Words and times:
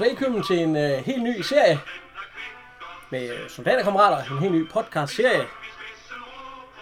Og 0.00 0.06
velkommen 0.06 0.42
til 0.42 0.58
en 0.58 0.76
uh, 0.76 0.82
helt 0.82 1.22
ny 1.22 1.40
serie 1.40 1.80
med 3.10 3.30
øh, 3.30 3.50
soldaterkammerater. 3.50 4.32
En 4.32 4.38
helt 4.38 4.54
ny 4.54 4.68
podcast-serie. 4.68 5.46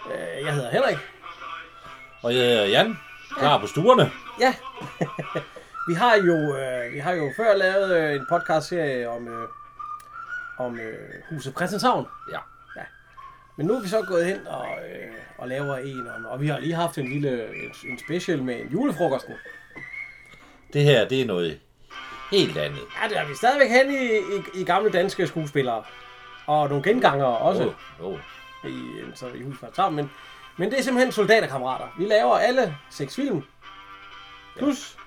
Uh, 0.05 0.45
jeg 0.45 0.53
hedder 0.53 0.69
Henrik. 0.71 0.97
Og 2.21 2.35
jeg 2.35 2.41
hedder 2.41 2.65
Jan, 2.65 2.97
klar 3.37 3.57
på 3.57 3.67
stuerne. 3.67 4.11
Ja, 4.39 4.53
vi 5.89 5.93
har 5.93 6.15
jo 6.15 6.33
uh, 6.33 6.93
vi 6.93 6.99
har 6.99 7.11
jo 7.11 7.31
før 7.37 7.55
lavet 7.57 8.09
uh, 8.09 8.15
en 8.15 8.25
podcast-serie 8.29 9.09
om, 9.09 9.27
uh, 9.27 10.65
om 10.65 10.73
uh, 10.73 11.35
huset 11.35 11.53
Christianshavn. 11.55 12.07
Ja. 12.31 12.39
ja. 12.75 12.83
Men 13.57 13.65
nu 13.67 13.73
er 13.73 13.81
vi 13.81 13.87
så 13.87 14.01
gået 14.01 14.25
hen 14.25 14.47
og, 14.47 14.61
uh, 14.61 15.15
og 15.37 15.47
laver 15.47 15.77
en 15.77 16.07
om, 16.17 16.25
og 16.25 16.41
vi 16.41 16.47
har 16.47 16.59
lige 16.59 16.75
haft 16.75 16.97
en 16.97 17.07
lille 17.07 17.43
en, 17.63 17.91
en 17.91 17.99
special 17.99 18.43
med 18.43 18.61
en 18.61 18.67
julefrokosten. 18.67 19.33
Det 20.73 20.83
her, 20.83 21.07
det 21.07 21.21
er 21.21 21.25
noget 21.25 21.59
helt 22.31 22.57
andet. 22.57 22.81
Ja, 23.03 23.09
det 23.09 23.17
er 23.17 23.27
vi 23.27 23.35
stadigvæk 23.35 23.69
hen 23.69 23.91
i, 23.91 24.17
i, 24.17 24.61
i 24.61 24.63
gamle 24.63 24.91
danske 24.91 25.27
skuespillere. 25.27 25.83
Og 26.45 26.69
nogle 26.69 26.83
gengangere 26.83 27.37
også. 27.37 27.73
Oh, 27.99 28.13
oh. 28.13 28.19
i, 28.71 28.81
så 29.15 29.27
i 29.27 29.43
huset 29.43 29.69
sammen. 29.73 29.95
Men, 29.95 30.11
men 30.57 30.71
det 30.71 30.79
er 30.79 30.83
simpelthen 30.83 31.11
soldaterkammerater. 31.11 31.87
Vi 31.97 32.05
laver 32.05 32.37
alle 32.37 32.75
seks 32.89 33.15
film. 33.15 33.43
Plus 34.57 34.97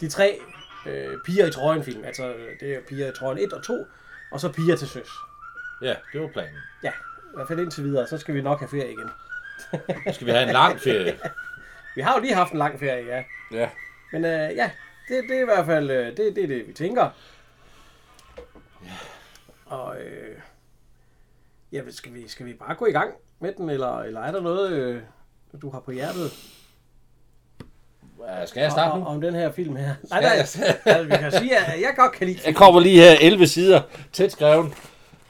de 0.00 0.08
tre 0.08 0.40
øh, 0.86 1.18
piger 1.26 1.46
i 1.46 1.50
trøjen 1.50 1.84
film. 1.84 2.04
Altså 2.04 2.34
det 2.60 2.74
er 2.74 2.80
piger 2.88 3.08
i 3.08 3.12
trøjen 3.12 3.38
1 3.38 3.52
og 3.52 3.62
2. 3.62 3.86
Og 4.32 4.40
så 4.40 4.52
piger 4.52 4.76
til 4.76 4.88
søs. 4.88 5.08
Ja, 5.82 5.94
det 6.12 6.20
var 6.20 6.28
planen. 6.28 6.56
Ja, 6.82 6.90
i 6.90 7.34
hvert 7.34 7.48
fald 7.48 7.60
indtil 7.60 7.84
videre. 7.84 8.06
Så 8.06 8.18
skal 8.18 8.34
vi 8.34 8.42
nok 8.42 8.58
have 8.58 8.68
ferie 8.68 8.92
igen. 8.92 9.10
Så 10.06 10.12
skal 10.12 10.26
vi 10.26 10.30
have 10.30 10.42
en 10.42 10.52
lang 10.52 10.80
ferie. 10.80 11.18
Vi 11.96 12.02
har 12.02 12.14
jo 12.14 12.20
lige 12.20 12.34
haft 12.34 12.52
en 12.52 12.58
lang 12.58 12.80
ferie, 12.80 13.06
ja. 13.06 13.24
Ja. 13.50 13.68
Men 14.12 14.24
øh, 14.24 14.56
ja, 14.56 14.70
det, 15.08 15.24
det 15.28 15.36
er 15.36 15.40
i 15.42 15.44
hvert 15.44 15.66
fald 15.66 15.90
øh, 15.90 16.06
det, 16.16 16.36
det, 16.36 16.48
det, 16.48 16.68
vi 16.68 16.72
tænker. 16.72 17.10
Og 19.66 19.96
øh, 20.00 20.36
ja, 21.72 21.80
skal 21.90 22.14
vi, 22.14 22.28
skal 22.28 22.46
vi 22.46 22.52
bare 22.52 22.74
gå 22.74 22.86
i 22.86 22.92
gang 22.92 23.10
med 23.40 23.52
den, 23.52 23.70
eller, 23.70 23.98
eller 23.98 24.20
er 24.20 24.32
der 24.32 24.40
noget, 24.40 24.72
øh, 24.72 25.00
du 25.62 25.70
har 25.70 25.80
på 25.80 25.90
hjertet 25.92 26.32
Hvad, 28.16 28.46
Skal 28.46 28.60
jeg 28.60 28.70
starte 28.72 28.92
om, 28.92 28.98
nu? 28.98 29.04
om 29.06 29.20
den 29.20 29.34
her 29.34 29.52
film 29.52 29.76
her? 29.76 29.86
Nej, 29.86 29.96
Skal 30.04 30.20
nej, 30.22 30.30
jeg- 30.30 30.38
altså, 30.96 31.02
vi 31.04 31.16
kan 31.16 31.32
sige, 31.32 31.56
at 31.58 31.80
jeg 31.80 31.94
godt 31.96 32.12
kan 32.12 32.26
lide 32.26 32.38
Jeg 32.46 32.56
kommer 32.56 32.80
lige 32.80 33.00
her 33.00 33.16
11 33.20 33.46
sider 33.46 33.80
tæt 34.12 34.32
skrevet 34.32 34.72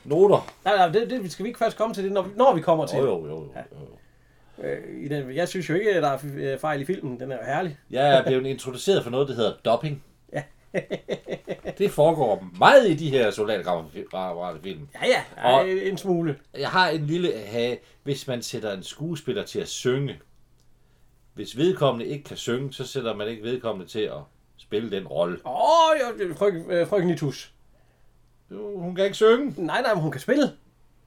noter. 0.04 0.52
Nej, 0.64 0.76
nej, 0.76 0.88
det, 0.88 1.10
det, 1.10 1.32
skal 1.32 1.42
vi 1.44 1.48
ikke 1.48 1.58
først 1.58 1.76
komme 1.76 1.94
til 1.94 2.04
det, 2.04 2.12
når 2.12 2.22
vi, 2.22 2.30
når 2.36 2.54
vi 2.54 2.60
kommer 2.60 2.86
til 2.86 2.98
Jo, 2.98 3.04
jo, 3.04 3.26
jo. 3.26 3.52
jo. 3.72 3.97
Øh, 4.62 5.04
i 5.04 5.08
den, 5.08 5.34
jeg 5.34 5.48
synes 5.48 5.68
jo 5.70 5.74
ikke, 5.74 5.94
at 5.94 6.02
der 6.02 6.08
er 6.08 6.18
øh, 6.36 6.58
fejl 6.58 6.80
i 6.80 6.84
filmen. 6.84 7.20
Den 7.20 7.32
er 7.32 7.36
jo 7.36 7.42
herlig. 7.46 7.78
Jeg 7.90 8.18
er 8.18 8.22
blevet 8.26 8.46
introduceret 8.46 9.02
for 9.04 9.10
noget, 9.10 9.28
der 9.28 9.34
hedder 9.34 9.52
dopping. 9.64 10.04
Ja. 10.32 10.42
det 11.78 11.90
foregår 11.90 12.44
meget 12.58 12.88
i 12.90 12.94
de 12.94 13.10
her 13.10 13.30
soldaterkammerater-film. 13.30 14.88
Ja, 15.02 15.06
ja, 15.06 15.22
ja 15.50 15.58
Og- 15.58 15.68
en 15.70 15.98
smule. 15.98 16.36
Jeg 16.58 16.68
har 16.68 16.88
en 16.88 17.06
lille 17.06 17.32
have, 17.46 17.76
hvis 18.02 18.26
man 18.26 18.42
sætter 18.42 18.72
en 18.72 18.82
skuespiller 18.82 19.44
til 19.44 19.60
at 19.60 19.68
synge. 19.68 20.18
Hvis 21.34 21.56
vedkommende 21.56 22.06
ikke 22.06 22.24
kan 22.24 22.36
synge, 22.36 22.72
så 22.72 22.86
sætter 22.86 23.14
man 23.14 23.28
ikke 23.28 23.42
vedkommende 23.42 23.90
til 23.90 24.00
at 24.00 24.18
spille 24.56 24.90
den 24.90 25.06
rolle. 25.06 25.38
Åh, 25.46 25.52
oh, 25.54 25.96
ja, 26.20 26.32
frøken, 26.34 26.70
øh, 26.70 26.86
frøken 26.86 27.08
Nitus. 27.08 27.52
Jo, 28.50 28.78
Hun 28.78 28.94
kan 28.94 29.04
ikke 29.04 29.16
synge. 29.16 29.54
Nej, 29.56 29.82
nej, 29.82 29.94
men 29.94 30.02
hun 30.02 30.10
kan 30.10 30.20
spille. 30.20 30.52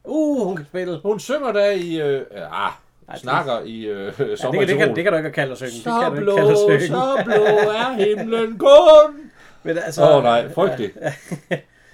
Uh, 0.04 0.46
hun 0.48 0.56
kan 0.58 0.66
spille. 0.66 1.00
Hun 1.04 1.20
synger 1.20 1.52
da 1.52 1.72
i... 1.72 2.02
Øh, 2.02 2.26
ah, 2.36 2.72
det- 3.12 3.22
snakker 3.22 3.62
i 3.62 3.86
øh, 3.86 4.14
Ja, 4.20 4.24
det, 4.26 4.40
sommer 4.40 4.62
kan, 4.62 4.68
det, 4.70 4.78
kan, 4.78 4.88
det 4.88 4.96
det 4.96 5.04
kan 5.04 5.14
du 5.14 5.18
ikke 5.18 5.32
kalde 5.32 5.52
at 5.52 5.58
synge. 5.58 5.72
Det 5.72 5.84
Så 5.84 6.00
kan 6.02 6.12
du 6.12 6.18
blå, 6.18 6.32
ikke 6.32 6.42
kalde 6.42 6.52
at 6.52 6.82
synge. 6.82 6.88
så 6.88 7.22
blå 7.26 7.34
er 7.82 7.94
himlen 8.18 8.58
kun. 8.58 9.32
Men 9.64 9.78
altså, 9.78 10.02
Åh 10.04 10.16
oh, 10.18 10.24
nej, 10.24 10.50
frygteligt. 10.54 10.98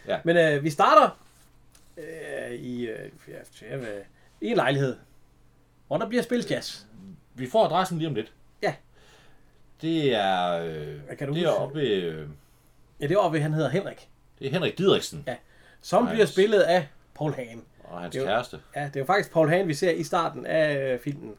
Ja. 0.08 0.18
Men 0.24 0.38
øh, 0.38 0.64
vi 0.64 0.70
starter 0.70 1.18
øh, 1.98 2.54
i, 2.56 2.88
øh, 2.88 3.10
ja, 3.72 3.76
hvad- 3.78 3.88
i 4.42 4.48
en 4.48 4.56
lejlighed, 4.56 4.96
hvor 5.88 5.98
der 5.98 6.08
bliver 6.10 6.24
spillet 6.24 6.52
jazz. 6.52 6.80
Vi 7.36 7.50
får 7.50 7.66
adressen 7.66 7.98
lige 7.98 8.08
om 8.08 8.16
lidt. 8.16 8.32
Ja. 8.64 8.74
Det 9.82 10.16
er... 10.16 10.52
Øh, 10.64 11.18
kan 11.18 11.28
du 11.28 11.34
det 11.34 11.44
er 11.44 11.50
oppe 11.50 11.80
ved, 11.80 11.88
øh, 11.88 12.28
Ja, 13.00 13.08
det 13.08 13.14
er 13.14 13.18
oppe 13.20 13.36
ved, 13.36 13.42
han 13.44 13.54
hedder 13.54 13.70
Henrik. 13.70 14.10
Det 14.40 14.48
er 14.48 14.52
Henrik 14.52 14.78
Didriksen 14.78 15.24
Ja. 15.28 15.36
Som 15.82 16.04
Nej, 16.04 16.14
bliver 16.14 16.26
spillet 16.26 16.60
af 16.60 16.88
Paul 17.16 17.34
Hagen. 17.34 17.64
Og 17.88 18.02
hans 18.02 18.12
Det 18.14 18.20
er 18.20 18.24
jo- 18.24 18.30
kæreste. 18.30 18.60
Ja, 18.76 18.86
det 18.86 18.96
er 18.96 19.00
jo 19.00 19.06
faktisk 19.06 19.32
Paul 19.32 19.50
Hagen, 19.50 19.68
vi 19.68 19.74
ser 19.74 19.92
i 19.92 20.04
starten 20.04 20.46
af 20.46 20.94
øh, 20.94 21.00
filmen. 21.00 21.36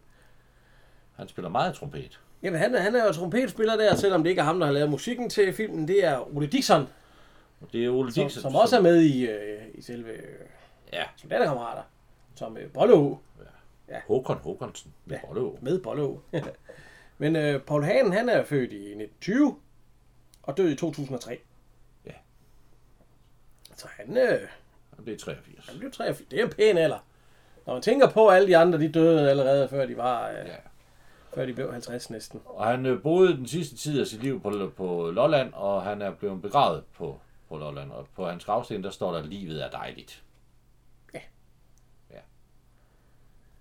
Han 1.16 1.28
spiller 1.28 1.48
meget 1.48 1.74
trompet. 1.74 2.20
Jamen, 2.42 2.60
han, 2.60 2.74
er- 2.74 2.80
han 2.80 2.94
er 2.94 3.04
jo 3.06 3.12
trompetspiller 3.12 3.76
der, 3.76 3.94
selvom 3.94 4.22
det 4.22 4.30
ikke 4.30 4.40
er 4.40 4.44
ham, 4.44 4.58
der 4.58 4.66
har 4.66 4.72
lavet 4.72 4.90
musikken 4.90 5.30
til 5.30 5.52
filmen. 5.52 5.88
Det 5.88 6.04
er 6.04 6.36
Ole 6.36 6.46
Dixon, 6.46 6.88
det 7.72 7.84
er 7.84 7.90
Ole 7.90 8.12
som, 8.12 8.24
Dixon. 8.24 8.42
som 8.42 8.54
også 8.54 8.76
er 8.76 8.80
med 8.80 9.00
i, 9.02 9.26
øh, 9.26 9.62
i 9.74 9.82
selve 9.82 10.10
øh, 10.12 10.22
Ja, 10.92 11.02
soldaterkammerater. 11.16 11.82
Som 12.34 12.56
øh, 12.56 12.72
Bollo. 12.72 13.16
Håkon 14.06 14.36
Håkonsen. 14.38 14.94
Med 15.04 15.16
Ja. 15.34 15.40
ja. 15.40 15.48
Med 15.60 15.78
Bollo. 15.80 16.16
Men 17.18 17.36
øh, 17.36 17.60
Paul 17.62 17.84
Hagen, 17.84 18.12
han 18.12 18.28
er 18.28 18.44
født 18.44 18.72
i 18.72 18.76
1920 18.76 19.56
og 20.42 20.56
død 20.56 20.68
i 20.70 20.76
2003. 20.76 21.38
Ja. 22.06 22.10
Så 23.76 23.86
han, 23.96 24.16
øh, 24.16 24.40
Det 25.06 25.14
er 25.14 25.18
83. 25.18 25.66
han 25.68 25.78
blev 25.78 25.92
83. 25.92 26.28
Det 26.30 26.40
er 26.40 26.44
en 26.44 26.50
pæn 26.50 26.78
alder. 26.78 26.98
Når 27.66 27.72
man 27.72 27.82
tænker 27.82 28.10
på, 28.10 28.28
at 28.28 28.36
alle 28.36 28.48
de 28.48 28.56
andre, 28.56 28.78
de 28.78 28.92
døde 28.92 29.30
allerede, 29.30 29.68
før 29.68 29.86
de 29.86 29.96
var, 29.96 30.28
øh, 30.28 30.34
Ja. 30.36 30.54
før 31.34 31.46
de 31.46 31.52
blev 31.54 31.72
50 31.72 32.10
næsten. 32.10 32.40
Og 32.44 32.66
han 32.66 32.86
øh, 32.86 33.02
boede 33.02 33.36
den 33.36 33.46
sidste 33.46 33.76
tid 33.76 34.00
af 34.00 34.06
sit 34.06 34.22
liv 34.22 34.40
på, 34.42 34.72
på 34.76 35.10
Lolland, 35.10 35.52
og 35.54 35.82
han 35.82 36.02
er 36.02 36.10
blevet 36.10 36.42
begravet 36.42 36.84
på, 36.96 37.20
på 37.48 37.56
Lolland. 37.58 37.90
Og 37.92 38.08
på 38.16 38.26
hans 38.28 38.44
gravsten, 38.44 38.84
der 38.84 38.90
står 38.90 39.12
der, 39.12 39.22
livet 39.22 39.64
er 39.64 39.70
dejligt. 39.70 40.22
Ja. 41.14 41.20
Ja. 42.10 42.18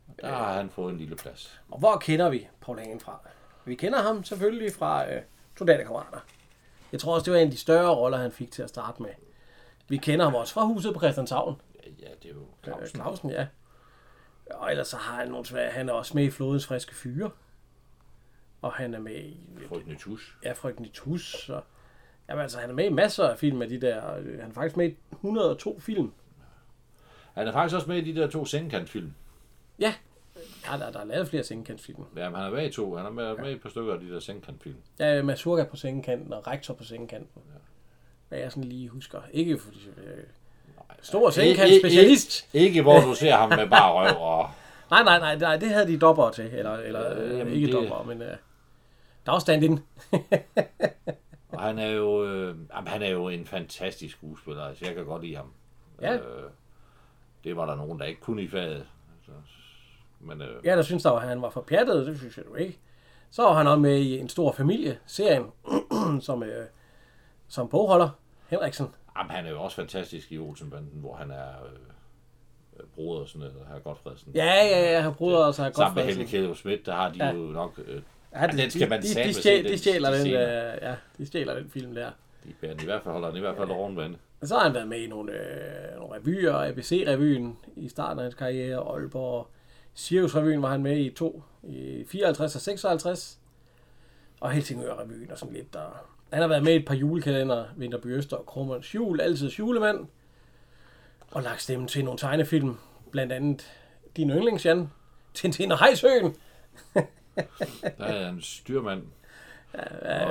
Og 0.08 0.14
der 0.22 0.28
har 0.28 0.54
han 0.54 0.70
fået 0.70 0.92
en 0.92 0.98
lille 0.98 1.16
plads. 1.16 1.62
Og 1.72 1.80
hvor 1.80 1.98
kender 1.98 2.30
vi 2.30 2.48
Paul 2.62 2.80
Hagen 2.80 3.00
fra? 3.00 3.20
Vi 3.66 3.76
kender 3.76 4.02
ham 4.02 4.24
selvfølgelig 4.24 4.74
fra 4.74 5.12
øh, 5.14 5.22
Soldaterkammerater. 5.58 6.20
Jeg 6.92 7.00
tror 7.00 7.14
også, 7.16 7.26
det 7.26 7.34
var 7.34 7.40
en 7.40 7.46
af 7.48 7.52
de 7.52 7.58
større 7.58 7.96
roller, 7.96 8.18
han 8.18 8.32
fik 8.32 8.52
til 8.52 8.62
at 8.64 8.70
starte 8.70 9.02
med. 9.02 9.10
Vi 9.90 9.98
kender 9.98 10.26
ham 10.26 10.36
også 10.36 10.54
fra 10.54 10.66
huset 10.66 10.94
på 10.94 11.00
Christianshavn. 11.00 11.62
Ja, 11.76 11.90
ja 12.00 12.10
det 12.24 12.30
er 12.32 12.34
jo 12.36 12.46
Clausen, 12.64 12.86
Clausen. 12.88 13.00
Clausen 13.00 13.30
ja. 13.30 13.48
Og 14.52 14.72
ellers 14.72 14.88
så 14.88 14.98
har 14.98 15.16
han 15.16 15.28
nogle 15.28 15.46
svære. 15.46 15.72
Han 15.72 15.90
er 15.90 15.94
også 15.94 16.12
med 16.18 16.24
i 16.24 16.30
Flodens 16.30 16.68
Friske 16.68 16.96
Fyre. 16.96 17.32
Og 18.62 18.74
han 18.74 18.94
er 18.94 19.00
med 19.00 19.16
i 19.16 19.38
Frygten 19.70 19.92
i 19.92 19.96
tus. 19.96 20.38
ja, 20.44 20.52
Frygten 20.52 20.86
i 20.86 20.90
Tus. 20.90 21.36
Så, 21.46 21.62
jamen 22.30 22.42
altså, 22.42 22.60
han 22.60 22.70
er 22.70 22.74
med 22.74 22.86
i 22.86 22.90
masser 22.90 23.28
af 23.28 23.40
film 23.40 23.62
af 23.62 23.70
de 23.70 23.82
der. 23.82 24.16
øh, 24.18 24.40
Han 24.40 24.50
er 24.50 24.54
faktisk 24.54 24.78
med 24.78 24.90
i 24.90 24.96
102 25.12 25.80
film. 25.80 26.14
Han 27.34 27.48
er 27.48 27.52
faktisk 27.52 27.76
også 27.76 27.88
med 27.88 27.98
i 27.98 28.12
de 28.12 28.22
der 28.22 28.28
to 28.28 28.46
sengekantfilm. 28.46 29.14
Ja, 29.80 29.94
ja 30.72 30.78
der, 30.78 30.92
der 30.92 31.00
er 31.00 31.06
lavet 31.06 31.28
flere 31.28 31.44
sengekantsfilm. 31.44 32.04
Jamen, 32.16 32.36
han 32.40 32.46
er 32.48 32.52
med 32.56 32.68
i 32.68 32.72
to. 32.72 32.96
Han 32.96 33.06
er 33.06 33.10
med, 33.10 33.38
med 33.38 33.50
i 33.50 33.54
et 33.54 33.62
par 33.62 33.70
stykker 33.70 33.94
af 33.94 34.00
de 34.00 34.10
der 34.10 34.20
sengekantfilm. 34.20 34.76
Ja, 35.00 35.24
Masurka 35.24 35.64
på 35.64 35.76
sengekanten 35.76 36.34
og 36.34 36.48
Rektor 36.48 36.74
på 36.74 36.84
sengekanten. 36.84 37.42
Hvad 38.30 38.40
jeg 38.40 38.52
sådan 38.52 38.64
lige 38.64 38.90
husker. 38.90 39.20
Ikke 39.32 39.58
fordi... 39.60 39.88
Øh, 39.98 40.24
stor 41.02 41.30
sengekant 41.30 41.82
specialist. 41.82 42.50
Ikke, 42.54 42.68
ikke, 42.68 42.82
hvor 42.82 43.00
du 43.00 43.14
ser 43.16 43.36
ham 43.36 43.50
med 43.50 43.70
bare 43.70 43.94
røv 43.94 44.22
og... 44.22 44.50
Nej, 44.92 45.04
nej, 45.04 45.20
nej, 45.20 45.36
nej, 45.38 45.58
det 45.58 45.70
havde 45.70 45.88
de 45.88 45.98
dopper 46.00 46.30
til. 46.30 46.46
Eller, 46.54 46.74
eller 46.74 47.22
øh, 47.24 47.38
jamen, 47.38 47.54
ikke 47.54 47.68
det- 47.68 47.74
dopper, 47.76 48.04
men... 48.04 48.22
Øh, 48.22 48.36
der 49.26 49.32
var 49.32 49.40
stand 49.40 49.64
in. 49.64 49.80
Og 51.50 51.62
han 51.62 51.80
er 51.80 51.88
jo, 51.88 52.26
øh, 52.26 52.56
jamen, 52.76 52.88
han 52.88 53.02
er 53.04 53.10
jo 53.10 53.28
en 53.30 53.46
fantastisk 53.46 54.18
skuespiller. 54.18 54.64
Altså, 54.64 54.86
jeg 54.86 54.96
kan 54.96 55.06
godt 55.06 55.22
lide 55.24 55.36
ham. 55.36 55.52
Ja. 56.02 56.14
Øh, 56.14 56.22
det 57.44 57.58
var 57.58 57.66
der 57.66 57.76
nogen, 57.76 58.00
der 58.00 58.06
ikke 58.06 58.22
kunne 58.22 58.42
i 58.42 58.48
faget. 58.48 58.86
Altså, 59.18 59.32
men 60.20 60.42
øh, 60.42 60.66
Ja, 60.66 60.76
der 60.76 60.82
synes 60.82 61.04
der, 61.04 61.12
at 61.12 61.28
han 61.28 61.42
var 61.42 61.50
for 61.50 61.62
pjattet, 61.62 62.08
det 62.08 62.18
synes 62.18 62.38
jeg 62.38 62.46
jo 62.50 62.56
ikke. 62.56 62.80
Så 63.32 63.44
var 63.44 63.54
han 63.54 63.68
også 63.68 63.80
med 63.80 63.98
i 63.98 64.18
En 64.20 64.30
Stor 64.30 64.52
Familie, 64.52 64.98
serien, 65.06 65.46
som, 66.22 66.44
øh, 66.44 66.66
som 67.48 67.70
bogholder, 67.70 68.10
Henriksen. 68.48 68.88
jamen, 69.18 69.32
han 69.32 69.46
er 69.46 69.50
jo 69.50 69.62
også 69.62 69.76
fantastisk 69.76 70.32
i 70.32 70.38
Olsenbanden, 70.38 70.92
hvor 70.94 71.16
han 71.16 71.32
er 71.32 71.50
øh, 72.80 72.86
broder 72.96 73.22
og 73.22 73.28
sådan 73.28 73.40
noget, 73.40 73.68
her 73.74 73.80
Godfredsen. 73.80 74.32
Ja, 74.36 74.46
ja, 74.46 74.92
ja, 74.94 75.02
han 75.02 75.14
bruder 75.14 75.38
også 75.38 75.62
har 75.64 75.70
godt 75.70 75.76
Sammen 75.78 76.06
med 76.06 76.14
Helle 76.14 76.28
Kjæderup 76.30 76.56
Schmidt, 76.56 76.86
der 76.86 76.94
har 76.96 77.10
de 77.12 77.26
Ja. 77.26 77.32
jo 77.32 77.38
nok... 77.40 77.80
Øh, 77.88 78.02
Ja, 78.36 78.48
den 78.48 78.70
skal 78.72 78.90
man 78.90 79.02
de, 79.02 79.08
de, 79.08 79.34
stjæl, 79.34 79.64
den- 79.64 79.72
de 79.72 79.78
stjæler 79.78 80.10
de 80.10 80.16
den, 80.16 80.22
scener. 80.26 80.74
øh, 80.74 80.80
ja, 80.82 80.96
de 81.18 81.26
stjæler 81.26 81.54
den 81.54 81.70
film 81.70 81.96
der. 81.96 82.12
de 82.44 82.54
bærer 82.62 82.74
den 82.74 82.82
i 82.82 82.86
hvert 82.86 83.04
fald 83.04 83.12
holder 83.14 83.28
den 83.28 83.38
i 83.38 83.40
hvert 83.40 83.58
fald 83.58 83.70
ja. 83.70 83.76
vand. 84.02 84.16
Og 84.42 84.48
så 84.48 84.56
har 84.56 84.64
han 84.64 84.74
været 84.74 84.88
med 84.88 85.00
i 85.00 85.08
nogle, 85.08 85.32
øh, 85.32 86.00
nogle 86.00 86.16
revyer, 86.16 86.54
ABC-revyen 86.70 87.58
i 87.76 87.90
starten 87.90 88.20
af 88.20 88.24
hans 88.24 88.36
karriere, 88.36 88.78
Aalborg, 88.94 89.48
Sirius-revyen 89.94 90.62
var 90.62 90.70
han 90.70 90.84
med 90.84 90.98
i 90.98 91.10
to, 91.10 91.44
i 91.64 92.04
54 92.08 92.56
og 92.56 92.62
56, 92.62 93.40
og 94.42 94.52
Helsingør-revyen 94.52 95.32
og 95.32 95.38
sådan 95.38 95.54
lidt. 95.56 95.74
Der. 95.74 96.06
Han 96.34 96.42
har 96.42 96.48
været 96.48 96.64
med 96.64 96.74
i 96.74 96.76
et 96.76 96.86
par 96.86 96.96
julekalender, 96.96 97.66
Vinterby 97.76 98.08
Øster 98.08 98.38
og 98.38 98.46
Krummerens 98.46 98.96
Jul, 98.96 99.22
altid 99.22 99.50
julemand, 99.50 100.08
og 101.32 101.44
lagt 101.44 101.62
stemme 101.62 101.88
til 101.88 102.06
nogle 102.06 102.18
tegnefilm, 102.18 102.78
blandt 103.12 103.34
andet 103.34 103.72
Din 104.18 104.30
Yndlings, 104.30 104.66
Jan, 104.66 104.90
Tintin 105.34 105.72
og 105.72 105.80
Hejsøen. 105.80 106.36
Der 107.98 108.06
er 108.06 108.30
en 108.30 108.42
styrmand. 108.42 109.04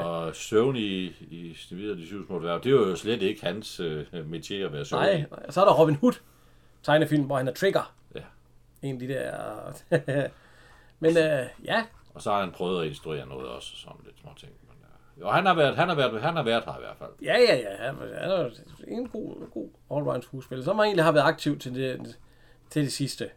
Og 0.04 0.36
søvn 0.36 0.76
i, 0.76 1.04
i 1.30 1.54
Snevide 1.54 1.92
og 1.92 1.98
de 1.98 2.06
syv 2.06 2.26
små 2.26 2.38
dværge, 2.38 2.60
det 2.62 2.66
er 2.66 2.70
jo 2.70 2.96
slet 2.96 3.22
ikke 3.22 3.44
hans 3.44 3.80
øh, 3.80 4.06
métier 4.12 4.54
at 4.54 4.72
være 4.72 4.84
søvn. 4.84 5.02
Nej. 5.02 5.24
Og 5.30 5.52
så 5.52 5.60
er 5.60 5.64
der 5.64 5.74
Robin 5.74 5.94
Hood 5.94 6.12
tegnefilm, 6.82 7.24
hvor 7.24 7.36
han 7.36 7.48
er 7.48 7.52
Trigger. 7.52 7.94
Ja. 8.14 8.20
En 8.82 8.94
af 8.94 9.00
de 9.00 9.08
der... 9.08 9.32
Men 11.00 11.16
øh, 11.16 11.46
ja, 11.64 11.84
Og 12.14 12.22
så 12.22 12.30
har 12.32 12.40
han 12.40 12.52
prøvet 12.52 12.80
at 12.82 12.88
instruere 12.88 13.26
noget 13.26 13.48
også, 13.48 13.70
og 13.74 13.78
sådan 13.78 14.00
lidt 14.04 14.18
små 14.20 14.30
ting. 14.36 14.52
Jo, 15.20 15.28
han 15.30 15.46
har 15.46 15.54
været, 15.54 15.76
han 15.76 15.88
har 15.88 15.94
været, 15.94 16.22
han 16.22 16.36
har 16.36 16.42
været 16.42 16.64
her 16.64 16.76
i 16.76 16.80
hvert 16.80 16.96
fald. 16.98 17.10
ja, 17.22 17.38
ja, 17.38 17.56
ja. 17.56 17.76
Han, 17.76 17.94
han 18.18 18.30
er 18.30 18.50
en 18.88 19.08
god, 19.08 19.50
god 19.50 19.68
allround 19.90 20.22
skuespiller, 20.22 20.64
som 20.64 20.78
egentlig 20.78 21.04
har 21.04 21.12
været 21.12 21.24
aktiv 21.24 21.58
til 21.58 21.74
det, 21.74 22.18
til 22.70 22.82
det 22.82 22.92
sidste. 22.92 23.30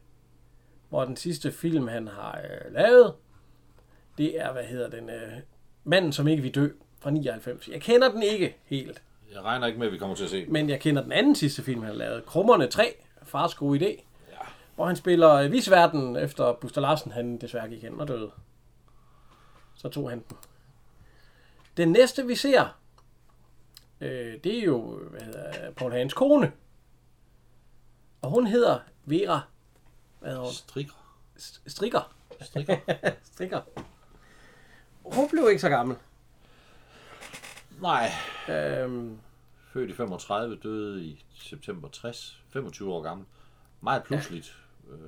Hvor 0.90 1.06
den 1.06 1.16
sidste 1.16 1.52
film, 1.52 1.88
han 1.88 2.08
har 2.08 2.40
øh, 2.44 2.74
lavet, 2.74 3.14
det 4.18 4.42
er, 4.42 4.52
hvad 4.52 4.64
hedder 4.64 4.90
den, 4.90 5.10
øh, 5.10 5.32
Manden, 5.84 6.12
som 6.14 6.28
ikke 6.28 6.44
vil 6.44 6.56
dø, 6.56 6.70
fra 7.00 7.10
99. 7.12 7.68
Jeg 7.68 7.82
kender 7.82 8.12
den 8.12 8.24
ikke 8.24 8.58
helt, 8.66 9.02
Jeg 9.34 9.42
regner 9.44 9.68
ikke 9.68 9.80
med, 9.80 9.88
at 9.88 9.94
vi 9.94 9.98
kommer 9.98 10.16
til 10.16 10.24
at 10.24 10.30
se 10.30 10.46
den. 10.46 10.54
men 10.54 10.70
jeg 10.70 10.80
kender 10.80 11.02
den 11.04 11.12
anden 11.12 11.36
sidste 11.36 11.64
film, 11.64 11.80
han 11.82 11.90
har 11.90 11.98
lavet, 11.98 12.26
Krummerne 12.26 12.68
3, 12.68 12.96
Fars 13.24 13.56
gode 13.56 13.80
idé, 13.80 14.04
Ja. 14.32 14.38
hvor 14.76 14.86
han 14.86 14.96
spiller 14.96 15.34
øh, 15.34 15.52
visverden, 15.52 16.16
efter 16.16 16.54
Buster 16.54 16.82
Larsen, 16.82 17.12
han 17.12 17.38
desværre 17.38 17.70
gik 17.70 17.82
hen 17.82 18.00
og 18.00 18.08
døde. 18.08 18.32
Så 19.76 19.90
tog 19.90 20.10
han 20.10 20.24
den. 20.30 20.38
Den 21.80 21.92
næste, 21.92 22.26
vi 22.28 22.36
ser, 22.36 22.80
øh, 24.02 24.34
det 24.44 24.60
er 24.60 24.64
jo 24.64 25.00
hvad 25.10 25.22
hedder, 25.22 25.72
Paul 25.72 25.92
Hans 25.92 26.14
kone. 26.14 26.52
Og 28.22 28.30
hun 28.30 28.48
hedder 28.48 28.80
Vera 29.06 29.42
hvad 30.20 30.30
hedder 30.30 30.44
hun? 30.44 30.54
Strikker. 30.54 30.94
St- 31.40 31.62
Strikker. 31.68 32.16
Strikker. 32.42 32.78
Strikker. 33.34 33.62
Hun 35.04 35.30
blev 35.30 35.50
ikke 35.50 35.62
så 35.62 35.70
gammel. 35.70 35.98
Nej. 37.82 38.10
Øhm, 38.50 39.20
Født 39.74 39.90
i 39.90 39.94
35, 39.94 40.56
døde 40.64 41.04
i 41.06 41.26
september 41.34 41.90
60. 41.90 42.44
25 42.50 42.94
år 42.94 43.02
gammel. 43.02 43.26
Meget 43.82 44.04
pludseligt. 44.04 44.58
Ja. 44.88 44.94
Øh, 44.94 45.00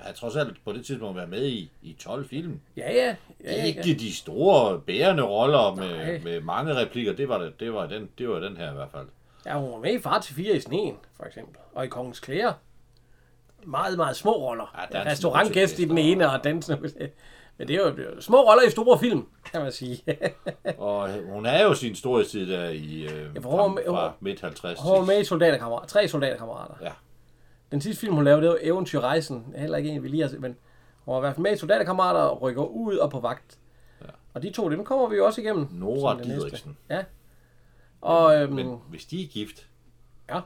har 0.00 0.12
trods 0.12 0.36
alt 0.36 0.64
på 0.64 0.72
det 0.72 0.86
tidspunkt 0.86 1.16
været 1.16 1.28
med 1.28 1.46
i, 1.46 1.70
i 1.82 1.92
12 2.00 2.28
film. 2.28 2.60
ja, 2.76 2.92
ja. 2.92 3.16
ja, 3.44 3.56
ja. 3.56 3.64
Ikke 3.64 3.94
de 3.94 4.16
store 4.16 4.80
bærende 4.80 5.22
roller 5.22 5.74
Nej. 5.76 5.86
med, 5.86 6.20
med 6.20 6.40
mange 6.40 6.74
replikker. 6.76 7.12
Det 7.12 7.28
var, 7.28 7.38
det, 7.38 7.60
det, 7.60 7.74
var 7.74 7.86
den, 7.86 8.08
det 8.18 8.28
var 8.28 8.38
den 8.40 8.56
her 8.56 8.70
i 8.72 8.74
hvert 8.74 8.90
fald. 8.92 9.06
Ja, 9.46 9.58
hun 9.58 9.72
var 9.72 9.78
med 9.78 9.94
i 9.94 10.00
Far 10.00 10.20
til 10.20 10.34
fire 10.34 10.56
i 10.56 10.60
sneen, 10.60 10.96
for 11.16 11.24
eksempel. 11.24 11.56
Og 11.74 11.84
i 11.84 11.88
Kongens 11.88 12.20
Klæder. 12.20 12.52
Meget, 13.64 13.96
meget 13.96 14.16
små 14.16 14.32
roller. 14.32 14.86
Ja, 14.92 14.98
Ja, 14.98 15.10
Restaurantgæst 15.10 15.78
i 15.78 15.84
den 15.84 15.98
ene, 15.98 16.30
og 16.30 16.44
dansende. 16.44 16.78
Men 17.58 17.68
det 17.68 17.76
er 17.76 17.80
jo 17.80 18.20
små 18.20 18.36
roller 18.50 18.62
i 18.62 18.70
store 18.70 18.98
film, 18.98 19.26
kan 19.52 19.62
man 19.62 19.72
sige. 19.72 20.02
Og 20.78 21.08
hun 21.32 21.46
er 21.46 21.62
jo 21.62 21.74
sin 21.74 21.94
storhedstid 21.94 22.50
der 22.52 22.68
i 22.68 23.02
øh, 23.02 23.34
Ja, 23.34 23.40
fra, 23.40 23.66
fra 23.68 24.12
midt 24.20 24.40
50 24.40 24.78
Hun 24.80 24.92
var 24.92 25.04
med 25.04 25.20
i 25.20 25.24
soldaterkammerater. 25.24 25.86
Tre 25.86 26.08
soldaterkammerater. 26.08 26.74
Ja. 26.82 26.90
Den 27.72 27.80
sidste 27.80 28.00
film, 28.00 28.14
hun 28.14 28.24
lavede, 28.24 28.42
det 28.42 28.50
var 28.50 28.58
Eventyrrejsen. 28.60 29.54
Heller 29.56 29.78
ikke 29.78 29.90
en, 29.90 30.02
vi 30.02 30.08
lige 30.08 30.22
har 30.22 30.28
set, 30.28 30.40
men 30.40 30.56
hun 31.04 31.12
har 31.12 31.20
i 31.20 31.22
hvert 31.22 31.34
fald 31.34 31.42
med 31.42 31.52
i 31.52 31.56
soldaterkammerater 31.56 32.20
og 32.20 32.42
rykker 32.42 32.62
ud 32.62 32.96
og 32.96 33.10
på 33.10 33.20
vagt. 33.20 33.58
Ja. 34.02 34.06
Og 34.34 34.42
de 34.42 34.50
to, 34.50 34.70
dem 34.70 34.84
kommer 34.84 35.08
vi 35.08 35.16
jo 35.16 35.26
også 35.26 35.40
igennem. 35.40 35.68
Nora. 35.70 36.22
Didriksen. 36.22 36.76
Ja. 36.90 37.04
Og 38.00 38.40
øhm, 38.40 38.52
Men 38.52 38.78
hvis 38.88 39.04
de 39.06 39.22
er 39.22 39.26
gift, 39.26 39.68
ja, 40.28 40.40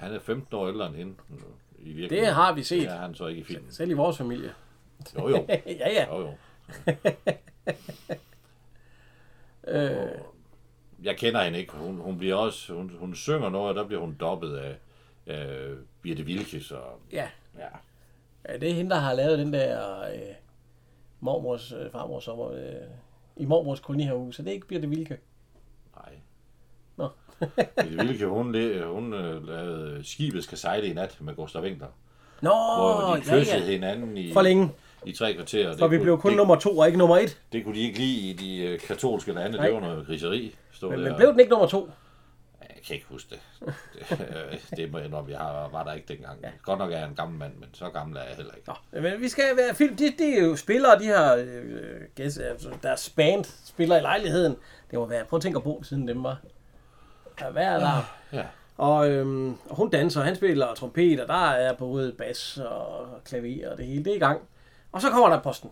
han 0.00 0.14
er 0.14 0.20
15 0.20 0.56
år 0.56 0.68
ældre 0.68 0.86
end 0.86 0.94
hende. 0.94 1.14
I 1.78 1.92
virkeligheden. 1.92 2.24
det 2.26 2.34
har 2.34 2.52
vi 2.52 2.62
set. 2.62 2.84
Er 2.84 2.96
han 2.96 3.14
så 3.14 3.26
ikke 3.26 3.40
i 3.40 3.44
filmen. 3.44 3.72
Selv 3.72 3.90
i 3.90 3.94
vores 3.94 4.18
familie. 4.18 4.54
Jo 5.18 5.28
jo. 5.28 5.46
ja, 5.48 5.90
ja. 5.90 6.16
jo, 6.16 6.20
jo. 6.20 6.32
Øh, 9.64 10.08
Jeg 11.04 11.16
kender 11.16 11.42
hende 11.42 11.58
ikke. 11.58 11.72
Hun, 11.72 11.96
hun, 11.96 12.18
bliver 12.18 12.34
også, 12.34 12.72
hun, 12.74 12.92
hun 12.98 13.14
synger 13.14 13.48
noget, 13.48 13.68
og 13.68 13.74
der 13.74 13.84
bliver 13.86 14.00
hun 14.00 14.16
dobbet 14.20 14.56
af, 14.56 14.74
af 15.26 15.46
Birte 16.02 16.22
Wilkes. 16.24 16.70
Og, 16.70 17.00
ja. 17.12 17.28
ja. 17.58 17.66
ja, 18.48 18.58
det 18.58 18.70
er 18.70 18.74
hende, 18.74 18.90
der 18.90 18.96
har 18.96 19.14
lavet 19.14 19.38
den 19.38 19.52
der 19.52 20.00
øh, 20.00 20.18
mormors, 21.20 21.72
øh, 21.72 21.90
farmors 21.92 22.24
sommer 22.24 22.50
øh, 22.52 22.60
i 23.36 23.44
mormors 23.44 23.80
kolonihave, 23.80 24.32
så 24.32 24.42
det 24.42 24.48
er 24.48 24.52
ikke 24.54 24.66
Birte 24.66 24.88
Vilke. 24.88 25.16
Nej. 25.96 26.12
Nå. 26.96 27.08
Birte 27.82 27.96
Wilke, 27.98 28.26
hun, 28.26 28.44
hun 28.86 29.12
øh, 29.14 29.48
lavede 29.48 30.00
Skibet 30.04 30.44
skal 30.44 30.58
sejle 30.58 30.86
i 30.86 30.92
nat 30.92 31.16
med 31.20 31.34
Gustav 31.34 31.62
Winkler. 31.62 31.86
Nå, 32.42 32.50
Hvor 32.50 33.12
de 33.14 33.34
ja, 33.34 33.38
kyssede 33.40 33.64
ja. 33.64 33.70
hinanden 33.72 34.16
i, 34.16 34.32
For 34.32 34.42
længe, 34.42 34.70
i 35.06 35.12
tre 35.12 35.34
kvarterer. 35.34 35.76
for 35.76 35.88
vi 35.88 35.96
kunne- 35.96 36.04
blev 36.04 36.18
kun 36.20 36.30
det, 36.30 36.36
nummer 36.36 36.56
to 36.56 36.78
og 36.78 36.86
ikke 36.86 36.98
nummer 36.98 37.16
et. 37.18 37.40
det 37.52 37.64
kunne 37.64 37.74
de 37.74 37.80
ikke 37.80 37.98
lide 37.98 38.30
i 38.30 38.32
de 38.32 38.56
øh, 38.62 38.78
katolske 38.78 39.32
lande. 39.32 39.56
Nej. 39.56 39.66
Det 39.66 39.74
var 39.74 39.80
noget 39.80 40.06
griseri. 40.06 40.54
Stod 40.80 40.90
Men, 40.90 40.98
der. 40.98 41.04
men 41.04 41.16
blev 41.16 41.28
den 41.28 41.40
ikke 41.40 41.50
nummer 41.50 41.66
to? 41.66 41.90
Jeg 42.60 42.86
kan 42.86 42.94
ikke 42.94 43.06
huske 43.08 43.30
det. 43.30 43.40
Det, 44.08 44.60
det 44.76 44.92
må 44.92 44.98
jeg 44.98 45.06
indrømme, 45.06 45.30
jeg 45.30 45.38
har, 45.38 45.68
var 45.68 45.84
der 45.84 45.92
ikke 45.92 46.08
dengang. 46.08 46.40
Ja. 46.42 46.50
Godt 46.62 46.78
nok 46.78 46.92
er 46.92 46.98
jeg 46.98 47.08
en 47.08 47.14
gammel 47.14 47.38
mand, 47.38 47.56
men 47.56 47.68
så 47.72 47.88
gammel 47.88 48.16
er 48.16 48.22
jeg 48.22 48.36
heller 48.36 48.54
ikke. 48.54 48.68
Nå, 48.92 49.00
men 49.00 49.20
vi 49.20 49.28
skal 49.28 49.56
være 49.56 49.74
film. 49.74 49.96
De, 49.96 50.12
de 50.18 50.38
er 50.38 50.44
jo 50.44 50.56
spillere, 50.56 50.98
de 50.98 51.04
her 51.04 51.36
øh, 51.36 52.00
gæs, 52.14 52.38
altså, 52.38 52.68
deres 52.82 53.10
band 53.10 53.44
spiller 53.64 53.98
i 53.98 54.00
lejligheden. 54.00 54.56
Det 54.90 54.98
må 54.98 55.06
være, 55.06 55.24
prøv 55.24 55.36
at 55.36 55.42
tænke 55.42 55.56
at 55.56 55.62
bo 55.62 55.82
siden 55.82 56.08
dem 56.08 56.22
var. 56.22 56.40
Ja, 57.40 57.50
hvad 57.50 57.64
er 57.64 57.78
der? 57.78 58.16
Ja. 58.32 58.44
Og 58.76 59.10
øhm, 59.10 59.56
hun 59.70 59.90
danser, 59.90 60.22
han 60.22 60.36
spiller 60.36 60.74
trompet, 60.74 61.20
og 61.20 61.28
der 61.28 61.50
er 61.50 61.74
både 61.74 62.12
bas 62.18 62.58
og 62.58 63.06
klaver 63.24 63.70
og 63.70 63.78
det 63.78 63.86
hele. 63.86 64.04
Det 64.04 64.10
er 64.10 64.16
i 64.16 64.18
gang. 64.18 64.40
Og 64.92 65.00
så 65.00 65.10
kommer 65.10 65.28
der 65.28 65.40
posten. 65.40 65.70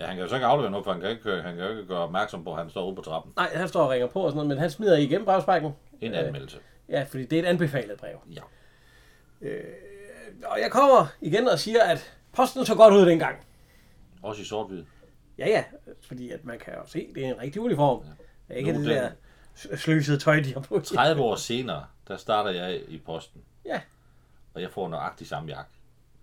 Ja, 0.00 0.06
han 0.06 0.16
kan 0.16 0.22
jo 0.22 0.28
så 0.28 0.34
ikke 0.34 0.46
aflevere 0.46 0.70
noget, 0.70 0.84
for 0.84 0.92
han 0.92 1.00
kan 1.00 1.10
ikke, 1.10 1.30
han 1.30 1.56
kan 1.56 1.64
jo 1.64 1.70
ikke 1.70 1.86
gøre 1.86 1.98
opmærksom 1.98 2.44
på, 2.44 2.52
at 2.52 2.58
han 2.58 2.70
står 2.70 2.86
ude 2.86 2.96
på 2.96 3.02
trappen. 3.02 3.32
Nej, 3.36 3.50
han 3.54 3.68
står 3.68 3.82
og 3.82 3.90
ringer 3.90 4.06
på 4.06 4.20
og 4.20 4.30
sådan 4.30 4.36
noget, 4.36 4.48
men 4.48 4.58
han 4.58 4.70
smider 4.70 4.96
igennem 4.96 5.24
brevsprækken. 5.24 5.72
En 6.00 6.14
anmeldelse. 6.14 6.58
Ja, 6.88 7.06
fordi 7.08 7.24
det 7.24 7.38
er 7.38 7.42
et 7.42 7.46
anbefalet 7.46 7.98
brev. 7.98 8.18
Ja. 8.34 8.40
Og 10.44 10.60
jeg 10.60 10.70
kommer 10.70 11.06
igen 11.20 11.48
og 11.48 11.58
siger, 11.58 11.82
at 11.84 12.14
posten 12.32 12.66
så 12.66 12.74
godt 12.74 12.94
ud 12.94 13.06
dengang. 13.06 13.46
Også 14.22 14.42
i 14.42 14.44
sort-hvid. 14.44 14.84
Ja, 15.38 15.48
ja, 15.48 15.64
fordi 16.06 16.30
at 16.30 16.44
man 16.44 16.58
kan 16.58 16.74
jo 16.74 16.80
se, 16.86 17.08
det 17.14 17.26
er 17.26 17.34
en 17.34 17.40
rigtig 17.40 17.62
uniform. 17.62 18.04
Er 18.48 18.54
ikke 18.54 18.72
Nu 18.72 18.78
det 18.78 18.88
der 18.88 19.10
sløsede 19.76 20.18
tøj, 20.18 20.40
de 20.40 20.52
har 20.52 20.60
på. 20.60 20.80
30 20.80 21.22
år 21.22 21.36
senere, 21.36 21.84
der 22.08 22.16
starter 22.16 22.50
jeg 22.50 22.80
i 22.88 22.98
posten. 22.98 23.42
Ja. 23.64 23.80
Og 24.54 24.62
jeg 24.62 24.70
får 24.70 24.88
nøjagtig 24.88 25.26
samme 25.26 25.48
jakke. 25.48 25.70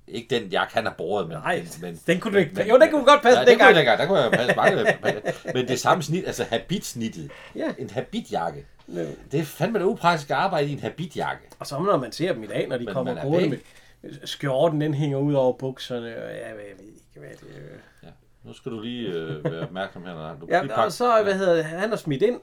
Ikke 0.07 0.39
den 0.39 0.49
jakke, 0.49 0.73
han 0.73 0.85
har 0.85 0.93
båret, 0.97 1.27
men... 1.27 1.37
Nej, 1.37 1.55
men, 1.59 1.67
men 1.81 1.99
den 2.07 2.19
kunne 2.19 2.33
du 2.33 2.37
ikke- 2.39 2.69
jo, 2.69 2.77
den 2.79 2.89
kunne 2.91 3.05
godt 3.05 3.21
passe 3.23 3.39
ja, 3.39 3.45
den 3.45 3.59
kunne 3.59 3.67
dengang. 3.67 3.67
jeg 3.67 3.75
dengang. 3.75 3.99
Der 3.99 4.05
kunne 4.07 4.19
jeg 4.19 4.31
passe 4.31 4.55
mange. 4.55 5.33
men 5.53 5.67
det 5.67 5.79
samme 5.79 6.03
snit, 6.03 6.25
altså 6.27 6.43
habitsnittet. 6.43 7.31
Ja. 7.55 7.73
En 7.77 7.89
habitjakke. 7.89 8.65
Men- 8.87 9.15
Det 9.31 9.39
er 9.39 9.43
fandme 9.43 9.79
da 9.79 9.83
upraktisk 9.85 10.29
at 10.29 10.37
arbejde 10.37 10.67
i 10.67 10.71
en 10.71 10.79
habitjakke. 10.79 11.41
Og 11.59 11.67
så 11.67 11.79
når 11.79 11.97
man 11.97 12.11
ser 12.11 12.33
dem 12.33 12.43
i 12.43 12.47
dag, 12.47 12.67
når 12.67 12.77
de 12.77 12.85
Men 12.85 12.93
kommer 12.93 13.15
er 13.15 13.21
gående 13.21 13.49
pæn. 13.49 13.59
med 14.01 14.11
skjorten, 14.25 14.81
den 14.81 14.93
hænger 14.93 15.17
ud 15.17 15.33
over 15.33 15.53
bukserne, 15.53 16.07
og 16.07 16.11
jeg, 16.13 16.25
ved, 16.27 16.33
jeg 16.43 16.55
ved 16.77 16.85
ikke, 16.85 17.19
hvad 17.19 17.29
det 17.29 17.55
er. 17.55 18.07
Ja. 18.07 18.11
Nu 18.43 18.53
skal 18.53 18.71
du 18.71 18.79
lige 18.81 19.07
øh, 19.07 19.43
være 19.51 19.61
opmærksom 19.61 20.03
her. 20.05 20.35
Du 20.41 20.47
Ja, 20.49 20.83
og 20.85 20.91
så, 20.91 21.23
hvad 21.23 21.33
hedder 21.33 21.63
han 21.63 21.91
er 21.93 21.95
smidt 21.95 22.21
ind, 22.21 22.39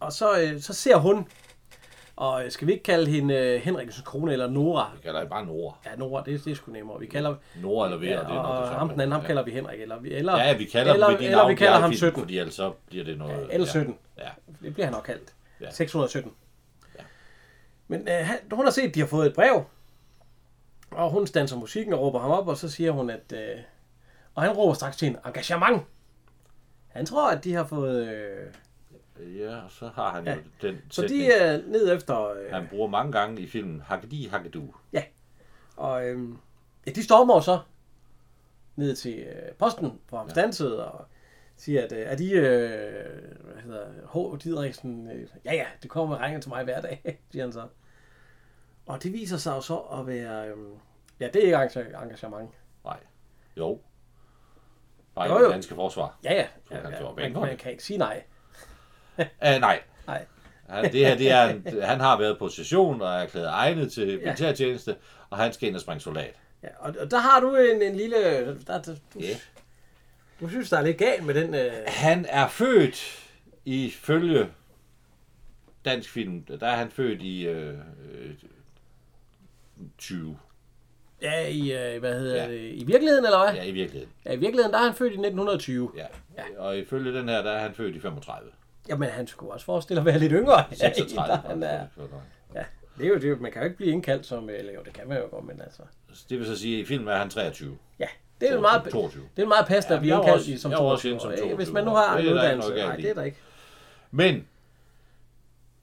og 0.00 0.12
så, 0.12 0.40
øh, 0.40 0.60
så 0.60 0.72
ser 0.72 0.96
hun, 0.96 1.28
og 2.22 2.44
øh, 2.44 2.50
skal 2.50 2.66
vi 2.66 2.72
ikke 2.72 2.82
kalde 2.84 3.10
hende 3.10 3.34
øh, 3.34 3.60
Henriksens 3.60 4.02
kone 4.06 4.32
eller 4.32 4.50
Nora? 4.50 4.90
Vi 4.96 5.00
kalder 5.02 5.20
det 5.20 5.28
bare 5.30 5.46
Nora. 5.46 5.74
Ja, 5.86 5.96
Nora, 5.96 6.22
det, 6.26 6.44
det 6.44 6.50
er 6.50 6.54
sgu 6.54 6.72
nemmere. 6.72 7.00
Vi 7.00 7.06
kalder, 7.06 7.34
Nora 7.62 7.86
eller 7.86 7.98
Vera, 7.98 8.10
ja, 8.10 8.18
det 8.18 8.24
er 8.38 8.42
nok 8.42 8.56
det 8.60 8.66
samme. 8.66 8.78
ham 8.78 8.88
den 8.88 9.00
anden, 9.00 9.12
ham 9.12 9.20
Ja. 9.20 9.26
kalder 9.26 9.42
vi 9.42 9.50
Henrik, 9.50 9.80
eller, 9.80 9.98
vi- 10.00 10.14
eller, 10.14 10.38
Ja, 10.38 10.56
vi 10.56 10.64
kalder 10.64 10.94
eller, 10.94 11.06
eller 11.08 11.30
navn, 11.30 11.48
vi 11.48 11.52
de 11.54 11.58
kalder 11.58 11.72
ham 11.72 11.82
filmen, 11.82 11.96
17. 11.98 12.20
Fordi 12.22 12.38
ellers 12.38 12.54
så 12.54 12.72
bliver 12.86 13.04
det 13.04 13.18
noget... 13.18 13.48
Eller 13.50 13.66
17. 13.66 13.96
Ja. 14.18 14.28
Det 14.62 14.74
bliver 14.74 14.86
han 14.86 14.92
nok 14.92 15.02
kaldt. 15.02 15.32
Ja. 15.60 15.70
617. 15.70 16.32
Ja. 16.98 17.02
Men 17.88 18.08
øh, 18.08 18.28
hun 18.52 18.64
har 18.64 18.72
set, 18.72 18.88
at 18.88 18.94
de 18.94 19.00
har 19.00 19.06
fået 19.06 19.26
et 19.26 19.34
brev, 19.34 19.64
og 20.90 21.10
hun 21.10 21.26
standser 21.26 21.56
musikken 21.56 21.92
og 21.94 22.00
råber 22.00 22.18
ham 22.18 22.30
op, 22.30 22.48
og 22.48 22.56
så 22.56 22.68
siger 22.70 22.90
hun, 22.90 23.10
at... 23.10 23.32
Øh, 23.34 23.58
og 24.34 24.42
han 24.42 24.52
råber 24.52 24.74
straks 24.74 24.96
til 24.96 25.06
hende, 25.06 25.20
engagement. 25.26 25.82
Han 26.88 27.06
tror, 27.06 27.30
at 27.30 27.44
de 27.44 27.54
har 27.54 27.64
fået... 27.66 28.06
Øh, 28.08 28.46
Ja, 29.26 29.56
og 29.64 29.70
så 29.70 29.88
har 29.88 30.10
han 30.10 30.24
Ja. 30.26 30.34
jo 30.34 30.40
den 30.62 30.76
så 30.90 31.00
sætning, 31.00 31.20
de 31.22 31.32
er 31.32 31.62
ned 31.66 31.96
efter... 31.96 32.28
Øh, 32.30 32.50
han 32.50 32.66
bruger 32.70 32.88
mange 32.88 33.12
gange 33.12 33.40
i 33.42 33.46
filmen 33.46 33.80
Hakkedi 33.80 34.26
Hakkedu. 34.26 34.74
Og 35.76 36.06
øh, 36.06 36.28
ja, 36.86 36.90
de 36.90 37.02
stormer 37.04 37.40
så 37.40 37.60
ned 38.76 38.96
til 38.96 39.18
øh, 39.18 39.52
posten, 39.58 40.00
hvor 40.08 40.18
han 40.18 40.30
standsede, 40.30 40.92
og 40.92 41.06
siger, 41.56 41.84
at 41.84 41.92
øh, 41.92 41.98
er 41.98 42.16
de, 42.16 42.30
øh, 42.32 42.42
hvad 43.44 43.62
hedder 43.62 43.86
H. 44.36 44.38
Didriksen, 44.44 45.10
øh, 45.10 45.28
ja 45.44 45.54
ja, 45.54 45.66
det 45.82 45.90
kommer 45.90 46.08
med 46.16 46.16
regner 46.24 46.40
til 46.40 46.48
mig 46.48 46.64
hver 46.64 46.80
dag, 46.80 47.02
siger 47.30 47.42
han 47.44 47.52
så. 47.52 47.66
Og 48.86 49.02
det 49.02 49.12
viser 49.12 49.36
sig 49.36 49.50
jo 49.56 49.60
så 49.60 49.76
at 49.78 50.06
være, 50.06 50.48
øh, 50.48 50.56
ja 51.20 51.26
det 51.26 51.36
er 51.36 51.42
ikke 51.44 51.56
engage- 51.56 52.02
engagement. 52.02 52.50
Nej. 52.84 52.98
Jo. 53.56 53.80
Bare 55.14 55.28
Jo, 55.32 55.38
jo. 55.38 55.44
det 55.44 55.52
danske 55.52 55.74
forsvar. 55.74 56.18
Ja 56.24 56.32
ja, 56.34 56.46
ja, 56.70 56.90
ja 56.90 57.12
man, 57.16 57.32
man 57.32 57.56
kan 57.56 57.70
ikke 57.72 57.84
sige 57.84 57.98
nej. 57.98 58.22
Uh, 59.18 59.24
nej. 59.60 59.82
Nej. 60.06 60.24
Han, 60.68 60.84
det 60.92 61.06
her, 61.06 61.16
det 61.16 61.30
er 61.30 61.48
en, 61.48 61.66
han 61.82 62.00
har 62.00 62.18
været 62.18 62.38
på 62.38 62.48
session 62.48 63.02
og 63.02 63.08
er 63.08 63.12
erklæret 63.18 63.48
egnet 63.48 63.92
til 63.92 64.20
militærtjeneste, 64.24 64.96
og 65.30 65.38
han 65.38 65.52
skal 65.52 65.68
ind 65.68 65.76
og 65.76 65.80
springe 65.82 66.00
soldat. 66.00 66.34
Ja, 66.62 66.68
og, 66.78 66.94
og 67.00 67.10
der 67.10 67.18
har 67.18 67.40
du 67.40 67.56
en, 67.56 67.82
en 67.82 67.96
lille, 67.96 68.16
der, 68.16 68.54
der, 68.66 68.82
du, 68.82 69.20
Ja. 69.20 69.36
Du 70.40 70.48
synes, 70.48 70.70
der 70.70 70.78
er 70.78 70.82
lidt 70.82 70.98
galt 70.98 71.24
med 71.26 71.34
den... 71.34 71.54
Øh... 71.54 71.72
Han 71.86 72.26
er 72.28 72.48
født 72.48 73.28
ifølge 73.64 74.48
dansk 75.84 76.10
film, 76.10 76.42
der 76.42 76.66
er 76.66 76.76
han 76.76 76.90
født 76.90 77.22
i 77.22 77.46
øh, 77.46 77.74
øh, 78.12 78.30
20. 79.98 80.38
Ja, 81.22 81.46
i, 81.48 81.72
øh, 81.72 82.00
hvad 82.00 82.20
hedder 82.20 82.36
Ja. 82.36 82.44
ja. 82.44 82.52
det, 82.52 82.72
i 82.74 82.84
virkeligheden, 82.84 83.24
eller 83.24 83.38
hvad? 83.44 83.54
Ja, 83.54 83.64
i 83.64 83.72
virkeligheden. 83.72 84.12
Ja, 84.24 84.32
i 84.32 84.36
virkeligheden, 84.36 84.72
der 84.72 84.78
er 84.78 84.84
han 84.84 84.94
født 84.94 85.12
i 85.12 85.16
1920. 85.16 85.92
Ja. 85.96 86.06
Og 86.58 86.78
ifølge 86.78 87.18
den 87.18 87.28
her, 87.28 87.42
der 87.42 87.50
er 87.50 87.60
han 87.60 87.74
født 87.74 87.96
i 87.96 88.00
35. 88.00 88.50
Jamen, 88.88 89.08
han 89.08 89.26
skulle 89.26 89.52
også 89.52 89.66
forestille 89.66 90.00
at 90.00 90.06
være 90.06 90.18
lidt 90.18 90.32
yngre. 90.32 90.64
36. 90.72 91.32
Ja, 91.32 91.36
han 91.48 91.62
er, 91.62 91.86
ja, 92.54 92.64
det 92.98 93.04
er 93.06 93.08
jo 93.08 93.18
det. 93.18 93.40
Man 93.40 93.52
kan 93.52 93.60
jo 93.62 93.64
ikke 93.64 93.76
blive 93.76 93.92
indkaldt 93.92 94.26
som... 94.26 94.48
Eller 94.50 94.72
jo, 94.72 94.82
det 94.82 94.92
kan 94.92 95.08
man 95.08 95.18
jo 95.18 95.28
godt, 95.30 95.44
men 95.44 95.60
altså... 95.60 95.82
Det 96.28 96.38
vil 96.38 96.46
så 96.46 96.56
sige, 96.58 96.76
at 96.76 96.82
i 96.82 96.84
filmen 96.86 97.08
er 97.08 97.16
han 97.18 97.30
23. 97.30 97.78
Ja, 97.98 98.06
det 98.40 98.48
er 98.50 98.54
jo 98.54 98.60
meget, 98.60 98.84
22. 98.92 99.28
det 99.36 99.42
er 99.42 99.46
meget 99.48 99.66
passende 99.66 99.92
Ja, 99.94 99.96
at 99.96 100.00
blive 100.02 100.14
indkaldt 100.16 100.38
også- 100.38 100.50
i 100.52 100.56
som 100.56 100.70
jeg 100.70 100.78
var 100.78 100.84
også 100.84 101.02
22 101.02 101.10
inde 101.12 101.20
som 101.20 101.28
år, 101.28 101.32
ikke? 101.32 101.42
22 101.42 101.56
Hvis 101.56 101.72
man 101.72 101.84
nu 101.84 101.90
har 101.90 102.16
en 102.18 102.26
er 102.26 102.32
uddannelse. 102.32 102.74
Nej, 102.74 102.96
det 102.96 103.10
er 103.10 103.14
der 103.14 103.22
ikke. 103.22 103.36
Men, 104.10 104.46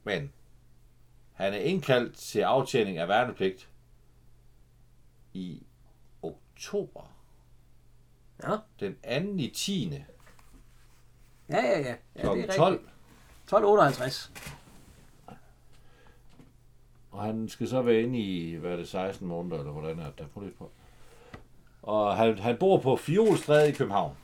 men, 0.03 0.31
han 1.33 1.53
er 1.53 1.57
indkaldt 1.57 2.15
til 2.17 2.39
aftjening 2.39 2.97
af 2.97 3.07
værnepligt 3.07 3.67
i 5.33 5.63
oktober. 6.21 7.13
Ja, 8.43 8.55
Den 8.79 8.95
2. 9.37 9.37
i 9.37 9.51
10. 9.55 10.03
ja, 11.49 11.61
ja. 11.65 11.79
ja. 11.79 11.95
ja 12.15 12.21
kl. 12.21 12.27
det 12.27 12.49
er 12.49 12.53
12. 12.53 12.73
rigtigt. 12.73 12.89
12.58. 13.53 14.29
Og 17.11 17.23
han 17.23 17.49
skal 17.49 17.67
så 17.67 17.81
være 17.81 18.01
inde 18.01 18.19
i, 18.19 18.55
hvad 18.55 18.71
er 18.71 18.75
det, 18.75 18.87
16 18.87 19.27
måneder, 19.27 19.57
eller 19.57 19.71
hvordan 19.71 19.99
er 19.99 20.05
det, 20.05 20.19
der 20.19 20.27
prøv 20.27 20.51
på. 20.57 20.71
Og 21.81 22.17
han, 22.17 22.39
han 22.39 22.57
bor 22.57 22.77
på 22.79 22.95
Fiolstræde 22.95 23.69
i 23.69 23.71
København. 23.71 24.15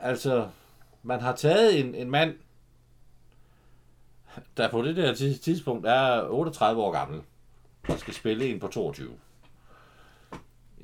Altså, 0.00 0.48
man 1.02 1.20
har 1.20 1.36
taget 1.36 1.80
en, 1.80 1.94
en 1.94 2.10
mand, 2.10 2.34
der 4.56 4.70
på 4.70 4.82
det 4.82 4.96
der 4.96 5.14
tids- 5.14 5.40
tidspunkt 5.40 5.86
er 5.86 6.28
38 6.28 6.82
år 6.82 6.92
gammel, 6.92 7.22
og 7.88 7.98
skal 7.98 8.14
spille 8.14 8.46
en 8.46 8.60
på 8.60 8.68
22. 8.68 9.18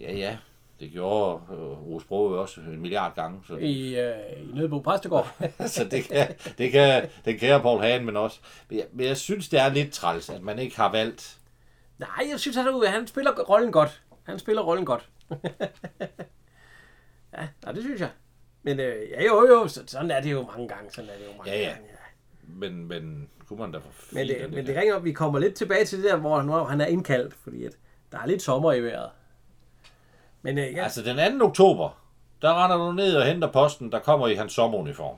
Ja, 0.01 0.13
ja, 0.13 0.39
det 0.85 0.93
gjorde 0.93 1.41
øh, 1.51 1.57
Rose 1.87 2.07
Broge 2.07 2.39
også 2.39 2.61
en 2.61 2.81
milliard 2.81 3.15
gange. 3.15 3.41
Så, 3.47 3.57
I, 3.57 4.01
øh, 4.01 4.15
i 4.37 4.53
Nødebo 4.55 4.79
Præstegård. 4.81 5.37
så 5.67 5.85
det 5.85 6.05
kan, 6.05 6.35
det 6.59 6.73
kan 6.73 7.09
den 7.25 7.39
kære 7.39 7.61
Paul 7.61 7.81
Hagen, 7.81 8.05
men 8.07 8.17
også. 8.17 8.39
Men 8.69 8.79
jeg, 8.79 8.87
men 8.93 9.07
jeg 9.07 9.17
synes, 9.17 9.49
det 9.49 9.61
er 9.61 9.69
lidt 9.69 9.93
træls, 9.93 10.31
at 10.31 10.43
man 10.43 10.59
ikke 10.59 10.77
har 10.77 10.93
valgt 10.93 11.39
Nej, 11.99 12.27
jeg 12.31 12.41
synes, 12.41 12.57
han, 12.57 12.67
han 12.87 13.07
spiller 13.07 13.33
rollen 13.33 13.73
godt. 13.73 14.03
Han 14.23 14.39
spiller 14.39 14.63
rollen 14.63 14.85
godt. 14.85 15.09
ja, 17.35 17.49
nej, 17.65 17.73
det 17.73 17.83
synes 17.83 18.01
jeg. 18.01 18.11
Men 18.63 18.81
øh, 18.81 19.11
ja, 19.11 19.25
jo, 19.25 19.47
jo, 19.49 19.69
så- 19.69 19.83
sådan 19.87 20.11
er 20.11 20.21
det 20.21 20.33
jo 20.33 20.43
mange 20.43 20.69
gange. 20.69 20.91
Sådan 20.91 21.11
er 21.11 21.15
det 21.15 21.25
jo 21.27 21.37
mange 21.39 21.53
Ja, 21.53 21.59
ja. 21.61 21.69
gange. 21.69 21.83
Men, 22.49 22.89
men 22.89 23.29
kunne 23.49 23.59
man 23.59 23.73
da 23.73 23.79
for 23.79 24.15
Men 24.15 24.29
det, 24.29 24.51
men 24.53 24.67
det 24.67 24.77
ringer, 24.77 24.99
vi 24.99 25.13
kommer 25.13 25.39
lidt 25.39 25.55
tilbage 25.55 25.85
til 25.85 26.03
det 26.03 26.11
der, 26.11 26.17
hvor 26.17 26.43
hvor 26.43 26.65
han 26.65 26.81
er 26.81 26.87
indkaldt, 26.87 27.35
fordi 27.35 27.65
at 27.65 27.73
der 28.13 28.19
er 28.19 28.27
lidt 28.27 28.43
sommer 28.43 28.73
i 28.73 28.83
vejret. 28.83 29.11
Men 30.45 30.59
øh, 30.59 30.73
ja, 30.73 30.83
Altså 30.85 31.03
den 31.03 31.39
2. 31.41 31.45
oktober, 31.47 32.01
der 32.43 32.65
render 32.65 32.77
du 32.77 32.93
ned 32.93 33.17
og 33.17 33.27
henter 33.27 33.53
posten, 33.53 33.93
der 33.93 33.99
kommer 33.99 34.29
i 34.29 34.35
hans 34.35 34.53
sommeruniform. 34.53 35.17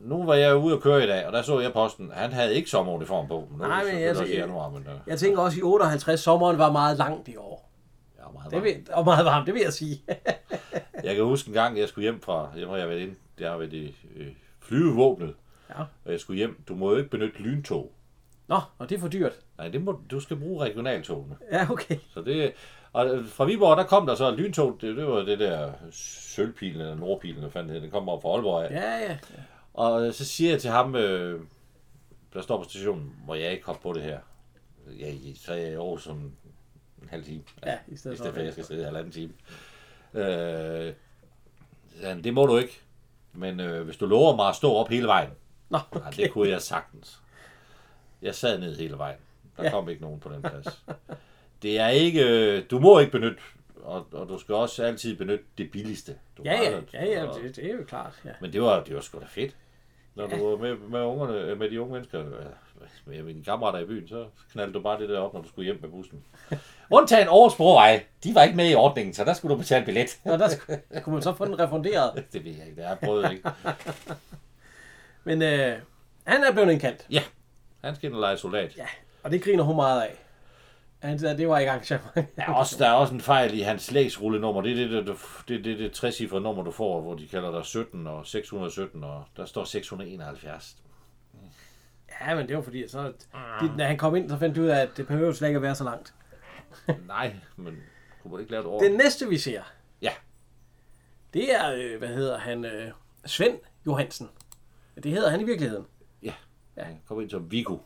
Nu 0.00 0.24
var 0.24 0.34
jeg 0.34 0.56
ude 0.56 0.74
at 0.74 0.80
køre 0.82 1.04
i 1.04 1.06
dag, 1.06 1.26
og 1.26 1.32
der 1.32 1.42
så 1.42 1.60
jeg 1.60 1.72
posten. 1.72 2.10
Han 2.14 2.32
havde 2.32 2.54
ikke 2.54 2.70
sommeruniform 2.70 3.28
på. 3.28 3.48
Nu 3.58 3.64
er 3.64 3.68
Nej, 3.68 3.82
det 3.84 3.94
men 3.94 4.02
jeg- 4.02 4.28
i 4.28 4.36
januar, 4.36 4.68
men 4.70 4.82
øh, 4.82 4.94
jeg 5.06 5.18
tænker 5.18 5.40
også 5.42 5.58
i 5.58 5.62
58, 5.62 6.20
sommeren 6.20 6.58
var 6.58 6.72
meget 6.72 6.96
langt 6.98 7.28
i 7.28 7.36
år. 7.36 7.70
jeg 8.18 8.24
er 8.26 8.32
meget 8.32 8.50
Det 8.50 8.56
varm. 8.56 8.64
vil, 8.64 8.86
og 8.92 9.04
meget 9.04 9.24
varmt, 9.24 9.46
det 9.46 9.54
vil 9.54 9.62
jeg 9.62 9.72
sige. 9.72 10.02
Jeg 11.04 11.14
kan 11.14 11.24
huske 11.24 11.48
en 11.48 11.54
gang, 11.54 11.78
jeg 11.78 11.88
skulle 11.88 12.02
hjem 12.02 12.20
fra, 12.20 12.48
jeg 12.56 12.68
har 12.68 12.76
jeg 12.76 12.88
været 12.88 13.00
inde, 13.00 13.14
jeg 13.38 13.50
har 13.50 13.56
været 13.56 13.72
i 13.72 13.96
øh, 14.16 14.26
flyvevåbnet, 14.60 15.34
Ja. 15.70 15.80
og 16.04 16.12
jeg 16.12 16.20
skulle 16.20 16.36
hjem. 16.36 16.62
Du 16.68 16.74
må 16.74 16.90
jo 16.90 16.96
ikke 16.96 17.10
benytte 17.10 17.38
lyntog. 17.38 17.92
Nå, 18.48 18.60
og 18.78 18.88
det 18.88 18.96
er 18.96 19.00
for 19.00 19.08
dyrt. 19.08 19.32
Nej, 19.58 19.68
det 19.68 19.82
må, 19.82 20.00
du 20.10 20.20
skal 20.20 20.36
bruge 20.36 20.64
regionaltogene. 20.64 21.36
Ja, 21.52 21.66
okay. 21.70 21.96
Så 22.14 22.22
det, 22.22 22.52
og 22.96 23.24
fra 23.28 23.44
Viborg, 23.44 23.76
der 23.76 23.84
kom 23.84 24.06
der 24.06 24.14
så 24.14 24.28
et 24.28 24.38
lyntog, 24.38 24.78
det, 24.80 24.96
det 24.96 25.06
var 25.06 25.18
det 25.22 25.38
der 25.38 25.72
sølvpilen 25.92 26.80
eller 26.80 26.94
nordpilen, 26.94 27.40
hvad 27.40 27.50
fanden 27.50 27.74
det, 27.74 27.82
det 27.82 27.90
kom 27.90 28.08
op 28.08 28.22
fra 28.22 28.28
Aalborg 28.28 28.64
af. 28.64 28.70
Ja, 28.70 28.98
ja. 29.10 29.18
Og 29.74 30.14
så 30.14 30.24
siger 30.24 30.50
jeg 30.50 30.60
til 30.60 30.70
ham, 30.70 30.94
øh, 30.96 31.40
der 32.34 32.42
står 32.42 32.58
på 32.62 32.68
stationen, 32.68 33.12
hvor 33.24 33.34
jeg 33.34 33.52
ikke 33.52 33.66
hopper 33.66 33.82
på 33.82 33.92
det 33.92 34.02
her. 34.02 34.18
Ja, 34.98 35.12
så 35.36 35.52
er 35.52 35.56
jeg 35.56 35.70
i 35.70 35.74
Aarhus 35.74 36.02
som 36.04 36.16
en 37.02 37.08
halv 37.10 37.24
time. 37.24 37.42
Ja, 37.66 37.78
i 37.88 37.92
I 37.92 37.96
stedet 37.96 38.18
stedet 38.18 38.32
for, 38.32 38.40
at 38.40 38.44
jeg 38.44 38.52
skal 38.52 38.64
sidde 38.64 38.84
halvanden 38.84 39.12
time. 39.12 39.32
Øh, 40.14 40.92
han, 42.04 42.24
det 42.24 42.34
må 42.34 42.46
du 42.46 42.56
ikke. 42.56 42.80
Men 43.32 43.60
øh, 43.60 43.84
hvis 43.84 43.96
du 43.96 44.06
lover 44.06 44.36
mig 44.36 44.48
at 44.48 44.56
stå 44.56 44.72
op 44.74 44.88
hele 44.88 45.06
vejen. 45.06 45.30
Nå, 45.68 45.78
Okay. 45.90 46.22
det 46.22 46.30
kunne 46.32 46.48
jeg 46.48 46.62
sagtens. 46.62 47.20
Jeg 48.22 48.34
sad 48.34 48.58
ned 48.58 48.76
hele 48.76 48.98
vejen. 48.98 49.18
Der 49.56 49.62
Ja. 49.62 49.68
ja. 49.68 49.74
kom 49.74 49.88
ikke 49.88 50.02
nogen 50.02 50.20
på 50.20 50.28
den 50.32 50.42
plads. 50.42 50.66
Det 51.62 51.80
er 51.80 51.88
ikke... 51.88 52.22
øh, 52.28 52.62
Du 52.70 52.78
må 52.78 52.98
ikke 52.98 53.12
benytte... 53.12 53.38
Og, 53.82 54.06
og 54.12 54.28
du 54.28 54.38
skal 54.38 54.54
også 54.54 54.84
altid 54.84 55.16
benytte 55.16 55.44
det 55.58 55.70
billigste. 55.70 56.14
Du 56.38 56.42
Ja, 56.44 56.62
ja, 56.62 56.80
ja, 56.94 57.04
ja, 57.04 57.24
og- 57.28 57.40
det, 57.42 57.56
det 57.56 57.64
er 57.70 57.72
jo 57.74 57.84
klart. 57.88 58.12
Ja. 58.24 58.30
men 58.40 58.52
det 58.52 58.62
var, 58.62 58.84
det 58.84 58.94
var 58.94 59.00
sgu 59.00 59.18
da 59.20 59.24
fedt. 59.28 59.56
Når 60.14 60.26
du 60.26 60.48
var 60.50 60.56
med, 60.56 60.76
med, 60.76 61.00
ungerne, 61.00 61.54
med 61.54 61.70
de 61.70 61.80
unge 61.80 61.92
mennesker, 61.92 62.20
øh, 62.20 62.46
med 63.04 63.22
mine 63.22 63.44
kammerater 63.44 63.78
i 63.78 63.84
byen, 63.84 64.08
så 64.08 64.26
knaldte 64.52 64.72
du 64.72 64.82
bare 64.82 65.00
det 65.00 65.08
der 65.08 65.18
op, 65.18 65.34
når 65.34 65.42
du 65.42 65.48
skulle 65.48 65.64
hjem 65.64 65.78
med 65.80 65.88
bussen. 65.90 66.24
Undtagen 66.90 67.28
Aarhus 67.28 67.54
Brovej, 67.56 68.04
de 68.24 68.34
var 68.34 68.42
ikke 68.42 68.56
med 68.56 68.70
i 68.70 68.74
ordningen, 68.74 69.14
så 69.14 69.24
der 69.24 69.32
skulle 69.32 69.52
du 69.54 69.58
betale 69.58 69.84
billet. 69.84 70.18
Nå, 70.24 70.32
der 70.36 70.48
skulle, 70.48 70.80
kunne 71.02 71.12
man 71.12 71.22
så 71.22 71.34
få 71.34 71.44
den 71.44 71.58
refunderet. 71.58 72.24
Det 72.32 72.44
ved 72.44 72.52
jeg 72.52 72.64
ikke, 72.66 72.76
det 72.76 72.84
har 72.84 72.90
jeg 72.90 72.98
prøvet 73.04 73.32
ikke. 73.32 73.48
Men 75.24 75.42
øh, 75.42 75.76
han 76.24 76.44
er 76.44 76.52
blevet 76.52 76.70
indkaldt. 76.72 77.06
Ja, 77.10 77.22
han 77.84 77.94
skal 77.96 78.06
ind 78.06 78.14
og 78.14 78.20
lege 78.20 78.36
soldat. 78.36 78.76
Ja, 78.76 78.86
og 79.22 79.30
det 79.30 79.42
griner 79.42 79.62
hun 79.64 79.76
meget 79.76 80.02
af. 80.02 80.14
Han 80.98 81.18
sagde, 81.18 81.38
det 81.38 81.48
var 81.48 81.58
ikke 81.58 81.72
engagement. 81.72 82.28
Er, 82.36 82.52
også, 82.52 82.76
der 82.78 82.88
er 82.88 82.92
også 82.92 83.14
en 83.14 83.20
fejl 83.20 83.58
i 83.58 83.60
hans 83.60 83.90
lægsrullenummer. 83.90 84.62
Det 84.62 84.72
er 84.72 84.76
det, 84.76 84.90
det, 84.90 85.06
det, 85.48 85.64
det, 85.64 85.78
det, 85.78 86.18
det 86.30 86.42
nummer, 86.42 86.62
du 86.64 86.70
får, 86.70 87.00
hvor 87.00 87.14
de 87.14 87.28
kalder 87.28 87.50
dig 87.50 87.64
17 87.64 88.06
og 88.06 88.26
617, 88.26 89.04
og 89.04 89.24
der 89.36 89.44
står 89.44 89.64
671. 89.64 90.76
Ja, 92.20 92.34
men 92.34 92.48
det 92.48 92.56
var 92.56 92.62
fordi, 92.62 92.88
så, 92.88 93.12
de, 93.60 93.76
når 93.76 93.84
han 93.84 93.98
kom 93.98 94.16
ind, 94.16 94.28
så 94.28 94.38
fandt 94.38 94.56
de 94.56 94.62
ud 94.62 94.66
af, 94.66 94.80
at 94.80 94.96
det 94.96 95.06
behøver 95.06 95.32
slet 95.32 95.48
ikke 95.48 95.56
at 95.56 95.62
være 95.62 95.74
så 95.74 95.84
langt. 95.84 96.14
Nej, 97.06 97.36
men 97.56 97.76
kunne 98.22 98.30
man 98.32 98.40
ikke 98.40 98.52
lave 98.52 98.62
det 98.62 98.70
over? 98.70 98.82
Den 98.82 98.92
næste, 98.92 99.28
vi 99.28 99.38
ser, 99.38 99.62
Ja, 100.02 100.12
det 101.34 101.54
er, 101.54 101.74
øh, 101.74 101.98
hvad 101.98 102.08
hedder 102.08 102.38
han, 102.38 102.64
øh, 102.64 102.92
Svend 103.26 103.58
Johansen. 103.86 104.28
Det 105.02 105.12
hedder 105.12 105.30
han 105.30 105.40
i 105.40 105.44
virkeligheden. 105.44 105.86
ja. 106.22 106.32
Han 106.78 107.00
kom 107.06 107.20
ind 107.20 107.30
som 107.30 107.50
Viggo. 107.50 107.78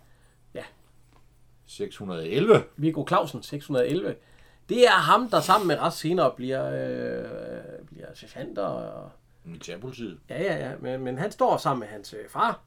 Ja. 1.79 1.85
611. 1.85 2.63
Viggo 2.77 3.05
Clausen, 3.09 3.43
611. 3.43 4.15
Det 4.69 4.85
er 4.87 4.91
ham, 4.91 5.31
der 5.31 5.41
sammen 5.41 5.69
med 5.69 5.79
Ras 5.81 5.95
senere 5.95 6.33
bliver, 6.37 6.67
øh, 6.67 7.25
bliver 7.93 8.07
sergeant 8.15 8.59
og... 8.59 9.11
Militærpolitiet. 9.45 10.19
Ja, 10.31 10.43
ja, 10.43 10.69
ja. 10.69 10.73
Men, 10.81 11.01
men 11.01 11.19
han 11.19 11.31
står 11.33 11.57
sammen 11.57 11.81
med 11.81 11.89
hans 11.89 12.15
øh, 12.15 12.29
far 12.29 12.61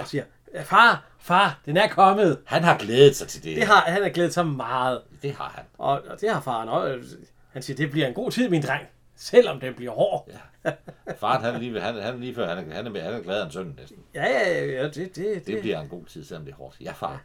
og 0.00 0.06
siger, 0.06 0.24
"Øh, 0.54 0.64
far, 0.64 1.04
far, 1.18 1.60
den 1.66 1.76
er 1.76 1.88
kommet. 1.88 2.38
Han 2.44 2.62
har 2.64 2.78
glædet 2.78 3.16
sig 3.16 3.28
til 3.28 3.44
det. 3.44 3.56
Det 3.56 3.64
har, 3.66 3.80
han 3.80 4.02
har 4.02 4.08
glædet 4.10 4.34
sig 4.34 4.46
meget. 4.46 5.02
det 5.22 5.32
har 5.32 5.52
han. 5.56 5.64
Og, 5.78 6.02
og 6.08 6.20
det 6.20 6.30
har 6.30 6.40
faren 6.40 6.68
også. 6.68 7.16
Han 7.52 7.62
siger, 7.62 7.76
det 7.76 7.90
bliver 7.90 8.06
en 8.06 8.14
god 8.14 8.30
tid, 8.30 8.48
min 8.48 8.62
dreng. 8.62 8.86
Selvom 9.16 9.60
den 9.60 9.74
bliver 9.74 9.92
hård. 9.92 10.28
Ja. 10.64 10.70
Faren, 11.16 11.44
han 11.44 11.54
er 11.54 11.58
lige, 11.58 11.80
han, 11.80 11.94
han 11.94 12.14
er 12.14 12.18
lige 12.18 12.34
før, 12.34 12.54
han 12.54 12.70
er, 12.70 12.74
han 12.74 12.86
er, 12.96 13.02
han 13.02 13.12
er 13.14 13.20
gladere 13.22 13.42
end 13.44 13.52
sønnen 13.52 13.74
næsten. 13.80 13.98
Ja, 14.14 14.24
ja, 14.24 14.64
ja, 14.66 14.84
det, 14.84 14.94
det, 14.94 15.16
det. 15.16 15.46
Det 15.46 15.60
bliver 15.60 15.80
en 15.80 15.88
god 15.88 16.04
tid, 16.04 16.24
selvom 16.24 16.44
det 16.44 16.52
er 16.52 16.56
hårdt. 16.56 16.76
Ja, 16.80 16.92
far. 16.92 17.22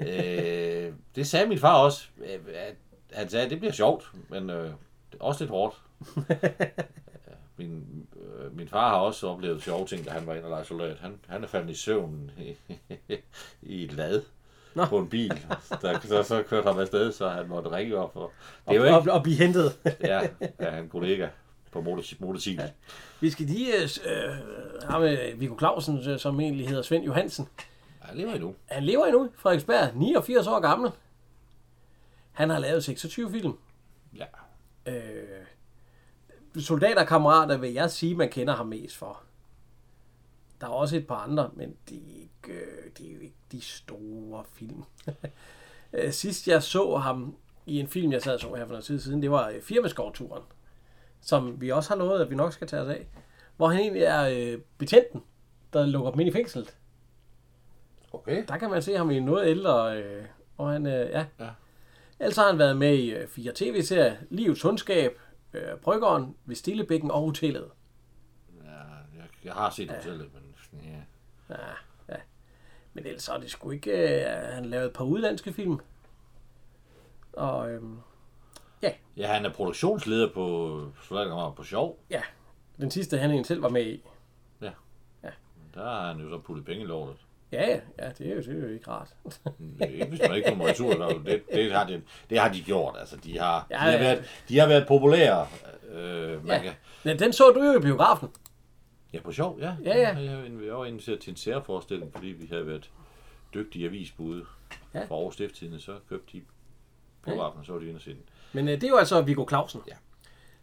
Øh, 0.00 0.92
det 1.14 1.26
sagde 1.26 1.46
min 1.46 1.58
far 1.58 1.74
også. 1.78 2.08
Øh, 2.24 2.38
at 2.54 2.74
Han 3.12 3.28
sagde, 3.28 3.44
at 3.44 3.50
det 3.50 3.58
bliver 3.58 3.72
sjovt, 3.72 4.10
men 4.28 4.50
øh, 4.50 4.64
det 5.12 5.20
er 5.20 5.24
også 5.24 5.44
lidt 5.44 5.50
hårdt. 5.50 5.76
min, 7.58 8.06
øh, 8.16 8.56
min 8.56 8.68
far 8.68 8.88
har 8.88 8.96
også 8.96 9.28
oplevet 9.28 9.62
sjove 9.62 9.86
ting, 9.86 10.04
da 10.04 10.10
han 10.10 10.26
var 10.26 10.34
inde 10.34 10.44
og 10.44 10.50
lege 10.50 10.64
soldat. 10.64 10.98
Han, 10.98 11.18
han 11.28 11.44
er 11.44 11.48
faldet 11.48 11.70
i 11.70 11.74
søvn 11.74 12.30
i, 12.38 12.56
i 13.62 13.84
et 13.84 13.92
lad 13.92 14.22
Nå. 14.74 14.84
på 14.84 14.98
en 14.98 15.08
bil. 15.08 15.32
Der, 15.82 16.00
så, 16.00 16.22
så 16.22 16.42
kørte 16.42 16.72
han 16.72 16.80
afsted, 16.80 17.12
så 17.12 17.28
han 17.28 17.48
måtte 17.48 17.70
ringe 17.70 17.96
op. 17.96 18.12
For, 18.12 18.32
det 18.68 18.72
er 18.72 18.74
jo 18.74 18.80
og, 18.80 19.00
ikke... 19.00 19.12
og, 19.12 19.16
og 19.16 19.22
blive 19.22 19.36
hentet. 19.36 19.72
Ja, 20.00 20.20
ja 20.60 20.78
en 20.78 20.88
kollega 20.88 21.28
på 21.72 21.80
motor- 21.80 22.16
motorcykel. 22.20 22.70
Vi 23.20 23.30
skal 23.30 23.46
lige 23.46 23.74
øh, 23.82 23.88
have 24.90 25.00
med 25.00 25.36
Viggo 25.36 25.58
Clausen, 25.58 26.08
øh, 26.08 26.18
som 26.18 26.40
egentlig 26.40 26.68
hedder 26.68 26.82
Svend 26.82 27.04
Johansen. 27.04 27.48
Han 28.02 28.16
lever 28.16 28.32
endnu. 28.32 28.54
Han 28.66 28.84
lever 28.84 29.06
endnu, 29.06 29.30
Frederiksberg, 29.34 29.96
89 29.96 30.46
år 30.46 30.60
gammel. 30.60 30.90
Han 32.32 32.50
har 32.50 32.58
lavet 32.58 32.84
26 32.84 33.30
film. 33.30 33.58
Ja. 34.16 34.26
Øh, 34.86 35.46
soldaterkammerater 36.62 37.56
vil 37.56 37.72
jeg 37.72 37.90
sige, 37.90 38.14
man 38.14 38.28
kender 38.28 38.54
ham 38.54 38.66
mest 38.66 38.96
for. 38.96 39.22
Der 40.60 40.66
er 40.66 40.70
også 40.70 40.96
et 40.96 41.06
par 41.06 41.16
andre, 41.16 41.50
men 41.54 41.76
de 41.88 41.96
er, 41.96 42.20
ikke, 42.22 42.60
øh, 42.60 42.90
de 42.98 43.10
er 43.10 43.14
jo 43.14 43.20
ikke 43.20 43.36
de 43.52 43.60
store 43.60 44.44
film. 44.54 44.82
Øh, 45.94 46.12
Sidst 46.12 46.48
jeg 46.48 46.62
så 46.62 46.96
ham 46.96 47.36
i 47.66 47.80
en 47.80 47.88
film, 47.88 48.12
jeg 48.12 48.22
sad 48.22 48.34
og 48.34 48.40
så 48.40 48.54
her 48.54 48.64
for 48.64 48.72
noget 48.72 48.84
tid 48.84 49.00
siden, 49.00 49.22
det 49.22 49.30
var 49.30 49.48
øh, 49.48 49.62
Firmaskovturen. 49.62 50.42
som 51.20 51.60
vi 51.60 51.70
også 51.70 51.90
har 51.90 51.96
lovet, 51.96 52.20
at 52.20 52.30
vi 52.30 52.34
nok 52.34 52.52
skal 52.52 52.66
tage 52.66 52.82
os 52.82 52.88
af. 52.88 53.06
Hvor 53.56 53.68
han 53.68 53.80
egentlig 53.80 54.02
er 54.02 54.22
øh, 54.22 54.60
betjenten, 54.78 55.22
der 55.72 55.86
lukker 55.86 56.10
dem 56.10 56.20
ind 56.20 56.28
i 56.28 56.32
fængslet. 56.32 56.76
Okay. 58.12 58.44
Der 58.48 58.58
kan 58.58 58.70
man 58.70 58.82
se 58.82 58.96
ham 58.96 59.10
i 59.10 59.20
noget 59.20 59.48
ældre, 59.48 60.02
øh, 60.02 60.24
og 60.58 60.70
han, 60.70 60.86
øh, 60.86 61.10
ja. 61.10 61.26
Ja. 61.40 61.48
Ellers 62.20 62.36
har 62.36 62.46
han 62.46 62.58
været 62.58 62.76
med 62.76 62.94
i 62.94 63.10
øh, 63.14 63.28
fire 63.28 63.52
tv-serier, 63.54 64.16
Livets 64.30 64.62
Hundskab, 64.62 65.18
øh, 65.52 65.76
Bryggeren, 65.82 66.36
Ved 66.44 66.56
Stillebækken 66.56 67.10
og 67.10 67.20
Hotellet. 67.20 67.70
Ja, 68.64 68.70
jeg, 69.16 69.24
jeg 69.44 69.52
har 69.52 69.70
set 69.70 69.90
hotellet, 69.90 70.28
men 70.34 70.80
ja. 70.82 71.54
Ja, 71.54 71.60
ja. 72.08 72.16
Men 72.92 73.06
ellers 73.06 73.28
er 73.28 73.38
det 73.38 73.50
sgu 73.50 73.70
ikke... 73.70 74.20
Øh, 74.24 74.54
han 74.54 74.64
lavede 74.64 74.86
et 74.88 74.92
par 74.92 75.04
udlandske 75.04 75.52
film. 75.52 75.78
Og 77.32 77.70
øhm, 77.70 77.98
Ja, 79.16 79.26
han 79.26 79.44
er 79.44 79.52
produktionsleder 79.52 80.32
på 80.34 80.80
Soldaterkammeret 81.02 81.54
på 81.54 81.62
Sjov. 81.62 81.98
ja, 82.10 82.22
den 82.80 82.90
sidste 82.90 83.18
han 83.18 83.30
egentlig 83.30 83.46
selv 83.46 83.62
var 83.62 83.68
med 83.68 83.86
i. 83.86 84.02
Der 85.74 85.82
har 85.84 86.06
han 86.12 86.20
jo 86.20 86.30
så 86.30 86.38
puttet 86.38 86.64
penge 86.66 86.82
i 86.82 86.86
lortet. 86.86 87.21
Ja, 87.52 87.68
ja, 87.70 87.80
ja 87.98 88.08
det, 88.18 88.26
er 88.30 88.34
jo, 88.34 88.40
det 88.40 88.48
er 88.48 88.68
jo 88.68 88.74
ikke 88.74 88.88
rart. 88.90 89.08
Det 89.78 89.90
ikke, 89.90 90.04
hvis 90.06 90.20
man 90.20 90.34
ikke 90.34 90.48
kommer 90.48 90.66
retur. 90.68 90.94
Der, 90.94 91.08
det, 91.08 91.42
det, 91.52 91.72
har 91.72 91.86
de, 91.86 92.02
det 92.30 92.38
har 92.38 92.52
de 92.52 92.62
gjort. 92.62 92.96
Altså, 92.98 93.16
de 93.16 93.38
har, 93.38 93.66
Ja, 93.70 93.74
de 93.74 93.80
har, 93.80 93.98
været, 93.98 94.24
de 94.48 94.58
har 94.58 94.66
været 94.68 94.86
populære. 94.88 95.46
Øh, 95.92 96.46
man 96.46 96.56
Ja. 96.56 96.62
kan, 96.62 96.72
Men 97.04 97.18
den 97.18 97.32
så 97.32 97.50
du 97.50 97.62
jo 97.64 97.78
i 97.78 97.82
biografen. 97.82 98.28
ja, 99.12 99.20
på 99.20 99.32
sjov, 99.32 99.58
ja. 99.60 99.74
Ja, 99.84 99.98
ja. 99.98 100.16
Jeg, 100.18 100.74
var 100.76 100.84
inviteret 100.84 101.20
til 101.20 101.30
en 101.30 101.36
særforestilling, 101.36 102.12
fordi 102.14 102.26
vi 102.26 102.46
havde 102.46 102.66
været 102.66 102.90
dygtige 103.54 103.86
avisbud 103.86 104.44
Ja. 104.94 105.04
for 105.04 105.16
Aarhus 105.16 105.34
Stifttidende, 105.34 105.80
så 105.80 105.92
købte 106.08 106.32
de 106.38 106.42
biografen, 107.24 107.60
og 107.60 107.66
så 107.66 107.72
var 107.72 107.78
de 107.80 107.86
inde 107.86 107.96
og 107.98 108.02
se 108.02 108.10
den. 108.10 108.22
Men 108.52 108.68
øh, 108.68 108.74
det 108.74 108.84
er 108.84 108.88
jo 108.88 108.96
altså 108.96 109.20
Viggo 109.20 109.44
Clausen. 109.48 109.80
Ja. 109.88 109.94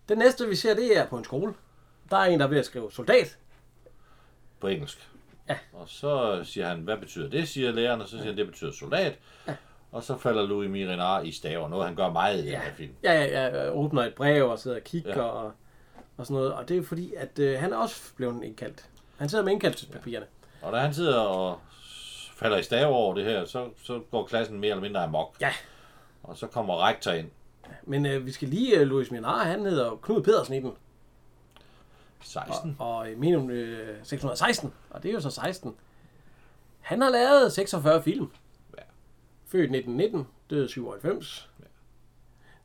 Den 0.10 0.18
næste, 0.18 0.48
vi 0.48 0.56
ser, 0.56 0.74
det 0.76 0.98
er 0.98 1.08
på 1.08 1.18
en 1.18 1.24
skole. 1.24 1.54
Der 2.12 2.18
er 2.18 2.26
en, 2.26 2.40
der 2.40 2.46
er 2.46 2.50
ved 2.50 2.58
at 2.60 2.66
skrive 2.66 2.92
soldat. 2.92 3.38
På 4.60 4.68
engelsk. 4.68 5.10
Ja. 5.50 5.58
Og 5.74 5.90
så 5.90 6.42
siger 6.44 6.68
han, 6.68 6.80
hvad 6.80 6.98
betyder 6.98 7.30
det, 7.30 7.48
siger 7.48 7.72
læreren, 7.72 8.02
og 8.02 8.08
så 8.08 8.18
siger 8.18 8.26
han, 8.28 8.38
det 8.38 8.48
betyder 8.48 8.72
soldat. 8.72 9.18
Ja. 9.48 9.56
Og 9.92 10.04
så 10.04 10.18
falder 10.18 10.48
Louis 10.48 10.70
Mirenar 10.70 11.22
i 11.22 11.32
staver, 11.32 11.70
noget 11.70 11.86
han 11.86 11.96
gør 11.96 12.10
meget 12.12 12.38
i 12.38 12.42
den 12.42 12.50
her 12.60 12.74
film. 12.78 12.92
Ja, 13.04 13.14
ja, 13.26 13.48
ja, 13.48 13.72
åbner 13.72 14.04
et 14.04 14.14
brev 14.14 14.50
og 14.50 14.60
sidder 14.60 14.78
og 14.78 14.84
kigger 14.84 15.16
Ja. 15.16 15.22
og, 15.22 15.52
og 16.18 16.26
sådan 16.26 16.34
noget. 16.38 16.54
Og 16.54 16.70
det 16.70 16.78
er 16.78 16.84
fordi, 16.84 17.14
at 17.14 17.40
øh, 17.40 17.60
han 17.60 17.74
er 17.74 17.78
også 17.78 18.14
blevet 18.16 18.44
indkaldt. 18.44 18.86
Han 19.18 19.30
sidder 19.30 19.44
med 19.44 19.54
indkaldelsespapirerne. 19.54 20.26
Og 20.62 20.74
da 20.74 20.78
han 20.78 20.94
sidder 20.94 21.20
og 21.20 21.60
falder 22.36 22.58
i 22.58 22.64
staver 22.64 22.94
over 22.96 23.16
det 23.16 23.26
her, 23.26 23.46
så, 23.46 23.68
så 23.84 24.00
går 24.12 24.26
klassen 24.26 24.60
mere 24.60 24.70
eller 24.70 24.82
mindre 24.82 25.04
amok. 25.04 25.36
Ja. 25.42 25.52
Og 26.24 26.38
så 26.38 26.48
kommer 26.48 26.88
rektor 26.88 27.12
ind. 27.12 27.30
Men 27.84 28.06
øh, 28.06 28.26
vi 28.26 28.32
skal 28.32 28.48
lige, 28.48 28.78
øh, 28.78 28.88
Louis 28.88 29.12
Minar, 29.12 29.44
han 29.44 29.66
hedder 29.66 30.00
Knud 30.02 30.24
Pedersen 30.24 30.54
i 30.54 30.60
den. 30.60 30.72
16. 32.22 32.76
Og, 32.80 32.98
og 32.98 33.08
minimum 33.18 33.50
øh, 33.50 33.98
616, 34.04 34.74
og 34.90 35.04
det 35.04 35.10
er 35.10 35.14
jo 35.14 35.22
så 35.22 35.30
16. 35.30 35.76
Han 36.80 37.02
har 37.02 37.10
lavet 37.10 37.52
46 37.54 38.04
film. 38.04 38.32
Ja. 38.78 38.84
Født 39.46 39.64
1919, 39.64 40.28
døde 40.50 40.70
97. 40.70 41.50
Ja. 41.60 41.66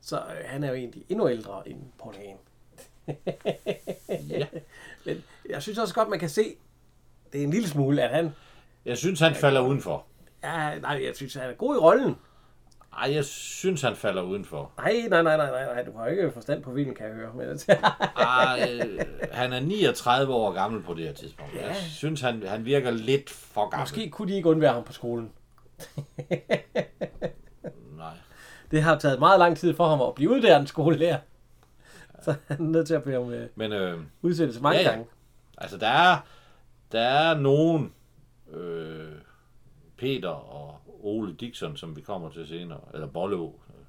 Så 0.01 0.17
øh, 0.17 0.45
han 0.45 0.65
er 0.65 0.69
jo 0.69 0.75
egentlig 0.75 1.05
endnu 1.09 1.29
ældre 1.29 1.69
end 1.69 1.83
Paul 2.03 2.15
Hagen. 2.15 2.37
Ja. 4.29 4.47
Men 5.07 5.25
jeg 5.49 5.63
synes 5.63 5.79
også 5.79 5.95
godt, 5.95 6.09
man 6.09 6.19
kan 6.19 6.29
se, 6.29 6.57
det 7.33 7.41
er 7.41 7.45
en 7.45 7.51
lille 7.51 7.69
smule, 7.69 8.03
at 8.03 8.11
han... 8.11 8.31
Jeg 8.85 8.99
synes, 8.99 9.21
han 9.21 9.35
falder 9.35 9.61
udenfor. 9.61 10.07
Ja, 10.43 10.79
nej, 10.79 11.05
jeg 11.05 11.17
synes, 11.17 11.35
han 11.35 11.51
er 11.51 11.55
god 11.55 11.77
i 11.77 11.79
rollen. 11.79 12.17
Ej, 13.03 13.15
jeg 13.15 13.25
synes, 13.25 13.83
han 13.83 13.97
falder 13.97 14.23
udenfor. 14.23 14.73
Nej, 14.77 14.93
nej, 15.11 15.23
nej, 15.23 15.37
nej, 15.37 15.51
nej, 15.51 15.65
nej, 15.75 15.83
du 15.85 15.99
har 15.99 16.07
ikke 16.07 16.31
forstand 16.35 16.63
på 16.63 16.75
filmen, 16.75 16.95
kan 16.95 17.07
jeg 17.07 17.15
høre. 17.15 17.33
Men, 17.35 17.49
Ej, 18.17 18.79
øh, 18.85 19.01
han 19.33 19.53
er 19.53 19.61
39 19.61 20.35
år 20.35 20.53
gammel 20.53 20.83
på 20.83 20.95
det 20.95 21.05
her 21.07 21.13
tidspunkt. 21.13 21.53
Jeg 21.55 21.61
Ja. 21.63 21.75
synes, 21.75 22.21
han, 22.21 22.43
han 22.47 22.65
virker 22.65 22.91
lidt 22.91 23.31
for 23.31 23.69
gammel. 23.69 23.83
Måske 23.83 24.11
kunne 24.11 24.29
de 24.31 24.37
ikke 24.37 24.49
undvære 24.49 24.73
ham 24.73 24.85
på 24.85 24.93
skolen. 24.93 25.31
Nej. 27.97 28.15
Det 28.71 28.83
har 28.83 28.99
taget 28.99 29.19
meget 29.19 29.39
lang 29.39 29.57
tid 29.57 29.75
for 29.75 29.89
ham 29.89 30.01
at 30.03 30.15
blive 30.15 30.31
uddannet 30.31 30.69
skolelærer. 30.69 31.19
Så 32.23 32.35
han 32.47 32.57
er 32.61 32.63
nødt 32.71 32.87
til 32.87 32.95
at 32.95 33.03
blive 33.03 33.27
med 33.27 33.49
Men 33.55 33.73
øh, 33.73 34.01
udsættelse 34.23 34.63
mange 34.63 34.79
Ja, 34.79 34.85
ja. 34.85 34.91
gange. 34.91 35.07
altså, 35.59 35.79
der 35.79 35.89
er, 35.89 36.17
der 36.93 37.01
er 37.01 37.35
nogen... 37.39 37.93
Øh, 38.53 39.13
Peter 39.99 40.29
og 40.29 40.81
Ole 41.05 41.35
Dixon, 41.35 41.77
som 41.77 41.97
vi 41.97 42.01
kommer 42.01 42.31
til 42.31 42.49
senere, 42.49 42.81
eller 42.95 43.07
Bollo, 43.07 43.47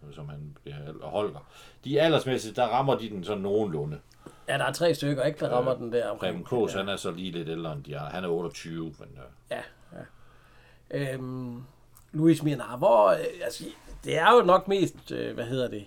øh, 0.07 0.15
som 0.15 0.29
han 0.29 0.57
bliver, 0.63 0.75
og 1.01 1.09
Holger, 1.11 1.39
de 1.83 1.99
er 1.99 2.03
aldersmæssigt, 2.05 2.55
der 2.55 2.63
rammer 2.67 2.95
de 2.95 3.09
den 3.09 3.23
sådan 3.23 3.43
nogenlunde. 3.43 3.99
Ja, 4.47 4.57
der 4.57 4.63
er 4.65 4.73
tre 4.73 4.93
stykker, 4.95 5.23
ikke, 5.23 5.39
der 5.39 5.49
rammer 5.49 5.73
den 5.73 5.91
der 5.91 6.15
Preben. 6.15 6.43
Kås, 6.43 6.73
han 6.73 6.89
er 6.89 6.95
så 6.95 7.11
lige 7.11 7.31
lidt 7.31 7.49
ældre 7.49 7.73
end 7.73 7.83
de 7.83 7.97
andre. 7.97 8.11
Han 8.11 8.23
er 8.23 8.27
28, 8.27 8.83
men 8.83 8.93
øh, 9.17 9.23
Ja, 9.51 9.61
ja. 9.93 11.13
Øhm, 11.13 11.63
Louis 12.11 12.43
Mianar, 12.43 12.77
hvor, 12.77 13.09
øh, 13.09 13.17
altså, 13.43 13.63
det 14.03 14.17
er 14.17 14.35
jo 14.35 14.41
nok 14.41 14.67
mest, 14.67 15.11
øh, 15.11 15.33
hvad 15.33 15.45
hedder 15.45 15.67
det, 15.67 15.85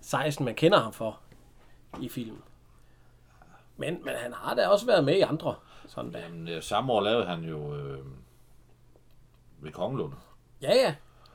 16, 0.00 0.44
man 0.44 0.54
kender 0.54 0.78
ham 0.78 0.92
for 0.92 1.18
i 2.00 2.08
filmen. 2.08 2.42
Men, 3.76 4.04
men 4.04 4.14
han 4.16 4.32
har 4.32 4.54
da 4.54 4.66
også 4.68 4.86
været 4.86 5.04
med 5.04 5.14
i 5.16 5.20
andre. 5.20 5.54
Sådan 5.86 6.12
der. 6.12 6.18
jamen, 6.18 6.48
øh, 6.48 6.62
samme 6.62 6.92
år 6.92 7.00
lavede 7.00 7.26
han 7.26 7.44
jo 7.44 7.76
øh, 7.76 7.98
ved 9.60 9.72
Kongelund, 9.72 10.12
Ja, 10.62 10.74
ja. 10.74 10.94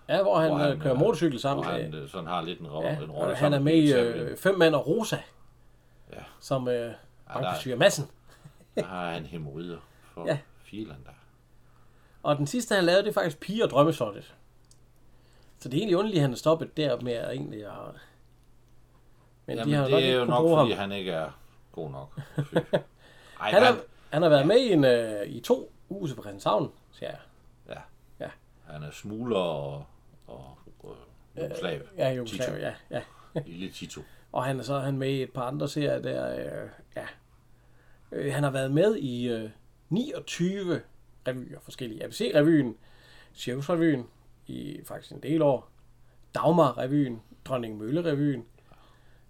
Ja, 0.10 0.22
hvor 0.24 0.40
han, 0.40 0.50
Hvor 0.50 0.58
han 0.58 0.70
han, 0.70 0.80
kører 0.80 0.94
øh, 0.94 1.00
motorcykel 1.00 1.32
hvor 1.34 1.40
sammen 1.40 1.66
han 1.66 1.92
med... 1.92 2.00
øh, 2.02 2.10
sådan 2.10 2.28
har 2.28 2.42
lidt 2.42 2.60
en, 2.60 2.68
ro- 2.68 2.82
Ja, 2.84 2.98
en 3.00 3.12
rolle 3.12 3.36
han 3.36 3.54
er 3.54 3.60
med 3.60 3.74
i 3.74 3.94
øh. 3.94 4.38
Fem 4.38 4.58
mand 4.58 4.76
og 4.76 4.88
Rosa. 4.88 5.18
Ja. 6.14 6.20
Som 6.40 6.68
øh, 6.68 6.74
der 6.74 6.90
er- 6.90 6.94
bankbestyrer 7.34 7.78
Madsen. 7.78 8.08
Der 8.76 8.84
har 8.86 9.12
han 9.12 9.26
hemorrider 9.26 9.78
for 10.14 10.22
Ja. 10.26 10.32
ja. 10.32 10.38
filen 10.64 10.98
der. 11.06 11.12
Og 12.24 12.38
den 12.38 12.48
sidste, 12.48 12.76
han 12.76 12.84
lavede, 12.84 13.04
det 13.04 13.10
er 13.10 13.14
faktisk 13.14 13.40
Pige 13.40 13.64
og 13.64 13.70
Drømmeslottet. 13.70 14.34
Så 15.60 15.70
det 15.70 15.78
er 15.78 15.82
egentlig 15.82 15.98
underligt, 15.98 16.18
at 16.20 16.22
han 16.22 16.32
er 16.32 16.36
stoppet 16.38 16.78
der 16.78 17.00
med 17.02 17.14
at 17.14 17.32
egentlig 17.32 17.66
at... 17.66 17.72
Men 19.46 19.58
Jamen, 19.58 19.74
de 19.74 19.78
har 19.78 19.84
det 19.84 19.92
nok 19.92 20.04
er 20.04 20.14
jo 20.14 20.26
nok, 20.26 20.50
fordi 20.58 20.72
ham. 20.72 20.80
han 20.80 20.92
ikke 20.92 21.12
er 21.12 21.30
god 21.72 21.90
nok. 21.92 22.20
Ej, 22.38 22.42
Han, 23.40 23.54
han, 23.54 23.64
har, 23.64 23.78
han 24.10 24.22
har 24.22 24.30
været 24.30 24.48
med 24.48 24.58
i, 24.58 24.72
en, 24.74 24.84
øh, 24.86 25.26
i 25.28 25.40
to 25.40 25.72
huse 25.90 26.16
på 26.16 26.22
Christianshavn, 26.22 26.72
siger 26.92 27.10
jeg. 27.10 27.20
Han 28.74 28.84
er 28.84 28.92
smugler 28.92 29.38
og, 29.38 29.86
og 30.28 30.58
øh, 31.38 31.44
jugoslav. 31.44 31.82
Ja, 31.98 32.14
Jugoslav, 32.14 32.48
Tito. 32.48 32.60
ja, 32.60 32.74
ja. 32.92 33.02
Lille 33.46 33.72
Tito. 33.72 34.02
Og 34.32 34.44
han 34.44 34.60
er 34.60 34.64
så 34.64 34.80
han 34.80 34.98
med 34.98 35.10
i 35.10 35.24
et 35.24 35.34
par 35.34 35.48
andre 35.48 35.70
serier 35.70 36.02
der, 36.02 36.36
øh, 36.64 36.70
ja. 36.96 37.06
Øh, 38.12 38.34
han 38.34 38.44
har 38.44 38.52
været 38.52 38.72
med 38.72 38.96
i 38.96 39.30
øh, 39.30 39.50
29 39.90 40.82
revyer, 41.28 41.60
forskellige. 41.60 42.04
ABC-revyen, 42.04 42.76
Cirkusrevyen, 43.34 44.08
i 44.48 44.82
faktisk 44.86 45.12
en 45.12 45.24
del 45.24 45.42
år. 45.42 45.70
Dagmar-revyen, 46.36 47.22
Dronning 47.46 47.78
Mølle-revyen. 47.78 48.46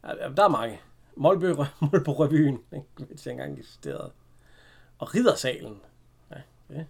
Ja, 0.03 0.29
der 0.38 0.43
er 0.43 0.49
mange. 0.49 0.79
Molby, 1.15 1.45
Molbo-revyen, 1.91 2.60
ikke, 2.73 3.29
engang 3.32 3.60
eksisterede. 3.60 4.12
Og 4.97 5.15
Riddersalen. 5.15 5.82
Ja, 6.32 6.41
det. 6.69 6.88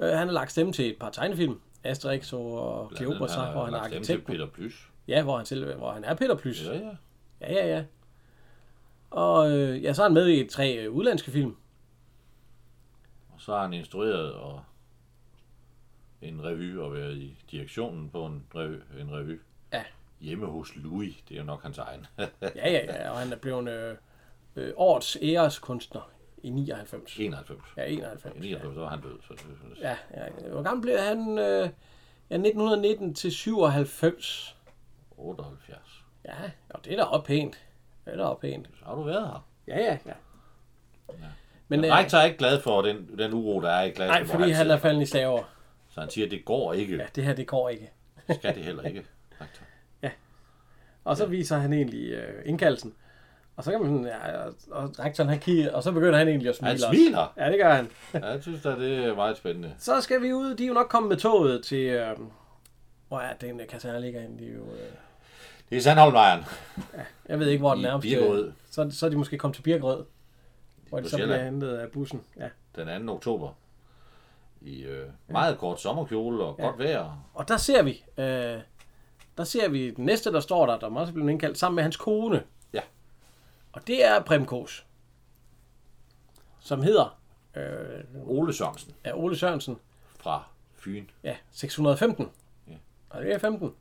Øh, 0.00 0.08
han 0.08 0.28
har 0.28 0.32
lagt 0.34 0.50
stemme 0.50 0.72
til 0.72 0.90
et 0.90 0.96
par 1.00 1.10
tegnefilm. 1.10 1.60
Asterix 1.84 2.32
og 2.32 2.92
Kleopatra, 2.96 3.52
hvor 3.52 3.64
han 3.64 3.74
er 3.74 3.78
arkitekten. 3.78 4.32
Peter 4.34 4.46
Plys. 4.46 4.88
Ja, 5.08 5.22
hvor 5.22 5.36
han, 5.36 5.46
selv, 5.46 5.76
hvor 5.76 5.92
han 5.92 6.04
er 6.04 6.14
Peter 6.14 6.36
Plys. 6.36 6.66
Ja, 6.66 6.72
ja. 6.72 6.90
Ja, 7.40 7.52
ja, 7.52 7.66
ja. 7.66 7.84
Og 9.10 9.50
øh, 9.50 9.82
ja, 9.82 9.92
så 9.92 10.02
er 10.02 10.06
han 10.06 10.14
med 10.14 10.28
i 10.28 10.48
tre 10.48 10.76
øh, 10.76 10.92
udlandske 10.92 11.30
film. 11.30 11.56
Og 13.28 13.40
så 13.40 13.52
har 13.52 13.62
han 13.62 13.72
instrueret 13.72 14.32
og 14.32 14.60
en 16.22 16.44
revy 16.44 16.78
og 16.78 16.94
været 16.94 17.16
i 17.16 17.38
direktionen 17.50 18.10
på 18.10 18.26
en 18.26 18.46
revy. 18.54 18.76
En 19.00 19.12
revy. 19.12 19.40
Ja. 19.72 19.82
Hjemme 20.20 20.46
hos 20.46 20.76
Louis, 20.76 21.14
det 21.28 21.34
er 21.34 21.38
jo 21.38 21.46
nok 21.46 21.62
hans 21.62 21.78
egen. 21.78 22.06
Ja, 22.42 22.70
ja, 22.70 22.84
ja. 22.84 23.10
Og 23.10 23.18
han 23.18 23.32
er 23.32 23.36
blevet 23.36 23.68
øh, 23.68 23.96
øh, 24.56 24.72
årets 24.76 25.18
æreskunstner 25.22 26.10
i 26.42 26.50
99. 26.50 27.18
91. 27.18 27.58
Ja, 27.76 27.84
91. 27.86 28.36
I 28.36 28.40
99 28.40 28.74
så 28.74 28.80
var 28.80 28.88
han 28.88 29.00
død. 29.00 29.18
Så 29.28 29.34
det, 29.34 29.80
Ja, 29.80 29.96
ja. 30.14 30.48
Hvor 30.52 30.62
gammel 30.62 30.82
blev 30.82 30.98
han? 30.98 31.38
Øh, 31.38 31.68
ja, 32.30 32.34
1919 32.34 33.14
til 33.14 33.32
97. 33.32 34.56
78. 35.16 36.04
Ja, 36.24 36.34
og 36.70 36.84
det 36.84 36.92
er 36.92 36.96
da 36.96 37.02
også 37.02 37.26
pænt. 37.26 37.64
Det 38.04 38.12
er 38.12 38.16
da 38.16 38.22
også 38.24 38.40
pænt. 38.40 38.68
Så 38.78 38.84
har 38.84 38.94
du 38.94 39.02
været 39.02 39.26
her. 39.26 39.46
Ja, 39.68 39.78
ja, 39.78 39.98
ja. 40.06 40.12
Men 41.68 41.84
øh, 41.84 41.90
rektor 41.90 42.18
er 42.18 42.24
ikke 42.24 42.38
glad 42.38 42.60
for 42.60 42.82
den, 42.82 43.18
den 43.18 43.32
uro, 43.34 43.60
der 43.60 43.70
er 43.70 43.82
i 43.82 43.90
klassen. 43.90 44.22
Nej, 44.22 44.26
fordi 44.26 44.50
han 44.50 44.62
sidder. 44.62 44.74
er 44.76 44.80
faldet 44.80 45.02
i 45.02 45.06
slaver. 45.06 45.42
Så 45.88 46.00
han 46.00 46.10
siger, 46.10 46.24
at 46.24 46.30
det 46.30 46.44
går 46.44 46.72
ikke. 46.72 46.96
Ja, 46.96 47.06
det 47.14 47.24
her, 47.24 47.34
det 47.34 47.46
går 47.46 47.68
ikke. 47.68 47.90
Skal 48.34 48.54
det 48.54 48.64
heller 48.64 48.82
ikke, 48.82 49.04
rektor. 49.40 49.64
Og 51.04 51.16
så 51.16 51.26
viser 51.26 51.58
han 51.58 51.72
egentlig 51.72 52.10
øh, 52.12 52.42
indkaldelsen. 52.44 52.94
Og 53.60 53.64
så 53.64 53.70
kan 53.70 53.80
man, 53.82 54.04
ja, 54.04 54.44
og, 54.70 54.98
rektoren 54.98 55.30
han 55.30 55.38
kigger, 55.38 55.72
og 55.72 55.82
så 55.82 55.92
begynder 55.92 56.18
han 56.18 56.28
egentlig 56.28 56.48
at 56.48 56.56
smile 56.56 56.68
Han 56.68 56.74
også. 56.74 56.86
smiler. 56.88 57.32
Ja, 57.36 57.50
det 57.50 57.58
gør 57.58 57.74
han. 57.74 57.90
Ja, 58.14 58.26
jeg 58.26 58.42
synes 58.42 58.62
da, 58.62 58.70
det 58.70 59.04
er 59.04 59.14
meget 59.14 59.36
spændende. 59.36 59.74
Så 59.78 60.00
skal 60.00 60.22
vi 60.22 60.32
ud. 60.32 60.54
De 60.54 60.64
er 60.64 60.68
jo 60.68 60.74
nok 60.74 60.86
kommet 60.88 61.08
med 61.08 61.16
toget 61.16 61.64
til... 61.64 61.78
Øh, 61.78 62.16
hvor 63.08 63.18
er 63.18 63.34
den 63.40 63.60
øh, 63.60 63.66
kaserne 63.66 64.00
ligger 64.00 64.20
inde? 64.20 64.38
De 64.38 64.48
er 64.50 64.54
jo, 64.54 64.62
øh, 64.62 64.90
Det 65.70 65.78
er 65.78 65.82
Sandholmlejren 65.82 66.44
Jeg 67.28 67.38
ved 67.38 67.48
ikke, 67.48 67.60
hvor 67.60 67.74
den 67.74 67.82
nærmeste... 67.82 68.08
Birkerød 68.08 68.52
Så, 68.70 68.90
så 68.90 69.06
er 69.06 69.10
de 69.10 69.16
måske 69.16 69.38
kommet 69.38 69.56
til 69.56 69.62
Birkerød, 69.62 70.04
hvor 70.88 71.00
de 71.00 71.08
så 71.08 71.16
bliver 71.16 71.44
hentet 71.44 71.76
af 71.76 71.88
bussen. 71.88 72.20
Ja. 72.38 72.48
den 72.76 73.06
2. 73.06 73.12
oktober. 73.12 73.48
I 74.60 74.82
øh, 74.82 75.06
meget 75.28 75.58
kort 75.58 75.80
sommerkjole 75.80 76.44
og 76.44 76.56
godt 76.56 76.78
vejr. 76.78 77.18
Og 77.34 77.48
der 77.48 77.56
ser 77.56 77.82
vi, 77.82 78.04
øh, 78.18 78.58
der 79.38 79.44
ser 79.44 79.68
vi 79.68 79.90
den 79.90 80.04
næste, 80.04 80.32
der 80.32 80.40
står 80.40 80.66
der, 80.66 80.78
der 80.78 80.86
også 80.86 81.10
er 81.10 81.14
blevet 81.14 81.30
indkaldt, 81.30 81.58
sammen 81.58 81.74
med 81.74 81.82
hans 81.82 81.96
kone. 81.96 82.42
Ja. 83.74 83.80
Og 83.80 83.86
det 83.86 84.04
er 84.04 84.20
Prem 84.20 84.46
Kås, 84.46 84.86
som 86.60 86.82
hedder 86.82 87.20
øh, 87.54 88.04
Ole 88.14 88.52
Sørensen 88.52 88.94
er 89.04 89.14
Ole 89.14 89.36
Sørensen. 89.36 89.78
fra 90.18 90.44
Fyn. 90.74 91.06
Ja, 91.24 91.36
615. 91.50 92.30
Ja. 92.68 92.74
Og 93.10 93.22
det 93.22 93.32
er 93.34 93.38
15. 93.38 93.74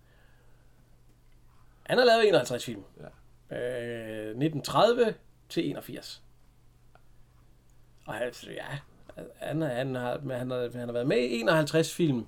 Han 1.83 1.97
har 1.97 2.05
lavet 2.05 2.27
51 2.27 2.65
film. 2.65 2.83
Ja. 2.99 3.57
Øh, 3.57 4.29
1930 4.29 5.15
til 5.49 5.69
81. 5.69 6.23
Og 8.05 8.13
han, 8.13 8.31
ja, 8.43 8.65
han, 9.35 9.61
han, 9.61 9.95
har, 9.95 10.19
han, 10.37 10.51
har, 10.51 10.77
han 10.77 10.87
har 10.87 10.91
været 10.93 11.07
med 11.07 11.17
i 11.17 11.39
51 11.39 11.93
film, 11.95 12.27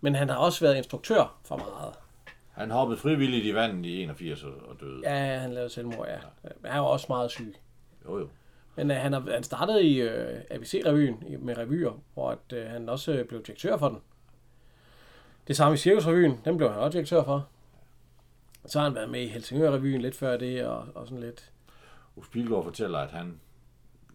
men 0.00 0.14
han 0.14 0.28
har 0.28 0.36
også 0.36 0.64
været 0.64 0.76
instruktør 0.76 1.40
for 1.44 1.56
meget. 1.56 1.94
Han 2.52 2.70
hoppede 2.70 2.98
frivilligt 2.98 3.46
i 3.46 3.54
vandet 3.54 3.86
i 3.86 4.02
81 4.02 4.42
og 4.44 4.76
døde. 4.80 5.00
Ja, 5.04 5.38
han 5.38 5.52
lavede 5.52 5.70
selvmord, 5.70 6.06
ja. 6.08 6.18
Han 6.42 6.52
er 6.62 6.78
jo 6.78 6.86
også 6.86 7.06
meget 7.08 7.30
syg. 7.30 7.54
Jo, 8.04 8.18
jo. 8.18 8.28
Men 8.76 8.90
uh, 8.90 8.96
han, 8.96 9.12
har, 9.12 9.30
han 9.30 9.42
startede 9.42 9.84
i 9.84 10.02
uh, 10.02 10.10
ABC-revyen 10.50 11.24
med 11.38 11.58
revyer, 11.58 12.00
hvor 12.14 12.30
at, 12.30 12.52
uh, 12.52 12.70
han 12.70 12.88
også 12.88 13.20
uh, 13.20 13.26
blev 13.26 13.42
direktør 13.42 13.76
for 13.76 13.88
den. 13.88 13.98
Det 15.48 15.56
samme 15.56 15.74
i 15.74 15.76
Cirkusrevyen, 15.76 16.40
den 16.44 16.56
blev 16.56 16.70
han 16.70 16.78
også 16.78 16.96
direktør 16.96 17.24
for. 17.24 17.48
Så 18.66 18.78
har 18.78 18.86
han 18.86 18.94
været 18.94 19.10
med 19.10 19.20
i 19.20 19.28
Helsingør-revyen 19.28 20.00
lidt 20.00 20.16
før 20.16 20.36
det, 20.36 20.66
og, 20.66 20.88
og 20.94 21.06
sådan 21.06 21.20
lidt. 21.20 21.52
Uffe 22.16 22.30
Pilgaard 22.30 22.64
fortæller, 22.64 22.98
at 22.98 23.10
han 23.10 23.40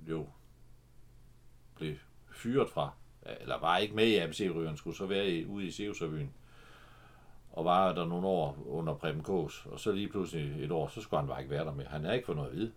jo 0.09 0.27
blev 1.75 1.95
fyret 2.31 2.69
fra, 2.69 2.91
eller 3.41 3.59
var 3.59 3.77
ikke 3.77 3.95
med 3.95 4.07
i 4.07 4.17
ABC-rygeren, 4.17 4.77
skulle 4.77 4.97
så 4.97 5.05
være 5.05 5.29
i, 5.29 5.45
ude 5.45 5.65
i 5.65 5.71
Seusrevyen. 5.71 6.33
Og 7.57 7.65
var 7.65 7.93
der 7.93 8.05
nogle 8.05 8.27
år 8.27 8.57
under 8.67 8.93
Preben 8.93 9.23
Kås, 9.23 9.65
og 9.71 9.79
så 9.79 9.91
lige 9.91 10.07
pludselig 10.07 10.63
et 10.63 10.71
år, 10.71 10.87
så 10.87 11.01
skulle 11.01 11.19
han 11.19 11.27
bare 11.27 11.39
ikke 11.41 11.51
være 11.51 11.65
der 11.65 11.73
mere. 11.73 11.87
Han 11.89 12.01
havde 12.03 12.15
ikke 12.15 12.25
fået 12.25 12.35
noget 12.35 12.49
at 12.49 12.55
vide. 12.55 12.71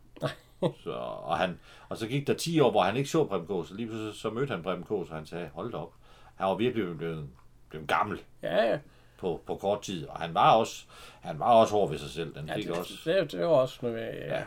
så, 0.85 0.91
og, 1.23 1.39
han, 1.39 1.59
og 1.89 1.97
så 1.97 2.07
gik 2.07 2.27
der 2.27 2.35
10 2.35 2.61
år, 2.61 2.71
hvor 2.71 2.83
han 2.83 2.97
ikke 2.97 3.11
så 3.11 3.25
Preben 3.25 3.47
Kås, 3.47 3.71
og 3.71 3.77
lige 3.77 3.87
pludselig 3.87 4.15
så 4.15 4.31
mødte 4.31 4.51
han 4.51 4.63
Preben 4.63 4.85
Kås, 4.85 5.11
og 5.11 5.17
han 5.17 5.27
sagde, 5.27 5.51
hold 5.55 5.73
da 5.73 5.77
op. 5.77 5.93
Han 6.35 6.47
var 6.47 6.55
virkelig 6.55 6.97
blevet, 6.99 7.29
blevet 7.69 7.89
gammel 7.89 8.21
Ja, 8.43 8.71
ja. 8.71 8.79
på, 9.19 9.41
på 9.47 9.55
kort 9.55 9.83
tid, 9.83 10.07
og 10.07 10.17
han 10.17 10.35
var 10.35 10.53
også, 10.53 10.85
han 11.21 11.39
var 11.39 11.53
også 11.53 11.75
hård 11.75 11.91
ved 11.91 11.99
sig 11.99 12.11
selv. 12.11 12.35
Den 12.35 12.47
ja 12.49 12.55
fik 12.57 12.67
det, 12.67 12.79
også, 12.79 12.95
det, 13.05 13.33
det, 13.33 13.41
var 13.41 13.47
også 13.47 13.79
noget 13.83 13.97
med, 13.97 14.13
ja. 14.19 14.43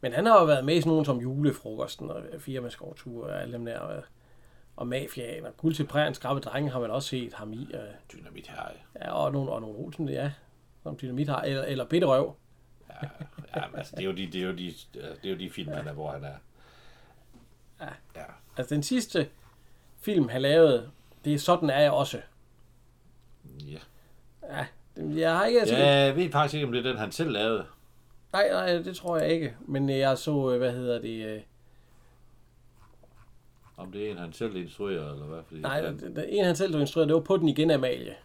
Men 0.00 0.12
han 0.12 0.26
har 0.26 0.40
jo 0.40 0.44
været 0.44 0.64
med 0.64 0.74
i 0.76 0.80
sådan 0.80 0.90
nogle 0.90 1.04
som 1.04 1.18
julefrokosten 1.18 2.10
og 2.10 2.22
firmaskovtur 2.38 3.26
og 3.26 3.42
alle 3.42 3.52
dem 3.52 3.64
der. 3.64 4.00
Og, 4.76 4.86
mafiaen 4.86 5.46
og 5.46 5.56
guld 5.56 5.74
til 5.74 5.86
prægen, 5.86 6.14
skrabe 6.14 6.40
drenge 6.40 6.70
har 6.70 6.80
man 6.80 6.90
også 6.90 7.08
set 7.08 7.34
ham 7.34 7.52
i. 7.52 7.68
Og, 7.74 7.80
dynamit 8.12 8.46
her. 8.46 8.62
ja, 9.00 9.12
og 9.12 9.32
nogle, 9.32 9.52
og 9.52 9.60
nogle 9.60 9.76
Olsen, 9.78 10.08
ja, 10.08 10.32
som 10.82 10.96
dynamit 11.02 11.28
har, 11.28 11.40
eller, 11.42 11.62
eller 11.64 11.84
Bitterøv. 11.84 12.34
Ja, 12.90 13.08
ja 13.56 13.66
men 13.68 13.78
altså, 13.78 13.96
det 13.96 14.02
er 14.02 14.06
jo 14.06 14.12
de, 14.12 14.26
det 14.26 14.34
er 14.42 14.46
jo 14.46 14.52
de, 14.52 14.74
det 14.94 15.24
er 15.24 15.30
jo 15.30 15.38
de 15.38 15.50
film, 15.50 15.72
han 15.72 15.88
er, 15.88 15.92
hvor 15.92 16.10
han 16.12 16.24
er. 16.24 16.34
Ja. 17.80 17.86
ja. 18.16 18.24
Altså 18.56 18.74
den 18.74 18.82
sidste 18.82 19.28
film, 20.00 20.28
han 20.28 20.42
lavede, 20.42 20.90
det 21.24 21.34
er 21.34 21.38
sådan 21.38 21.70
er 21.70 21.80
jeg 21.80 21.90
også. 21.92 22.20
ja. 23.60 23.78
Ja, 24.56 24.66
det- 24.96 25.16
jeg 25.20 25.36
har 25.36 25.44
ikke 25.44 25.60
set... 25.66 25.72
Ja, 25.78 25.86
jeg 25.90 26.16
ved 26.16 26.30
faktisk 26.30 26.54
ikke, 26.54 26.66
om 26.66 26.72
det 26.72 26.86
er 26.86 26.90
den, 26.90 26.98
han 26.98 27.12
selv 27.12 27.30
lavede. 27.30 27.66
Nej, 28.32 28.48
nej, 28.50 28.72
det 28.72 28.96
tror 28.96 29.16
jeg 29.18 29.28
ikke. 29.32 29.54
Men 29.60 29.90
øh, 29.90 29.98
jeg 29.98 30.18
så, 30.18 30.50
øh, 30.52 30.58
hvad 30.58 30.72
hedder 30.72 31.00
det... 31.00 31.42
Om 33.76 33.92
det 33.92 34.06
er 34.06 34.10
en, 34.10 34.18
han 34.18 34.32
selv 34.32 34.56
instruerer, 34.56 35.12
eller 35.12 35.26
hvad. 35.26 35.42
Fordi 35.46 35.60
nej, 35.60 35.72
jeg, 35.72 35.92
det, 35.92 36.16
det, 36.16 36.38
en 36.38 36.44
han 36.44 36.56
selv 36.56 36.74
instruerede, 36.80 37.08
det 37.08 37.14
var 37.14 37.20
på 37.20 37.36
den 37.36 37.48
igen, 37.48 37.70
Amalie. 37.70 38.16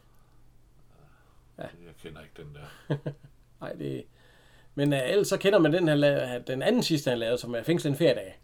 jeg 1.57 1.69
kender 2.03 2.21
ikke 2.21 2.33
den 2.43 2.55
der. 2.55 2.95
Nej, 3.61 3.73
det... 3.73 4.05
Men 4.75 4.93
øh, 4.93 5.09
ellers 5.09 5.27
så 5.27 5.37
kender 5.37 5.59
man 5.59 5.73
den, 5.73 5.87
han 5.87 5.99
lavede, 5.99 6.43
den 6.47 6.61
anden 6.61 6.83
sidste, 6.83 7.09
han 7.09 7.19
lavede, 7.19 7.37
som 7.37 7.55
er 7.55 7.63
Fængsel 7.63 7.91
en 7.91 7.97
feriedag. 7.97 8.39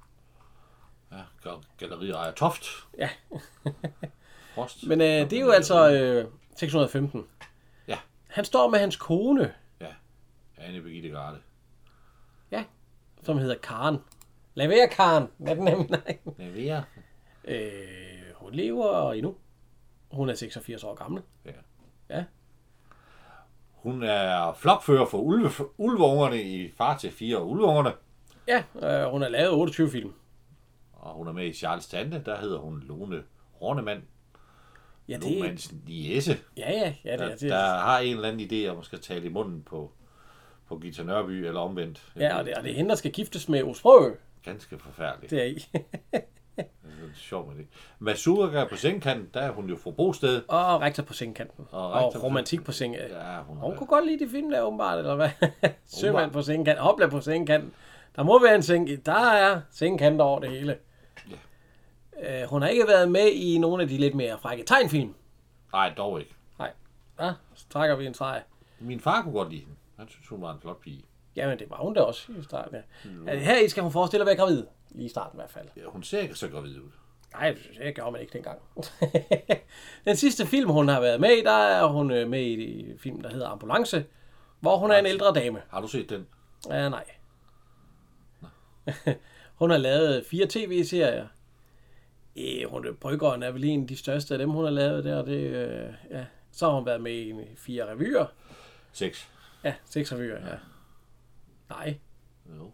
Ja, 1.12 1.22
gal- 1.44 1.66
Galleri 1.78 2.10
Ejer 2.10 2.32
Toft. 2.32 2.66
Ja. 2.98 3.10
Frost. 4.56 4.88
Men 4.88 5.02
øh, 5.02 5.08
det 5.08 5.34
er 5.34 5.40
jo 5.42 5.52
altså 5.52 5.92
øh, 5.92 6.26
615. 6.56 7.28
Ja. 7.88 8.00
Han 8.28 8.46
står 8.46 8.70
med 8.70 8.80
hans 8.80 8.96
kone, 8.96 9.54
Anne 10.58 10.82
Birgitte 10.82 11.10
Garde. 11.10 11.38
som 13.24 13.38
hedder 13.38 13.56
Karen. 13.56 13.98
Være, 14.56 14.88
Karen. 14.88 15.28
Lad 15.40 15.56
den 15.56 15.64
nemlig, 15.64 15.90
nej. 15.90 16.18
Navera. 16.38 16.84
Øh, 17.46 17.62
hun 18.36 18.54
lever 18.54 19.14
endnu. 19.14 19.36
Hun 20.12 20.30
er 20.30 20.34
86 20.34 20.84
år 20.84 20.96
gammel. 20.96 21.22
Hun 23.72 24.04
er 24.04 24.54
flokfører 24.54 25.06
for 25.06 25.18
ulve, 25.18 25.50
ulveungerne 25.78 26.44
i 26.44 26.72
Far 26.78 26.98
til 26.98 27.12
fire 27.12 27.44
ulveungerne. 27.44 27.92
Ja, 28.48 28.64
øh, 28.82 29.12
hun 29.12 29.22
har 29.22 29.30
lavet 29.30 29.52
28 29.52 29.90
film. 29.92 30.14
Og 30.94 31.14
hun 31.14 31.28
er 31.28 31.32
med 31.32 31.46
i 31.46 31.54
Charles 31.54 31.88
Tante, 31.88 32.22
der 32.26 32.38
hedder 32.40 32.58
hun 32.58 32.84
Lone 32.88 33.24
Hornemann. 33.60 34.04
Ja, 35.08 35.18
det, 35.18 35.40
Manns 35.42 35.74
niece. 35.88 36.38
ja, 36.58 36.72
ja, 36.72 36.94
ja, 37.06 37.12
det, 37.12 37.20
der, 37.20 37.26
er 37.26 37.36
det. 37.36 37.50
der 37.50 37.78
har 37.78 38.00
en 38.00 38.16
eller 38.16 38.30
anden 38.30 38.50
idé 38.52 38.68
om 38.70 38.80
at 38.80 38.86
skal 38.86 39.00
tale 39.00 39.26
i 39.26 39.30
munden 39.30 39.64
på, 39.64 39.92
på 40.68 40.78
Gita 40.78 41.04
Nørby, 41.04 41.32
eller 41.32 41.60
omvendt. 41.60 42.14
Ja, 42.16 42.38
og 42.38 42.46
det, 42.46 42.54
og 42.54 42.64
det 42.64 42.72
er 42.72 42.76
hende, 42.76 42.90
der 42.90 42.96
skal 42.96 43.12
giftes 43.12 43.50
med 43.50 43.64
Osprø. 43.64 44.16
Ganske 44.46 44.80
forfærdeligt. 44.80 45.32
Det 45.32 45.40
er 45.42 45.46
i. 45.46 45.66
Det 46.58 47.12
er 47.12 47.16
sjovt 47.16 47.48
med 47.48 47.56
det. 47.58 47.68
Masura 48.00 48.66
på 48.70 48.76
sengkanten, 48.76 49.30
der 49.34 49.40
er 49.42 49.52
hun 49.52 49.70
jo 49.70 49.78
fra 49.78 49.92
Bosted. 49.92 50.42
og 50.48 50.82
rektor 50.82 51.04
på 51.04 51.14
sengkanten. 51.14 51.66
Og 51.72 51.92
Og, 51.92 52.14
på- 52.14 52.20
romantik 52.20 52.64
på 52.64 52.72
seng. 52.72 52.96
Ja, 52.96 53.42
hun, 53.42 53.58
Hun 53.58 53.72
er, 53.74 53.78
kunne 53.78 53.88
godt 53.88 54.06
lide 54.08 54.26
de 54.26 54.30
film 54.32 54.50
der, 54.52 54.62
åbenbart, 54.62 54.98
eller 55.00 55.16
hvad? 55.16 55.30
Sømand 55.86 56.32
på 56.32 56.42
sengkanten, 56.42 56.84
hopla 56.84 57.08
på 57.08 57.22
sengkanten. 57.22 57.74
Der 58.16 58.24
må 58.24 58.42
være 58.44 58.56
en 58.56 58.64
seng. 58.64 59.06
Der 59.06 59.14
er 59.32 59.62
sengkanter 59.72 60.26
over 60.26 60.40
det 60.40 60.50
hele. 60.50 60.78
Ja. 62.22 62.44
Øh, 62.44 62.50
hun 62.50 62.62
har 62.62 62.70
ikke 62.70 62.88
været 62.88 63.12
med 63.12 63.28
i 63.32 63.58
nogle 63.58 63.84
af 63.84 63.90
de 63.90 63.98
lidt 63.98 64.16
mere 64.16 64.38
frække 64.42 64.64
tegnfilm. 64.64 65.14
nej, 65.74 65.94
dog 65.98 66.20
ikke. 66.20 66.36
Ja, 67.20 67.34
så 67.56 67.66
trækker 67.70 67.96
vi 67.96 68.06
en 68.06 68.14
streg. 68.14 68.42
Min 68.80 69.00
far 69.00 69.22
kunne 69.22 69.34
godt 69.34 69.50
lide 69.50 69.62
hende. 69.62 69.76
Han 70.00 70.08
synes, 70.10 70.28
hun 70.28 70.42
var 70.42 70.54
en 70.54 70.60
flot 70.62 70.82
pige. 70.82 71.04
Jamen, 71.36 71.60
det 71.60 71.70
var 71.70 71.78
hun 71.78 71.94
da 71.94 72.02
også 72.02 72.32
i 72.40 72.44
starten. 72.44 72.76
Ja. 72.76 73.32
Altså, 73.32 73.46
her 73.46 73.60
i 73.60 73.70
skal 73.70 73.84
hun 73.84 73.92
forestille 73.92 74.22
at 74.22 74.28
være 74.28 74.36
gravid. 74.36 74.64
Lige 74.92 75.06
i 75.06 75.10
starten 75.10 75.38
i 75.38 75.40
hvert 75.40 75.50
fald. 75.50 75.68
Ja, 75.78 75.82
hun 75.86 76.04
ser 76.04 76.20
ikke 76.20 76.36
så 76.36 76.50
gravid 76.50 76.80
ud. 76.80 76.90
Nej, 77.34 77.58
det 77.84 77.96
gjorde 77.96 78.12
man 78.12 78.22
ikke 78.22 78.34
dengang. 78.34 78.60
Den 80.06 80.16
sidste 80.16 80.46
film, 80.46 80.70
hun 80.70 80.88
har 80.88 81.02
været 81.02 81.20
med 81.20 81.30
i, 81.30 81.44
der 81.44 81.52
er 81.52 81.88
hun 81.88 82.12
øh, 82.12 82.30
med 82.30 82.42
i 82.42 82.92
en 82.92 83.00
film, 83.00 83.22
der 83.22 83.30
hedder 83.30 83.48
Ambulance, 83.50 84.06
hvor 84.60 84.78
hun 84.78 84.92
er 84.92 84.98
en 84.98 85.06
ældre 85.06 85.34
dame. 85.34 85.62
Har 85.70 85.82
du 85.82 85.88
set 85.88 86.10
den? 86.10 86.28
Ja, 86.70 86.90
nej. 86.90 87.06
hun 89.60 89.70
har 89.70 89.78
lavet 89.78 90.26
fire 90.26 90.46
tv-serier. 90.50 91.28
Øh, 92.36 92.70
hun 92.70 92.88
er 92.88 92.92
Bryggeren 92.92 93.44
er 93.44 93.52
vel 93.52 93.64
en 93.64 93.82
af 93.82 93.88
de 93.88 93.98
største 93.98 94.34
af 94.34 94.38
dem, 94.38 94.50
hun 94.50 94.64
har 94.64 94.72
lavet 94.72 95.04
der. 95.04 95.26
Det, 95.26 95.40
øh, 95.40 95.94
ja. 96.12 96.26
Så 96.52 96.66
har 96.66 96.76
hun 96.76 96.86
været 96.86 97.02
med 97.02 97.14
i 97.14 97.34
fire 97.58 97.92
revyer. 97.92 98.26
Seks. 98.94 99.30
Ja, 99.64 99.74
seks 99.86 100.14
revyer, 100.14 100.48
ja. 100.48 100.56
Nej, 101.70 101.98
Jo. 102.58 102.72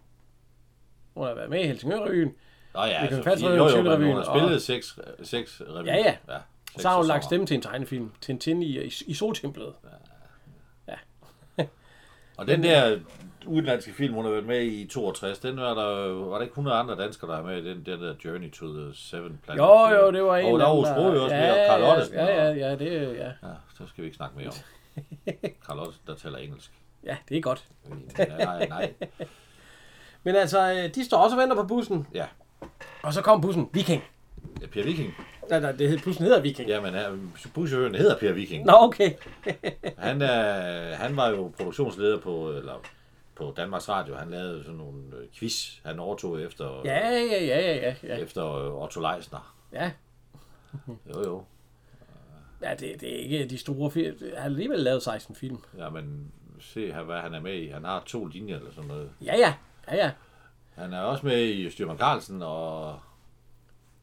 hun 1.13 1.27
har 1.27 1.33
været 1.33 1.49
med 1.49 1.59
i 1.63 1.67
Helsingør-revyen. 1.67 2.35
Nå 2.73 2.81
ja, 2.83 2.87
altså, 2.87 3.23
fast 3.23 3.43
jo, 3.43 3.49
jo, 3.49 3.67
en 3.77 3.83
men 3.83 4.03
hun 4.03 4.15
har 4.15 4.23
spillet 4.23 4.61
seks, 4.61 4.99
seks 5.23 5.61
revyer. 5.69 5.93
Ja, 5.93 5.97
ja. 5.97 6.15
ja 6.33 6.39
Så 6.77 6.89
har 6.89 6.97
hun 6.97 7.07
lagt 7.07 7.23
stemme 7.23 7.45
til 7.45 7.55
en 7.55 7.61
tegnefilm. 7.61 8.11
Tintin 8.21 8.63
i, 8.63 8.79
i, 8.79 8.91
i 9.07 9.13
Soltemplet. 9.13 9.73
Og 12.37 12.47
den 12.47 12.63
der 12.63 12.99
udenlandske 13.45 13.93
film, 13.93 14.13
hun 14.13 14.25
har 14.25 14.31
været 14.31 14.45
med 14.45 14.61
i 14.61 14.81
i 14.81 14.87
62, 14.87 15.39
den 15.39 15.57
var 15.57 15.73
der, 15.73 16.13
var 16.13 16.35
der 16.35 16.41
ikke 16.41 16.51
100 16.51 16.77
andre 16.77 16.95
danskere, 17.03 17.31
der 17.31 17.37
er 17.37 17.43
med 17.43 17.63
i 17.63 17.69
den, 17.69 17.85
den 17.85 18.01
der 18.01 18.15
Journey 18.25 18.51
to 18.51 18.67
the 18.73 18.95
Seven 18.95 19.39
Planet. 19.43 19.59
Jo, 19.59 19.87
jo, 19.87 20.11
det 20.11 20.23
var 20.23 20.37
en 20.37 20.53
Og 20.53 20.59
der 20.59 20.65
var 20.65 20.73
Osbro 20.73 21.01
jo 21.11 21.23
også 21.23 21.35
med, 21.35 21.49
og 21.51 21.67
Carl 21.67 21.83
Ottesen. 21.83 22.15
Ja, 22.15 22.25
ja, 22.25 22.49
og- 22.49 22.57
ja, 22.57 22.75
det, 22.75 23.17
ja. 23.17 23.25
Ja, 23.27 23.53
så 23.77 23.87
skal 23.87 24.01
vi 24.01 24.05
ikke 24.05 24.15
snakke 24.17 24.37
mere 24.37 24.47
om. 24.47 24.53
Carl 25.67 25.79
Ottesen, 25.79 26.01
der 26.07 26.15
taler 26.15 26.37
engelsk. 26.37 26.71
Ja, 27.05 27.17
det 27.29 27.37
er 27.37 27.41
godt. 27.41 27.67
Nej, 28.17 28.67
nej. 28.67 28.93
Men 30.23 30.35
altså, 30.35 30.73
øh, 30.73 30.95
de 30.95 31.05
står 31.05 31.17
også 31.17 31.35
og 31.35 31.41
venter 31.41 31.55
på 31.55 31.63
bussen. 31.63 32.07
Ja. 32.13 32.25
Og 33.03 33.13
så 33.13 33.21
kom 33.21 33.41
bussen. 33.41 33.69
Viking. 33.73 34.03
Ja, 34.61 34.67
Per 34.67 34.83
Viking. 34.83 35.13
Nej, 35.49 35.59
nej, 35.59 35.71
det 35.71 35.89
hed, 35.89 35.99
bussen 35.99 36.23
hedder 36.25 36.41
Viking. 36.41 36.69
Jamen, 36.69 36.93
han- 36.93 37.31
buschaufføren 37.53 37.95
hedder 37.95 38.17
Per 38.17 38.31
Viking. 38.31 38.65
Nå, 38.65 38.73
okay. 38.79 39.11
Han, 39.97 40.21
er, 40.21 40.95
han 40.95 41.15
var 41.17 41.29
jo 41.29 41.51
produktionsleder 41.57 42.19
på, 42.19 42.49
eller 42.51 42.81
på 43.35 43.53
Danmarks 43.57 43.89
Radio. 43.89 44.15
Han 44.15 44.29
lavede 44.29 44.63
sådan 44.63 44.77
nogle 44.77 45.01
øh, 45.21 45.27
quiz, 45.35 45.69
han 45.85 45.99
overtog 45.99 46.41
efter, 46.41 46.81
Ja, 46.85 47.09
ja, 47.09 47.19
ja, 47.21 47.45
ja, 47.45 47.75
ja, 47.75 47.95
ja. 48.03 48.17
efter 48.17 48.53
øh, 48.55 48.81
Otto 48.83 48.99
Leisner. 49.01 49.55
Ja, 49.73 49.91
Jo, 50.87 51.23
jo. 51.25 51.43
ja 52.63 52.71
det, 52.71 53.01
det 53.01 53.15
er 53.15 53.17
ikke 53.23 53.45
de 53.45 53.57
store 53.57 53.91
film. 53.91 54.17
Han 54.21 54.31
har 54.37 54.45
alligevel 54.45 54.79
lavet 54.79 55.03
16 55.03 55.35
film. 55.35 55.57
Ja, 55.77 55.89
men 55.89 56.31
se, 56.61 56.93
her, 56.93 57.03
hvad 57.03 57.19
han 57.19 57.33
er 57.33 57.39
med 57.39 57.53
i. 57.53 57.67
Han 57.67 57.85
har 57.85 58.03
to 58.05 58.25
linjer 58.25 58.57
eller 58.57 58.71
sådan 58.71 58.87
noget. 58.87 59.09
Ja, 59.25 59.37
ja. 59.37 59.53
Ja, 59.91 59.95
ja. 59.95 60.11
Han 60.75 60.93
er 60.93 60.99
også 61.01 61.25
med 61.25 61.43
i 61.43 61.69
Styrman 61.69 61.97
Carlsen 61.97 62.41
og 62.41 62.99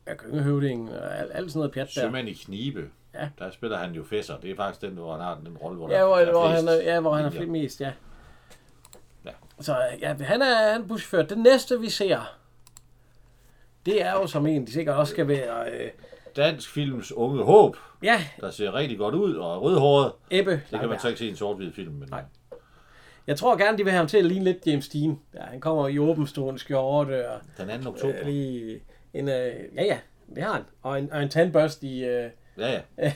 Ja, 0.07 0.15
Gyngehøvding 0.15 0.91
og 0.91 1.19
alt, 1.19 1.31
alt 1.35 1.51
sådan 1.51 1.59
noget 1.59 1.73
pjat 1.73 1.87
der. 1.95 2.01
Sømand 2.01 2.29
i 2.29 2.33
Knibe. 2.35 2.91
Ja. 3.15 3.29
Der 3.39 3.51
spiller 3.51 3.79
han 3.79 3.93
jo 3.93 4.05
Fesser. 4.05 4.37
Det 4.39 4.51
er 4.51 4.57
faktisk 4.57 4.83
den, 4.83 4.91
hvor 4.99 5.13
han 5.13 5.21
har 5.21 5.35
den 5.45 5.57
rolle, 5.57 5.77
hvor 5.79 5.91
Ja, 5.91 5.99
der 5.99 6.07
hvor, 6.07 6.17
er 6.17 6.31
hvor 6.33 6.49
flest 6.49 6.69
han 6.69 6.79
er, 6.81 6.93
ja, 6.95 7.01
hvor 7.01 7.15
han 7.15 7.25
er 7.25 7.31
flest 7.31 7.49
mest, 7.49 7.81
ja. 7.81 7.93
Ja. 9.25 9.31
Så 9.61 9.77
ja, 10.01 10.15
han 10.21 10.43
er, 10.43 10.47
er 10.57 10.83
buschauffør. 10.83 11.23
Det 11.23 11.39
næste, 11.39 11.81
vi 11.81 11.91
ser, 11.91 12.21
det 13.87 14.03
er 14.03 14.13
jo 14.13 14.27
som 14.27 14.47
en, 14.47 14.67
de 14.67 14.73
sikkert 14.73 14.97
også 14.97 15.11
skal 15.11 15.29
være, 15.29 15.71
øh, 15.73 15.91
Dansk 16.37 16.71
films 16.71 17.13
unge 17.13 17.45
håb, 17.45 17.77
ja, 18.03 18.25
der 18.41 18.51
ser 18.51 18.75
rigtig 18.75 18.99
godt 18.99 19.15
ud 19.15 19.35
og 19.35 19.55
er 19.55 19.59
rødhåret. 19.59 20.13
Ebbe. 20.31 20.63
Det 20.71 20.81
kan 20.81 20.89
man 20.89 20.99
så 21.01 21.09
ikke 21.09 21.19
se 21.19 21.27
i 21.27 21.31
en 21.31 21.37
sort-hvid 21.37 21.73
film, 21.73 21.93
men 21.93 22.09
Nej. 22.09 22.25
Jeg 23.29 23.37
tror 23.37 23.57
gerne, 23.57 23.79
de 23.79 23.85
vil 23.85 23.91
have 23.91 23.99
ham 23.99 24.07
til 24.09 24.19
at 24.19 24.25
ligne 24.25 24.45
lidt 24.45 24.67
James 24.67 24.89
Dean. 24.89 25.19
Ja, 25.35 25.41
han 25.43 25.61
kommer 25.61 25.89
i 25.89 25.99
åbenstående 25.99 26.61
skjorte 26.61 27.31
og 27.31 27.41
den 27.59 27.83
2. 27.83 27.91
oktober. 27.91 28.15
øh, 28.21 28.27
lige 28.27 28.81
en, 29.15 29.29
øh, 29.29 29.55
ja 29.77 29.85
ja, 29.85 29.99
det 30.35 30.43
har 30.43 30.53
han. 30.53 30.63
Og 30.83 30.99
en, 30.99 31.13
og 31.13 31.23
en 31.23 31.29
tandbørst 31.29 31.83
i, 31.83 32.05
øh, 32.05 32.31
Ja, 32.59 32.81
ja. 32.99 33.13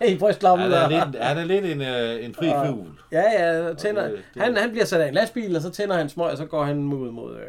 i 0.08 0.18
brystlommen. 0.18 0.72
Han 0.72 0.92
er 0.92 1.04
lidt, 1.10 1.22
han 1.22 1.38
er 1.38 1.44
lidt 1.44 1.64
en, 1.64 1.80
øh, 1.82 2.24
en 2.24 2.34
fri 2.34 2.48
Og- 2.48 2.66
fugl. 2.66 2.98
Ja, 3.12 3.22
ja, 3.32 3.74
tænder. 3.74 4.08
det- 4.08 4.24
det- 4.34 4.42
Han, 4.42 4.56
han 4.56 4.70
bliver 4.70 4.84
sat 4.84 5.00
af 5.00 5.08
en 5.08 5.14
lastbil, 5.14 5.56
og 5.56 5.62
så 5.62 5.70
tænder 5.70 5.96
han 5.96 6.08
smøg, 6.08 6.30
og 6.30 6.36
så 6.36 6.46
går 6.46 6.64
han 6.64 6.78
ud 6.92 7.10
mod, 7.10 7.36
øh, 7.36 7.44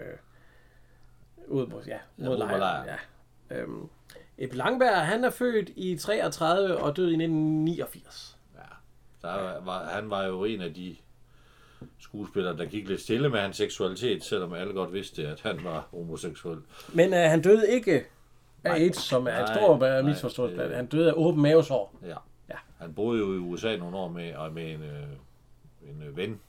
ud 1.47 1.67
mod, 1.67 1.81
ja, 1.87 1.97
mod 2.17 2.37
lejren. 2.37 2.59
lejren. 2.59 2.89
Ja. 3.49 3.55
Øhm, 3.55 3.89
Ebbe 4.37 4.55
Langberg, 4.55 5.05
han 5.05 5.23
er 5.23 5.29
født 5.29 5.69
i 5.75 5.97
33 5.97 6.77
og 6.77 6.97
død 6.97 7.07
i 7.11 7.15
1989. 7.15 8.37
Ja. 8.55 8.59
Der 9.27 9.61
var, 9.65 9.85
han 9.85 10.09
var 10.09 10.23
jo 10.25 10.43
en 10.43 10.61
af 10.61 10.73
de 10.73 10.95
skuespillere, 11.99 12.57
der 12.57 12.65
gik 12.65 12.87
lidt 12.89 13.01
stille 13.01 13.29
med 13.29 13.39
hans 13.39 13.57
seksualitet, 13.57 14.23
selvom 14.23 14.53
alle 14.53 14.73
godt 14.73 14.93
vidste, 14.93 15.27
at 15.27 15.41
han 15.41 15.63
var 15.63 15.87
homoseksuel. 15.91 16.59
Men 16.93 17.13
øh, 17.13 17.19
han 17.19 17.41
døde 17.41 17.71
ikke 17.71 17.93
af 17.93 18.03
Nej. 18.63 18.73
AIDS, 18.77 18.97
som 19.01 19.27
er 19.27 19.31
en 19.37 19.43
Nej, 19.43 19.55
stor 19.55 19.77
nej, 19.79 19.99
øh, 19.99 20.05
misforståelse. 20.05 20.57
det- 20.57 20.75
Han 20.75 20.85
døde 20.85 21.09
af 21.09 21.13
åben 21.15 21.41
mavesår. 21.41 21.95
Ja. 22.03 22.15
Ja. 22.49 22.55
Han 22.77 22.93
boede 22.93 23.19
jo 23.19 23.33
i 23.33 23.37
USA 23.37 23.75
nogle 23.77 23.97
år 23.97 24.07
med, 24.09 24.35
og 24.35 24.53
med 24.53 24.71
en, 24.73 24.81
øh, 24.83 25.03
en 25.89 26.03
øh, 26.07 26.17
ven, 26.17 26.39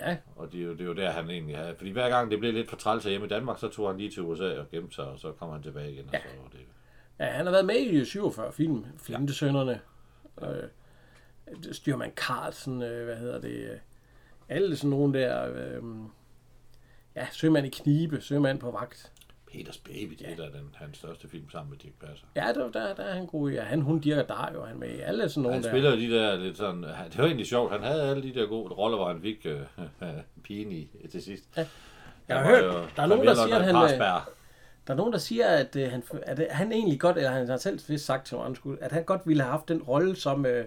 Ja, 0.00 0.16
og 0.36 0.52
det 0.52 0.60
er, 0.60 0.64
jo, 0.64 0.72
det 0.72 0.80
er 0.80 0.84
jo 0.84 0.92
der, 0.94 1.10
han 1.10 1.30
egentlig 1.30 1.56
havde. 1.56 1.74
Fordi 1.76 1.90
hver 1.90 2.08
gang 2.08 2.30
det 2.30 2.38
blev 2.38 2.52
lidt 2.52 2.68
for 2.70 2.76
træls 2.76 3.04
hjemme 3.04 3.26
i 3.26 3.28
Danmark, 3.30 3.58
så 3.58 3.68
tog 3.68 3.88
han 3.88 3.98
lige 3.98 4.10
til 4.10 4.22
USA 4.22 4.58
og 4.60 4.70
gemte 4.70 4.94
sig, 4.94 5.04
og 5.04 5.18
så 5.18 5.32
kom 5.32 5.50
han 5.50 5.62
tilbage 5.62 5.92
igen. 5.92 6.04
Og 6.04 6.12
så 6.12 6.28
var 6.42 6.48
det, 6.52 6.58
ja 7.18 7.24
han 7.24 7.44
har 7.46 7.52
været 7.52 7.64
med 7.66 7.76
i 7.80 8.04
47 8.04 8.52
film. 8.52 8.84
Flintesønderne. 8.98 9.80
Øh, 10.42 10.48
Styrmand 11.72 12.12
Carlsen, 12.16 12.82
øh, 12.82 13.04
hvad 13.04 13.16
hedder 13.16 13.40
det? 13.40 13.50
øh, 13.50 13.76
Alle 14.50 14.76
sådan 14.76 14.90
nogle 14.90 15.20
der... 15.20 15.48
Øh, 15.54 15.82
ja, 17.16 17.26
Sømand 17.32 17.66
i 17.66 17.70
knibe, 17.70 18.20
Sømand 18.20 18.58
på 18.58 18.70
vagt. 18.70 19.12
Peters 19.52 19.78
Baby, 19.78 20.12
det 20.18 20.26
er 20.32 20.36
da 20.36 20.42
den, 20.42 20.74
hans 20.74 20.98
største 20.98 21.28
film 21.28 21.50
sammen 21.50 21.70
med 21.70 21.78
Dirk 21.78 21.92
Passer. 22.08 22.26
Ja, 22.36 22.52
der, 22.54 22.70
der, 22.70 22.94
der 22.94 23.02
er 23.02 23.14
han 23.14 23.26
god 23.26 23.50
i. 23.50 23.54
Ja, 23.54 23.62
han, 23.62 23.80
hun, 23.80 24.00
Dirk 24.00 24.18
og 24.18 24.28
der 24.28 24.50
jo 24.54 24.64
han 24.64 24.78
med 24.78 24.88
i. 24.88 25.00
Alle 25.00 25.28
sådan 25.28 25.42
nogle 25.42 25.54
Han 25.54 25.62
der. 25.62 25.70
spiller 25.70 25.90
jo 25.90 25.96
de 25.96 26.10
der 26.10 26.36
lidt 26.36 26.56
sådan, 26.56 26.82
det 26.82 27.18
var 27.18 27.24
egentlig 27.24 27.46
sjovt, 27.46 27.72
han 27.72 27.82
havde 27.82 28.02
alle 28.02 28.22
de 28.22 28.34
der 28.34 28.46
gode 28.46 28.74
roller, 28.74 28.96
hvor 28.98 29.08
han 29.08 29.22
fik 29.22 29.46
øh, 29.46 29.60
pigen 30.44 30.72
i 30.72 30.90
til 31.10 31.22
sidst. 31.22 31.44
Ja. 31.56 31.66
Jeg 32.28 32.36
Han 32.36 32.46
har 32.46 32.52
hørt, 32.56 32.64
jo 32.64 32.80
der 32.96 33.02
er 33.02 33.06
nogen, 33.06 33.26
der 33.26 33.34
siger, 33.34 33.56
at 33.56 33.64
han, 33.64 33.74
øh, 33.74 33.80
Parsberg. 33.80 34.22
der 34.86 34.92
er 34.92 34.96
nogen, 34.96 35.12
der 35.12 35.18
siger, 35.18 35.46
at, 35.46 35.76
øh, 35.76 35.90
han, 35.90 36.02
at 36.22 36.38
øh, 36.38 36.46
han 36.50 36.72
egentlig 36.72 37.00
godt, 37.00 37.16
eller 37.16 37.30
han 37.30 37.48
har 37.48 37.56
selv 37.56 37.80
vist 37.88 38.04
sagt 38.04 38.26
til 38.26 38.36
mig, 38.36 38.76
at 38.80 38.92
han 38.92 39.04
godt 39.04 39.20
ville 39.24 39.42
have 39.42 39.50
haft 39.50 39.68
den 39.68 39.82
rolle 39.82 40.16
som 40.16 40.46
øh, 40.46 40.64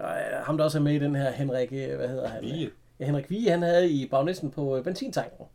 øh, 0.00 0.04
ham, 0.44 0.56
der 0.56 0.64
også 0.64 0.78
er 0.78 0.82
med 0.82 0.94
i 0.94 0.98
den 0.98 1.14
her 1.14 1.30
Henrik, 1.30 1.72
øh, 1.72 1.96
hvad 1.96 2.08
hedder 2.08 2.28
han? 2.28 2.42
Vige. 2.42 2.70
Ja, 3.00 3.04
Henrik 3.04 3.30
Vige, 3.30 3.50
han 3.50 3.62
havde 3.62 3.90
i 3.90 4.08
bagnæsten 4.08 4.50
på 4.50 4.76
øh, 4.76 4.84
benzintanken. 4.84 5.46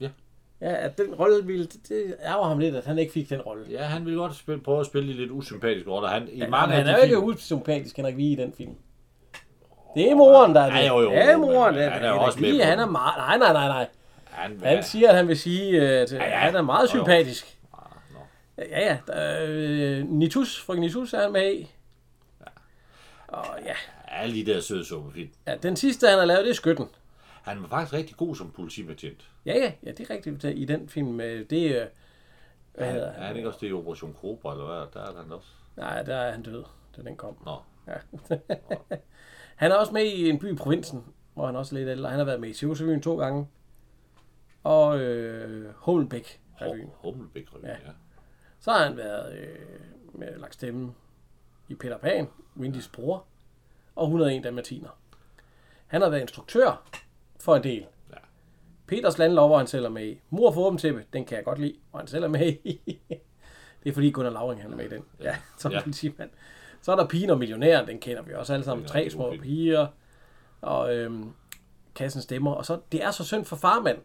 Ja. 0.00 0.08
Ja, 0.60 0.74
at 0.86 0.98
den 0.98 1.14
rolle 1.14 1.46
ville, 1.46 1.64
det- 1.66 1.88
det 1.88 2.16
ærger 2.24 2.44
ham 2.44 2.58
lidt, 2.58 2.76
at 2.76 2.84
han 2.84 2.98
ikke 2.98 3.12
fik 3.12 3.30
den 3.30 3.40
rolle. 3.40 3.64
Ja, 3.70 3.82
han 3.82 4.04
ville 4.04 4.18
godt 4.20 4.34
spille, 4.36 4.60
prøve 4.60 4.80
at 4.80 4.86
spille 4.86 5.08
de 5.08 5.12
lidt 5.18 5.30
usympatiske 5.30 5.90
roller. 5.90 6.08
Han, 6.08 6.28
i 6.32 6.38
Ja, 6.38 6.48
mange 6.48 6.74
han 6.74 6.86
er 6.86 6.96
jo 6.96 7.02
ikke 7.02 7.18
usympatisk, 7.18 7.96
Henrik 7.96 8.16
Vige, 8.16 8.32
i 8.32 8.36
den 8.36 8.52
film. 8.52 8.74
Det 9.96 10.10
er 10.10 10.14
moren, 10.14 10.54
der 10.54 10.60
er 10.60 10.70
det. 10.70 10.76
Ja, 10.76 10.86
jo, 10.86 11.00
jo, 11.00 11.10
ja, 11.12 11.36
men 11.36 11.40
moren. 11.50 11.74
han 11.74 11.82
Ja, 11.82 11.88
er 12.08 12.10
også 12.12 12.40
med 12.40 12.50
Vige, 12.50 12.64
han 12.64 12.78
er 12.78 12.86
meget... 12.86 13.14
Nej, 13.18 13.38
nej, 13.38 13.52
nej, 13.52 13.68
nej. 13.68 13.86
han, 14.24 14.60
Han 14.64 14.82
siger, 14.82 15.08
at 15.10 15.16
han 15.16 15.28
vil 15.28 15.38
sige, 15.38 15.80
at 15.90 16.12
ja, 16.12 16.16
ja. 16.24 16.36
han 16.36 16.54
er 16.56 16.62
meget 16.62 16.88
sympatisk. 16.88 17.58
Ja, 18.58 18.80
ja. 18.80 18.98
Der, 19.06 19.46
øh, 19.48 20.08
Nitus, 20.08 20.60
frøken 20.60 20.80
Nitus 20.82 21.12
er 21.14 21.22
han 21.22 21.32
med 21.32 21.52
i. 21.54 21.70
Og 23.28 23.44
ja, 23.64 23.74
alle 24.14 24.34
de 24.34 24.46
der 24.52 24.60
søde 24.60 24.84
suppefilm. 24.84 25.30
ja, 25.46 25.56
den 25.56 25.76
sidste, 25.76 26.06
han 26.08 26.18
har 26.18 26.24
lavet, 26.24 26.44
det 26.44 26.50
er 26.50 26.54
Skytten. 26.54 26.86
Han 27.42 27.62
var 27.62 27.68
faktisk 27.68 27.92
rigtig 27.92 28.16
god 28.16 28.36
som 28.36 28.50
politibetjent. 28.50 29.30
Ja, 29.46 29.52
ja, 29.58 29.72
ja, 29.82 29.90
det 29.92 30.10
er 30.10 30.14
rigtigt 30.14 30.44
i 30.44 30.64
den 30.64 30.88
film. 30.88 31.08
med 31.08 31.44
Det 31.44 31.66
er... 31.82 31.86
Hvad 32.74 32.92
hedder 32.92 33.06
Er 33.06 33.12
han? 33.12 33.22
han 33.22 33.36
ikke 33.36 33.48
også 33.48 33.58
det 33.62 33.68
i 33.68 33.72
Operation 33.72 34.16
Cobra, 34.20 34.52
eller 34.52 34.64
hvad? 34.66 34.86
Der 35.02 35.10
er 35.10 35.22
han 35.22 35.32
også. 35.32 35.48
Nej, 35.76 36.02
der 36.02 36.14
er 36.16 36.32
han 36.32 36.42
død, 36.42 36.64
da 36.96 37.02
den 37.02 37.16
kom. 37.16 37.36
Nå, 37.44 37.56
Ja. 37.88 37.94
han 39.56 39.70
er 39.72 39.74
også 39.76 39.92
med 39.92 40.04
i 40.04 40.28
en 40.30 40.38
by 40.38 40.52
i 40.52 40.56
provinsen, 40.56 41.04
hvor 41.34 41.46
han 41.46 41.56
også 41.56 41.74
er 41.74 41.78
lidt 41.78 41.88
ældre. 41.88 42.08
Han 42.10 42.18
har 42.18 42.24
været 42.24 42.40
med 42.40 42.48
i 42.48 42.52
Sivsøvyen 42.52 43.02
to 43.02 43.16
gange. 43.18 43.48
Og 44.62 44.98
øh, 45.00 45.72
Hummelbæk 45.76 46.40
revyen. 46.60 46.90
Hummelbæk 46.94 47.46
revyen, 47.54 47.66
Ja. 47.66 47.72
ja. 47.72 47.92
Så 48.60 48.70
har 48.72 48.84
han 48.84 48.96
været 48.96 49.38
øh, 49.38 49.58
med 50.14 50.38
lagt 50.38 50.54
stemme 50.54 50.94
i 51.68 51.74
Peter 51.74 51.98
Pan, 51.98 52.28
Windys 52.56 52.88
bror, 52.88 53.24
og 53.96 54.04
101 54.04 54.44
dalmatiner. 54.44 54.88
Han 55.86 56.02
har 56.02 56.08
været 56.08 56.20
instruktør 56.20 56.82
for 57.40 57.56
en 57.56 57.62
del. 57.62 57.86
Ja. 58.10 58.16
Peters 58.86 59.18
landlov, 59.18 59.58
han 59.58 59.66
selv 59.66 59.84
er 59.84 59.88
med 59.88 60.06
i. 60.06 60.20
Mor 60.30 60.52
for 60.52 60.60
åben 60.66 60.78
tæppe, 60.78 61.04
den 61.12 61.24
kan 61.24 61.36
jeg 61.36 61.44
godt 61.44 61.58
lide, 61.58 61.74
hvor 61.90 61.98
han 61.98 62.06
selv 62.08 62.24
er 62.24 62.28
med 62.28 62.46
i. 62.64 62.80
det 63.84 63.88
er 63.90 63.92
fordi 63.92 64.10
Gunnar 64.10 64.30
Lauring 64.30 64.62
han 64.62 64.72
er 64.72 64.76
med 64.76 64.84
i 64.84 64.88
den. 64.88 65.04
Ja, 65.20 65.36
som 65.58 65.72
Ja. 65.72 65.80
politimand. 65.82 66.30
Så 66.82 66.92
er 66.92 66.96
der 66.96 67.06
Pigen 67.06 67.30
og 67.30 67.38
Millionæren, 67.38 67.86
den 67.86 68.00
kender 68.00 68.22
vi 68.22 68.34
også 68.34 68.52
alle 68.52 68.64
sammen. 68.64 68.86
Tre 68.86 69.10
små 69.10 69.34
piger, 69.42 69.86
og 70.60 70.96
øhm, 70.96 71.32
Kassen 71.94 72.22
stemmer. 72.22 72.52
Og 72.52 72.66
så, 72.66 72.80
det 72.92 73.04
er 73.04 73.10
så 73.10 73.24
synd 73.24 73.44
for 73.44 73.56
farmand, 73.56 73.98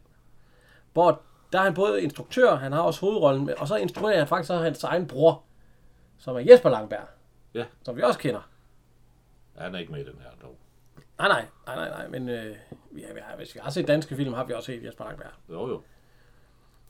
hvor 0.94 1.22
der 1.54 1.60
er 1.60 1.64
han 1.64 1.74
både 1.74 2.02
instruktør, 2.02 2.56
han 2.56 2.72
har 2.72 2.82
også 2.82 3.00
hovedrollen, 3.02 3.46
med, 3.46 3.54
og 3.54 3.68
så 3.68 3.76
instruerer 3.76 4.18
han 4.18 4.28
faktisk 4.28 4.52
også 4.52 4.64
hans 4.64 4.84
egen 4.84 5.08
bror, 5.08 5.44
som 6.18 6.36
er 6.36 6.40
Jesper 6.40 6.70
Langberg, 6.70 7.08
Ja. 7.54 7.66
som 7.84 7.98
vi 7.98 8.02
også 8.02 8.20
kender. 8.20 8.50
Han 9.60 9.76
er 9.76 9.80
ikke 9.80 9.92
med 9.92 10.00
i 10.00 10.04
den 10.04 10.20
her 10.22 10.30
dog. 10.42 10.56
Nej, 11.18 11.28
nej, 11.28 11.46
nej, 11.68 11.76
nej, 11.76 11.90
nej, 11.90 12.08
men 12.08 12.30
øh, 12.30 12.56
vi 12.92 13.02
har, 13.02 13.14
vi 13.14 13.20
har, 13.24 13.36
hvis 13.38 13.56
vi 13.56 13.60
har 13.64 13.70
set 13.72 13.88
danske 13.88 14.16
film, 14.16 14.34
har 14.34 14.44
vi 14.44 14.54
også 14.54 14.66
set 14.66 14.84
Jesper 14.86 15.06
Langberg. 15.06 15.32
Jo, 15.50 15.68
jo. 15.70 15.82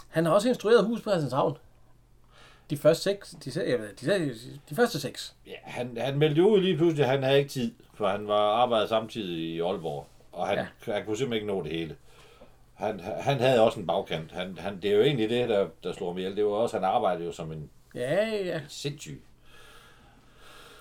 Han 0.09 0.25
har 0.25 0.33
også 0.33 0.49
instrueret 0.49 0.85
Hus 0.85 1.01
på 1.01 1.09
Havn. 1.33 1.57
De 2.69 2.77
første 2.77 3.03
seks, 3.03 3.29
de, 3.45 3.69
jeg 3.69 3.79
ved, 3.79 3.93
de, 3.93 4.05
de, 4.29 4.35
de 4.69 4.75
første 4.75 4.99
seks. 4.99 5.35
Ja, 5.47 5.51
han, 5.63 5.97
han 5.97 6.17
meldte 6.17 6.43
ud 6.43 6.61
lige 6.61 6.77
pludselig, 6.77 7.05
han 7.07 7.23
havde 7.23 7.37
ikke 7.37 7.49
tid, 7.49 7.73
for 7.93 8.07
han 8.07 8.27
var 8.27 8.53
arbejdet 8.53 8.89
samtidig 8.89 9.37
i 9.39 9.59
Aalborg, 9.59 10.07
og 10.31 10.47
han, 10.47 10.57
ja. 10.57 10.93
han 10.93 11.05
kunne 11.05 11.17
simpelthen 11.17 11.33
ikke 11.33 11.47
nå 11.57 11.63
det 11.63 11.71
hele. 11.71 11.95
Han, 12.73 12.99
han 12.99 13.39
havde 13.39 13.61
også 13.61 13.79
en 13.79 13.87
bagkant. 13.87 14.31
Han, 14.31 14.57
han, 14.57 14.81
det 14.81 14.91
er 14.91 14.95
jo 14.95 15.01
egentlig 15.01 15.29
det, 15.29 15.49
der, 15.49 15.67
der 15.83 15.93
slår 15.93 16.13
mig 16.13 16.19
ihjel. 16.19 16.35
Det 16.35 16.45
var 16.45 16.51
også, 16.51 16.77
han 16.77 16.83
arbejdede 16.83 17.25
jo 17.25 17.31
som 17.31 17.51
en 17.51 17.69
Ja, 17.95 18.25
ja. 18.29 18.61
sindssyg. 18.67 19.23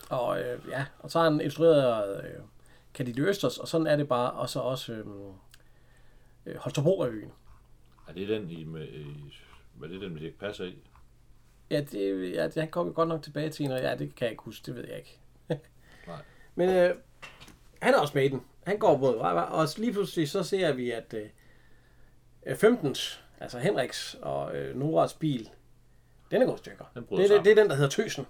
Og, 0.08 0.40
øh, 0.40 0.60
ja, 0.70 0.84
og 0.98 1.10
så 1.10 1.18
har 1.18 1.30
han 1.30 1.40
instrueret 1.40 2.24
øh, 2.24 2.40
Candide 2.94 3.22
Østers, 3.22 3.58
og 3.58 3.68
sådan 3.68 3.86
er 3.86 3.96
det 3.96 4.08
bare. 4.08 4.32
Og 4.32 4.48
så 4.48 4.60
også 4.60 4.92
øh, 4.92 5.06
øh, 6.46 6.56
Holstebro-revyen. 6.56 7.32
Er 8.08 8.12
det 8.12 8.28
den 8.28 8.50
i, 8.50 8.64
med, 8.64 8.88
i 8.88 9.34
hvad 9.74 9.88
er 9.88 9.92
det 9.92 10.02
den, 10.02 10.12
med 10.12 10.20
Dirk 10.20 10.34
Passer 10.34 10.64
i? 10.64 10.78
Ja, 11.70 11.80
det, 11.80 12.32
ja, 12.34 12.48
det 12.48 12.70
kommer 12.70 12.92
vi 12.92 12.94
godt 12.94 13.08
nok 13.08 13.22
tilbage 13.22 13.50
til, 13.50 13.72
og 13.72 13.78
ja, 13.78 13.90
det 13.90 14.14
kan 14.14 14.24
jeg 14.24 14.30
ikke 14.30 14.42
huske, 14.42 14.66
det 14.66 14.74
ved 14.76 14.84
jeg 14.88 14.96
ikke. 14.96 15.18
Nej. 16.06 16.22
Men 16.54 16.68
øh, 16.68 16.94
han 17.82 17.94
er 17.94 17.98
også 17.98 18.12
med 18.14 18.24
i 18.24 18.28
den. 18.28 18.42
Han 18.64 18.78
går 18.78 18.96
mod 18.96 19.14
og 19.14 19.68
lige 19.76 19.92
pludselig 19.92 20.28
så 20.28 20.42
ser 20.42 20.72
vi, 20.72 20.90
at 20.90 21.14
øh, 22.46 22.56
15, 22.56 22.96
altså 23.40 23.58
Henriks 23.58 24.16
og 24.22 24.56
øh, 24.56 24.76
Noras 24.76 25.14
bil, 25.14 25.48
den 26.30 26.42
er 26.42 26.46
gået 26.46 26.58
stykker. 26.58 26.84
Den 26.94 27.02
Det, 27.02 27.30
det, 27.30 27.44
det 27.44 27.50
er 27.50 27.54
den, 27.54 27.70
der 27.70 27.74
hedder 27.74 27.90
Tøsen. 27.90 28.26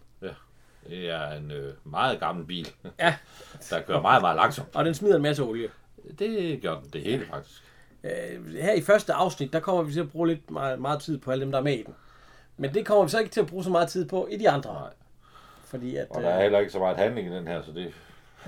Det 0.89 1.11
er 1.11 1.33
en 1.33 1.51
øh, 1.51 1.75
meget 1.85 2.21
gammel 2.21 2.47
bil, 2.47 2.69
Ja, 2.99 3.15
der 3.71 3.83
kører 3.83 4.01
meget, 4.03 4.23
meget 4.23 4.37
langsomt. 4.37 4.69
og 4.77 4.85
den 4.85 4.95
smider 4.95 5.17
en 5.17 5.23
masse 5.23 5.43
olie. 5.43 5.69
Det 6.19 6.63
gør 6.63 6.75
den, 6.81 6.91
det 6.93 7.03
hele 7.03 7.27
faktisk. 7.27 7.63
Øh, 8.05 8.55
her 8.55 8.73
i 8.73 8.81
første 8.81 9.13
afsnit, 9.13 9.53
der 9.53 9.61
kommer 9.61 9.83
vi 9.83 9.93
til 9.93 10.01
at 10.01 10.11
bruge 10.11 10.29
lidt 10.29 10.51
meget, 10.51 10.81
meget 10.81 11.01
tid 11.03 11.19
på 11.19 11.31
alle 11.31 11.43
dem, 11.45 11.51
der 11.53 11.59
er 11.59 11.63
med 11.63 11.79
i 11.79 11.83
den. 11.83 11.95
Men 12.57 12.75
det 12.75 12.87
kommer 12.87 13.05
vi 13.05 13.11
så 13.11 13.19
ikke 13.19 13.31
til 13.31 13.41
at 13.41 13.47
bruge 13.47 13.65
så 13.65 13.71
meget 13.71 13.89
tid 13.89 14.09
på 14.09 14.29
i 14.31 14.37
de 14.37 14.51
andre. 14.51 14.73
Nej. 14.75 14.91
Fordi 15.65 15.97
at, 15.97 16.07
Og 16.11 16.23
der 16.23 16.29
er 16.29 16.37
øh, 16.37 16.43
heller 16.43 16.59
ikke 16.59 16.73
så 16.73 16.79
meget 16.79 16.97
handling 16.97 17.29
i 17.33 17.37
den 17.37 17.47
her, 17.47 17.63
så 17.63 17.73
det... 17.73 17.93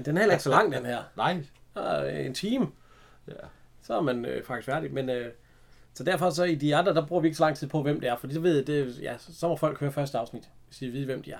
den 0.06 0.16
er 0.16 0.20
heller 0.20 0.34
ikke 0.34 0.42
så 0.44 0.50
lang, 0.50 0.72
den 0.72 0.86
her. 0.86 0.98
Nej. 1.16 1.44
Der 1.74 1.80
er 1.82 2.18
en 2.26 2.34
time, 2.34 2.68
Ja. 3.28 3.32
så 3.82 3.96
er 3.96 4.00
man 4.00 4.24
øh, 4.24 4.44
faktisk 4.44 4.66
færdig. 4.66 4.92
Men, 4.92 5.10
øh, 5.10 5.32
så 5.94 6.04
derfor 6.04 6.30
så 6.30 6.44
i 6.44 6.54
de 6.54 6.76
andre, 6.76 6.94
der 6.94 7.06
bruger 7.06 7.22
vi 7.22 7.28
ikke 7.28 7.36
så 7.36 7.44
lang 7.44 7.56
tid 7.56 7.68
på, 7.68 7.82
hvem 7.82 8.00
det 8.00 8.08
er. 8.08 8.16
Fordi 8.16 8.34
så 8.34 8.40
ved 8.40 8.64
det, 8.64 8.98
ja, 9.02 9.14
så 9.18 9.48
må 9.48 9.56
folk 9.56 9.80
høre 9.80 9.92
første 9.92 10.18
afsnit, 10.18 10.48
hvis 10.68 10.78
de 10.78 10.92
ved, 10.92 11.04
hvem 11.04 11.22
de 11.22 11.32
er. 11.32 11.38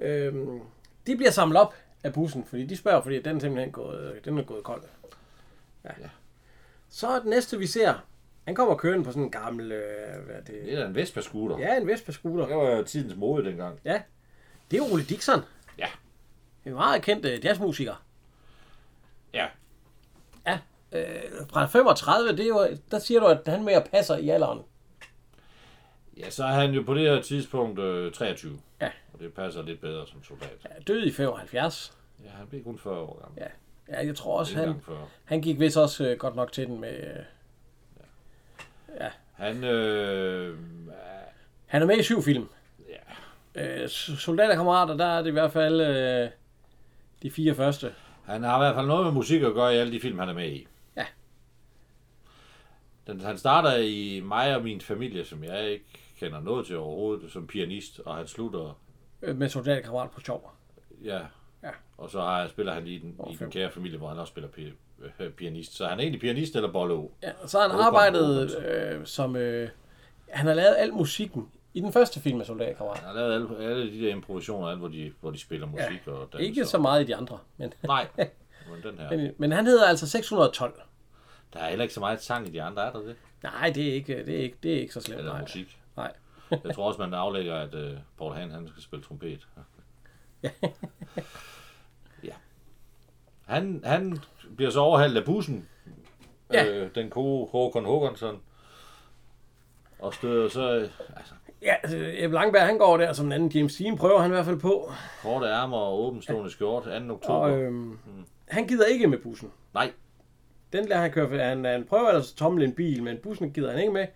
Øhm, 0.00 0.60
de 1.06 1.16
bliver 1.16 1.30
samlet 1.30 1.60
op 1.60 1.74
af 2.04 2.12
bussen, 2.12 2.44
fordi 2.44 2.66
de 2.66 2.76
spørger, 2.76 3.02
fordi 3.02 3.22
den 3.22 3.36
er 3.36 3.40
simpelthen 3.40 3.72
gået, 3.72 4.20
den 4.24 4.38
er 4.38 4.42
gået 4.42 4.64
kold. 4.64 4.82
Ja. 5.84 5.90
Ja. 6.00 6.08
Så 6.90 7.08
er 7.08 7.14
det 7.18 7.24
næste, 7.28 7.58
vi 7.58 7.66
ser, 7.66 7.94
han 8.44 8.54
kommer 8.54 8.74
kørende 8.76 9.04
på 9.04 9.10
sådan 9.10 9.22
en 9.22 9.30
gammel, 9.30 9.72
øh, 9.72 10.24
hvad 10.26 10.34
er 10.36 10.40
Det 10.40 10.46
det? 10.64 10.74
er 10.74 10.86
en 10.86 10.94
Vespa-scooter. 10.96 11.58
Ja, 11.58 11.76
en 11.76 11.86
Vespa-scooter. 11.88 12.46
Det 12.46 12.56
var 12.56 12.70
jo 12.70 12.82
tidens 12.82 13.16
mode 13.16 13.44
dengang. 13.44 13.80
Ja, 13.84 14.02
det 14.70 14.78
er 14.78 14.92
Ole 14.92 15.02
Dixon. 15.04 15.40
Ja. 15.78 15.86
En 16.64 16.72
meget 16.72 17.02
kendt 17.02 17.24
øh, 17.26 17.44
jazzmusiker. 17.44 18.04
Ja. 19.34 19.46
Ja, 20.46 20.58
øh, 20.92 21.06
fra 21.52 21.66
35, 21.66 22.30
det 22.32 22.40
er 22.40 22.48
jo, 22.48 22.66
der 22.90 22.98
siger 22.98 23.20
du, 23.20 23.26
at 23.26 23.40
han 23.46 23.64
mere 23.64 23.84
passer 23.92 24.16
i 24.16 24.28
alderen. 24.28 24.60
Ja, 26.18 26.30
så 26.30 26.44
er 26.44 26.48
han 26.52 26.70
jo 26.70 26.82
på 26.82 26.94
det 26.94 27.02
her 27.02 27.22
tidspunkt 27.22 27.78
øh, 27.80 28.12
23. 28.12 28.58
Ja. 28.80 28.90
Og 29.12 29.20
det 29.20 29.32
passer 29.34 29.62
lidt 29.62 29.80
bedre 29.80 30.06
som 30.06 30.24
soldat. 30.24 30.56
Ja, 30.64 30.82
død 30.86 31.06
i 31.06 31.12
75. 31.12 31.92
Ja, 32.24 32.30
han 32.30 32.46
blev 32.46 32.64
kun 32.64 32.78
40 32.78 32.94
år 32.98 33.20
gammel. 33.22 33.42
Ja, 33.42 33.46
ja 33.98 34.06
jeg 34.06 34.16
tror 34.16 34.38
også, 34.38 34.54
han, 34.54 34.64
engang 34.64 34.84
40. 34.84 35.08
han 35.24 35.42
gik 35.42 35.60
vist 35.60 35.76
også 35.76 36.08
øh, 36.08 36.18
godt 36.18 36.36
nok 36.36 36.52
til 36.52 36.66
den 36.66 36.80
med... 36.80 36.94
Øh, 39.00 39.04
Han, 39.32 39.64
øh, 39.64 40.58
han 41.66 41.82
er 41.82 41.86
med 41.86 41.98
i 41.98 42.02
syv 42.02 42.22
film. 42.22 42.48
ja, 42.88 42.94
Øh, 43.82 43.88
soldaterkammerater, 43.88 44.96
der 44.96 45.04
er 45.06 45.22
det 45.22 45.28
i 45.28 45.32
hvert 45.32 45.52
fald 45.52 45.80
øh, 45.80 46.30
de 47.22 47.30
fire 47.30 47.54
første. 47.54 47.92
han 48.26 48.42
har 48.42 48.56
i 48.56 48.60
hvert 48.60 48.74
fald 48.74 48.86
noget 48.86 49.04
med 49.04 49.12
musik 49.12 49.42
at 49.42 49.54
gøre 49.54 49.74
i 49.74 49.78
alle 49.78 49.92
de 49.92 50.00
film, 50.00 50.18
han 50.18 50.28
er 50.28 50.32
med 50.32 50.48
i. 50.48 50.66
Ja. 50.96 51.06
Den, 53.06 53.20
han 53.20 53.38
starter 53.38 53.76
i 53.76 54.20
mig 54.24 54.56
og 54.56 54.62
min 54.62 54.80
familie, 54.80 55.24
som 55.24 55.44
jeg 55.44 55.70
ikke 55.70 55.84
kender 56.18 56.40
noget 56.40 56.66
til 56.66 56.76
overhovedet, 56.76 57.32
som 57.32 57.46
pianist, 57.46 58.00
og 58.04 58.14
han 58.16 58.26
slutter, 58.26 58.80
Øh, 59.22 59.36
med 59.36 59.48
soldaterkammerater 59.48 60.10
på 60.12 60.20
sjov. 60.20 60.50
ja, 61.04 61.20
Ja. 61.62 61.70
og 61.98 62.10
så 62.10 62.20
har, 62.20 62.48
spiller 62.48 62.72
han 62.74 62.86
i 62.86 62.98
den, 62.98 63.16
i 63.30 63.34
den 63.36 63.50
kære 63.50 63.70
familie, 63.70 63.98
hvor 63.98 64.08
han 64.08 64.18
også 64.18 64.30
spiller 64.30 64.48
pi, 64.50 64.72
øh, 65.20 65.30
pianist. 65.30 65.76
Så 65.76 65.86
han 65.86 65.98
er 65.98 66.02
egentlig 66.02 66.20
pianist 66.20 66.56
eller 66.56 66.72
bollo. 66.72 67.08
Ja, 67.22 67.32
så 67.46 67.58
har 67.60 67.68
han 67.68 67.80
arbejdet 67.80 68.56
øh, 68.66 69.06
som... 69.06 69.36
Øh, 69.36 69.68
han 70.28 70.46
har 70.46 70.54
lavet 70.54 70.74
al 70.78 70.92
musikken 70.94 71.48
i 71.74 71.80
den 71.80 71.92
første 71.92 72.20
film 72.20 72.36
med 72.38 72.46
soldaterkammerater. 72.46 73.06
Han 73.06 73.16
har 73.16 73.28
lavet 73.28 73.34
alle, 73.58 73.70
alle 73.70 73.92
de 73.92 74.00
der 74.06 74.12
improvisationer, 74.12 74.66
alle, 74.68 74.78
hvor 74.78 74.88
de, 74.88 75.12
hvor 75.20 75.30
de 75.30 75.38
spiller 75.38 75.66
musik 75.66 76.06
ja, 76.06 76.12
og. 76.12 76.28
Ikke 76.42 76.64
så 76.64 76.78
meget 76.78 77.02
i 77.02 77.06
de 77.06 77.16
andre, 77.16 77.38
men, 77.56 77.72
Nej, 77.86 78.06
men 78.16 78.82
den 78.82 78.98
her. 78.98 79.10
men, 79.16 79.30
men 79.38 79.52
han 79.52 79.66
hedder 79.66 79.86
altså 79.86 80.08
612. 80.08 80.80
Der 81.52 81.60
er 81.60 81.68
heller 81.68 81.82
ikke 81.82 81.94
så 81.94 82.00
meget 82.00 82.22
sang 82.22 82.46
i 82.48 82.50
de 82.50 82.62
andre, 82.62 82.82
er 82.86 82.92
der 82.92 83.00
det? 83.00 83.16
Nej, 83.42 83.70
det 83.74 83.88
er 83.88 83.92
ikke, 83.92 84.24
det 84.26 84.34
er 84.38 84.42
ikke, 84.42 84.56
det 84.62 84.74
er 84.76 84.80
ikke 84.80 84.94
så 84.94 85.00
slemt. 85.00 85.18
Eller 85.18 85.32
Nej. 85.32 85.40
musik. 85.40 85.77
Jeg 86.50 86.74
tror 86.74 86.86
også, 86.86 87.00
man 87.00 87.14
aflægger, 87.14 87.54
at 87.54 87.74
uh, 87.74 87.98
Paul 88.18 88.34
Han, 88.34 88.50
han 88.50 88.68
skal 88.68 88.82
spille 88.82 89.04
trompet. 89.04 89.48
ja. 92.24 92.32
Han, 93.46 93.80
han 93.84 94.18
bliver 94.56 94.70
så 94.70 94.80
overhalet 94.80 95.16
af 95.16 95.24
bussen. 95.24 95.68
Ja. 96.52 96.66
Øh, 96.66 96.90
den 96.94 97.10
gode 97.10 97.48
Håkon 97.52 97.84
Håkonsson. 97.84 98.40
Og 99.98 100.14
støder 100.14 100.48
så 100.48 100.74
øh, 100.76 100.88
altså, 101.16 101.34
Ja, 101.62 101.74
altså, 101.82 101.96
Ebbe 102.12 102.34
Langberg, 102.34 102.66
han 102.66 102.78
går 102.78 102.96
der 102.96 103.12
som 103.12 103.26
en 103.26 103.32
anden 103.32 103.48
James 103.48 103.76
Dean, 103.76 103.96
prøver 103.96 104.18
han 104.20 104.30
i 104.30 104.34
hvert 104.34 104.44
fald 104.44 104.60
på. 104.60 104.92
korte 105.22 105.46
ærmer 105.46 105.76
og 105.76 106.00
åbenstående 106.00 106.50
skjort 106.50 106.84
2. 106.84 106.90
oktober. 107.14 107.38
Og 107.38 107.58
øhm, 107.58 107.98
han 108.48 108.66
gider 108.66 108.86
ikke 108.86 109.06
med 109.06 109.18
bussen. 109.18 109.52
Nej, 109.74 109.92
Den 110.72 110.84
lader 110.84 111.00
han 111.00 111.10
køre, 111.10 111.28
for 111.28 111.36
han, 111.36 111.64
han 111.64 111.84
prøver 111.84 112.08
ellers 112.08 112.32
at 112.32 112.36
tomle 112.36 112.64
en 112.64 112.72
bil, 112.74 113.02
men 113.02 113.18
bussen 113.22 113.52
gider 113.52 113.70
han 113.70 113.80
ikke 113.80 113.92
med. 113.92 114.06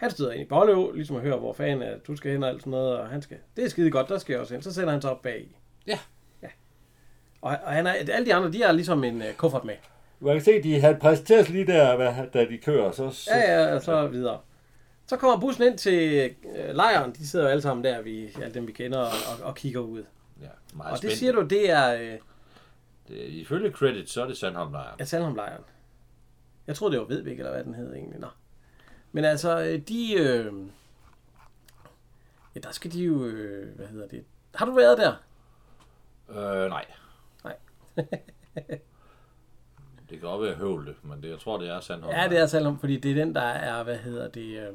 Han 0.00 0.10
støder 0.10 0.32
ind 0.32 0.40
i 0.42 0.44
Bolløv, 0.44 0.92
ligesom 0.92 1.16
at 1.16 1.22
høre, 1.22 1.36
hvor 1.36 1.52
fanden 1.52 1.82
er, 1.82 1.98
du 1.98 2.16
skal 2.16 2.32
hen 2.32 2.42
og 2.42 2.48
alt 2.48 2.60
sådan 2.60 2.70
noget, 2.70 2.98
og 2.98 3.08
han 3.08 3.22
skal, 3.22 3.36
det 3.56 3.64
er 3.64 3.68
skide 3.68 3.90
godt, 3.90 4.08
der 4.08 4.18
skal 4.18 4.32
jeg 4.32 4.40
også 4.40 4.54
hen. 4.54 4.62
Så 4.62 4.72
sætter 4.74 4.92
han 4.92 5.00
sig 5.02 5.10
op 5.10 5.22
bag. 5.22 5.48
Ja. 5.86 5.98
ja. 6.42 6.48
Og, 7.42 7.56
og 7.64 7.72
han 7.72 7.86
er, 7.86 7.92
alle 7.92 8.26
de 8.26 8.34
andre, 8.34 8.52
de 8.52 8.62
har 8.62 8.72
ligesom 8.72 9.04
en 9.04 9.16
uh, 9.22 9.32
kuffert 9.36 9.64
med. 9.64 9.74
man 10.20 10.34
kan 10.34 10.44
se, 10.44 10.62
de 10.62 10.80
havde 10.80 10.96
præsenteret 11.00 11.48
lige 11.50 11.66
der, 11.66 11.96
hvad, 11.96 12.12
da 12.34 12.44
de 12.48 12.58
kører. 12.58 12.92
Så, 12.92 13.10
så 13.10 13.30
Ja, 13.34 13.52
ja, 13.68 13.74
og 13.74 13.82
så 13.82 14.06
videre. 14.06 14.38
Så 15.06 15.16
kommer 15.16 15.40
bussen 15.40 15.64
ind 15.64 15.78
til 15.78 16.30
øh, 16.56 16.74
lejren. 16.74 17.12
De 17.12 17.28
sidder 17.28 17.44
jo 17.44 17.50
alle 17.50 17.62
sammen 17.62 17.84
der, 17.84 18.02
vi, 18.02 18.28
alle 18.42 18.54
dem 18.54 18.66
vi 18.66 18.72
kender, 18.72 18.98
og, 18.98 19.06
og, 19.40 19.46
og 19.46 19.54
kigger 19.54 19.80
ud. 19.80 20.04
ja 20.42 20.46
meget 20.74 20.86
Og 20.92 20.92
det 20.92 20.98
spændende. 20.98 21.18
siger 21.18 21.32
du, 21.32 21.42
det 21.42 21.70
er 21.70 21.94
øh, 21.94 22.18
Det, 23.08 23.16
ifølge 23.16 23.70
credit, 23.70 24.10
så 24.10 24.22
er 24.22 24.26
det 24.26 24.36
Sandholm-lejren. 24.36 24.96
ja, 25.00 25.04
Sandholm-lejren. 25.04 25.62
Jeg 26.66 26.76
troede, 26.76 26.92
det 26.92 27.00
var 27.00 27.06
Vedbæk, 27.06 27.38
eller 27.38 27.52
hvad 27.52 27.64
den 27.64 27.74
hed 27.74 27.94
egentlig. 27.94 28.20
Nå. 28.20 28.26
Men 29.12 29.24
altså, 29.24 29.60
øh, 29.60 29.78
de... 29.78 30.12
Øh, 30.14 30.52
ja, 32.54 32.60
der 32.60 32.72
skal 32.72 32.92
de 32.92 33.04
jo... 33.04 33.24
Øh, 33.24 33.76
hvad 33.76 33.86
hedder 33.86 34.08
det? 34.08 34.24
Har 34.54 34.66
du 34.66 34.72
været 34.72 34.98
der? 34.98 35.14
Øh, 36.28 36.68
nej. 36.68 36.84
Nej. 37.44 37.56
det 40.08 40.18
kan 40.18 40.20
godt 40.20 40.42
være 40.42 40.54
høvle, 40.54 40.94
men 41.02 41.22
det, 41.22 41.30
jeg 41.30 41.38
tror, 41.38 41.58
det 41.58 41.68
er 41.68 41.80
Sandholm. 41.80 42.16
Ja, 42.16 42.28
det 42.28 42.38
er 42.38 42.46
Sandholm, 42.46 42.78
fordi 42.78 42.96
det 42.96 43.10
er 43.10 43.14
den, 43.14 43.34
der 43.34 43.40
er, 43.40 43.82
hvad 43.82 43.96
hedder 43.96 44.28
det... 44.28 44.68
Øh, 44.68 44.74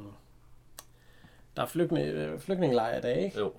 der 1.55 1.61
er 1.61 1.65
flygtninge, 1.65 2.11
øh, 2.11 2.39
flygtningelejr 2.39 3.01
der, 3.01 3.09
ikke? 3.09 3.39
Jo. 3.39 3.53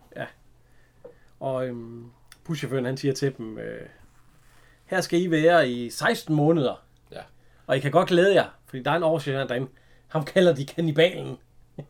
Og 1.40 1.66
øhm, 1.66 2.10
buschaufføren 2.44 2.84
han 2.84 2.96
siger 2.96 3.14
til 3.14 3.36
dem, 3.36 3.58
øh, 3.58 3.88
her 4.84 5.00
skal 5.00 5.22
I 5.22 5.30
være 5.30 5.68
i 5.68 5.90
16 5.90 6.34
måneder. 6.34 6.84
Ja. 7.12 7.22
Og 7.66 7.76
I 7.76 7.80
kan 7.80 7.90
godt 7.90 8.08
glæde 8.08 8.34
jer, 8.34 8.48
fordi 8.66 8.82
der 8.82 8.90
er 8.90 8.96
en 8.96 9.02
oversætter 9.02 9.46
derinde. 9.46 9.68
Ham 10.08 10.24
kalder 10.24 10.54
de 10.54 10.66
kannibalen. 10.66 11.36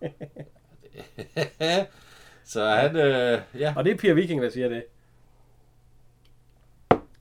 så 2.45 2.67
han, 2.69 2.97
øh, 2.97 3.41
ja. 3.59 3.75
Og 3.77 3.85
det 3.85 3.93
er 3.93 3.97
Pia 3.97 4.13
Viking, 4.13 4.43
der 4.43 4.51
siger 4.51 4.69
det. 4.69 4.85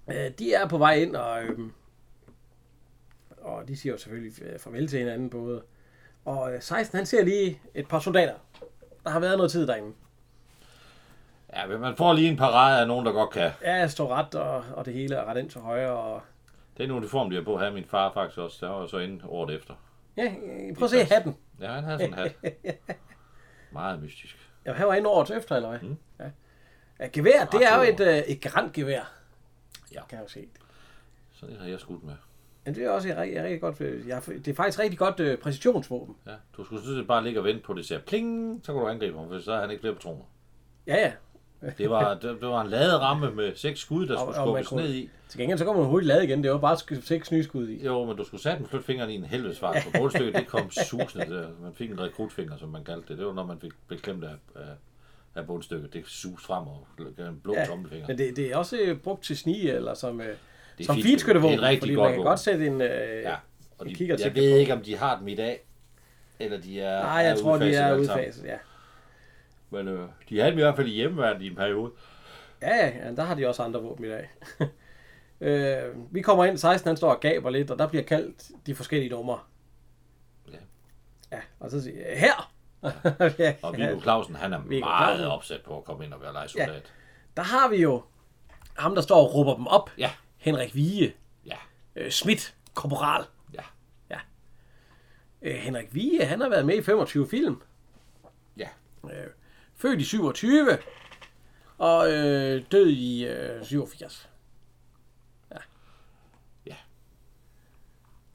Øh, 0.07 0.31
de 0.39 0.53
er 0.53 0.67
på 0.67 0.77
vej 0.77 0.93
ind, 0.95 1.15
og, 1.15 1.43
øhm, 1.43 1.71
og 3.41 3.67
de 3.67 3.77
siger 3.77 3.93
jo 3.93 3.97
selvfølgelig 3.97 4.43
øh, 4.43 4.59
farvel 4.59 4.87
til 4.87 4.99
hinanden 4.99 5.29
både. 5.29 5.61
Og 6.25 6.53
øh, 6.53 6.61
16, 6.61 6.97
han 6.97 7.05
ser 7.05 7.23
lige 7.23 7.59
et 7.75 7.87
par 7.87 7.99
soldater. 7.99 8.33
Der 9.03 9.09
har 9.09 9.19
været 9.19 9.37
noget 9.37 9.51
tid 9.51 9.67
derinde. 9.67 9.93
ja, 11.55 11.67
men 11.67 11.79
man 11.81 11.95
får 11.95 12.13
lige 12.13 12.29
en 12.29 12.37
parade 12.37 12.81
af 12.81 12.87
nogen, 12.87 13.05
der 13.05 13.11
godt 13.11 13.29
kan. 13.29 13.51
Ja, 13.61 13.73
jeg 13.75 13.91
står 13.91 14.07
ret, 14.15 14.35
og, 14.35 14.63
og 14.73 14.85
det 14.85 14.93
hele 14.93 15.15
er 15.15 15.25
ret 15.25 15.37
ind 15.37 15.49
til 15.49 15.61
højre. 15.61 15.91
Og, 15.97 16.21
Det 16.77 16.83
er 16.83 16.87
en 16.87 16.91
uniform, 16.91 17.29
de 17.29 17.35
har 17.35 17.43
på 17.43 17.57
her. 17.57 17.71
Min 17.71 17.85
far 17.85 18.11
faktisk 18.13 18.37
også. 18.37 18.65
Der 18.65 18.71
var 18.71 18.87
så 18.87 18.97
inde 18.97 19.21
året 19.27 19.55
efter. 19.55 19.73
Ja, 20.17 20.23
øh, 20.43 20.75
prøv 20.75 20.83
at 20.85 20.89
se 20.89 21.03
hatten. 21.03 21.35
Ja, 21.59 21.71
han 21.71 21.83
havde 21.83 21.99
sådan 21.99 22.13
en 22.13 22.19
hat. 22.19 22.35
Meget 23.71 24.01
mystisk. 24.01 24.49
Ja, 24.65 24.73
han 24.73 24.87
var 24.87 24.93
inde 24.93 25.09
året 25.09 25.37
efter, 25.37 25.55
eller 25.55 25.69
hvad? 25.69 25.79
Mm. 25.79 25.97
Ja. 26.19 26.29
ja. 26.99 27.07
gevær, 27.13 27.45
det 27.45 27.61
er 27.65 27.75
jo 27.77 27.93
et, 27.93 27.99
øh, 27.99 28.17
et 28.17 28.41
grantgevær. 28.41 29.11
Ja. 29.93 30.05
Kan 30.09 30.17
jeg 30.17 30.23
jo 30.23 30.29
se. 30.29 30.47
Så 31.33 31.45
det 31.45 31.57
har 31.59 31.67
jeg 31.67 31.79
skudt 31.79 32.03
med. 32.03 32.13
Men 32.65 32.75
det 32.75 32.83
er 32.85 32.89
også 32.89 33.09
et, 33.09 33.17
rigtig- 33.17 33.37
et 33.37 33.43
rigtig 33.43 33.61
godt, 33.61 33.81
øh, 33.81 34.07
jeg, 34.07 34.21
det 34.25 34.47
er 34.47 34.53
faktisk 34.53 34.79
rigtig 34.79 34.99
godt 34.99 35.19
øh, 35.19 35.37
præcisionsvåben. 35.37 36.15
Ja, 36.27 36.31
du 36.57 36.63
skulle 36.63 36.81
sådan 36.83 36.97
set 36.99 37.07
bare 37.07 37.23
ligge 37.23 37.39
og 37.39 37.43
vente 37.43 37.61
på, 37.63 37.73
det 37.73 37.85
siger 37.85 37.99
pling, 38.01 38.59
så 38.65 38.73
kan 38.73 38.81
du 38.81 38.87
angribe 38.87 39.17
ham, 39.19 39.27
for 39.29 39.39
så 39.39 39.53
har 39.53 39.61
han 39.61 39.71
ikke 39.71 39.81
flere 39.81 39.93
patroner. 39.95 40.23
Ja, 40.87 40.95
ja. 40.95 41.11
Det 41.77 41.89
var, 41.89 42.13
det, 42.13 42.21
det 42.41 42.47
var 42.49 42.61
en 42.61 42.67
laderamme 42.69 43.31
med 43.31 43.55
seks 43.55 43.79
skud, 43.79 44.07
der 44.07 44.13
Og- 44.17 44.19
skulle 44.19 44.39
og 44.39 44.53
man 44.53 44.63
skubbes 44.63 44.67
kunne- 44.67 44.81
ned 44.81 44.93
i. 45.03 45.09
Til 45.29 45.39
gengæld, 45.39 45.59
så 45.59 45.65
kommer 45.65 45.81
man 45.81 45.89
hurtigt 45.91 46.07
lade 46.07 46.23
igen. 46.23 46.43
Det 46.43 46.51
var 46.51 46.57
bare 46.57 47.01
seks 47.01 47.27
snyskud 47.27 47.69
i. 47.69 47.85
Jo, 47.85 48.05
men 48.05 48.17
du 48.17 48.23
skulle 48.23 48.43
sætte 48.43 48.65
flytte 48.69 48.85
fingeren 48.85 49.09
i 49.11 49.15
en 49.15 49.23
helvedes 49.23 49.59
fart. 49.59 49.77
For 49.83 49.99
målstykket, 49.99 50.35
det 50.35 50.47
kom 50.47 50.71
susende 50.71 51.25
der. 51.35 51.47
Man 51.61 51.73
fik 51.75 51.91
en 51.91 52.01
rekrutfinger, 52.01 52.57
som 52.57 52.69
man 52.69 52.83
kaldte 52.83 53.07
det. 53.09 53.17
Det 53.17 53.25
var, 53.25 53.33
når 53.33 53.45
man 53.45 53.59
fik 53.59 53.71
beklemt 53.87 54.23
af, 54.23 54.35
af, 54.55 54.61
af 55.35 55.45
bundstykket. 55.47 55.93
Det 55.93 56.03
sus 56.07 56.43
frem 56.43 56.67
og 56.67 56.87
en 56.99 57.39
blå 57.43 57.53
Ja, 57.55 57.65
tommelfinger. 57.65 58.07
Men 58.07 58.17
det, 58.17 58.35
det 58.35 58.45
er 58.51 58.57
også 58.57 58.77
øh, 58.77 58.97
brugt 58.97 59.23
til 59.23 59.37
snige, 59.37 59.73
eller 59.73 59.93
som, 59.93 60.17
Det 60.17 60.27
er 60.79 60.83
som 60.85 60.95
fint. 60.95 61.05
finskyttevåben. 61.07 61.59
Det 61.59 61.73
er 61.73 61.79
fordi 61.79 61.93
godt 61.93 62.09
man 62.09 62.13
kan 62.17 62.23
godt 62.23 62.39
sætte 62.39 62.67
en... 62.67 62.81
Øh, 62.81 63.21
Ja, 63.23 63.35
og 63.77 63.85
de, 63.89 63.93
kigger 63.95 64.15
til 64.17 64.23
jeg 64.23 64.35
ved 64.35 64.51
på. 64.51 64.57
ikke, 64.57 64.73
om 64.73 64.81
de 64.81 64.97
har 64.97 65.17
dem 65.19 65.27
i 65.27 65.35
dag, 65.35 65.65
eller 66.39 66.61
de 66.61 66.81
er 66.81 67.01
nej, 67.03 67.11
jeg 67.11 67.37
tror, 67.39 67.57
de 67.57 67.75
er 67.75 67.95
udfaset, 67.97 68.43
ja. 68.45 68.55
Men 69.69 69.87
øh, 69.87 70.09
de 70.29 70.37
havde 70.39 70.51
dem 70.51 70.59
i 70.59 70.61
hvert 70.61 70.75
fald 70.75 70.87
i 70.87 70.93
hjemmeværnet 70.93 71.41
i 71.41 71.47
en 71.47 71.55
periode. 71.55 71.91
Ja, 72.61 72.75
ja, 72.75 72.87
ja, 73.07 73.15
der 73.15 73.23
har 73.23 73.35
de 73.35 73.47
også 73.47 73.63
andre 73.63 73.81
våben 73.81 74.05
i 74.05 74.07
dag. 74.09 74.29
øh, 75.41 76.13
vi 76.13 76.21
kommer 76.21 76.45
ind, 76.45 76.57
16 76.57 76.87
han 76.87 76.97
står 76.97 77.13
og 77.13 77.19
gaber 77.19 77.49
lidt, 77.49 77.71
og 77.71 77.79
der 77.79 77.87
bliver 77.87 78.03
kaldt 78.03 78.51
de 78.65 78.75
forskellige 78.75 79.09
numre. 79.09 79.39
Ja. 80.51 80.57
Ja, 81.31 81.39
og 81.59 81.71
så 81.71 81.81
siger 81.83 82.09
jeg, 82.09 82.19
her! 82.19 82.51
ja, 83.39 83.55
Og 83.61 83.77
Viggo 83.77 84.01
Clausen, 84.01 84.35
han 84.35 84.53
er 84.53 84.61
Viggo 84.61 84.85
meget 84.85 85.17
Clausen. 85.17 85.31
opsat 85.31 85.61
på 85.65 85.77
at 85.77 85.83
komme 85.83 86.05
ind 86.05 86.13
og 86.13 86.21
være 86.21 86.33
lejesoldat. 86.33 86.93
Der 87.37 87.43
har 87.43 87.69
vi 87.69 87.75
jo 87.81 88.03
ham, 88.77 88.95
der 88.95 89.01
står 89.01 89.27
og 89.27 89.35
råber 89.35 89.55
dem 89.55 89.67
op. 89.67 89.89
Ja. 89.97 90.11
Henrik 90.37 90.75
Vige. 90.75 91.15
Ja. 91.45 91.57
Øh, 91.95 92.09
Schmidt, 92.11 92.55
korporal. 92.73 93.25
Ja. 93.53 93.61
Ja. 94.09 94.19
Øh, 95.41 95.55
Henrik 95.55 95.93
Vige, 95.93 96.25
han 96.25 96.41
har 96.41 96.49
været 96.49 96.65
med 96.65 96.77
i 96.77 96.81
25 96.81 97.27
film. 97.27 97.61
Ja. 98.57 98.67
Øh, 99.03 99.27
født 99.85 100.01
i 100.01 100.03
27. 100.03 100.77
Og 101.77 102.11
øh, 102.11 102.63
død 102.71 102.87
i 102.87 103.25
øh, 103.25 103.63
87. 103.63 104.29
Ja. 105.51 105.57
Ja. 106.65 106.75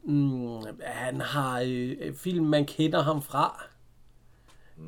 Mm, 0.03 0.63
han 0.83 1.21
har 1.21 1.63
øh, 1.67 2.15
film, 2.15 2.45
man 2.45 2.65
kender 2.65 3.01
ham 3.01 3.21
fra. 3.21 3.63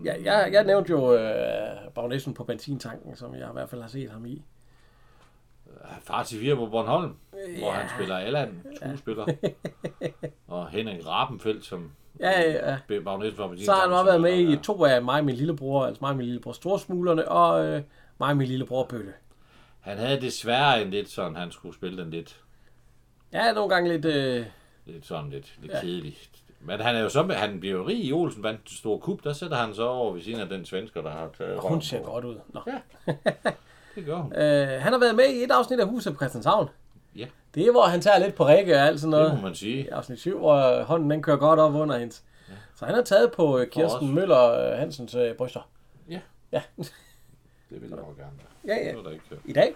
Ja, 0.05 0.13
jeg, 0.23 0.53
jeg 0.53 0.63
nævnte 0.63 0.91
jo 0.91 1.13
øh, 1.13 1.91
Bagnessen 1.95 2.33
på 2.33 2.43
benzintanken, 2.43 3.15
som 3.15 3.35
jeg 3.35 3.49
i 3.49 3.53
hvert 3.53 3.69
fald 3.69 3.81
har 3.81 3.87
set 3.87 4.11
ham 4.11 4.25
i. 4.25 4.43
Far 6.01 6.23
til 6.23 6.39
fire 6.39 6.55
på 6.55 6.65
Bornholm, 6.65 7.15
hvor 7.59 7.71
han 7.71 7.89
spiller 7.95 8.17
Allan, 8.17 8.65
skuespiller. 8.75 9.25
og 10.47 10.69
Henrik 10.69 11.07
Rabenfeldt, 11.07 11.65
som 11.65 11.91
Ja, 12.19 12.41
ja, 12.41 12.69
ja. 12.89 12.99
bagnæsten 12.99 13.37
for 13.37 13.65
Så 13.65 13.71
har 13.71 13.81
han 13.81 13.91
også 13.91 14.05
været 14.05 14.21
med 14.21 14.39
i 14.39 14.57
to 14.57 14.85
af 14.85 15.01
mig 15.01 15.19
og 15.19 15.25
min 15.25 15.35
lillebror, 15.35 15.85
altså 15.85 15.99
mig 16.01 16.09
og 16.09 16.15
min 16.17 16.25
lillebror 16.25 16.51
Storsmuglerne, 16.51 17.27
og 17.27 17.65
øh, 17.65 17.81
mig 18.19 18.29
og 18.29 18.37
min 18.37 18.47
lillebror 18.47 18.85
Bølle. 18.85 19.13
Han 19.79 19.97
havde 19.97 20.21
desværre 20.21 20.81
en 20.81 20.89
lidt 20.89 21.09
sådan, 21.09 21.35
han 21.35 21.51
skulle 21.51 21.75
spille 21.75 22.03
den 22.03 22.11
lidt, 22.11 22.39
Ja, 23.33 23.53
nogle 23.53 23.69
gange 23.69 23.89
lidt... 23.89 24.05
Øh, 24.05 24.45
lidt 24.85 25.05
sådan 25.05 25.29
lidt, 25.29 25.57
lidt 25.61 25.71
Ja. 25.71 25.77
ja. 25.77 25.81
kedeligt. 25.83 26.29
Men 26.61 26.79
han 26.79 26.95
er 26.95 26.99
jo 26.99 27.09
så, 27.09 27.23
han 27.23 27.59
bliver 27.59 27.75
jo 27.75 27.87
rig 27.87 28.05
i 28.05 28.11
Olsen 28.13 28.43
vandt 28.43 28.59
den 28.59 28.77
store 28.77 28.99
kup, 28.99 29.23
der 29.23 29.33
sætter 29.33 29.57
han 29.57 29.73
så 29.73 29.87
over 29.87 30.13
ved 30.13 30.21
siden 30.21 30.39
af 30.39 30.49
den 30.49 30.65
svensker, 30.65 31.01
der 31.01 31.09
har 31.11 31.29
taget 31.37 31.59
hun 31.59 31.81
ser 31.81 31.99
på. 31.99 32.05
godt 32.05 32.25
ud. 32.25 32.35
Nå. 32.53 32.61
Det 33.95 34.05
gør 34.05 34.15
hun. 34.15 34.33
Øh, 34.35 34.67
han 34.81 34.93
har 34.93 34.99
været 34.99 35.15
med 35.15 35.25
i 35.25 35.43
et 35.43 35.51
afsnit 35.51 35.79
af 35.79 35.87
Huset 35.87 36.13
på 36.13 36.17
Christianshavn. 36.17 36.69
Ja. 37.55 37.59
Det 37.61 37.67
er, 37.67 37.71
hvor 37.71 37.81
han 37.83 38.01
tager 38.01 38.17
lidt 38.19 38.35
på 38.35 38.45
række 38.45 38.75
og 38.75 38.81
alt 38.81 38.99
sådan 38.99 39.13
Det 39.13 39.19
noget. 39.21 39.35
må 39.35 39.41
man 39.47 39.55
sige. 39.55 39.77
I 39.85 39.87
afsnit 39.87 40.19
7, 40.19 40.37
hvor 40.39 40.83
hånden 40.83 41.11
den 41.11 41.21
kører 41.21 41.37
godt 41.37 41.59
op 41.59 41.73
under 41.75 41.97
hendes. 41.97 42.23
Så 42.75 42.85
han 42.85 42.95
har 42.95 43.01
taget 43.01 43.31
på 43.31 43.57
øh, 43.59 43.67
Kirsten. 43.67 44.15
Møller 44.15 44.71
øh, 44.71 44.77
Hansens 44.77 45.15
øh, 45.15 45.35
bryster. 45.35 45.69
Ja. 46.09 46.19
Ja. 46.51 46.61
Det 46.77 47.81
vil 47.81 47.89
jeg 47.89 47.99
også 47.99 48.17
gerne. 48.17 48.31
ja, 48.67 48.73
Det 48.73 48.85
ja. 48.91 48.95
var 48.95 49.03
der 49.03 49.09
ikke. 49.11 49.23
I 49.45 49.53
dag. 49.53 49.73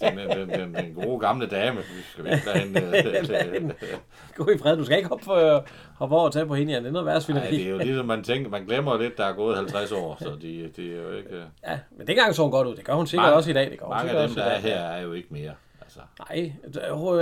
Den, 0.00 0.18
den, 0.18 0.48
den, 0.48 0.74
den 0.74 0.94
gode 0.94 1.20
gamle 1.20 1.46
dame, 1.46 1.80
skal 2.12 2.24
vi 2.24 2.30
ikke 2.32 2.46
lade 2.46 2.58
hende... 2.58 3.74
øh, 3.82 3.98
Gå 4.36 4.50
i 4.54 4.58
fred. 4.58 4.76
Du 4.76 4.84
skal 4.84 4.96
ikke 4.96 5.08
hoppe, 5.08 5.24
for, 5.24 5.64
hoppe 5.94 6.14
over 6.16 6.24
og 6.24 6.32
tage 6.32 6.46
på 6.46 6.54
hende, 6.54 6.72
Jan. 6.72 6.82
Det 6.82 6.88
er 6.88 6.92
noget 6.92 7.06
værre 7.06 7.20
Nej, 7.34 7.50
det 7.50 7.66
er 7.66 7.70
jo 7.70 7.78
ligesom 7.78 8.06
man 8.06 8.24
tænker, 8.24 8.50
man 8.50 8.64
glemmer 8.64 8.98
lidt, 8.98 9.16
der 9.18 9.24
er 9.24 9.32
gået 9.32 9.56
50 9.56 9.92
år, 9.92 10.16
så 10.20 10.36
de, 10.42 10.70
de 10.76 10.92
er 10.96 11.02
jo 11.02 11.10
ikke... 11.16 11.28
øh, 11.30 11.42
Ja, 11.66 11.78
men 11.98 12.06
dengang 12.06 12.34
så 12.34 12.42
hun 12.42 12.50
godt 12.50 12.68
ud. 12.68 12.76
Det 12.76 12.84
gør 12.84 12.94
hun 12.94 13.06
sikkert 13.06 13.24
Mange- 13.24 13.36
også 13.36 13.50
i 13.50 13.52
dag. 13.52 13.70
Det 13.70 13.78
gør 13.78 13.86
hun 13.86 13.94
Mange 13.96 14.10
af 14.10 14.28
dem, 14.28 14.34
der 14.36 14.44
er 14.44 14.58
her, 14.58 14.80
er 14.80 15.02
jo 15.02 15.12
ikke 15.12 15.28
mere. 15.30 15.54
Altså, 15.80 16.00
Nej, 16.30 16.52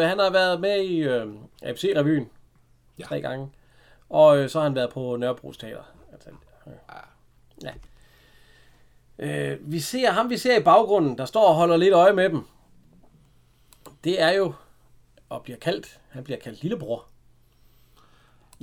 øh, 0.00 0.08
han 0.08 0.18
har 0.18 0.30
været 0.32 0.60
med 0.60 0.80
i 0.82 0.98
øh, 0.98 1.26
ABC-revyen 1.62 2.28
Ja. 2.98 3.04
tre 3.04 3.20
gange. 3.20 3.48
Og 4.10 4.38
øh, 4.38 4.48
så 4.48 4.58
har 4.58 4.64
han 4.64 4.74
været 4.74 4.90
på 4.90 5.16
Nørrebros 5.16 5.56
Teater. 5.56 5.82
Altså, 6.12 6.30
øh, 6.66 6.72
ja. 7.64 7.70
Øh, 9.22 9.72
vi 9.72 9.80
ser 9.80 10.10
ham, 10.10 10.30
vi 10.30 10.36
ser 10.36 10.58
i 10.60 10.62
baggrunden, 10.62 11.18
der 11.18 11.24
står 11.24 11.48
og 11.48 11.54
holder 11.54 11.76
lidt 11.76 11.94
øje 11.94 12.12
med 12.12 12.28
dem. 12.30 12.46
Det 14.04 14.22
er 14.22 14.30
jo, 14.30 14.54
og 15.28 15.42
bliver 15.42 15.58
kaldt, 15.58 16.00
han 16.08 16.24
bliver 16.24 16.38
kaldt 16.40 16.62
lillebror. 16.62 17.06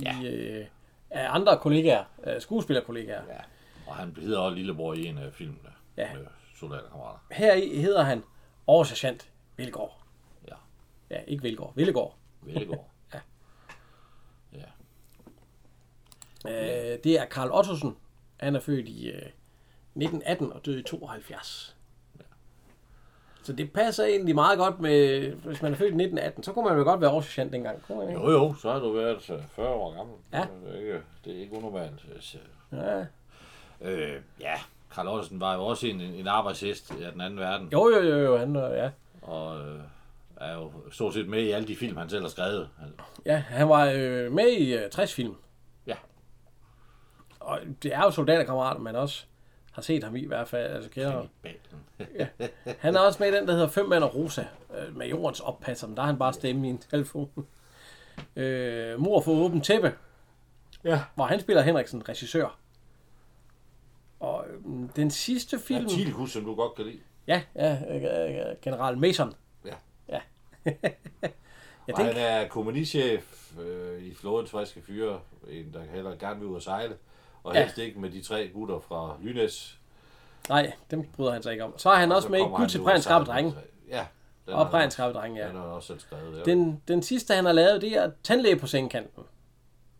Ja. 0.02 0.20
I, 0.22 0.26
øh, 0.26 0.66
af 1.10 1.26
andre 1.34 1.58
kollegaer, 1.58 2.04
øh, 2.26 2.40
skuespillerkollegaer. 2.40 3.22
ja. 3.28 3.38
Og 3.86 3.96
han 3.96 4.16
hedder 4.20 4.38
også 4.38 4.54
lillebror 4.56 4.94
i 4.94 5.06
en 5.06 5.18
af 5.18 5.32
filmene 5.32 5.58
Ja. 5.96 6.14
med 6.14 6.26
soldaterkammerater. 6.56 7.18
Her 7.30 7.54
i 7.54 7.68
hedder 7.80 8.02
han 8.02 8.22
oversergeant 8.66 9.30
Villegård. 9.56 9.98
Ja. 10.48 10.54
Ja, 11.10 11.20
ikke 11.26 11.42
Villegård, 11.42 11.72
Villegård. 11.76 12.16
Vellegård. 12.42 12.86
Ja. 13.14 13.20
Ja. 16.44 16.92
Øh, 16.94 16.98
det 17.04 17.20
er 17.20 17.24
Karl 17.24 17.50
Ottosen. 17.52 17.96
Han 18.36 18.56
er 18.56 18.60
født 18.60 18.88
i 18.88 19.08
øh, 19.10 19.22
1918 19.94 20.52
og 20.52 20.66
døde 20.66 20.80
i 20.80 20.82
72. 20.82 21.76
Så 23.42 23.52
det 23.52 23.72
passer 23.72 24.04
egentlig 24.04 24.34
meget 24.34 24.58
godt 24.58 24.80
med, 24.80 25.30
hvis 25.32 25.62
man 25.62 25.72
er 25.72 25.76
født 25.76 25.86
i 25.90 26.02
1918, 26.02 26.42
så 26.42 26.52
kunne 26.52 26.64
man 26.68 26.78
jo 26.78 26.84
godt 26.84 27.00
være 27.00 27.10
årssergeant 27.10 27.52
dengang. 27.52 27.82
Kunne 27.82 27.98
man 27.98 28.08
ikke? 28.08 28.20
Jo, 28.20 28.30
jo, 28.30 28.54
så 28.54 28.72
har 28.72 28.78
du 28.78 28.92
været 28.92 29.30
øh, 29.30 29.38
40 29.56 29.68
år 29.68 29.96
gammel. 29.96 30.14
Ja. 30.32 30.46
Det 30.66 30.74
er 30.74 30.78
ikke, 30.78 31.00
det 31.24 31.36
er 31.36 31.40
ikke 31.40 31.56
unormalt. 31.56 32.00
Så, 32.20 32.38
Ja. 32.72 33.00
øh, 33.80 34.20
ja, 34.40 34.54
Karl 34.94 35.08
Ottesen 35.08 35.40
var 35.40 35.54
jo 35.54 35.60
også 35.66 35.86
en, 35.86 36.00
en 36.00 36.26
arbejdshest 36.26 36.90
af 36.90 37.12
den 37.12 37.20
anden 37.20 37.38
verden. 37.38 37.68
Jo, 37.72 37.88
jo, 37.88 38.02
jo, 38.02 38.18
jo, 38.18 38.36
han, 38.38 38.56
øh, 38.56 38.76
ja. 38.76 38.90
Og 39.22 39.60
øh, 39.68 39.80
er 40.36 40.54
jo 40.54 40.72
stort 40.90 41.14
set 41.14 41.28
med 41.28 41.42
i 41.42 41.50
alle 41.50 41.68
de 41.68 41.76
film, 41.76 41.96
han 41.96 42.08
selv 42.10 42.22
har 42.22 42.28
skrevet. 42.28 42.68
Altså, 42.82 42.96
ja, 43.26 43.36
han 43.36 43.68
var 43.68 43.92
øh, 43.94 44.32
med 44.32 44.46
i 44.48 44.74
øh, 44.74 44.90
60 44.90 45.14
film. 45.14 45.34
Ja. 45.86 45.96
Og 47.40 47.58
det 47.82 47.94
er 47.94 48.02
jo 48.02 48.10
soldaterkammerater, 48.10 48.80
man 48.80 48.96
også 48.96 49.24
har 49.70 49.82
set 49.82 50.04
ham 50.04 50.16
i, 50.16 50.20
i 50.20 50.26
hvert 50.26 50.48
fald. 50.48 50.72
Altså, 50.74 50.90
kender. 50.90 51.26
Kannibalen. 51.42 52.50
Han 52.78 52.96
er 52.96 53.00
også 53.00 53.22
med 53.22 53.32
i 53.32 53.36
den, 53.36 53.46
der 53.48 53.52
hedder 53.52 53.68
Fem 53.68 53.88
Mænd 53.88 54.04
og 54.04 54.14
Rosa, 54.14 54.44
øh, 54.78 54.96
med 54.96 55.06
jordens 55.06 55.40
oppasser, 55.40 55.86
men 55.86 55.96
der 55.96 56.02
er 56.02 56.06
han 56.06 56.18
bare 56.18 56.32
stemme 56.32 56.66
i 56.66 56.70
en 56.70 56.78
telefon. 56.78 57.30
Øh, 58.36 59.00
Mor 59.00 59.20
for 59.20 59.32
åben 59.32 59.60
tæppe, 59.60 59.94
Ja. 60.84 61.00
hvor 61.14 61.24
han 61.24 61.40
spiller 61.40 61.62
Henriksen, 61.62 62.08
regissør. 62.08 62.58
Og 64.20 64.44
øh, 64.48 64.88
den 64.96 65.10
sidste 65.10 65.56
Ja, 65.56 65.62
film... 65.62 65.88
Tilhus, 65.88 66.32
som 66.32 66.44
du 66.44 66.54
godt 66.54 66.74
kan 66.74 66.84
lide. 66.84 67.00
Ja, 67.26 67.42
ja, 67.54 67.78
øh, 67.90 68.02
øh, 68.50 68.56
General 68.62 68.98
Mason. 68.98 69.34
Ja. 69.64 69.74
Ja. 70.08 70.20
ja, 71.86 71.92
Og 71.92 71.96
den, 71.96 72.06
han 72.06 72.16
er 72.16 72.48
kompagnichef 72.48 73.58
øh, 73.60 74.02
i 74.02 74.14
flådens 74.14 74.50
friske 74.50 74.82
fyre, 74.82 75.20
en 75.48 75.72
der 75.72 75.82
heller 75.94 76.16
gerne 76.16 76.40
vil 76.40 76.48
ud 76.48 76.56
at 76.56 76.62
sejle, 76.62 76.94
og 77.44 77.54
Ja. 77.54 77.60
helst 77.62 77.78
ikke 77.78 78.00
med 78.00 78.10
de 78.10 78.22
tre 78.22 78.48
gutter 78.54 78.80
fra 78.80 79.16
Lynes. 79.22 79.78
nej, 80.48 80.72
dem 80.90 81.04
bryder 81.16 81.32
han 81.32 81.42
sig 81.42 81.52
ikke 81.52 81.64
om. 81.64 81.78
Så 81.78 81.90
er 81.90 81.96
han 81.96 82.10
Og 82.10 82.16
også 82.16 82.26
så 82.26 82.30
med 82.32 82.38
i 82.38 82.42
Gud 82.42 82.68
til 82.68 82.80
sejle 82.82 83.02
Skarpe 83.02 83.24
Drenge. 83.24 83.54
Ja. 83.88 84.06
Den 84.46 84.54
Og 84.54 84.80
han- 84.80 84.90
Skarpe 84.90 85.14
Drenge, 85.18 85.40
ja. 85.40 85.46
Den 85.48 85.56
har 85.56 85.62
han 85.62 85.70
også 85.70 85.86
selv 85.86 86.00
skrevet. 86.00 86.38
Ja. 86.38 86.42
Den, 86.44 86.82
den 86.88 87.02
sidste, 87.02 87.34
han 87.34 87.44
har 87.44 87.52
lavet, 87.52 87.80
det 87.82 87.92
er 87.92 88.10
Tandlæge 88.22 88.56
på 88.56 88.66
sengekanten. 88.66 89.24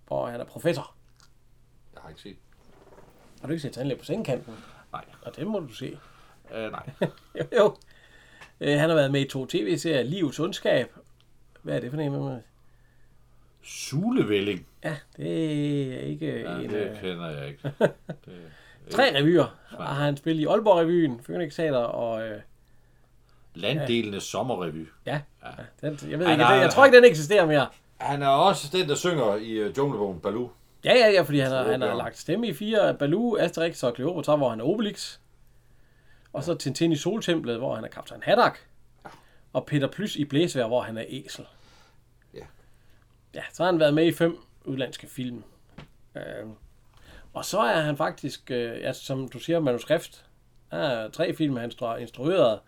Hvor 0.07 0.27
han 0.27 0.41
er 0.41 0.45
professor. 0.45 0.95
Jeg 1.95 2.03
har 2.03 2.09
ikke 2.09 2.21
set. 2.21 2.37
Har 3.41 3.47
du 3.47 3.53
ikke 3.53 3.63
set 3.63 3.73
Tandlæge 3.73 3.99
på 3.99 4.05
sengekanten? 4.05 4.55
Nej. 4.93 5.05
Og 5.23 5.37
det 5.37 5.47
må 5.47 5.59
du 5.59 5.69
se. 5.73 5.99
Øh, 6.55 6.71
nej. 6.73 6.91
Jo, 7.39 7.45
jo. 7.59 7.77
Øh, 8.61 8.79
han 8.79 8.89
har 8.89 8.97
været 8.97 9.11
med 9.13 9.21
i 9.21 9.29
to 9.29 9.47
tv-serier. 9.47 10.03
Livets 10.03 10.41
ondskab. 10.41 10.93
Hvad 11.63 11.77
er 11.77 11.81
det 11.81 11.91
for 11.91 11.99
en? 11.99 12.43
Sulevælling. 13.63 14.67
Ja, 14.85 14.97
det 15.17 15.95
er 15.95 16.01
ikke 16.01 16.41
Ja, 16.41 16.55
en... 16.57 16.71
det 16.71 16.77
Øh, 16.77 17.01
kender 17.01 17.31
jeg 17.31 17.49
ikke. 17.49 17.73
Det, 18.87 18.95
tre 18.95 19.19
revyer 19.19 19.57
har 19.69 20.05
han 20.05 20.17
spillet 20.17 20.43
i 20.43 20.47
Aalborg-revyen, 20.47 21.21
Phoenix 21.25 21.55
Teater 21.55 21.79
og... 21.79 22.23
Øh, 22.23 22.41
Landdelenes 23.55 24.23
sommerrevy. 24.23 24.89
ja, 25.07 25.21
ja 25.45 25.51
den, 25.89 25.99
jeg 26.11 26.19
ved 26.19 26.27
Ej, 26.27 26.33
ikke, 26.33 26.45
den, 26.45 26.61
jeg 26.61 26.71
tror 26.71 26.85
ikke, 26.85 26.97
den 26.97 27.05
eksisterer 27.05 27.47
mere. 27.47 27.67
Han 28.01 28.23
er 28.23 28.29
også 28.29 28.69
den, 28.73 28.89
der 28.89 28.95
synger 28.95 29.35
i 29.37 29.65
uh, 29.69 29.79
Junglebogen, 29.79 30.21
Baloo. 30.21 30.51
Ja, 30.85 30.95
ja, 30.95 31.11
ja, 31.11 31.23
fordi 31.23 31.39
han 31.39 31.53
har, 31.53 31.71
han 31.71 31.81
har 31.81 31.95
lagt 31.95 32.19
stemme 32.19 32.47
i 32.49 32.53
fire 32.53 32.95
Baloo, 32.95 33.37
Asterix 33.37 33.83
og 33.83 33.95
Cleopatra, 33.95 34.37
hvor 34.37 34.51
han 34.51 34.61
er 34.61 34.65
Obelix. 34.65 35.19
Og 36.33 36.45
så 36.45 36.55
Tintin 36.55 36.93
i 36.93 36.97
Soltemplet, 36.97 37.59
hvor 37.59 37.75
han 37.75 37.85
er 37.85 37.89
kaptajn 37.89 38.21
Haddock. 38.23 38.67
Og 39.53 39.67
Peter 39.67 39.87
Plys 39.89 40.17
i 40.17 40.25
Blæsvær, 40.25 40.67
hvor 40.67 40.81
han 40.83 40.99
er 40.99 41.05
Æsel. 41.09 41.47
Ja. 43.35 43.39
Ja, 43.39 43.45
så 43.53 43.63
har 43.63 43.71
han 43.73 43.81
været 43.81 43.95
med 43.95 44.07
i 44.07 44.13
fem 44.13 44.39
udlandske 44.65 45.07
film. 45.07 45.45
Øh, 46.17 46.23
og 47.33 47.45
så 47.45 47.61
er 47.61 47.81
han 47.81 47.97
faktisk, 47.97 48.51
øh, 48.51 48.81
ja, 48.81 48.93
som 48.93 49.29
du 49.29 49.39
siger, 49.39 49.61
manuskript. 49.61 50.27
Der 50.71 50.77
er 50.77 51.11
tre 51.11 51.35
film, 51.35 51.57
han 51.57 51.73
har 51.81 51.97
instrueret. 51.97 52.61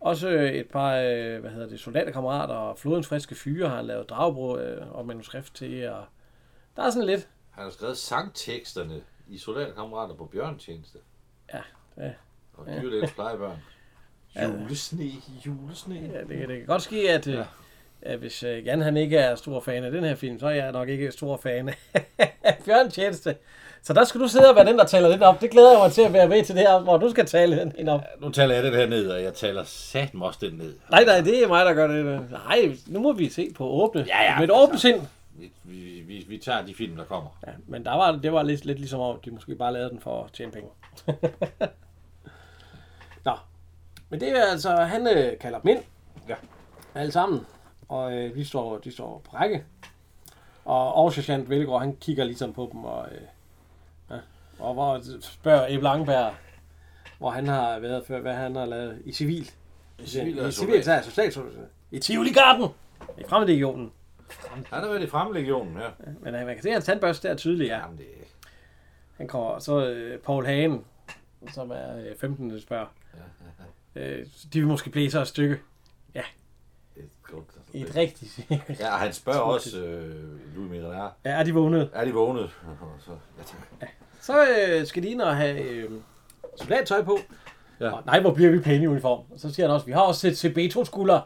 Også 0.00 0.28
et 0.28 0.66
par, 0.72 0.94
øh, 0.96 1.40
hvad 1.40 1.50
hedder 1.50 1.68
det, 1.68 1.80
soldaterkammerater 1.80 2.54
og 2.54 2.78
Flodens 2.78 3.06
Friske 3.06 3.34
Fyre 3.34 3.68
har 3.68 3.76
han 3.76 3.86
lavet 3.86 4.10
dragbrug 4.10 4.58
øh, 4.58 4.92
og 4.94 5.06
manuskript 5.06 5.54
til. 5.54 5.88
Og 5.88 6.04
der 6.76 6.82
er 6.82 6.90
sådan 6.90 7.06
lidt, 7.06 7.28
Han 7.50 7.64
har 7.64 7.70
skrevet 7.70 7.96
sangteksterne 7.96 9.02
i 9.28 9.38
Soldaterkammerater 9.38 10.14
på 10.14 10.24
Bjørntjeneste. 10.24 10.98
ja, 11.52 11.60
det, 11.96 12.14
Og 12.54 12.66
dyrlægens 12.66 13.12
plejebørn. 13.12 13.58
Julesne, 14.42 15.04
julesne. 15.46 15.94
Ja, 15.94 16.20
det, 16.20 16.28
det 16.48 16.58
kan 16.58 16.66
godt 16.66 16.82
ske, 16.82 17.10
at, 17.10 17.26
ja. 17.26 17.44
At 18.02 18.18
hvis 18.18 18.44
uh, 18.44 18.66
Jan 18.66 18.80
han 18.80 18.96
ikke 18.96 19.16
er 19.16 19.34
stor 19.34 19.60
fan 19.60 19.84
af 19.84 19.90
den 19.90 20.04
her 20.04 20.14
film, 20.14 20.40
så 20.40 20.46
er 20.46 20.50
jeg 20.50 20.72
nok 20.72 20.88
ikke 20.88 21.10
stor 21.10 21.36
fan 21.36 21.68
af 21.94 22.58
Bjørn 22.64 22.90
Tjeneste. 22.90 23.36
Så 23.82 23.92
der 23.92 24.04
skal 24.04 24.20
du 24.20 24.28
sidde 24.28 24.50
og 24.50 24.56
være 24.56 24.66
den, 24.66 24.78
der 24.78 24.84
taler 24.84 25.08
lidt 25.08 25.22
op. 25.22 25.40
Det 25.40 25.50
glæder 25.50 25.70
jeg 25.70 25.80
mig 25.80 25.92
til 25.92 26.02
at 26.02 26.12
være 26.12 26.28
med 26.28 26.44
til 26.44 26.54
det 26.54 26.62
her, 26.62 26.78
hvor 26.80 26.96
du 26.96 27.10
skal 27.10 27.26
tale 27.26 27.72
den 27.78 27.88
op. 27.88 28.00
Nu 28.20 28.30
taler 28.30 28.54
jeg 28.54 28.64
den 28.64 28.74
her 28.74 28.86
ned, 28.86 29.10
og 29.10 29.22
jeg 29.22 29.34
taler 29.34 29.64
satme 29.64 30.24
også 30.24 30.38
den 30.42 30.52
ned. 30.52 30.74
Nej, 30.90 31.04
nej, 31.04 31.20
det 31.20 31.44
er 31.44 31.48
mig, 31.48 31.66
der 31.66 31.74
gør 31.74 31.86
det. 31.86 32.30
Nej, 32.30 32.76
nu 32.86 33.00
må 33.00 33.12
vi 33.12 33.28
se 33.28 33.50
på 33.54 33.64
åbne. 33.64 34.04
Ja, 34.08 34.22
ja, 34.22 34.38
Med 34.38 34.48
et 34.48 34.50
altså. 34.50 34.62
åbent 34.62 34.80
sind. 34.80 35.00
Vi, 35.34 35.52
vi, 35.64 36.02
vi, 36.06 36.26
vi 36.28 36.38
tager 36.38 36.64
de 36.66 36.74
film, 36.74 36.96
der 36.96 37.04
kommer. 37.04 37.30
Ja, 37.46 37.52
men 37.66 37.84
der 37.84 37.96
var, 37.96 38.12
det 38.12 38.32
var 38.32 38.42
lidt, 38.42 38.64
lidt 38.64 38.78
ligesom 38.78 39.00
om, 39.00 39.20
de 39.24 39.30
måske 39.30 39.54
bare 39.54 39.72
lavede 39.72 39.90
den 39.90 40.00
for 40.00 40.24
at 40.24 40.32
tjene 40.32 40.52
penge. 40.52 40.68
Nå, 43.24 43.32
men 44.08 44.20
det 44.20 44.28
er 44.28 44.50
altså, 44.50 44.76
han 44.76 45.06
øh, 45.06 45.38
kalder 45.38 45.58
dem 45.58 45.68
ind. 45.68 45.80
Ja. 46.28 46.34
Alle 46.94 47.12
sammen. 47.12 47.46
Og 47.92 48.12
øh, 48.12 48.34
de, 48.34 48.44
står, 48.44 48.78
de 48.78 48.92
står 48.92 49.22
på 49.24 49.36
række. 49.36 49.64
Og 50.64 50.92
oversergeant 50.92 51.50
Velgaard, 51.50 51.80
han 51.80 51.96
kigger 51.96 52.24
ligesom 52.24 52.52
på 52.52 52.68
dem. 52.72 52.84
Og, 52.84 53.08
øh, 53.12 53.20
ja, 54.10 54.18
og 54.58 54.74
hvor 54.74 55.00
spørger 55.20 55.66
Ebbe 55.68 55.84
Langberg, 55.84 56.34
hvor 57.18 57.30
han 57.30 57.46
har 57.46 57.78
været 57.78 58.06
før, 58.06 58.20
hvad 58.20 58.34
han 58.34 58.56
har 58.56 58.66
lavet 58.66 59.02
i 59.04 59.12
civil. 59.12 59.50
I 59.98 60.06
civil 60.06 60.36
I 60.36 60.40
er 60.40 60.50
civil, 60.50 60.84
så 60.84 60.92
er. 60.92 61.66
I 61.90 61.98
Tivoli 61.98 62.32
Garden. 62.32 62.68
I 63.18 63.22
fremmedlegionen. 63.28 63.92
Han 64.50 64.64
har 64.70 64.88
været 64.88 65.02
i 65.02 65.06
Fremlegionen 65.06 65.76
her. 65.76 65.90
Men 66.20 66.34
øh, 66.34 66.46
man 66.46 66.54
kan 66.54 66.62
se, 66.62 66.68
at 66.68 66.74
hans 66.74 66.84
tandbørste 66.84 67.28
der 67.28 67.34
er 67.34 67.38
tydelig, 67.38 67.66
ja. 67.66 67.78
Jamen, 67.78 67.98
det 67.98 68.06
Han 69.16 69.28
kommer, 69.28 69.58
så 69.58 69.86
øh, 69.86 70.18
Paul 70.18 70.46
Hagen, 70.46 70.84
som 71.48 71.70
er 71.70 71.96
øh, 71.96 72.16
15. 72.20 72.60
spørger. 72.60 72.86
Øh, 73.94 74.26
de 74.52 74.58
vil 74.58 74.66
måske 74.66 74.90
blæse 74.90 75.18
os 75.20 75.22
et 75.22 75.28
stykke. 75.28 75.58
Et 76.96 77.10
godt, 77.22 77.44
I 77.56 77.61
et 77.74 77.96
rigtigt. 77.96 78.40
Ja, 78.80 78.92
og 78.92 78.98
han 78.98 79.12
spørger 79.12 79.40
også 79.40 79.78
øh, 79.80 80.54
Louis 80.56 80.70
Miraner, 80.70 81.10
ja, 81.24 81.30
er 81.30 81.42
de 81.42 81.54
vågnet? 81.54 81.90
er 81.94 82.04
de 82.04 82.12
vågnet? 82.12 82.50
Så, 83.06 83.10
ja, 83.10 83.42
tak. 83.42 83.88
Så 84.20 84.46
øh, 84.46 84.86
skal 84.86 85.02
de 85.02 85.08
ind 85.08 85.20
og 85.20 85.36
have 85.36 85.60
øh, 85.60 85.90
soldattøj 86.56 87.02
på. 87.02 87.18
Ja. 87.80 87.90
Og, 87.90 88.02
nej, 88.06 88.20
hvor 88.20 88.34
bliver 88.34 88.50
vi 88.50 88.58
pæne 88.58 88.84
i 88.84 88.86
uniform. 88.86 89.18
Og 89.30 89.40
så 89.40 89.54
siger 89.54 89.66
han 89.66 89.74
også, 89.74 89.86
vi 89.86 89.92
har 89.92 90.00
også 90.00 90.28
et 90.28 90.44
CB2-skulder. 90.44 91.20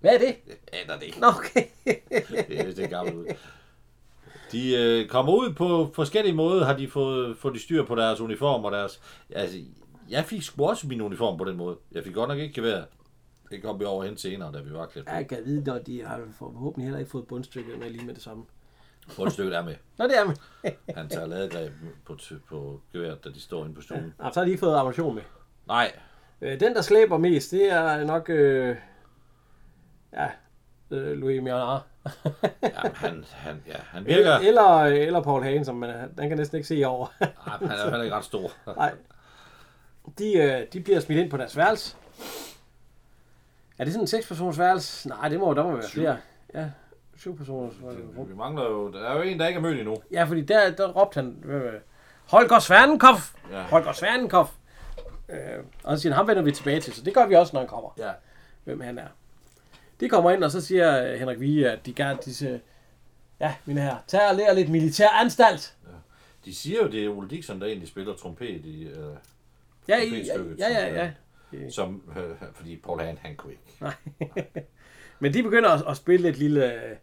Hvad 0.00 0.14
er 0.14 0.18
det? 0.18 0.26
Jeg 0.72 0.80
aner 0.82 0.98
det 0.98 1.06
ikke. 1.06 1.20
Nå, 1.20 1.26
okay. 1.26 1.64
Det 2.48 2.60
er 2.60 2.74
det 2.74 2.90
gammelt 2.90 3.16
ud. 3.16 3.26
De 4.52 4.76
øh, 4.76 5.08
kommer 5.08 5.32
ud 5.32 5.52
på 5.52 5.90
forskellige 5.94 6.34
måder, 6.34 6.64
har 6.64 6.76
de 6.76 6.88
fået, 6.88 7.36
fået 7.38 7.54
de 7.54 7.60
styr 7.60 7.84
på 7.84 7.94
deres 7.94 8.20
uniform 8.20 8.64
og 8.64 8.72
deres... 8.72 9.00
Altså, 9.30 9.58
jeg 10.08 10.24
fik 10.24 10.42
sgu 10.42 10.66
også 10.66 10.86
min 10.86 11.00
uniform 11.00 11.38
på 11.38 11.44
den 11.44 11.56
måde. 11.56 11.76
Jeg 11.92 12.04
fik 12.04 12.14
godt 12.14 12.28
nok 12.28 12.38
ikke 12.38 12.54
gevær. 12.54 12.82
Det 13.50 13.62
kom 13.62 13.80
vi 13.80 13.84
over 13.84 14.04
hen 14.04 14.16
senere, 14.16 14.52
da 14.52 14.60
vi 14.60 14.72
var 14.72 14.86
klædt. 14.86 15.08
Jeg 15.08 15.28
kan 15.28 15.38
vide, 15.44 15.64
når 15.64 15.78
de 15.78 16.04
har 16.04 16.20
forhåbentlig 16.38 16.84
heller 16.84 16.98
ikke 16.98 17.10
fået 17.10 17.26
bundstykket 17.26 17.78
med 17.78 17.90
lige 17.90 18.06
med 18.06 18.14
det 18.14 18.22
samme. 18.22 18.44
Bundstykket 19.16 19.56
er 19.56 19.62
med. 19.62 19.74
Nå, 19.98 20.04
det 20.04 20.18
er 20.18 20.24
man. 20.24 20.36
Han 20.96 21.08
tager 21.08 21.26
ladegreb 21.26 21.72
på, 22.04 22.16
på 22.48 22.80
geværet, 22.92 23.24
da 23.24 23.28
de 23.28 23.40
står 23.40 23.64
inde 23.64 23.74
på 23.74 23.80
stuen. 23.80 24.14
Ja, 24.22 24.30
så 24.32 24.40
har 24.40 24.44
de 24.44 24.50
ikke 24.50 24.60
fået 24.60 24.76
ammunition 24.76 25.14
med. 25.14 25.22
Nej, 25.66 25.92
Øh, 26.40 26.60
den, 26.60 26.74
der 26.74 26.82
slæber 26.82 27.18
mest, 27.18 27.50
det 27.50 27.72
er 27.72 28.04
nok... 28.04 28.30
Øh, 28.30 28.76
ja, 30.12 30.28
øh, 30.90 31.18
Louis 31.18 31.42
Mjørnar. 31.42 31.86
ja, 32.62 32.90
han, 32.94 33.24
han, 33.30 33.62
ja, 33.66 33.76
han 33.76 34.06
virker... 34.06 34.36
eller, 34.36 34.38
eller, 34.38 35.06
eller 35.06 35.22
Paul 35.22 35.42
Hagen, 35.42 35.64
som 35.64 35.76
man, 35.76 36.14
den 36.18 36.28
kan 36.28 36.38
næsten 36.38 36.56
ikke 36.56 36.68
se 36.68 36.84
over. 36.84 37.06
Ej, 37.20 37.28
han 37.46 37.68
er 37.70 37.90
heller 37.90 38.02
ikke 38.02 38.16
ret 38.16 38.24
stor. 38.24 38.50
Nej. 38.76 38.94
De, 40.18 40.32
øh, 40.38 40.66
de 40.72 40.80
bliver 40.80 41.00
smidt 41.00 41.20
ind 41.20 41.30
på 41.30 41.36
deres 41.36 41.56
værelse. 41.56 41.96
Er 43.78 43.84
det 43.84 43.92
sådan 43.92 44.02
en 44.02 44.06
seks-personers 44.06 44.58
værelse? 44.58 45.08
Nej, 45.08 45.28
det 45.28 45.40
må, 45.40 45.54
der 45.54 45.62
må 45.64 45.72
være 45.72 45.82
Syv. 45.88 46.00
flere. 46.00 46.16
Ja, 46.54 46.66
syv 47.16 47.36
personers 47.36 47.74
rum. 47.82 48.28
Vi 48.28 48.34
mangler 48.34 48.64
jo... 48.64 48.92
Der 48.92 49.08
er 49.08 49.16
jo 49.16 49.22
en, 49.22 49.38
der 49.40 49.46
ikke 49.46 49.58
er 49.58 49.62
mødt 49.62 49.78
endnu. 49.78 49.96
Ja, 50.12 50.24
fordi 50.24 50.40
der, 50.40 50.70
der 50.70 50.88
råbte 50.92 51.14
han, 51.20 51.44
øh, 51.44 51.72
Holger 52.30 52.58
Svernenkopf! 52.58 53.32
Ja. 53.52 53.62
Holger 53.62 53.92
Svernenkopf! 53.92 54.52
Øh, 55.28 55.38
og 55.84 55.96
så 55.96 56.02
siger 56.02 56.12
han, 56.12 56.16
ham 56.16 56.28
vender 56.28 56.42
vi 56.42 56.52
tilbage 56.52 56.80
til, 56.80 56.92
så 56.92 57.02
det 57.02 57.14
gør 57.14 57.26
vi 57.26 57.34
også, 57.34 57.50
når 57.52 57.60
han 57.60 57.68
kommer, 57.68 57.90
Ja. 57.98 58.10
hvem 58.64 58.80
han 58.80 58.98
er. 58.98 59.06
De 60.00 60.08
kommer 60.08 60.30
ind, 60.30 60.44
og 60.44 60.50
så 60.50 60.60
siger 60.60 61.12
øh, 61.12 61.18
Henrik 61.18 61.40
Vige, 61.40 61.70
at 61.70 61.86
de 61.86 61.92
gerne 61.94 62.18
disse, 62.24 62.60
ja, 63.40 63.54
mine 63.64 63.80
herrer, 63.80 63.96
tag 64.06 64.20
og 64.30 64.36
lær 64.36 64.52
lidt 64.52 64.68
militær 64.70 65.08
anstalt. 65.08 65.74
De 66.44 66.54
siger 66.54 66.82
jo, 66.82 66.88
det 66.90 67.04
er 67.04 67.08
Ole 67.08 67.28
Dixon, 67.28 67.60
der 67.60 67.66
egentlig 67.66 67.88
spiller 67.88 68.14
trompet 68.16 68.46
i... 68.64 68.84
Øh, 68.84 68.94
Ja, 69.88 69.96
i, 69.96 70.08
ja, 70.08 70.08
Trompetstykket, 70.08 70.58
ja, 70.58 70.94
ja, 70.94 71.10
som, 71.50 71.58
ja. 71.58 71.70
som, 71.70 72.02
øh, 72.16 72.36
fordi 72.54 72.76
Paul 72.76 73.00
Hagen, 73.00 73.18
han 73.22 73.36
kunne 73.36 73.52
ikke. 73.52 73.62
Nej. 73.80 73.94
Men 75.20 75.34
de 75.34 75.42
begynder 75.42 75.70
at, 75.70 75.84
at 75.88 75.96
spille 75.96 76.28
et 76.28 76.36
lille, 76.36 76.74
øh, 76.74 76.96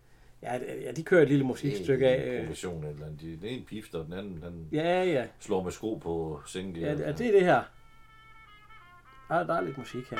ja, 0.43 0.57
ja, 0.85 0.91
de 0.91 1.03
kører 1.03 1.21
et 1.21 1.27
lille 1.29 1.45
musikstykke 1.45 2.07
af. 2.07 2.27
En 2.27 2.33
øh. 2.33 2.43
profession 2.45 2.83
eller 2.83 3.05
andet. 3.05 3.21
De- 3.21 3.37
Den 3.41 3.45
ene 3.49 3.65
pifter, 3.65 4.03
den 4.03 4.13
anden 4.13 4.41
den 4.41 4.67
Ja, 4.71 5.03
ja, 5.03 5.25
slår 5.39 5.63
med 5.63 5.71
sko 5.71 5.95
på 5.95 6.41
sengen. 6.45 6.75
ja, 6.75 6.91
det, 6.91 7.17
det 7.17 7.27
er 7.27 7.31
det 7.31 7.45
her. 7.45 7.63
Der, 9.29 9.43
der 9.43 9.53
er 9.53 9.61
lidt 9.61 9.77
musik 9.77 10.09
her. 10.09 10.19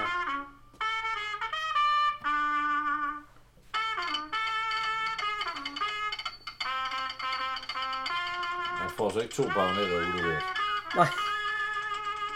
Han 8.81 8.89
får 8.97 9.09
så 9.09 9.19
ikke 9.19 9.33
to 9.33 9.43
bagnetter 9.43 9.97
udleveret. 9.97 10.43
Nej. 10.95 11.07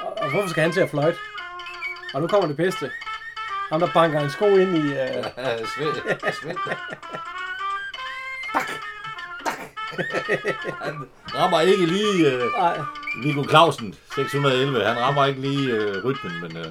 Og, 0.01 0.13
og 0.17 0.31
hvorfor 0.31 0.47
skal 0.49 0.63
han 0.63 0.71
til 0.71 0.81
at 0.81 0.89
fløjte? 0.89 1.17
Og 2.17 2.21
nu 2.21 2.27
kommer 2.27 2.47
det 2.47 2.57
bedste. 2.57 2.91
Ham, 3.69 3.79
der 3.79 3.87
banker 3.93 4.19
en 4.19 4.29
sko 4.29 4.45
ind 4.45 4.75
i... 4.75 4.81
Øh, 4.81 5.23
Svend. 5.73 5.95
Svend. 6.41 6.57
Han 10.83 10.95
rammer 11.35 11.59
ikke 11.61 11.85
lige 11.85 12.31
øh, 12.33 12.51
nej, 12.57 12.79
Viggo 13.23 13.43
Clausen, 13.49 13.93
611. 14.15 14.83
Han 14.85 14.97
rammer 14.99 15.25
ikke 15.25 15.41
lige 15.41 15.71
øh, 15.73 16.03
rytmen, 16.05 16.41
men 16.41 16.57
øh, 16.57 16.65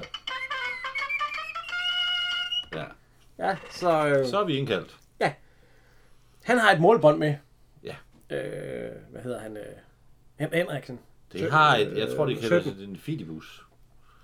ja. 2.73 2.83
ja, 3.39 3.55
så... 3.71 4.07
Øh, 4.07 4.27
Så 4.27 4.39
er 4.39 4.45
vi 4.45 4.57
indkaldt. 4.57 4.95
han 6.43 6.57
har 6.59 6.71
et 6.71 6.79
målbånd 6.81 7.17
med. 7.17 7.35
Ja. 7.83 7.95
Øh, 8.35 8.91
hvad 9.11 9.21
hedder 9.21 9.39
han? 9.39 9.57
Øh, 9.57 9.63
Hen- 10.39 10.53
Henriksen. 10.53 10.99
Det 11.33 11.51
har 11.51 11.75
et, 11.75 11.97
jeg 11.97 12.15
tror, 12.15 12.25
det 12.25 12.39
kalder 12.39 12.61
17. 12.61 12.79
det 12.79 12.87
en 12.89 12.97
fidibus. 12.97 13.63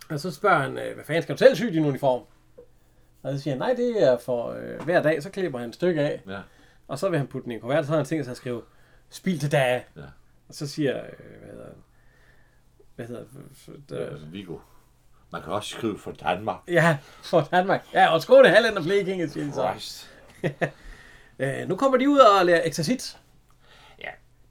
Og 0.09 0.19
så 0.19 0.31
spørger 0.31 0.59
han, 0.59 0.77
øh, 0.77 0.95
hvad 0.95 1.05
fanden 1.05 1.23
skal 1.23 1.35
du 1.35 1.37
selv 1.37 1.55
sy 1.55 1.63
din 1.63 1.85
uniform? 1.85 2.21
Og 3.23 3.33
så 3.33 3.39
siger 3.39 3.53
han, 3.53 3.59
nej, 3.59 3.73
det 3.73 4.03
er 4.03 4.17
for 4.17 4.51
øh, 4.51 4.81
hver 4.83 5.01
dag, 5.01 5.23
så 5.23 5.29
klipper 5.29 5.59
han 5.59 5.69
et 5.69 5.75
stykke 5.75 6.01
af. 6.01 6.21
Ja. 6.27 6.39
Og 6.87 6.99
så 6.99 7.09
vil 7.09 7.19
han 7.19 7.27
putte 7.27 7.43
den 7.43 7.51
i 7.51 7.55
en 7.55 7.61
kuvert, 7.61 7.85
så 7.85 7.91
har 7.91 7.97
han 7.97 8.05
tænkt 8.05 8.25
sig 8.25 8.31
at 8.31 8.37
skrive, 8.37 8.61
spil 9.09 9.39
til 9.39 9.51
dage. 9.51 9.85
Ja. 9.95 10.01
Og 10.47 10.53
så 10.53 10.67
siger, 10.67 10.97
øh, 10.97 11.09
hvad 11.45 11.47
hedder 11.55 11.65
han? 11.65 11.75
Hvad 12.95 13.05
hedder 13.07 13.23
det? 13.89 14.13
Øh, 14.13 14.33
Viggo. 14.33 14.57
Man 15.31 15.41
kan 15.41 15.53
også 15.53 15.69
skrive 15.69 15.99
for 15.99 16.11
Danmark. 16.11 16.57
Ja, 16.67 16.97
for 17.23 17.47
Danmark. 17.51 17.85
Ja, 17.93 18.13
og 18.13 18.21
Skåne, 18.21 18.49
Halland 18.49 18.77
og 18.77 18.83
Blekinge, 18.83 19.29
siger 19.29 19.45
de 19.45 19.51
så. 19.53 20.05
Øh, 21.39 21.67
nu 21.69 21.75
kommer 21.75 21.97
de 21.97 22.09
ud 22.09 22.17
og 22.17 22.45
lærer 22.45 22.61
eksercit. 22.65 23.17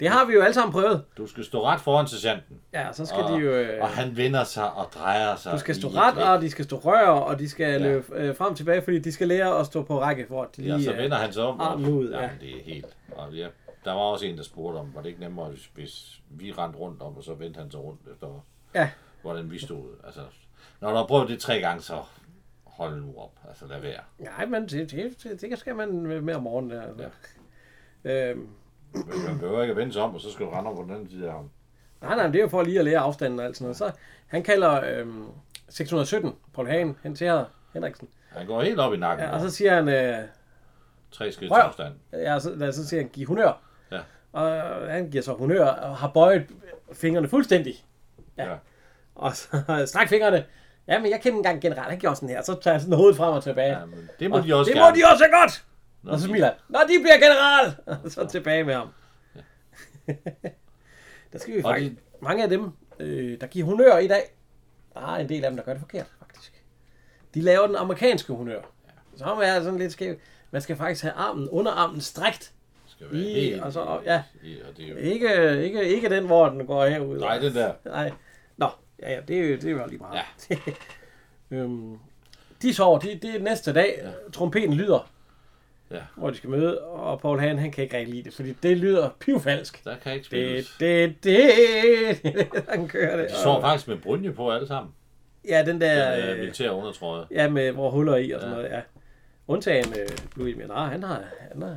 Ja. 0.03 0.09
Det 0.09 0.13
har 0.13 0.25
vi 0.27 0.33
jo 0.33 0.41
alle 0.41 0.55
sammen 0.55 0.73
prøvet. 0.73 1.05
Du 1.17 1.27
skal 1.27 1.45
stå 1.45 1.65
ret 1.65 1.81
foran 1.81 2.07
sergeanten. 2.07 2.61
Ja, 2.73 2.93
så 2.93 3.07
skal 3.07 3.23
og, 3.23 3.31
de 3.31 3.37
jo... 3.37 3.51
Øh, 3.51 3.83
og 3.83 3.89
han 3.89 4.17
vender 4.17 4.45
sig 4.45 4.73
og 4.73 4.87
drejer 4.95 5.37
sig. 5.37 5.53
du 5.53 5.59
skal 5.59 5.75
stå 5.75 5.89
ret, 5.89 6.19
og 6.29 6.43
de 6.43 6.51
skal 6.51 6.65
stå 6.65 6.77
rør, 6.77 7.07
og 7.09 7.39
de 7.39 7.49
skal 7.49 7.67
Ja. 7.67 7.73
ja. 7.73 7.79
løbe 7.79 8.07
øh, 8.15 8.37
frem 8.37 8.51
og 8.51 8.57
tilbage, 8.57 8.83
fordi 8.83 8.99
de 8.99 9.13
skal 9.13 9.29
lære 9.29 9.59
at 9.61 9.67
stå 9.67 9.83
på 9.83 10.01
række, 10.01 10.27
de 10.31 10.63
Ja, 10.63 10.77
lige... 10.77 10.85
så 10.85 10.93
øh, 10.93 10.99
vender 10.99 11.17
han 11.17 11.33
sig 11.33 11.43
om. 11.45 11.61
armen 11.61 11.89
ud, 11.93 12.11
ja. 12.11 12.23
ja. 12.23 12.31
det 12.41 12.49
er 12.59 12.63
helt. 12.65 12.97
Og 13.13 13.33
ja, 13.33 13.47
der 13.85 13.93
var 13.93 14.01
også 14.01 14.27
en, 14.27 14.37
der 14.37 14.43
spurgte 14.43 14.79
om, 14.79 14.95
var 14.95 15.03
det 15.03 15.09
ikke 15.09 15.21
nemmere, 15.21 15.49
hvis, 15.49 15.71
hvis 15.75 16.21
vi 16.31 16.53
rendte 16.53 16.79
rundt 16.79 17.03
om, 17.03 17.17
og 17.17 17.25
så 17.25 17.35
vendte 17.35 17.61
han 17.61 17.71
sig 17.71 17.81
rundt 17.81 18.01
efter, 18.13 18.45
Ja. 18.75 18.91
hvordan 19.23 19.51
vi 19.51 19.59
stod. 19.59 19.85
Altså, 20.05 20.21
når 20.81 20.91
du 20.91 20.97
har 20.97 21.07
prøvet 21.07 21.29
det 21.29 21.39
tre 21.41 21.61
gange, 21.61 21.83
så 21.83 21.95
hold 22.65 23.01
nu 23.01 23.15
op. 23.19 23.33
Altså, 23.49 23.67
lad 23.67 23.81
være. 23.81 24.01
Nej, 24.19 24.47
men 24.47 24.63
det, 24.69 24.91
det, 24.91 25.23
det, 25.23 25.41
det 25.41 25.59
skal 25.59 25.75
man 25.77 25.93
med 26.25 26.35
om 26.35 26.43
morgenen. 26.43 26.71
Der. 26.71 27.09
Ja. 28.05 28.31
Øhm, 28.31 28.49
Man 29.28 29.38
behøver 29.38 29.62
ikke 29.62 29.70
at 29.72 29.76
vende 29.76 29.93
sig 29.93 30.03
om, 30.03 30.14
og 30.14 30.20
så 30.20 30.32
skal 30.32 30.47
du 30.47 30.51
rende 30.51 30.70
om 30.70 30.76
på 30.76 30.82
den 30.82 30.90
anden 30.90 31.11
side 31.11 31.26
af 31.26 31.32
ham. 31.32 31.51
nej, 32.03 32.14
nej, 32.14 32.24
men 32.24 32.32
det 32.32 32.38
er 32.38 32.43
jo 32.43 32.49
for 32.49 32.62
lige 32.62 32.78
at 32.78 32.84
lære 32.84 32.99
afstanden 32.99 33.38
og 33.40 33.45
alt 33.47 33.57
sådan 33.57 33.64
noget. 33.64 33.76
Så 33.76 33.90
han 34.26 34.43
kalder 34.43 34.80
øhm, 34.99 35.24
617, 35.68 36.32
Paul 36.55 36.66
Hagen, 36.68 36.97
hen 37.03 37.14
til 37.14 37.26
her, 37.26 37.45
Henriksen. 37.72 38.09
Han 38.28 38.47
går 38.47 38.62
helt 38.62 38.80
op 38.80 38.95
i 38.95 38.97
nakken. 38.97 39.26
Ja, 39.26 39.32
og 39.34 39.40
så 39.40 39.51
siger 39.51 39.74
han, 39.74 39.88
øh, 39.88 40.18
Tre 41.12 41.32
skridt 41.32 41.53
afstand. 41.53 41.95
ja, 42.12 42.38
så, 42.38 42.57
ja, 42.61 42.72
så 42.72 42.86
siger 42.88 43.03
han, 43.03 43.11
giv 43.12 43.26
honør. 43.26 43.61
Ja. 43.93 43.99
Og 44.32 44.51
han 44.93 45.11
giver 45.11 45.22
så 45.22 45.32
honør 45.32 45.64
og 45.66 45.97
har 45.97 46.09
bøjet 46.09 46.47
fingrene 46.93 47.28
fuldstændig. 47.28 47.84
Ja. 48.38 48.51
Ja. 48.51 48.55
Og 49.14 49.36
så 49.36 49.47
stræk 49.86 50.09
fingrene. 50.09 50.45
Ja, 50.88 50.99
men 51.01 51.11
jeg 51.11 51.20
kender 51.20 51.36
engang 51.36 51.61
generelt, 51.61 51.88
han 51.90 51.99
gjorde 51.99 52.16
sådan 52.16 52.28
her. 52.28 52.43
Så 52.43 52.61
tager 52.61 52.72
han 52.74 52.80
sådan 52.80 52.97
hovedet 52.97 53.16
frem 53.16 53.32
og 53.34 53.43
tilbage. 53.43 53.78
Ja, 53.78 53.84
men 53.84 54.09
det 54.20 54.30
må 54.30 54.36
Og 54.36 54.45
de 54.45 54.55
også 54.55 54.68
det 54.68 54.76
gerne. 54.78 54.90
må 54.90 54.97
de 54.97 55.03
også 55.12 55.24
godt! 55.40 55.64
Nå, 56.03 56.13
Og 56.13 56.19
så 56.19 56.25
de- 56.27 56.31
smiler 56.31 56.47
han. 56.47 56.55
Nå, 56.69 56.79
de 56.89 57.03
bliver 57.03 57.19
general! 57.19 57.75
Og 58.05 58.11
så 58.11 58.27
tilbage 58.27 58.65
med 58.65 58.75
ham. 58.75 58.89
der 61.33 61.39
skal 61.39 61.55
vi 61.55 61.59
Og 61.59 61.63
faktisk... 61.63 61.93
Mange 62.23 62.43
af 62.43 62.49
dem, 62.49 62.71
øh, 63.01 63.41
der 63.41 63.47
giver 63.47 63.67
honør 63.67 63.99
i 63.99 64.07
dag, 64.09 64.23
der 64.95 65.01
er 65.01 65.17
en 65.21 65.29
del 65.29 65.45
af 65.45 65.51
dem, 65.51 65.57
der 65.57 65.65
gør 65.65 65.73
det 65.73 65.81
forkert, 65.81 66.07
faktisk. 66.19 66.65
De 67.35 67.41
laver 67.41 67.67
den 67.67 67.77
amerikanske 67.77 68.33
honør. 68.33 68.61
Så 69.17 69.25
har 69.25 69.35
man 69.35 69.63
sådan 69.65 69.79
lidt 69.79 69.93
skæv. 69.93 70.15
Man 70.51 70.63
skal 70.63 70.77
faktisk 70.77 71.03
have 71.03 71.13
armen, 71.15 71.49
underarmen 71.49 72.01
strækt. 72.01 72.53
skal 72.87 73.07
være 73.13 73.21
I- 73.21 73.35
helt, 73.51 73.63
og 73.63 73.73
så- 73.73 74.01
ja. 74.05 74.23
i, 74.43 74.61
og 74.61 74.77
det 74.77 74.85
er 74.85 74.89
jo, 74.89 74.97
Ikke, 74.97 75.63
ikke, 75.65 75.85
ikke 75.89 76.09
den, 76.09 76.27
hvor 76.27 76.49
den 76.49 76.67
går 76.67 76.87
herud. 76.87 77.19
nej, 77.19 77.39
den 77.39 77.55
der. 77.55 77.73
Nej. 77.85 78.13
Nå, 78.57 78.69
ja, 79.03 79.13
ja, 79.15 79.21
det 79.21 79.37
er 79.39 79.49
jo, 79.51 79.57
det 79.57 79.65
er 79.65 79.71
jo 79.71 79.87
lige 79.87 79.99
meget. 79.99 80.21
Ja. 80.51 80.57
øhm, 81.57 81.99
de 82.63 82.75
sover, 82.75 82.99
de, 82.99 83.19
det 83.23 83.35
er 83.37 83.39
næste 83.43 83.73
dag. 83.73 84.01
Ja. 84.03 84.11
Trompeten 84.33 84.75
lyder, 84.75 85.12
Ja. 85.93 85.99
hvor 86.16 86.30
de 86.30 86.36
skal 86.36 86.51
møde, 86.51 86.80
og 86.80 87.20
Paul 87.20 87.38
Han, 87.40 87.59
han 87.59 87.72
kan 87.72 87.84
ikke 87.84 87.97
rigtig 87.97 88.14
lide 88.14 88.24
det, 88.24 88.34
fordi 88.34 88.53
det 88.62 88.76
lyder 88.78 89.11
pivfalsk. 89.20 89.84
Der 89.84 89.97
kan 89.97 90.12
ikke 90.12 90.22
Det, 90.22 90.26
spilles. 90.26 90.76
det, 90.80 91.24
det, 91.24 92.64
han 92.68 92.88
kører 92.88 93.16
det. 93.16 93.30
De 93.30 93.34
sover 93.34 93.61
faktisk 93.61 93.88
med 93.88 93.97
brynje 93.97 94.32
på 94.32 94.51
alle 94.53 94.66
sammen. 94.66 94.93
Ja, 95.49 95.64
den 95.66 95.80
der, 95.80 96.16
Den 96.16 96.24
øh, 96.24 96.30
øh, 96.32 96.38
militære 96.38 96.72
undertrøje. 96.72 97.24
ja, 97.30 97.49
med 97.49 97.72
hvor 97.72 97.90
huller 97.90 98.16
i 98.16 98.30
og 98.30 98.40
sådan 98.40 98.55
Ja. 98.57 98.62
noget, 98.62 98.74
ja. 98.76 98.80
Undtagen 99.49 99.86
øh, 100.01 100.09
Louis 100.36 100.57
Minar, 100.57 100.86
han 100.86 101.03
har, 101.03 101.22
han 101.53 101.62
har, 101.62 101.76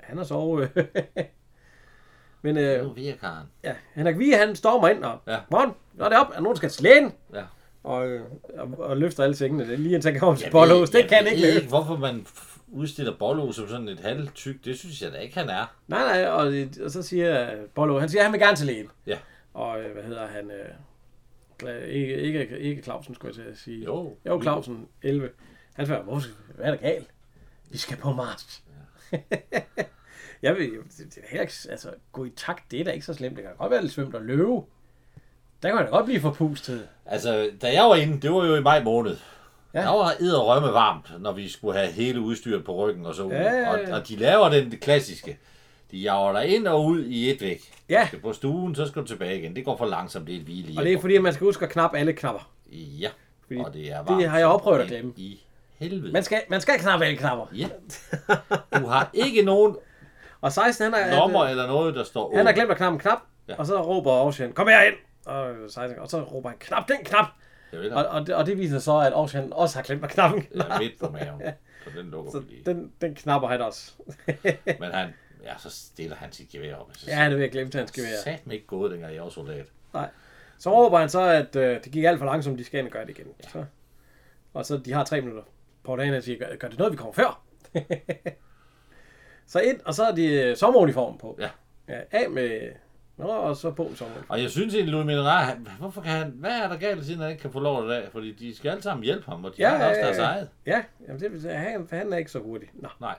han 0.00 0.16
har 0.18 0.24
sovet. 0.24 0.70
Men 2.42 2.56
Det 2.56 2.64
er 2.64 2.78
øh, 2.78 2.84
jo 2.84 2.88
virkaren. 2.88 3.46
ja, 3.64 3.74
Henrik 3.94 4.18
Vige, 4.18 4.36
han 4.36 4.56
stormer 4.56 4.88
ind 4.88 5.04
og, 5.04 5.18
Ja. 5.26 5.36
morgen, 5.50 5.70
når 5.94 6.08
det 6.08 6.16
er 6.16 6.20
op, 6.20 6.30
er 6.34 6.40
nogen, 6.40 6.48
der 6.54 6.56
skal 6.56 6.70
til 6.70 6.82
lægen? 6.82 7.12
Ja. 7.34 7.42
Og, 7.84 8.06
øh, 8.08 8.20
og, 8.58 8.68
og 8.78 8.96
løfter 8.96 9.22
alle 9.24 9.36
sengene. 9.36 9.64
Det 9.66 9.72
er 9.72 9.76
lige 9.78 9.94
indtil 9.94 10.10
han 10.10 10.20
kommer 10.20 10.36
til 10.36 10.50
Bollås. 10.50 10.90
Det 10.90 11.08
kan 11.08 11.26
ikke 11.26 11.48
ikke, 11.54 11.68
hvorfor 11.68 11.96
man 11.96 12.26
udstiller 12.74 13.16
Bollo 13.16 13.52
som 13.52 13.68
sådan 13.68 13.88
et 13.88 14.00
halvtyk. 14.00 14.64
Det 14.64 14.78
synes 14.78 15.02
jeg 15.02 15.12
da 15.12 15.18
ikke, 15.18 15.38
han 15.38 15.48
er. 15.48 15.76
Nej, 15.88 16.22
nej, 16.22 16.30
og, 16.30 16.68
og 16.84 16.90
så 16.90 17.02
siger 17.02 17.56
Bollo, 17.74 17.98
han 17.98 18.08
siger, 18.08 18.20
at 18.20 18.24
han 18.24 18.32
vil 18.32 18.40
gerne 18.40 18.56
til 18.56 18.66
lægen. 18.66 18.90
Ja. 19.06 19.18
Og 19.54 19.82
øh, 19.82 19.92
hvad 19.92 20.02
hedder 20.02 20.26
han? 20.26 20.50
Øh, 20.50 21.88
ikke, 21.88 22.16
ikke, 22.16 22.58
ikke 22.58 22.82
Clausen, 22.82 23.14
skulle 23.14 23.36
jeg 23.36 23.44
til 23.44 23.52
at 23.52 23.58
sige. 23.58 23.84
Jo. 23.84 24.16
Jo, 24.26 24.42
Clausen, 24.42 24.88
11. 25.02 25.30
Han 25.74 25.86
spørger, 25.86 26.02
hvor 26.02 26.22
hvad 26.54 26.66
er 26.66 26.70
der 26.70 26.76
galt? 26.76 27.10
Vi 27.70 27.78
skal 27.78 27.96
på 27.96 28.12
Mars. 28.12 28.62
jeg 30.42 30.54
vil 30.54 30.70
det, 30.70 31.14
det 31.14 31.18
er 31.30 31.40
ikke, 31.40 31.52
altså, 31.70 31.90
gå 32.12 32.24
i 32.24 32.30
takt, 32.36 32.70
det 32.70 32.80
er 32.80 32.84
da 32.84 32.90
ikke 32.90 33.06
så 33.06 33.14
slemt. 33.14 33.36
Det 33.36 33.44
kan 33.44 33.52
godt 33.58 33.70
være 33.70 33.82
lidt 33.82 33.92
svømt 33.92 34.14
og 34.14 34.22
løbe. 34.22 34.60
Der 35.62 35.68
kan 35.68 35.74
man 35.74 35.84
da 35.84 35.90
godt 35.90 36.04
blive 36.04 36.20
forpustet. 36.20 36.88
Altså, 37.06 37.50
da 37.62 37.72
jeg 37.72 37.84
var 37.84 37.94
inde, 37.94 38.20
det 38.20 38.32
var 38.32 38.46
jo 38.46 38.56
i 38.56 38.60
maj 38.60 38.82
måned. 38.82 39.16
Ja. 39.74 39.80
Der 39.80 39.90
var 39.90 40.12
edderrømme 40.20 40.72
varmt, 40.72 41.20
når 41.20 41.32
vi 41.32 41.48
skulle 41.48 41.78
have 41.78 41.92
hele 41.92 42.20
udstyret 42.20 42.64
på 42.64 42.74
ryggen 42.74 43.06
og 43.06 43.14
så 43.14 43.22
ud. 43.22 43.30
Ja, 43.32 43.42
ja, 43.42 43.58
ja. 43.58 43.70
Og, 43.72 43.98
og 44.00 44.08
de 44.08 44.16
laver 44.16 44.48
den 44.48 44.70
det 44.70 44.80
klassiske. 44.80 45.38
De 45.90 45.96
jager 45.98 46.32
dig 46.32 46.46
ind 46.56 46.66
og 46.66 46.84
ud 46.84 47.04
i 47.04 47.30
et 47.30 47.40
væk. 47.40 47.60
Ja. 47.88 48.00
Du 48.02 48.06
skal 48.06 48.20
på 48.20 48.32
stuen, 48.32 48.74
så 48.74 48.86
skal 48.86 49.02
du 49.02 49.06
tilbage 49.06 49.38
igen. 49.38 49.56
Det 49.56 49.64
går 49.64 49.76
for 49.76 49.86
langsomt, 49.86 50.26
det 50.26 50.34
er 50.34 50.38
et 50.38 50.44
hvile. 50.44 50.80
Og 50.80 50.84
det 50.84 50.92
er 50.92 51.00
fordi, 51.00 51.16
at 51.16 51.22
man 51.22 51.32
skal 51.32 51.44
huske 51.44 51.64
at 51.64 51.70
knappe 51.70 51.98
alle 51.98 52.12
knapper. 52.12 52.50
Ja, 52.72 53.08
Fordi 53.46 53.60
og 53.60 53.74
det 53.74 53.92
er 53.92 53.98
det 53.98 54.08
varmt. 54.08 54.28
har 54.28 54.38
jeg 54.38 54.46
opprøvet 54.46 54.80
at 54.80 54.86
glemme. 54.86 55.12
I 55.16 55.40
helvede. 55.78 56.12
Man 56.12 56.22
skal, 56.22 56.40
man 56.48 56.60
skal 56.60 56.78
knappe 56.78 57.04
alle 57.04 57.18
knapper. 57.18 57.46
Ja. 57.54 57.68
Du 58.78 58.86
har 58.86 59.10
ikke 59.14 59.42
nogen 59.42 59.76
Og 60.40 60.52
16, 60.52 60.84
han 60.92 61.02
har, 61.02 61.16
lommer 61.16 61.44
eller 61.44 61.66
noget, 61.66 61.94
der 61.94 62.04
står 62.04 62.36
han 62.36 62.46
har 62.46 62.52
glemt 62.52 62.70
at 62.70 62.76
knappe 62.76 62.94
en 62.94 63.00
knap. 63.00 63.18
Ja. 63.48 63.54
Og 63.58 63.66
så 63.66 63.82
råber 63.82 64.10
Ocean, 64.12 64.52
kom 64.52 64.68
herind! 64.68 64.94
Og, 65.26 65.54
16, 65.68 65.98
og 65.98 66.08
så 66.10 66.22
råber 66.22 66.48
han, 66.48 66.58
knap 66.60 66.88
den 66.88 66.96
knap! 67.04 67.26
Jeg 67.74 67.82
ved 67.82 67.90
Og, 67.90 68.04
det. 68.04 68.10
og, 68.10 68.26
det, 68.26 68.34
og 68.34 68.46
det 68.46 68.58
viser 68.58 68.78
så, 68.78 68.98
at 68.98 69.12
Ocean 69.14 69.52
også 69.52 69.78
har 69.78 69.82
glemt 69.82 70.04
at 70.04 70.10
knappe 70.10 70.36
en 70.36 70.42
knap. 70.42 70.68
Jeg 70.68 70.74
er 70.76 70.78
midt 70.78 70.98
på 71.00 71.08
maven. 71.10 71.40
Så 71.84 71.90
den 71.96 72.10
lukker 72.10 72.30
Så 72.30 72.38
vi 72.40 72.50
lige. 72.50 72.62
den, 72.66 72.92
den 73.00 73.14
knapper 73.14 73.48
han 73.48 73.60
også. 73.60 73.92
Men 74.80 74.90
han, 74.92 75.08
ja, 75.44 75.58
så 75.58 75.70
stiller 75.70 76.16
han 76.16 76.32
sit 76.32 76.48
gevær 76.48 76.74
op. 76.74 76.90
Så 76.94 77.06
ja, 77.10 77.14
han 77.16 77.32
er 77.32 77.36
ved 77.36 77.44
at 77.44 77.50
glemme, 77.50 77.68
at 77.68 77.74
han 77.74 77.88
skal 77.88 78.04
være. 78.04 78.16
Sat 78.24 78.46
mig 78.46 78.54
ikke 78.54 78.66
gået, 78.66 78.90
dengang 78.92 79.14
jeg 79.14 79.22
var 79.22 79.28
soldat. 79.28 79.66
Nej. 79.94 80.08
Så 80.58 80.70
råber 80.72 80.98
han 80.98 81.08
så, 81.08 81.20
at 81.20 81.56
øh, 81.56 81.84
det 81.84 81.92
gik 81.92 82.04
alt 82.04 82.18
for 82.18 82.26
langsomt, 82.26 82.58
de 82.58 82.64
skal 82.64 82.78
ind 82.78 82.86
og 82.86 82.92
gøre 82.92 83.06
det 83.06 83.18
igen. 83.18 83.26
Så, 83.52 83.64
og 84.54 84.66
så 84.66 84.76
de 84.76 84.92
har 84.92 85.04
tre 85.04 85.20
minutter. 85.20 85.42
På 85.82 85.96
dagen 85.96 86.22
siger, 86.22 86.38
gør, 86.38 86.56
gør 86.56 86.68
det 86.68 86.78
noget, 86.78 86.92
vi 86.92 86.96
kommer 86.96 87.12
før? 87.12 87.42
så 89.46 89.60
ind, 89.60 89.80
og 89.84 89.94
så 89.94 90.04
er 90.04 90.14
de 90.14 90.26
øh, 90.42 90.56
sommeruniformen 90.56 91.18
på. 91.18 91.38
Ja. 91.40 91.48
ja. 91.88 92.00
Af 92.10 92.30
med... 92.30 92.60
Nå, 93.16 93.24
og 93.26 93.56
så 93.56 93.70
på 93.70 93.76
sommeruniformen. 93.76 94.24
Og 94.28 94.42
jeg 94.42 94.50
synes 94.50 94.74
egentlig, 94.74 94.92
Louis 94.92 95.06
Minerar, 95.06 95.42
han- 95.44 95.68
hvorfor 95.78 96.00
kan 96.00 96.10
han, 96.10 96.32
hvad 96.36 96.50
er 96.50 96.68
der 96.68 96.76
galt, 96.76 97.04
siden 97.06 97.20
han 97.20 97.30
ikke 97.30 97.40
kan 97.42 97.52
få 97.52 97.60
lov 97.60 97.90
af 97.90 98.00
det? 98.02 98.12
Fordi 98.12 98.32
de 98.32 98.56
skal 98.56 98.68
alle 98.70 98.82
sammen 98.82 99.04
hjælpe 99.04 99.24
ham, 99.30 99.44
og 99.44 99.50
de 99.50 99.56
Ja, 99.58 99.72
ja, 99.72 99.78
har 99.78 99.88
også 99.88 100.00
deres 100.00 100.16
ja. 100.18 100.22
eget. 100.22 100.48
Ja, 100.66 100.82
jamen 101.08 101.20
det, 101.20 101.50
han, 101.52 101.88
han 101.90 102.12
er 102.12 102.16
ikke 102.16 102.30
så 102.30 102.38
hurtig. 102.38 102.68
Nå. 102.74 102.88
Nej. 103.00 103.14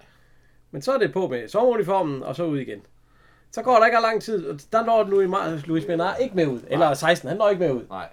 Men 0.71 0.81
så 0.81 0.93
er 0.93 0.97
det 0.97 1.13
på 1.13 1.27
med 1.27 1.47
sommeruniformen, 1.47 2.23
og 2.23 2.35
så 2.35 2.43
ud 2.43 2.59
igen. 2.59 2.79
Så 3.51 3.61
går 3.61 3.75
der 3.77 3.85
ikke 3.85 3.97
lang 4.01 4.21
tid, 4.21 4.47
og 4.47 4.59
der 4.71 4.85
når 4.85 5.03
Louis, 5.03 5.67
Louis 5.67 5.85
Bernard 5.85 6.15
ikke 6.21 6.35
med 6.35 6.47
ud. 6.47 6.59
Eller 6.67 6.93
16, 6.93 7.29
han 7.29 7.37
når 7.37 7.49
ikke 7.49 7.59
med 7.59 7.71
ud. 7.71 7.83
Nej. 7.89 8.07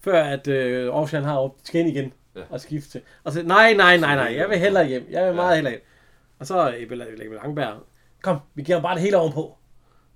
Før 0.00 0.22
at 0.24 0.48
øh, 0.48 0.94
Ocean 0.96 1.24
har 1.24 1.36
op 1.38 1.54
skin 1.64 1.86
igen 1.86 2.12
Ja. 2.36 2.40
og 2.50 2.60
skifte 2.60 2.90
til. 2.90 3.00
Og 3.24 3.32
så, 3.32 3.42
nej, 3.42 3.74
nej, 3.74 3.96
nej, 3.96 4.14
nej, 4.14 4.34
jeg 4.36 4.48
vil 4.48 4.58
hellere 4.58 4.86
hjem. 4.86 5.06
Jeg 5.10 5.22
vil 5.22 5.28
Ja. 5.28 5.34
meget 5.34 5.54
hellere 5.56 5.72
hjem. 5.72 5.84
Og 6.38 6.46
så 6.46 6.74
Ebbe 6.76 6.94
Ebbe 7.24 7.36
Langberg. 7.42 7.74
Kom, 8.22 8.38
vi 8.54 8.62
giver 8.62 8.76
ham 8.78 8.82
bare 8.82 8.94
det 8.94 9.02
hele 9.02 9.16
ovenpå. 9.16 9.56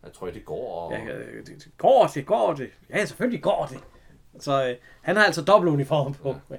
Jeg 0.05 0.12
tror, 0.12 0.26
det 0.26 0.44
går. 0.44 0.72
Og... 0.74 0.92
Ja, 0.92 0.99
det, 1.18 1.47
det 1.47 1.68
går 1.78 2.11
det, 2.14 2.26
går 2.26 2.55
det. 2.55 2.70
Ja, 2.90 3.05
selvfølgelig 3.05 3.42
går 3.42 3.66
det. 3.70 3.78
Så 4.42 4.68
øh, 4.68 4.76
han 5.03 5.16
har 5.16 5.24
altså 5.24 5.42
dobbelt 5.42 5.72
uniform 5.72 6.14
på. 6.14 6.34
Ja. 6.51 6.57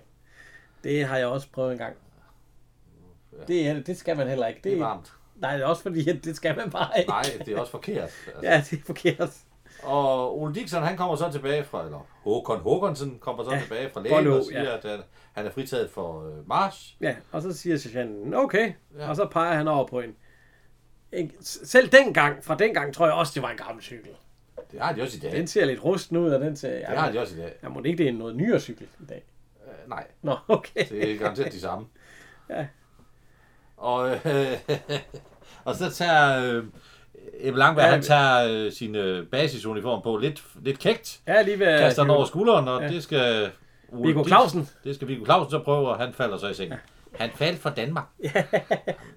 Det 0.83 1.05
har 1.05 1.17
jeg 1.17 1.27
også 1.27 1.47
prøvet 1.51 1.71
en 1.71 1.77
gang. 1.77 1.95
Det, 3.47 3.67
er- 3.67 3.83
det 3.83 3.97
skal 3.97 4.17
man 4.17 4.27
heller 4.27 4.47
ikke. 4.47 4.59
Det 4.63 4.69
er 4.71 4.75
Det, 4.75 4.83
varmt. 4.83 5.13
nej, 5.35 5.53
det 5.55 5.63
er 5.63 5.67
også 5.67 5.81
fordi, 5.81 6.09
at 6.09 6.25
det 6.25 6.35
skal 6.35 6.55
man 6.57 6.69
bare 6.71 6.99
ikke. 6.99 7.09
Nej, 7.09 7.21
det 7.45 7.53
er 7.55 7.59
også 7.59 7.71
forkert. 7.71 7.97
Altså. 8.27 8.41
Ja, 8.43 8.63
det 8.69 8.79
er 8.79 8.83
forkert. 8.85 9.29
Og 9.83 10.39
Ole 10.41 10.55
Dixon, 10.55 10.83
han 10.83 10.97
kommer 10.97 11.15
så 11.15 11.31
tilbage 11.31 11.63
fra, 11.63 11.85
eller 11.85 12.07
Håkon 12.23 12.59
Håkonsen 12.59 13.17
kommer 13.19 13.43
så 13.43 13.49
Ja, 13.49 13.55
ja. 13.55 13.61
tilbage 13.61 13.89
fra 13.93 14.01
lægen 14.01 14.27
og 14.27 14.43
siger, 14.45 14.63
ja. 14.63 14.77
at 14.77 14.83
han, 14.85 14.99
han 15.33 15.45
er 15.45 15.49
fritaget 15.51 15.89
for 15.89 16.27
øh, 16.27 16.47
march. 16.49 16.95
Ja, 17.01 17.15
og 17.31 17.41
så 17.41 17.53
siger 17.57 17.77
sergeanten, 17.77 18.33
okay. 18.33 18.73
Ja. 18.97 19.03
Ja. 19.03 19.09
Og 19.09 19.15
så 19.15 19.25
peger 19.31 19.53
han 19.53 19.67
over 19.67 19.87
på 19.87 19.99
en, 19.99 20.15
en... 21.11 21.31
Selv 21.41 21.89
dengang, 21.89 22.43
fra 22.43 22.55
dengang, 22.55 22.93
tror 22.93 23.05
jeg 23.05 23.15
også, 23.15 23.31
det 23.35 23.43
var 23.43 23.49
en 23.49 23.57
gammel 23.57 23.83
cykel. 23.83 24.11
Det 24.71 24.81
har 24.81 24.93
de 24.93 25.01
også 25.01 25.17
i 25.17 25.19
dag. 25.19 25.31
Den 25.31 25.47
ser 25.47 25.65
lidt 25.65 25.83
rusten 25.83 26.17
ud, 26.17 26.31
og 26.31 26.41
den 26.41 26.55
ser... 26.55 26.69
Det 26.69 26.97
har 26.97 27.11
de 27.11 27.19
også 27.19 27.35
i 27.35 27.39
dag. 27.39 27.53
Jeg 27.63 27.71
må 27.71 27.81
ikke, 27.83 27.97
det 28.03 28.07
er 28.09 28.13
noget 28.13 28.35
nyere 28.35 28.59
cykel 28.59 28.87
i 28.99 29.05
dag. 29.09 29.23
Øh, 29.67 29.89
nej, 29.89 30.03
Nå, 30.21 30.35
okay. 30.47 30.85
det 30.89 31.11
er 31.11 31.17
garanteret 31.17 31.53
de 31.53 31.59
samme. 31.59 31.85
Ja. 32.49 32.65
Og, 33.77 34.09
øh, 34.11 34.57
og 35.65 35.75
så 35.75 35.91
tager 35.91 36.43
øh, 36.43 36.63
Ebbe 37.39 37.59
Langberg, 37.59 37.85
Ja, 37.85 37.91
han 37.91 38.01
tager 38.01 38.47
øh, 38.49 38.71
sin 38.71 38.95
øh, 38.95 39.27
basisuniform 39.27 40.01
på 40.01 40.17
lidt, 40.17 40.43
lidt 40.61 40.79
kægt. 40.79 41.19
Er 41.25 41.41
lige 41.41 41.59
ved... 41.59 41.79
Kaster 41.79 42.01
den 42.01 42.11
over 42.11 42.25
skulderen, 42.25 42.67
og 42.67 42.79
Ja. 42.81 42.87
ja. 42.87 42.93
det 42.93 43.03
skal... 43.03 43.51
Ole 43.91 44.07
Viggo 44.07 44.23
Clausen. 44.27 44.69
Det 44.83 44.95
skal 44.95 45.07
Viggo 45.07 45.25
Clausen 45.25 45.51
så 45.51 45.59
prøve, 45.63 45.89
og 45.89 45.97
han 45.97 46.13
falder 46.13 46.37
så 46.37 46.47
i 46.47 46.53
sengen. 46.53 46.73
Ja. 46.73 47.17
Han 47.23 47.29
faldt 47.35 47.59
for 47.59 47.69
Danmark. 47.69 48.05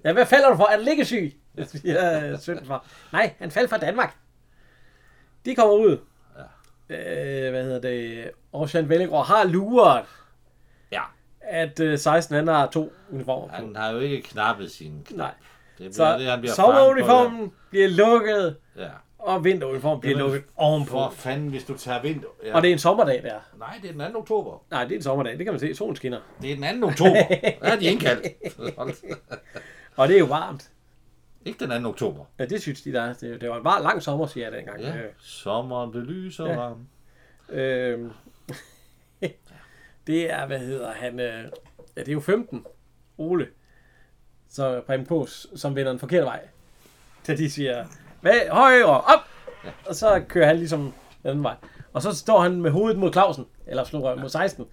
Ja, 0.03 0.13
hvad 0.13 0.25
falder 0.25 0.49
du 0.49 0.55
for? 0.55 0.63
Er 0.63 0.77
du 0.77 0.83
liggesyg? 0.83 1.33
Det 1.57 1.69
siger 1.69 2.31
øh, 2.31 2.39
sønnen 2.39 2.65
for. 2.65 2.85
Nej, 3.11 3.33
han 3.39 3.51
faldt 3.51 3.69
fra 3.69 3.77
Danmark. 3.77 4.15
De 5.45 5.55
kommer 5.55 5.73
ud. 5.73 5.97
Ja. 6.89 7.45
Øh, 7.45 7.51
hvad 7.51 7.63
hedder 7.63 7.81
det? 7.81 8.31
Ocean 8.53 8.89
Vellegård 8.89 9.27
har 9.27 9.43
luret, 9.43 10.05
Ja, 10.91 11.01
at 11.41 11.79
øh, 11.79 11.97
16 11.99 12.35
han 12.35 12.47
har 12.47 12.67
to 12.67 12.93
uniformer 13.11 13.47
på. 13.47 13.53
han 13.53 13.75
har 13.75 13.91
jo 13.91 13.99
ikke 13.99 14.21
knappet 14.21 14.71
sin 14.71 15.01
knap. 15.05 15.17
Nej. 15.17 15.31
Det 15.77 15.77
bliver 15.77 15.91
Så 15.93 16.17
det, 16.17 16.27
han 16.27 16.39
bliver 16.39 16.53
sommeruniformen 16.53 17.51
bliver 17.69 17.87
lukket, 17.87 18.55
på. 18.75 18.81
Ja. 18.81 18.87
og 19.19 19.43
vinteruniformen 19.43 20.01
bliver 20.01 20.17
Jamen, 20.17 20.31
lukket 20.33 20.49
ovenpå. 20.55 20.91
For 20.91 21.13
fanden, 21.15 21.49
hvis 21.49 21.63
du 21.63 21.77
tager 21.77 22.01
vind... 22.01 22.23
Ja. 22.45 22.55
Og 22.55 22.61
det 22.61 22.67
er 22.67 22.73
en 22.73 22.79
sommerdag 22.79 23.23
der. 23.23 23.39
Nej, 23.59 23.79
det 23.81 23.89
er 23.89 23.93
den 24.05 24.13
2. 24.13 24.19
oktober. 24.19 24.63
Nej, 24.71 24.83
det 24.83 24.91
er 24.91 24.95
en 24.95 25.03
sommerdag. 25.03 25.37
Det 25.37 25.45
kan 25.45 25.53
man 25.53 25.59
se. 25.59 25.75
Solen 25.75 25.95
skinner. 25.95 26.19
Det 26.41 26.51
er 26.51 26.55
den 26.71 26.81
2. 26.81 26.87
oktober. 26.87 27.13
Der 27.61 27.67
er 27.71 27.75
de 27.79 27.85
indkaldt. 27.85 28.27
Og 29.95 30.07
det 30.07 30.15
er 30.15 30.19
jo 30.19 30.25
varmt. 30.25 30.70
Ikke 31.45 31.67
den 31.67 31.83
2. 31.83 31.89
oktober. 31.89 32.25
Ja, 32.39 32.45
det 32.45 32.61
synes 32.61 32.81
de 32.81 32.91
der. 32.93 33.13
Det, 33.13 33.41
det 33.41 33.49
var 33.49 33.57
en 33.57 33.63
bare 33.63 33.83
lang 33.83 34.03
sommer, 34.03 34.25
siger 34.27 34.49
jeg 34.49 34.57
dengang. 34.57 34.81
Ja. 34.81 34.97
Øh, 34.97 35.11
Sommeren 35.19 35.91
belyser 35.91 36.45
Ja. 36.45 36.51
ja. 36.51 36.57
varm. 36.57 36.87
Øh, 37.49 38.11
det 40.07 40.31
er, 40.31 40.45
hvad 40.47 40.59
hedder 40.59 40.91
han? 40.91 41.19
Øh, 41.19 41.43
ja, 41.95 42.01
det 42.01 42.07
er 42.07 42.13
jo 42.13 42.19
15. 42.19 42.65
Ole. 43.17 43.47
Så 44.49 44.81
Preben 44.85 45.05
Pås, 45.05 45.47
som 45.55 45.75
vender 45.75 45.91
en 45.91 45.99
forkert 45.99 46.25
vej. 46.25 46.47
Da 47.27 47.35
de 47.35 47.49
siger, 47.51 47.85
hvad, 48.21 48.39
højre, 48.49 48.85
op! 49.01 49.19
Og 49.85 49.95
så 49.95 50.23
kører 50.27 50.47
han 50.47 50.57
ligesom 50.57 50.93
den 51.23 51.29
anden 51.29 51.43
vej. 51.43 51.55
Og 51.93 52.01
så 52.01 52.15
står 52.15 52.39
han 52.41 52.61
med 52.61 52.71
hovedet 52.71 52.99
mod 52.99 53.11
Clausen, 53.11 53.45
eller 53.67 53.83
slår 53.83 53.99
røv 53.99 54.19
mod 54.19 54.29
16. 54.29 54.65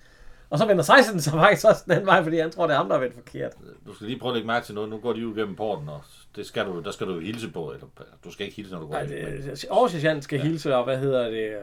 Og 0.50 0.58
så 0.58 0.66
vender 0.66 0.82
16 0.82 1.20
så 1.20 1.30
faktisk 1.30 1.66
også 1.66 1.84
den 1.88 2.06
vej, 2.06 2.22
fordi 2.22 2.38
han 2.38 2.50
tror, 2.50 2.66
det 2.66 2.72
er 2.74 2.76
ham, 2.76 2.88
der 2.88 2.94
har 2.94 3.00
vendt 3.00 3.14
forkert. 3.14 3.52
Du 3.86 3.94
skal 3.94 4.06
lige 4.06 4.18
prøve 4.18 4.30
at 4.30 4.34
lægge 4.34 4.46
mærke 4.46 4.66
til 4.66 4.74
noget. 4.74 4.90
Nu 4.90 4.98
går 4.98 5.12
de 5.12 5.26
ud 5.28 5.34
gennem 5.34 5.56
porten, 5.56 5.88
og 5.88 6.02
det 6.36 6.46
skal 6.46 6.66
du, 6.66 6.82
der 6.82 6.90
skal 6.90 7.06
du 7.06 7.14
jo 7.14 7.20
hilse 7.20 7.50
på. 7.50 7.72
Eller, 7.72 7.86
du 8.24 8.32
skal 8.32 8.46
ikke 8.46 8.56
hilse, 8.56 8.72
når 8.72 8.80
du 8.80 8.86
går 8.86 8.94
Nej, 8.94 9.04
det, 9.04 9.64
Aarhus 9.70 10.24
skal 10.24 10.40
hilse, 10.40 10.76
og 10.76 10.84
hvad 10.84 10.98
hedder 10.98 11.30
det, 11.30 11.56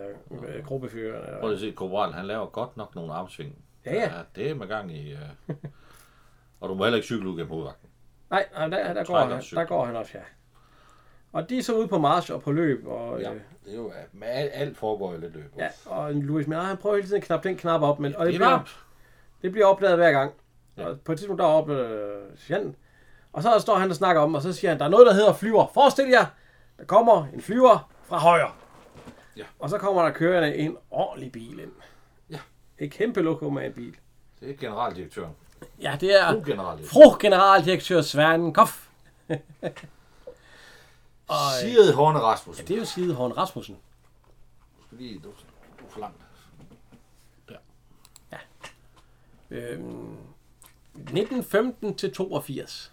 øh, 0.47 0.65
gruppefører. 0.65 1.39
Prøv 1.39 1.49
lige 1.49 1.55
at 1.55 1.59
se, 1.59 1.71
Korporal, 1.71 2.13
han 2.13 2.25
laver 2.25 2.45
godt 2.45 2.77
nok 2.77 2.95
nogle 2.95 3.13
armsving. 3.13 3.55
Ja, 3.85 3.93
ja. 3.93 4.11
Det 4.35 4.49
er 4.49 4.55
med 4.55 4.67
gang 4.67 4.95
i... 4.97 5.13
Uh... 5.13 5.55
og 6.59 6.69
du 6.69 6.73
må 6.73 6.83
heller 6.83 6.95
ikke 6.95 7.05
cykle 7.05 7.29
ud 7.29 7.37
gennem 7.37 7.49
hovedvagten. 7.49 7.89
Nej, 8.29 8.45
nej 8.53 8.67
der, 8.67 8.93
der, 8.93 9.03
går 9.03 9.17
han, 9.17 9.41
der 9.51 9.65
går 9.65 9.85
han 9.85 9.95
også, 9.95 10.11
ja. 10.15 10.23
Og 11.35 11.49
de 11.49 11.57
er 11.57 11.63
så 11.63 11.75
ude 11.77 11.87
på 11.87 11.97
march 11.97 12.31
og 12.33 12.41
på 12.41 12.51
løb, 12.51 12.87
og, 12.87 13.21
Ja, 13.21 13.33
øh, 13.33 13.39
det 13.65 13.73
er 13.73 13.75
jo... 13.77 13.91
Med 14.13 14.27
alt, 14.27 14.51
alt 14.53 14.77
foregår 14.77 15.13
i 15.13 15.17
lidt 15.17 15.33
løb. 15.33 15.53
ja, 15.57 15.67
og 15.85 16.13
Louis 16.13 16.47
Menard, 16.47 16.65
han 16.65 16.77
prøver 16.77 16.95
hele 16.95 17.07
tiden 17.07 17.21
at 17.21 17.23
knappe 17.27 17.49
den 17.49 17.57
knap 17.57 17.81
op, 17.81 17.99
men, 17.99 18.15
og 18.15 18.25
det, 18.25 18.33
det 18.33 18.41
er 18.41 18.47
bliver, 18.47 18.63
det 19.41 19.51
bliver 19.51 19.65
opdaget 19.67 19.97
hver 19.97 20.11
gang. 20.11 20.33
Ja. 20.77 20.87
Og 20.87 20.99
på 20.99 21.11
et 21.11 21.17
tidspunkt, 21.17 21.39
der 21.41 21.47
opdager 21.47 22.59
øh, 22.59 22.73
og 23.33 23.43
så 23.43 23.59
står 23.59 23.75
han 23.75 23.89
og 23.89 23.95
snakker 23.95 24.21
om, 24.21 24.35
og 24.35 24.41
så 24.41 24.53
siger 24.53 24.71
han, 24.71 24.79
der 24.79 24.85
er 24.85 24.89
noget, 24.89 25.07
der 25.07 25.13
hedder 25.13 25.33
flyver. 25.33 25.67
Forestil 25.73 26.09
jer, 26.09 26.25
der 26.77 26.85
kommer 26.85 27.27
en 27.33 27.41
flyver 27.41 27.89
fra 28.03 28.17
højre. 28.17 28.51
Ja. 29.37 29.43
Og 29.59 29.69
så 29.69 29.77
kommer 29.77 30.01
der 30.03 30.11
kørende 30.11 30.55
en 30.55 30.77
ordentlig 30.91 31.31
bil 31.31 31.59
ind. 31.59 31.71
Ja. 32.29 32.39
Et 32.77 32.91
kæmpe 32.91 33.21
lokum 33.21 33.53
med 33.53 33.65
en 33.65 33.73
bil. 33.73 33.95
Det 34.39 34.49
er 34.49 34.53
generaldirektøren. 34.59 35.33
Ja, 35.81 35.97
det 36.01 36.21
er 36.21 36.33
God 36.33 36.45
generaldirektør. 36.45 36.93
fru 36.93 37.17
generaldirektør 37.19 38.01
Svernen 38.01 38.53
Koff. 38.53 38.87
og, 41.27 41.35
Sigrid 41.61 41.93
Horne 41.93 42.19
Rasmussen. 42.19 42.67
det 42.67 42.73
er 42.73 42.79
jo 42.79 42.85
side 42.85 43.13
Horn 43.13 43.31
Rasmussen. 43.31 43.75
Du 44.77 44.83
skal 44.85 44.97
lige... 44.97 45.19
Du, 45.19 45.29
du 45.79 45.89
for 45.89 45.99
langt. 45.99 46.17
Øhm, 49.51 50.17
1915 50.93 51.95
til 51.95 52.13
82. 52.13 52.91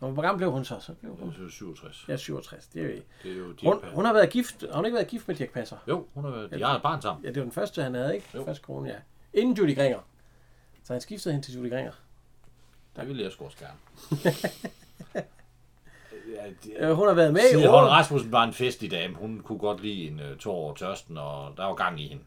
Og 0.00 0.10
hvor 0.10 0.22
gammel 0.22 0.38
blev 0.38 0.52
hun 0.52 0.64
så? 0.64 0.80
Så 0.80 0.94
blev 0.94 1.16
hun 1.16 1.30
Det 1.32 1.44
er 1.46 1.50
67. 1.50 2.04
ja, 2.08 2.16
67. 2.16 2.66
Det 2.66 2.82
er 2.82 2.86
jo, 2.86 2.92
Det 3.22 3.32
er 3.32 3.36
jo 3.36 3.54
hun, 3.62 3.84
hun 3.94 4.04
har 4.04 4.12
været 4.12 4.30
gift. 4.30 4.64
Har 4.70 4.76
hun 4.76 4.84
ikke 4.84 4.94
været 4.94 5.08
gift 5.08 5.28
med 5.28 5.36
Dirk 5.36 5.52
Passer? 5.52 5.76
Jo, 5.88 6.06
hun 6.14 6.24
har 6.24 6.30
været... 6.30 6.50
De 6.50 6.62
har 6.62 6.76
et 6.76 6.82
barn 6.82 7.02
sammen. 7.02 7.24
Ja, 7.24 7.28
det 7.28 7.36
var 7.36 7.42
den 7.42 7.52
første, 7.52 7.82
han 7.82 7.94
havde, 7.94 8.14
ikke? 8.14 8.28
Jo. 8.34 8.44
Første 8.44 8.62
kone, 8.62 8.88
ja. 8.88 8.96
Inden 9.32 9.56
Judy 9.56 9.76
Gringer. 9.76 10.00
Så 10.84 10.92
han 10.92 11.00
skiftede 11.00 11.34
hende 11.34 11.46
til 11.46 11.54
Judy 11.54 11.70
Gringer. 11.70 11.92
Det 12.96 13.08
ville 13.08 13.22
jeg 13.22 13.32
sgu 13.32 13.44
også 13.44 13.58
gerne. 13.58 13.78
ja, 16.44 16.88
Øh, 16.88 16.96
hun 16.96 17.08
har 17.08 17.14
været 17.14 17.32
med 17.32 17.42
i 17.58 17.64
Holm 17.64 17.88
Rasmussen 17.88 18.32
var 18.32 18.44
en 18.44 18.52
festlig 18.52 18.90
dame. 18.90 19.14
Hun 19.14 19.40
kunne 19.40 19.58
godt 19.58 19.82
lide 19.82 20.08
en 20.08 20.20
uh, 20.20 20.36
tår 20.38 20.54
over 20.54 20.74
tørsten, 20.74 21.18
og 21.18 21.52
der 21.56 21.64
var 21.64 21.74
gang 21.74 22.00
i 22.00 22.08
hende. 22.08 22.22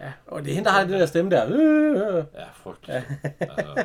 Ja, 0.00 0.12
og 0.26 0.42
det 0.44 0.50
er 0.50 0.54
hende, 0.54 0.68
der 0.68 0.74
har 0.74 0.84
den 0.84 0.92
der 0.92 1.06
stemme 1.06 1.30
der. 1.30 1.46
Øh, 1.46 2.16
øh. 2.16 2.24
Ja, 2.34 2.46
frygteligt. 2.54 3.06
altså, 3.40 3.84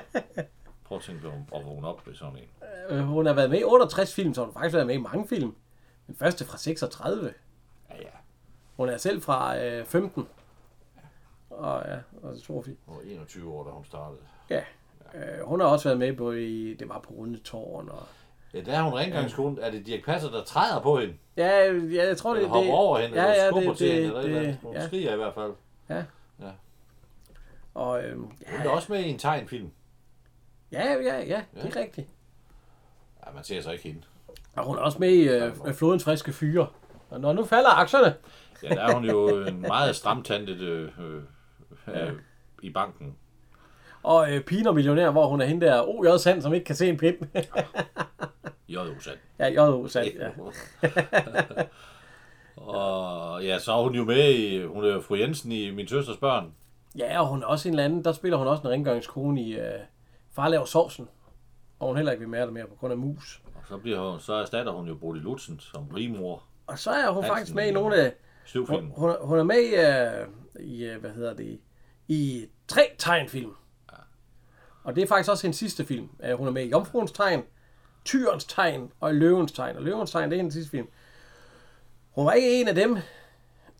prøv 0.83 0.97
at 0.97 1.03
tænke 1.03 1.21
på 1.21 1.57
at 1.57 1.65
vågne 1.65 1.87
op 1.87 2.07
ved 2.07 2.15
sådan 2.15 2.35
en. 2.35 2.97
Øh, 2.97 3.03
hun 3.03 3.25
har 3.25 3.33
været 3.33 3.49
med 3.49 3.59
i 3.59 3.63
68 3.63 4.13
film, 4.13 4.33
så 4.33 4.41
hun 4.41 4.53
har 4.53 4.59
faktisk 4.59 4.73
været 4.73 4.87
med 4.87 4.95
i 4.95 5.01
mange 5.01 5.27
film. 5.27 5.55
Den 6.07 6.15
første 6.15 6.45
fra 6.45 6.57
36. 6.57 7.33
Ja, 7.89 7.95
ja. 7.95 8.09
Hun 8.77 8.89
er 8.89 8.97
selv 8.97 9.21
fra 9.21 9.57
øh, 9.57 9.85
15. 9.85 10.27
Og 11.49 11.83
ja, 11.87 11.95
og 12.27 12.41
82. 12.41 12.77
Hun 12.85 12.97
var 12.97 13.01
21 13.01 13.53
år, 13.53 13.63
da 13.63 13.69
hun 13.69 13.85
startede. 13.85 14.19
Ja. 14.49 14.61
Øh, 15.13 15.45
hun 15.45 15.59
har 15.59 15.67
også 15.67 15.89
været 15.89 15.99
med 15.99 16.13
på 16.13 16.31
i, 16.31 16.73
det 16.73 16.89
var 16.89 16.99
på 16.99 17.13
Rundetårn. 17.13 17.89
Og... 17.89 18.03
Ja, 18.53 18.61
der 18.61 18.77
er 18.77 18.83
hun 18.83 18.93
rengøringskone. 18.93 19.61
Er 19.61 19.71
det 19.71 19.85
Dirk 19.85 20.05
Passer, 20.05 20.29
der 20.29 20.43
træder 20.43 20.81
på 20.81 20.99
hende? 20.99 21.13
Ja, 21.37 21.71
ja, 21.71 22.07
jeg 22.07 22.17
tror 22.17 22.33
det 22.33 22.37
Eller 22.37 22.53
hopper 22.53 22.73
over 22.73 22.99
hende, 22.99 23.15
ja, 23.15 23.31
eller 23.31 23.43
ja, 23.43 23.49
skubber 23.49 23.69
det, 23.69 23.77
til 23.77 23.87
det, 23.87 23.95
hende, 23.95 24.07
eller 24.07 24.19
et 24.19 24.25
eller 24.25 24.41
det. 24.41 24.57
Hun 24.61 24.73
ja. 24.73 24.87
skriger 24.87 25.13
i 25.13 25.15
hvert 25.15 25.33
fald. 25.33 25.53
Og, 27.73 28.03
øhm, 28.03 28.21
Hun 28.21 28.33
ja, 28.41 28.63
er 28.63 28.69
også 28.69 28.91
med 28.91 28.99
i 28.99 29.09
en 29.09 29.17
tegnfilm. 29.17 29.71
ja, 30.71 30.93
ja, 30.93 31.19
ja, 31.19 31.43
det 31.55 31.75
er 31.75 31.79
rigtigt. 31.79 32.07
Ja, 33.25 33.31
man 33.35 33.43
ser 33.43 33.61
så 33.61 33.71
ikke 33.71 33.83
hende. 33.83 34.01
Og 34.55 34.65
hun 34.65 34.75
er 34.77 34.81
også 34.81 34.99
med 34.99 35.09
i 35.09 35.29
øh, 35.29 35.73
Flodens 35.73 36.03
Friske 36.03 36.33
Fyre. 36.33 36.67
Og 37.09 37.19
når 37.19 37.33
nu 37.33 37.45
falder 37.45 37.69
aktierne, 37.69 38.15
Ja, 38.63 38.69
der 38.69 38.81
er 38.81 38.93
hun 38.93 39.05
jo 39.05 39.45
en 39.45 39.61
meget 39.61 39.95
stramtandet 39.95 40.61
øh, 40.61 40.91
øh, 40.99 41.23
øh, 41.87 42.13
i 42.61 42.69
banken. 42.69 43.15
Og 44.03 44.31
øh, 44.33 44.41
Piner 44.43 44.71
Millionær, 44.71 45.09
hvor 45.11 45.27
hun 45.27 45.41
er 45.41 45.45
hende 45.45 45.65
der 45.65 45.81
O.J. 45.87 46.17
Sand, 46.17 46.41
som 46.41 46.53
ikke 46.53 46.65
kan 46.65 46.75
se 46.75 46.89
en 46.89 46.97
pind. 46.97 47.17
J.O. 48.69 48.99
Sand. 48.99 49.17
ja, 49.39 49.47
J.O. 49.47 49.87
Sand, 49.87 50.07
ja. 50.19 50.29
og 52.55 53.43
ja, 53.43 53.59
så 53.59 53.73
er 53.73 53.83
hun 53.83 53.95
jo 53.95 54.03
med 54.03 54.29
i, 54.33 54.63
hun 54.65 54.85
er 54.85 55.01
fru 55.01 55.15
Jensen 55.15 55.51
i 55.51 55.71
Min 55.71 55.87
Søsters 55.87 56.17
Børn. 56.17 56.51
Ja, 56.97 57.21
og 57.21 57.27
hun 57.27 57.41
er 57.43 57.47
også 57.47 57.67
en 57.69 57.73
eller 57.73 57.83
anden, 57.85 58.03
der 58.03 58.11
spiller 58.11 58.37
hun 58.37 58.47
også 58.47 58.63
en 58.63 58.69
rengøringskone 58.69 59.41
i 59.41 59.53
øh, 59.55 59.79
Far 60.35 60.47
laver 60.47 60.65
sovsen. 60.65 61.07
Og 61.79 61.87
hun 61.87 61.95
heller 61.95 62.11
ikke 62.11 62.19
vil 62.21 62.29
med 62.29 62.41
det 62.41 62.53
mere 62.53 62.67
på 62.67 62.75
grund 62.75 62.91
af 62.91 62.97
mus. 62.97 63.41
Og 63.55 63.61
så, 63.69 63.77
bliver 63.77 64.11
hun, 64.11 64.19
så 64.19 64.33
erstatter 64.33 64.71
hun 64.71 64.87
jo 64.87 64.95
Bodil 64.95 65.21
Lutzen 65.21 65.59
som 65.59 65.87
rimor. 65.95 66.43
Og 66.67 66.79
så 66.79 66.91
er 66.91 67.09
hun 67.09 67.23
Hansen 67.23 67.35
faktisk 67.37 67.55
med 67.55 67.67
i 67.67 67.71
nogle 67.71 67.95
af... 67.95 68.13
Hun, 68.55 68.91
hun, 68.95 69.09
er- 69.09 69.25
hun 69.25 69.39
er 69.39 69.43
med 69.43 69.55
i, 69.59 69.75
øh, 69.75 70.27
i 70.67 70.83
øh, 70.85 70.99
hvad 71.01 71.09
hedder 71.11 71.33
det, 71.33 71.59
i 72.07 72.45
tre 72.67 72.81
tegnfilm. 72.97 73.51
Og 74.83 74.95
det 74.95 75.03
er 75.03 75.07
faktisk 75.07 75.31
også 75.31 75.43
hendes 75.43 75.57
sidste 75.57 75.85
film. 75.85 76.09
Øh, 76.23 76.37
hun 76.37 76.47
er 76.47 76.51
med 76.51 76.63
i 76.63 76.69
Jomfruens 76.69 77.11
Tegn, 77.11 77.43
Tyrens 78.05 78.45
Tegn 78.45 78.91
og 78.99 79.15
Løvens 79.15 79.51
Tegn. 79.51 79.75
Og 79.75 79.83
Løvens 79.83 80.11
Tegn, 80.11 80.29
det 80.29 80.35
er 80.35 80.39
hendes 80.39 80.53
sidste 80.53 80.71
film. 80.71 80.87
Hun 82.11 82.25
var 82.25 82.31
ikke 82.31 82.61
en 82.61 82.67
af 82.67 82.75
dem, 82.75 82.97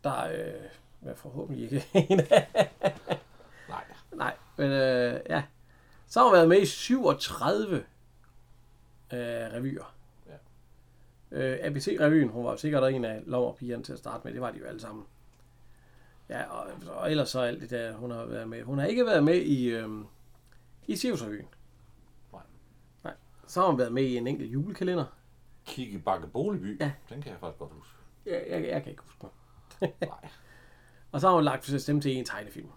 der... 0.04 0.24
Øh, 0.26 0.54
hvad 1.00 1.16
forhåbentlig 1.16 1.64
ikke 1.64 1.86
en 2.12 2.20
af... 2.20 2.48
Nej. 3.70 3.84
Nej, 4.12 4.36
men 4.58 4.72
øh, 4.72 5.20
ja. 5.30 5.44
Så 6.08 6.20
har 6.20 6.28
hun 6.28 6.34
været 6.34 6.50
med 6.50 6.62
i 6.62 6.66
37 6.66 7.76
øh, 7.76 7.84
revyer. 9.12 9.96
Ja. 10.28 10.36
Øh, 11.32 11.60
ABC-revyen, 11.64 12.30
hun 12.30 12.46
var 12.46 12.52
jo 12.52 12.58
sikkert 12.58 12.94
en 12.94 13.06
af 13.06 13.22
lommerpigerne 13.26 13.84
til 13.84 13.94
at 13.94 14.00
starte 14.00 14.22
med, 14.24 14.34
det 14.34 14.42
var 14.42 14.52
de 14.52 14.58
jo 14.58 14.66
alle 14.66 14.80
sammen. 14.80 15.06
Ja, 16.30 16.44
og, 16.44 16.68
og 16.88 17.12
ellers 17.12 17.30
så 17.30 17.40
alt 17.40 17.62
det 17.62 17.70
der, 17.70 17.94
hun 17.94 18.12
har 18.12 18.26
været 18.26 18.48
med. 18.48 18.64
Hun 18.64 18.80
har 18.80 18.86
ikke 18.86 19.06
været 19.06 19.24
med 19.24 19.36
i, 19.36 19.66
øh, 19.66 19.90
i 20.88 20.96
Sirius-revyen. 20.96 21.46
Nej. 22.34 22.42
Nej. 23.04 23.14
Så 23.48 23.62
har 23.62 23.68
hun 23.68 23.78
været 23.80 23.92
med 23.94 24.04
i 24.04 24.18
en 24.18 24.28
enkelt 24.28 24.52
julekalender. 24.54 25.06
Kigge 25.66 26.00
Bakke 26.00 26.28
Boligby. 26.28 26.80
Ja. 26.82 26.92
Den 27.10 27.22
kan 27.22 27.32
jeg 27.32 27.40
faktisk 27.40 27.60
godt 27.60 27.72
huske. 27.74 27.94
Jeg, 28.26 28.46
jeg, 28.50 28.64
jeg 28.68 28.84
kan 28.84 28.92
ikke 28.92 29.04
huske 29.04 29.20
den. 29.22 29.30
Nej. 30.10 30.30
Og 31.12 31.22
så 31.22 31.28
har 31.28 31.36
hun 31.36 31.44
lagt 31.44 31.82
stemme 31.82 32.02
til 32.02 32.18
en 32.18 32.26
tegnefilm. 32.26 32.68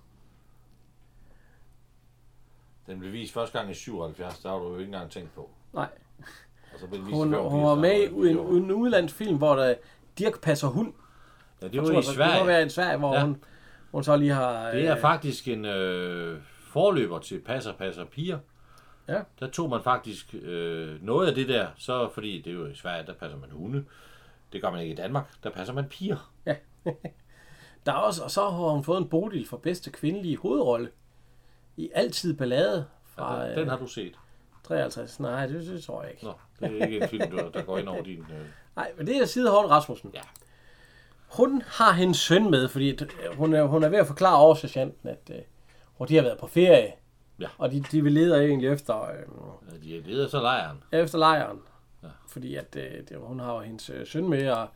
Den 2.86 2.98
blev 2.98 3.12
vist 3.12 3.32
første 3.32 3.58
gang 3.58 3.70
i 3.70 3.74
77, 3.74 4.38
der 4.42 4.48
har 4.50 4.58
du 4.58 4.64
jo 4.68 4.72
ikke 4.78 4.84
engang 4.84 5.10
tænkt 5.10 5.34
på. 5.34 5.50
Nej, 5.72 5.88
Og 6.74 6.80
så 6.80 6.86
blev 6.86 7.00
vist 7.06 7.14
hun, 7.16 7.26
hun 7.26 7.32
85, 7.32 7.62
var 7.62 7.74
med 7.74 8.00
i 8.00 8.30
en, 8.30 8.38
en 8.64 8.70
udenlandsk 8.72 9.14
film, 9.14 9.36
hvor 9.36 9.54
der 9.56 9.74
Dirk 10.18 10.40
passer 10.40 10.68
hund. 10.68 10.92
Ja, 11.62 11.68
det 11.68 11.82
var 11.82 11.84
i 11.84 11.86
det- 11.86 11.96
Det 11.96 12.08
må 12.08 12.14
Sverige. 12.14 12.46
være 12.46 12.66
i 12.66 12.68
Sverige, 12.68 12.98
hvor 12.98 13.12
Ja. 13.12 13.18
ja. 13.18 13.24
hun, 13.26 13.44
hun 13.90 14.04
så 14.04 14.16
lige 14.16 14.32
har... 14.32 14.70
Det 14.70 14.86
er 14.86 14.94
øh, 14.94 15.00
faktisk 15.00 15.48
en 15.48 15.64
øh, 15.64 16.40
forløber 16.76 17.18
til 17.18 17.40
Passer, 17.40 17.72
Passer, 17.72 18.04
Piger. 18.04 18.38
Ja. 19.08 19.22
Der 19.40 19.50
tog 19.50 19.70
man 19.70 19.82
faktisk 19.82 20.34
øh, 20.34 21.02
noget 21.02 21.28
af 21.28 21.34
det 21.34 21.48
der, 21.48 21.68
så 21.76 22.08
fordi 22.08 22.42
det 22.42 22.50
er 22.50 22.54
jo 22.54 22.66
i 22.66 22.74
Sverige, 22.74 23.06
der 23.06 23.14
passer 23.14 23.38
man 23.38 23.50
hunde. 23.50 23.84
Det 24.52 24.62
gør 24.62 24.70
man 24.70 24.80
ikke 24.80 24.92
i 24.92 24.96
Danmark, 24.96 25.24
der 25.42 25.50
passer 25.50 25.74
man 25.74 25.88
piger. 25.88 26.32
Der 27.86 27.92
er 27.92 27.96
også, 27.96 28.24
og 28.24 28.30
så 28.30 28.40
har 28.50 28.70
hun 28.70 28.84
fået 28.84 28.98
en 28.98 29.08
Bodil 29.08 29.48
for 29.48 29.56
bedste 29.56 29.90
kvindelige 29.90 30.36
hovedrolle 30.36 30.90
i 31.76 31.90
Altid 31.94 32.36
Ballade 32.36 32.86
fra 33.04 33.34
Ja, 33.34 33.42
ja, 33.42 33.50
den, 33.50 33.58
den 33.58 33.68
har 33.68 33.78
du 33.78 33.86
set. 33.86 34.14
53. 34.64 35.20
Nej, 35.20 35.46
det, 35.46 35.66
det 35.66 35.82
tror 35.82 36.02
jeg 36.02 36.10
ikke. 36.10 36.24
Nå, 36.24 36.32
det 36.60 36.82
er 36.82 36.86
ikke 36.86 37.00
en 37.00 37.08
film, 37.08 37.30
der, 37.30 37.50
der 37.50 37.62
går 37.62 37.78
ind 37.78 37.88
over 37.88 38.02
din... 38.02 38.18
Øh... 38.18 38.46
Nej, 38.76 38.92
men 38.96 39.06
det 39.06 39.16
er 39.16 39.24
Side 39.24 39.50
Horn 39.50 39.70
Rasmussen. 39.70 40.10
Ja. 40.14 40.20
Hun 41.36 41.62
har 41.66 41.92
hendes 41.92 42.16
søn 42.16 42.50
med, 42.50 42.68
fordi 42.68 42.90
øh, 42.90 43.36
hun 43.36 43.54
er, 43.54 43.64
hun 43.64 43.82
er 43.82 43.88
ved 43.88 43.98
at 43.98 44.06
forklare 44.06 44.36
over 44.36 44.54
sergeanten, 44.54 45.08
at 45.08 45.30
øh, 45.30 45.42
hvor 45.96 46.06
de 46.06 46.14
har 46.16 46.22
været 46.22 46.38
på 46.38 46.46
ferie. 46.46 46.92
Ja. 47.40 47.48
Og 47.58 47.70
de, 47.72 47.80
de 47.80 48.02
vil 48.02 48.12
leder 48.12 48.40
egentlig 48.40 48.68
efter, 48.68 49.02
øh, 49.02 49.82
De 49.82 50.00
leder 50.00 50.28
så 50.28 50.40
lejren. 50.40 50.82
efter 50.92 51.18
lejren. 51.18 51.60
Ja. 52.02 52.08
Fordi 52.28 52.54
at 52.54 52.76
øh, 52.76 53.08
det, 53.08 53.16
hun 53.20 53.40
har 53.40 53.54
jo 53.54 53.60
hendes 53.60 53.90
øh, 53.90 54.06
søn 54.06 54.28
med, 54.28 54.50
og, 54.50 54.68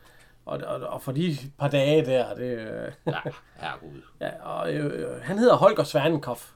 og, 0.44 0.58
og, 0.66 0.80
og 0.80 1.02
for 1.02 1.12
de 1.12 1.36
par 1.58 1.68
dage 1.68 2.04
der, 2.06 2.34
det, 2.34 2.58
øh, 2.58 2.92
Ja, 3.06 3.20
herregud. 3.62 4.02
Ja, 4.20 4.42
og 4.44 4.72
øh, 4.74 5.14
øh, 5.16 5.22
han 5.22 5.38
hedder 5.38 5.56
Holger 5.56 5.84
Svanenkopf. 5.84 6.52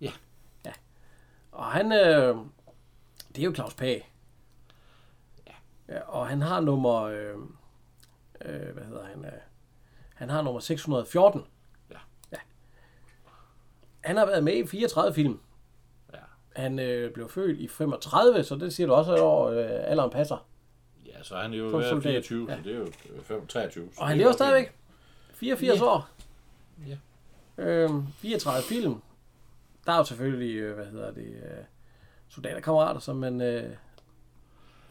Ja. 0.00 0.10
Ja. 0.64 0.72
Og 1.52 1.64
han, 1.64 1.92
øh, 1.92 2.36
det 3.28 3.38
er 3.38 3.44
jo 3.44 3.54
Claus 3.54 3.74
Pag. 3.74 4.12
Ja. 5.46 5.52
ja. 5.94 6.00
Og 6.00 6.26
han 6.28 6.42
har 6.42 6.60
nummer, 6.60 7.02
øh, 7.02 7.34
øh, 8.44 8.72
hvad 8.74 8.84
hedder 8.84 9.04
han, 9.04 9.24
øh, 9.24 9.32
han 10.14 10.30
har 10.30 10.42
nummer 10.42 10.60
614. 10.60 11.44
Han 14.04 14.16
har 14.16 14.26
været 14.26 14.44
med 14.44 14.56
i 14.56 14.66
34 14.66 15.14
film. 15.14 15.40
Ja. 16.12 16.18
Han 16.56 16.78
øh, 16.78 17.12
blev 17.12 17.28
født 17.28 17.58
i 17.58 17.68
35, 17.68 18.44
så 18.44 18.56
det 18.56 18.72
siger 18.72 18.86
du 18.86 18.92
også, 18.92 19.12
at 19.14 19.20
år, 19.20 19.48
øh, 19.50 19.66
alderen 19.70 20.10
passer. 20.10 20.46
Ja, 21.06 21.22
så 21.22 21.34
er 21.34 21.42
han 21.42 21.52
jo 21.52 21.70
Som 21.70 21.78
ved 21.80 21.88
soldat. 21.88 22.02
24, 22.02 22.46
Ja. 22.50 22.56
så 22.56 22.62
det 22.64 22.74
er 22.74 22.78
jo 22.78 22.86
øh, 23.14 23.22
5, 23.22 23.46
23. 23.46 23.88
så 23.94 24.00
Og 24.00 24.08
han 24.08 24.16
er 24.16 24.18
lever 24.18 24.32
stadigvæk. 24.32 24.72
84 25.34 25.80
Ja. 25.80 25.84
år. 25.84 26.08
Ja. 26.88 26.96
Øhm, 27.58 28.06
34 28.16 28.62
film. 28.68 29.02
Der 29.86 29.92
er 29.92 29.96
jo 29.96 30.04
selvfølgelig, 30.04 30.56
øh, 30.56 30.74
hvad 30.74 30.86
hedder 30.86 31.10
det, 31.10 31.26
øh, 31.26 31.64
soldaterkammerater, 32.28 33.00
som 33.00 33.16
man, 33.16 33.40
øh, 33.40 33.70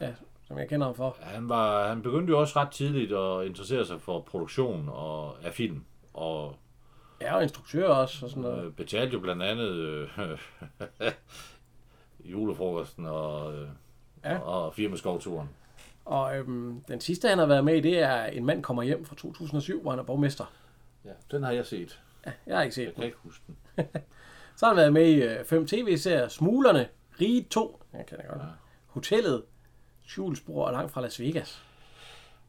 ja, 0.02 0.14
som 0.48 0.58
jeg 0.58 0.70
kender 0.70 0.88
ham 0.88 0.96
for. 0.96 1.18
Han, 1.20 1.50
var, 1.50 1.88
han 1.88 2.02
begyndte 2.02 2.32
jo 2.32 2.40
også 2.40 2.60
ret 2.60 2.72
tidligt 2.72 3.12
at 3.14 3.46
interessere 3.46 3.86
sig 3.86 4.02
for 4.02 4.20
produktion 4.22 4.90
og, 4.90 5.44
af 5.46 5.54
film, 5.54 5.84
og 6.14 6.56
Ja, 7.22 7.36
og 7.36 7.44
instruktør 7.44 7.88
også, 7.88 8.26
og 8.26 8.30
sådan 8.30 8.44
noget. 8.44 8.66
øh, 8.66 8.72
betalte 8.74 9.14
jo 9.14 9.20
blandt 9.20 9.44
andet 9.44 9.70
øh, 9.70 10.10
julefrokosten 12.32 13.06
og, 13.06 13.54
øh, 13.54 13.68
Ja. 14.26 14.38
og 14.40 14.74
firmaskovturen. 14.76 15.50
Og 16.06 16.38
øhm, 16.38 16.82
den 16.88 17.02
sidste, 17.02 17.28
han 17.28 17.38
har 17.38 17.46
været 17.46 17.66
med 17.66 17.76
i, 17.76 17.80
det 17.82 18.00
er 18.00 18.24
En 18.26 18.46
mand 18.46 18.64
kommer 18.64 18.84
hjem 18.84 19.06
fra 19.06 19.16
2007, 19.16 19.82
hvor 19.82 19.92
han 19.92 20.00
er 20.00 20.04
borgmester. 20.04 20.54
Ja, 21.06 21.10
den 21.32 21.44
har 21.44 21.52
jeg 21.52 21.66
set. 21.66 22.02
Ja, 22.26 22.32
jeg 22.48 22.56
har 22.58 22.64
ikke 22.64 22.76
set 22.76 22.82
Jeg 22.86 22.88
den. 22.92 22.96
kan 22.96 23.06
ikke 23.06 23.18
huske 23.24 23.44
den. 23.48 23.58
Så 24.58 24.66
har 24.66 24.68
han 24.74 24.78
været 24.78 24.94
med 24.94 25.08
i 25.08 25.22
øh, 25.22 25.46
fem 25.46 25.68
tv-serier. 25.68 26.28
Smuglerne, 26.28 26.88
Rige 27.22 27.44
2, 27.50 27.84
jeg 27.94 28.06
kender 28.06 28.24
godt. 28.28 28.42
Ja. 28.42 28.46
Hotellet, 28.88 29.44
Skjulsbror 30.06 30.66
og 30.66 30.72
Langt 30.74 30.92
fra 30.92 31.02
Las 31.02 31.20
Vegas. 31.20 31.64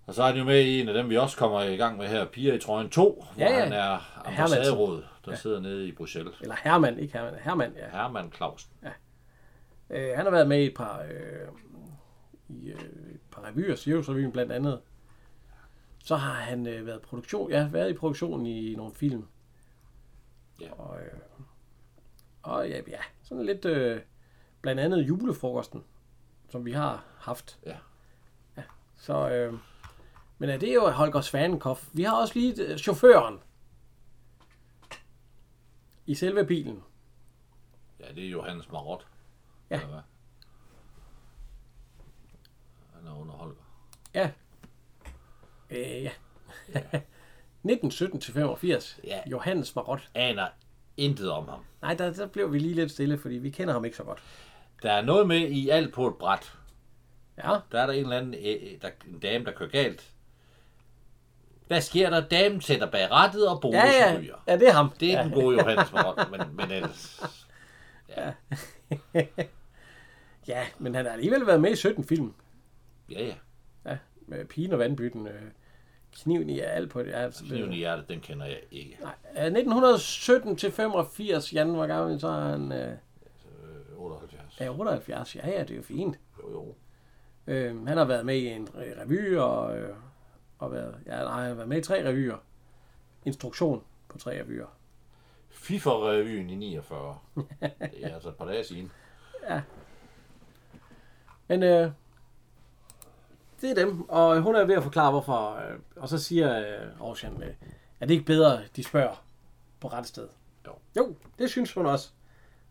Og 0.07 0.14
så 0.14 0.22
er 0.22 0.26
han 0.26 0.36
jo 0.36 0.44
med 0.44 0.61
i 0.61 0.80
en 0.80 0.88
af 0.88 0.94
dem, 0.94 1.11
vi 1.11 1.16
også 1.16 1.36
kommer 1.36 1.62
i 1.62 1.76
gang 1.76 1.98
med 1.98 2.09
her, 2.09 2.24
Piger 2.26 2.55
i 2.55 2.59
trøjen 2.59 2.90
2, 2.90 3.24
hvor 3.34 3.44
Ja, 3.44 3.53
ja. 3.53 3.62
han 3.64 3.72
er 3.72 4.22
ambassaderåd, 4.28 5.05
der 5.24 5.30
Ja. 5.30 5.36
sidder 5.36 5.61
nede 5.61 5.88
i 5.88 5.92
Bruxelles. 5.92 6.40
Eller 6.40 6.55
Herman, 6.64 6.98
ikke 6.98 7.12
Herman, 7.18 7.34
Herman, 7.40 7.72
ja. 7.76 7.88
Herman 7.90 8.32
Clausen. 8.32 8.72
Øh, 9.90 10.12
han 10.16 10.24
har 10.24 10.30
været 10.30 10.48
med 10.48 10.62
i 10.62 10.66
et 10.66 10.74
par, 10.74 11.00
øh, 11.03 11.48
i, 12.48 12.68
øh, 12.68 12.80
et 13.14 13.20
par 13.30 13.42
revyer, 13.46 13.76
Sirius-revyen 13.76 14.32
blandt 14.32 14.53
andet. 14.53 14.80
Så 16.05 16.16
har 16.16 16.32
han 16.34 16.66
øh, 16.66 16.86
været 16.86 17.03
produktion, 17.03 17.50
ja, 17.50 17.68
været 17.68 17.90
i 17.90 17.94
produktion 17.94 18.46
i 18.46 18.74
nogle 18.74 18.94
film. 18.94 19.26
Ja. 20.61 20.72
Og, 20.72 21.00
øh, 21.00 21.18
og 22.42 22.68
ja, 22.68 22.80
ja, 22.88 22.98
sådan 23.22 23.46
lidt, 23.46 23.64
øh, 23.64 24.00
blandt 24.61 24.80
andet 24.80 25.09
julefrokosten, 25.09 25.84
som 26.50 26.64
vi 26.64 26.72
har 26.72 27.05
haft. 27.18 27.59
Ja. 27.66 27.76
ja 28.57 28.62
så, 28.96 29.30
øh, 29.30 29.55
men 30.43 30.51
ja, 30.51 30.57
det 30.57 30.68
er 30.68 30.74
jo 30.74 30.90
Holger 30.90 31.20
Svanenkopf. 31.20 31.88
Vi 31.93 32.03
har 32.03 32.16
også 32.16 32.38
lige 32.38 32.62
øh, 32.62 32.78
chaufføren 32.78 33.38
i 36.07 36.14
selve 36.14 36.47
bilen. 36.47 36.82
Ja, 38.01 38.05
det 38.14 38.24
er 38.24 38.28
Johannes 38.30 38.72
Marot. 38.72 39.07
Ja. 39.70 39.74
Eller 39.74 39.88
hvad? 39.88 40.01
Han 42.95 43.07
er 43.07 43.20
under 43.20 43.34
Holger. 43.34 43.62
Ja. 44.14 44.30
Øh, 45.70 46.03
ja. 46.03 46.11
1917 47.64 48.20
til 48.20 48.34
85. 48.34 49.01
Ja. 49.05 49.20
Johannes 49.26 49.76
Marot. 49.76 50.11
Aner 50.14 50.49
intet 50.97 51.30
om 51.30 51.49
ham. 51.49 51.61
Nej, 51.82 51.95
der, 51.95 52.12
der 52.12 52.26
blev 52.26 52.53
vi 52.53 52.59
lige 52.59 52.74
lidt 52.74 52.90
stille, 52.90 53.18
fordi 53.18 53.34
vi 53.34 53.51
kender 53.51 53.74
ham 53.74 53.84
ikke 53.84 53.97
så 53.97 54.05
godt. 54.05 54.22
Der 54.82 54.93
er 54.93 55.03
noget 55.03 55.28
med 55.28 55.40
i 55.40 55.68
alt 55.68 55.95
på 55.95 56.09
et 56.09 56.14
bræt. 56.16 56.59
Ja, 57.38 57.59
Der 57.72 57.80
er 57.80 57.86
der 57.86 57.93
en 57.93 58.03
eller 58.03 58.16
anden 58.18 58.34
øh, 58.34 58.80
der, 58.82 58.90
en 59.07 59.18
dame, 59.18 59.45
der 59.45 59.53
kører 59.53 59.70
galt. 59.70 60.11
Hvad 61.72 61.80
sker 61.80 62.10
der? 62.10 62.20
Damen 62.28 62.60
sætter 62.60 62.90
bag 62.90 63.10
rattet, 63.10 63.48
og 63.48 63.60
bonus 63.60 63.74
ja, 63.74 64.10
ja. 64.10 64.18
ryger. 64.18 64.34
ja 64.48 64.58
det 64.58 64.68
er 64.68 64.72
ham. 64.72 64.92
Det 65.00 65.12
er 65.12 65.18
ja. 65.18 65.24
den 65.24 65.32
gode 65.32 65.56
Johannes 65.58 65.92
Marot, 65.92 66.30
men, 66.30 66.40
men 66.56 66.70
ellers... 66.70 67.22
Ja, 70.48 70.62
men 70.78 70.94
han 70.94 71.04
har 71.04 71.12
alligevel 71.12 71.46
været 71.46 71.60
med 71.60 71.70
i 71.70 71.76
17 71.76 72.04
film. 72.04 72.32
Ja, 73.10 73.24
ja. 73.26 73.34
Ja, 73.90 73.98
med 74.26 74.44
Pigen 74.44 74.72
og 74.72 74.78
Vandbytten. 74.78 75.26
Øh, 75.26 75.42
kniven 76.22 76.50
i 76.50 76.60
alt 76.60 76.90
på 76.90 77.02
det. 77.02 77.10
Ja, 77.10 77.16
altså, 77.24 77.44
Kniven 77.44 77.72
i 77.72 77.76
hjertet, 77.76 78.08
den 78.08 78.20
kender 78.20 78.46
jeg 78.46 78.60
ikke. 78.70 78.98
Nej, 79.00 79.12
øh, 79.36 79.44
1917 79.44 80.56
til 80.56 80.72
85, 80.72 81.52
Jan, 81.52 81.68
hvor 81.70 81.86
gammel 81.86 82.20
så 82.20 82.28
er 82.28 82.50
han? 82.50 82.72
Øh, 82.72 82.92
Øh, 83.92 83.96
78. 83.98 84.56
er 84.58 84.70
78, 84.70 85.36
ja, 85.36 85.48
ja, 85.50 85.60
det 85.60 85.70
er 85.70 85.76
jo 85.76 85.82
fint. 85.82 86.18
Jo, 86.42 86.50
jo. 86.52 86.74
Øh, 87.46 87.86
han 87.86 87.96
har 87.98 88.04
været 88.04 88.26
med 88.26 88.36
i 88.36 88.46
en 88.48 88.68
re- 88.74 89.00
revy, 89.02 89.36
og, 89.36 89.78
øh, 89.78 89.94
og 90.62 90.72
været, 90.72 90.98
ja, 91.06 91.10
nej, 91.10 91.40
han 91.40 91.48
har 91.48 91.54
været 91.54 91.68
med 91.68 91.78
i 91.78 91.82
tre 91.82 92.08
revyer. 92.08 92.36
Instruktion 93.24 93.84
på 94.08 94.18
tre 94.18 94.40
revyer. 94.40 94.66
FIFA-revyen 95.50 96.50
i 96.50 96.54
49. 96.54 97.18
Det 97.34 97.50
er 98.02 98.14
altså 98.14 98.28
et 98.28 98.36
par 98.36 98.44
dage 98.44 98.64
siden. 98.64 98.92
Men 101.48 101.62
øh, 101.62 101.90
det 103.60 103.70
er 103.70 103.74
dem, 103.74 104.08
og 104.08 104.40
hun 104.40 104.54
er 104.54 104.64
ved 104.64 104.74
at 104.74 104.82
forklare, 104.82 105.10
hvorfor. 105.10 105.56
Øh, 105.56 105.78
og 105.96 106.08
så 106.08 106.18
siger 106.18 106.58
øh, 106.58 107.00
Ocean, 107.00 107.42
øh, 107.42 107.54
er 108.00 108.06
det 108.06 108.14
ikke 108.14 108.26
bedre, 108.26 108.60
de 108.76 108.84
spørger 108.84 109.24
på 109.80 109.88
ret 109.88 110.06
sted? 110.06 110.28
Jo. 110.66 110.72
Jo, 110.96 111.16
det 111.38 111.50
synes 111.50 111.72
hun 111.72 111.86
også. 111.86 112.12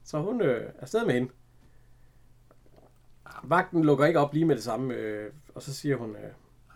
Så 0.04 0.20
hun 0.20 0.42
øh, 0.42 0.66
er 0.66 0.72
afsted 0.80 1.06
med 1.06 1.14
hende. 1.14 1.32
Vagten 3.44 3.84
lukker 3.84 4.06
ikke 4.06 4.20
op 4.20 4.34
lige 4.34 4.46
med 4.46 4.56
det 4.56 4.64
samme, 4.64 4.94
øh, 4.94 5.34
og 5.56 5.62
så 5.62 5.74
siger 5.74 5.96
hun, 5.98 6.16
øh, 6.16 6.32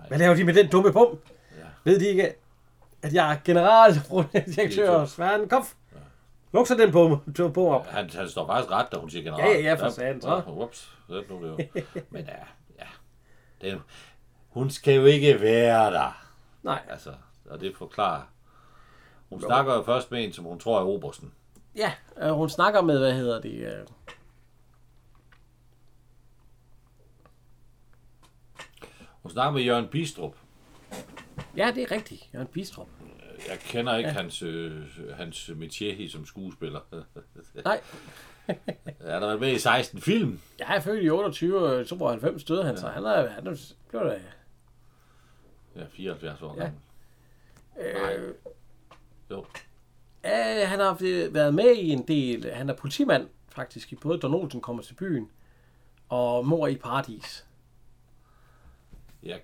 hvad 0.08 0.18
laver 0.18 0.36
de 0.36 0.43
med 0.43 0.53
den 0.53 0.68
dumme 0.70 0.91
bum? 0.93 1.20
Ja. 1.58 1.64
Ved 1.84 1.99
de 1.99 2.08
ikke, 2.08 2.34
at 3.01 3.14
jeg 3.14 3.32
er 3.34 3.38
generaldirektør 3.45 5.06
Sværden 5.06 5.49
Kopf? 5.49 5.74
Luk 6.53 6.68
så 6.68 6.76
den 6.76 6.91
bum, 6.91 7.20
bum 7.53 7.66
op. 7.68 7.86
Han, 7.88 8.10
han 8.10 8.30
står 8.30 8.47
faktisk 8.47 8.72
ret, 8.72 8.91
da 8.91 8.97
hun 8.97 9.10
siger 9.10 9.24
general. 9.24 9.49
Ja, 9.49 9.53
ja, 9.58 9.62
ja, 9.62 9.74
for 9.74 9.89
satan, 9.89 10.22
så. 10.22 10.30
Ja, 10.47 10.51
Ups, 10.51 10.97
det 11.10 11.24
nu 11.30 11.43
det 11.43 11.49
jo. 11.49 11.82
Men 12.10 12.26
ja, 12.26 12.36
ja. 12.80 12.86
Det, 13.62 13.82
hun 14.49 14.70
skal 14.70 14.95
jo 14.95 15.06
ikke 15.06 15.41
være 15.41 15.91
der. 15.91 16.26
Nej, 16.64 16.80
Altså, 16.89 17.10
og 17.49 17.62
det 17.62 17.76
forklarer. 17.78 18.22
Hun 19.30 19.41
snakker 19.41 19.74
jo 19.76 19.84
først 19.84 20.12
med 20.12 20.24
en, 20.24 20.34
som 20.34 20.45
hun 20.45 20.60
tror 20.60 20.80
er 20.80 20.84
obersten. 20.84 21.32
ja, 21.76 21.91
øh, 22.22 22.30
hun 22.32 22.49
snakker 22.49 22.82
med, 22.82 22.99
hvad 22.99 23.14
hedder 23.14 23.41
det, 23.41 23.51
øh, 23.53 23.86
Hun 29.26 29.32
snakker 29.32 29.51
med 29.51 29.61
Jørgen 29.61 29.88
Bistrup. 29.88 30.36
ja, 31.57 31.71
det 31.76 31.84
er 31.84 31.91
rigtigt, 31.91 32.30
Jørgen 32.34 32.47
Bistrup. 32.47 32.88
Jeg 33.49 33.59
kender 33.59 33.97
ikke 33.97 34.09
ja. 34.09 34.13
hans, 34.13 34.41
øh, 34.41 34.82
hans 35.13 35.49
métier 35.49 36.11
som 36.11 36.26
skuespiller. 36.26 36.80
Nej, 37.65 37.82
Han 38.47 38.57
har 39.01 39.19
været 39.19 39.39
med 39.39 39.51
i 39.51 39.59
16 39.59 40.01
film. 40.01 40.39
jeg 40.59 40.76
er 40.76 40.80
født 40.80 41.03
i 41.03 41.09
28, 41.09 41.57
og 41.80 41.88
92 41.88 42.43
døde 42.43 42.63
han, 42.63 42.78
så 42.78 42.88
han 42.88 43.03
er, 43.05 43.30
han 43.30 43.47
er 43.47 43.73
blev 43.89 44.01
da, 44.01 44.21
Ja, 45.76 45.86
74 45.89 46.41
år 46.41 46.55
Ja. 46.57 46.63
gammel. 46.63 46.80
øh, 48.17 48.34
Jo. 49.32 49.45
Ja, 50.23 50.65
han 50.65 50.80
har 50.80 50.97
været 51.32 51.53
med 51.53 51.76
i 51.76 51.89
en 51.89 52.07
del. 52.07 52.51
Han 52.53 52.69
er 52.69 52.73
politimand, 52.76 53.28
faktisk, 53.49 53.91
i 53.93 53.95
både 53.95 54.19
Don 54.19 54.34
Olsen 54.34 54.61
kommer 54.61 54.84
til 54.84 54.93
byen 54.93 55.32
og 56.09 56.47
Mor 56.47 56.67
i 56.67 56.76
Paradis. 56.76 57.45
Ja, 59.26 59.38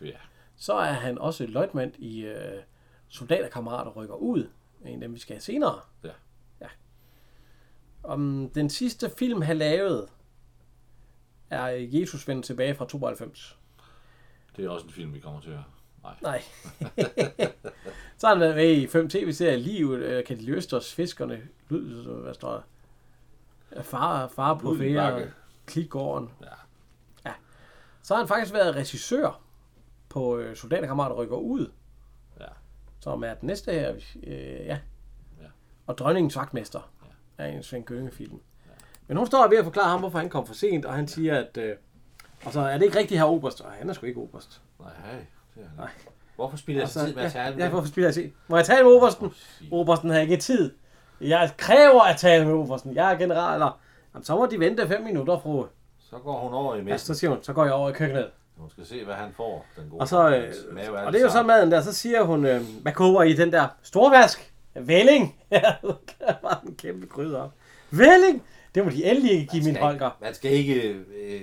ja. 0.00 0.16
Så 0.56 0.74
er 0.74 0.92
han 0.92 1.18
også 1.18 1.46
løjtmand 1.46 1.94
i 1.98 2.20
øh, 2.24 2.62
Soldaterkammerater 3.08 3.90
rykker 3.90 4.14
ud. 4.14 4.48
En 4.84 4.94
af 4.94 5.00
dem, 5.00 5.14
vi 5.14 5.18
skal 5.18 5.34
have 5.34 5.40
senere. 5.40 5.80
Ja. 6.04 6.10
ja. 6.60 6.66
Om 8.02 8.50
den 8.54 8.70
sidste 8.70 9.10
film, 9.18 9.42
han 9.42 9.56
lavede, 9.56 10.08
er 11.50 11.66
Jesus 11.68 12.28
vender 12.28 12.42
tilbage 12.42 12.74
fra 12.74 12.86
92. 12.86 13.58
Det 14.56 14.64
er 14.64 14.70
også 14.70 14.86
en 14.86 14.92
film, 14.92 15.14
vi 15.14 15.20
kommer 15.20 15.40
til 15.40 15.50
at... 15.50 15.60
Nej. 16.02 16.14
Nej. 16.22 16.42
så 18.18 18.26
har 18.26 18.34
han 18.34 18.40
været 18.40 18.56
med 18.56 18.72
i 18.72 18.86
fem 18.86 19.08
tv-serier. 19.08 19.56
Livet, 19.56 19.98
øh, 19.98 20.24
kan 20.24 20.38
de 20.38 20.44
løse 20.44 20.76
os, 20.76 20.94
fiskerne, 20.94 21.48
lyd, 21.68 22.04
hvad 22.04 22.34
står 22.34 22.52
der? 22.52 23.82
Far, 23.82 24.28
far 24.28 24.54
på 24.54 24.74
fære. 24.78 25.16
Ja. 25.16 25.26
ja. 26.42 26.46
Så 28.06 28.14
har 28.14 28.18
han 28.20 28.28
faktisk 28.28 28.54
været 28.54 28.76
regissør 28.76 29.40
på 30.08 30.36
øh, 30.38 30.56
Soldaterkammerater 30.56 31.16
rykker 31.16 31.36
ud, 31.36 31.70
Ja. 32.40 32.44
som 33.00 33.24
er 33.24 33.34
den 33.34 33.46
næste 33.46 33.72
her. 33.72 33.94
Øh, 34.26 34.66
ja. 34.66 34.78
Ja. 35.42 35.46
Og 35.86 35.98
Dronningens 35.98 36.36
Vagtmester 36.36 36.90
ja. 37.38 37.44
er 37.44 37.48
en 37.48 37.62
Svend 37.62 37.84
Gønge-film. 37.84 38.40
Ja. 38.66 38.70
Men 39.06 39.16
hun 39.16 39.26
står 39.26 39.48
ved 39.48 39.58
at 39.58 39.64
forklare 39.64 39.88
ham, 39.88 40.00
hvorfor 40.00 40.18
han 40.18 40.28
kom 40.28 40.46
for 40.46 40.54
sent, 40.54 40.84
og 40.84 40.94
han 40.94 41.08
siger, 41.08 41.38
at... 41.38 41.56
Øh, 41.56 41.76
og 42.44 42.52
så 42.52 42.60
er 42.60 42.78
det 42.78 42.84
ikke 42.84 42.98
rigtigt 42.98 43.20
her 43.20 43.26
Oberst, 43.26 43.60
og 43.60 43.70
han 43.70 43.88
er 43.88 43.92
sgu 43.92 44.06
ikke 44.06 44.20
Oberst. 44.20 44.62
Nej. 44.80 44.90
Det. 45.54 45.70
Nej. 45.76 45.90
Hvorfor 46.36 46.56
spiller 46.56 46.82
jeg 46.82 46.88
så 46.88 47.04
tid 47.06 47.14
med 47.14 47.22
at 47.22 47.32
tale 47.32 47.56
med 47.56 47.64
ja, 47.64 47.70
hvorfor 47.70 47.88
spiller 47.88 48.06
jeg 48.06 48.14
se? 48.14 48.32
Må 48.48 48.56
jeg 48.56 48.66
tale 48.66 48.84
med 48.84 48.92
Obersten? 48.92 49.34
Obersten 49.70 50.10
har 50.10 50.18
ikke 50.18 50.36
tid. 50.36 50.74
Jeg 51.20 51.52
kræver 51.56 52.02
at 52.02 52.16
tale 52.16 52.44
med 52.44 52.54
Obersten. 52.54 52.94
Jeg 52.94 53.12
er 53.12 53.18
general. 53.18 53.54
Eller, 53.54 53.80
Jamen, 54.14 54.24
så 54.24 54.36
må 54.36 54.46
de 54.46 54.60
vente 54.60 54.88
fem 54.88 55.02
minutter, 55.02 55.38
fru. 55.38 55.66
Så 56.10 56.18
går 56.18 56.38
hun 56.40 56.54
over 56.54 56.74
i 56.74 56.78
Ja, 56.78 56.84
messen. 56.84 57.14
så 57.14 57.20
siger 57.20 57.30
hun, 57.30 57.42
så 57.42 57.52
går 57.52 57.64
jeg 57.64 57.72
over 57.72 57.90
i 57.90 57.92
køkkenet. 57.92 58.30
Hun 58.56 58.70
skal 58.70 58.86
se, 58.86 59.04
hvad 59.04 59.14
han 59.14 59.32
får. 59.36 59.66
Den 59.76 59.88
gode 59.90 60.00
Og 60.00 60.08
så, 60.08 60.28
øh, 60.36 60.74
mave 60.74 60.98
og 60.98 61.12
det 61.12 61.18
er 61.20 61.24
jo 61.24 61.30
så 61.30 61.42
maden 61.42 61.70
der, 61.70 61.80
så 61.80 61.92
siger 61.92 62.22
hun, 62.22 62.44
øh, 62.44 62.60
hvad 62.82 62.92
koger 62.92 63.22
I 63.22 63.32
den 63.32 63.52
der 63.52 63.68
storvask? 63.82 64.52
Vælling! 64.74 65.34
Ja, 65.50 65.72
bare 66.42 66.58
en 66.66 66.74
kæmpe 66.74 67.06
krydder 67.06 67.40
op. 67.42 67.50
Vælling! 67.90 68.42
Det 68.74 68.84
må 68.84 68.90
de 68.90 69.04
endelig 69.04 69.30
ikke 69.30 69.46
give 69.46 69.64
min 69.64 69.76
Holger. 69.76 70.10
Man 70.20 70.34
skal 70.34 70.50
ikke... 70.52 70.82
Øh, 71.22 71.40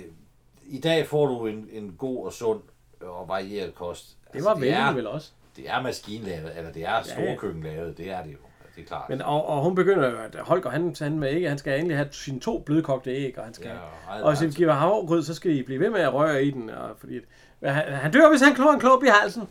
I 0.66 0.80
dag 0.80 1.06
får 1.06 1.26
du 1.26 1.46
en, 1.46 1.68
en 1.72 1.94
god 1.98 2.26
og 2.26 2.32
sund 2.32 2.60
og 3.00 3.28
varieret 3.28 3.74
kost. 3.74 4.16
Det 4.32 4.44
var 4.44 4.50
Altså, 4.50 4.60
det 4.64 4.70
er, 4.72 4.76
vælling 4.78 4.96
vel 4.96 5.06
også. 5.06 5.30
Det 5.56 5.70
er 5.70 5.82
maskinlavet, 5.82 6.58
eller 6.58 6.72
det 6.72 6.84
er 6.84 7.02
storkøkkenlavet, 7.02 7.98
det 7.98 8.10
er 8.10 8.22
det 8.22 8.32
jo. 8.32 8.38
Det 8.76 8.82
er 8.82 8.86
klart. 8.86 9.08
Men, 9.08 9.22
og, 9.22 9.46
og 9.48 9.62
hun 9.62 9.74
begynder 9.74 10.10
jo, 10.10 10.16
at 10.16 10.36
Holger, 10.40 10.70
han, 10.70 10.96
han, 11.00 11.18
med 11.18 11.30
ikke, 11.30 11.48
han 11.48 11.58
skal 11.58 11.78
endelig 11.78 11.96
have 11.96 12.08
sine 12.12 12.40
to 12.40 12.58
blødkogte 12.58 13.10
æg, 13.10 13.38
og 13.38 13.44
han 13.44 13.54
skal 13.54 13.66
Ja, 13.66 13.72
og 13.74 14.22
og 14.22 14.30
hvis 14.32 14.40
værelse. 14.40 14.56
giver 14.58 14.72
havregrød, 14.72 15.22
så 15.22 15.34
skal 15.34 15.50
I 15.50 15.62
blive 15.62 15.80
ved 15.80 15.90
med 15.90 16.00
at 16.00 16.14
røre 16.14 16.44
i 16.44 16.50
den, 16.50 16.70
og 16.70 16.90
fordi 16.98 17.18
at, 17.60 17.74
han, 17.74 17.92
han 17.92 18.12
dør, 18.12 18.30
hvis 18.30 18.40
han 18.40 18.54
klår 18.54 18.72
en 18.72 18.80
klub 18.80 19.02
i 19.04 19.06
halsen. 19.20 19.42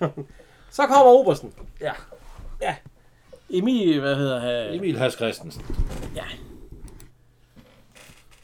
Ja. 0.00 0.08
så 0.70 0.86
kommer 0.86 1.12
Obersten. 1.12 1.52
Ja. 1.80 1.92
Ja. 2.62 2.76
Emil, 3.50 4.00
hvad 4.00 4.16
hedder 4.16 4.40
han? 4.40 4.74
Emil 4.74 4.98
Has 4.98 5.12
Christensen. 5.12 5.64
Ja. 6.16 6.24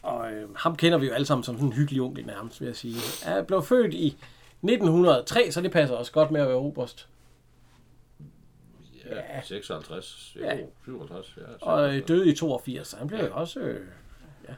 Og 0.02 0.32
øh, 0.32 0.48
ham 0.56 0.76
kender 0.76 0.98
vi 0.98 1.06
jo 1.06 1.12
alle 1.12 1.26
sammen 1.26 1.44
som 1.44 1.54
sådan 1.54 1.66
en 1.66 1.72
hyggelig 1.72 2.02
onkel 2.02 2.26
nærmest, 2.26 2.60
vil 2.60 2.66
jeg 2.66 2.76
sige. 2.76 2.96
Han 3.22 3.44
blev 3.44 3.62
født 3.62 3.94
i 3.94 4.06
1903, 4.06 5.52
så 5.52 5.60
det 5.60 5.72
passer 5.72 5.96
også 5.96 6.12
godt 6.12 6.30
med 6.30 6.40
at 6.40 6.48
være 6.48 6.56
oberst. 6.56 7.08
Ja, 9.10 9.34
Ja. 9.34 9.40
56, 9.40 10.36
jo, 10.36 10.44
Ja. 10.44 10.56
57, 10.84 11.36
ja. 11.36 11.42
Og 11.66 11.94
øh, 11.96 12.08
døde 12.08 12.28
i 12.32 12.34
82, 12.36 12.88
så 12.88 12.96
han 12.96 13.06
blev 13.08 13.20
jo 13.20 13.34
også... 13.34 13.60
Øh, 13.60 13.86
ja. 14.48 14.54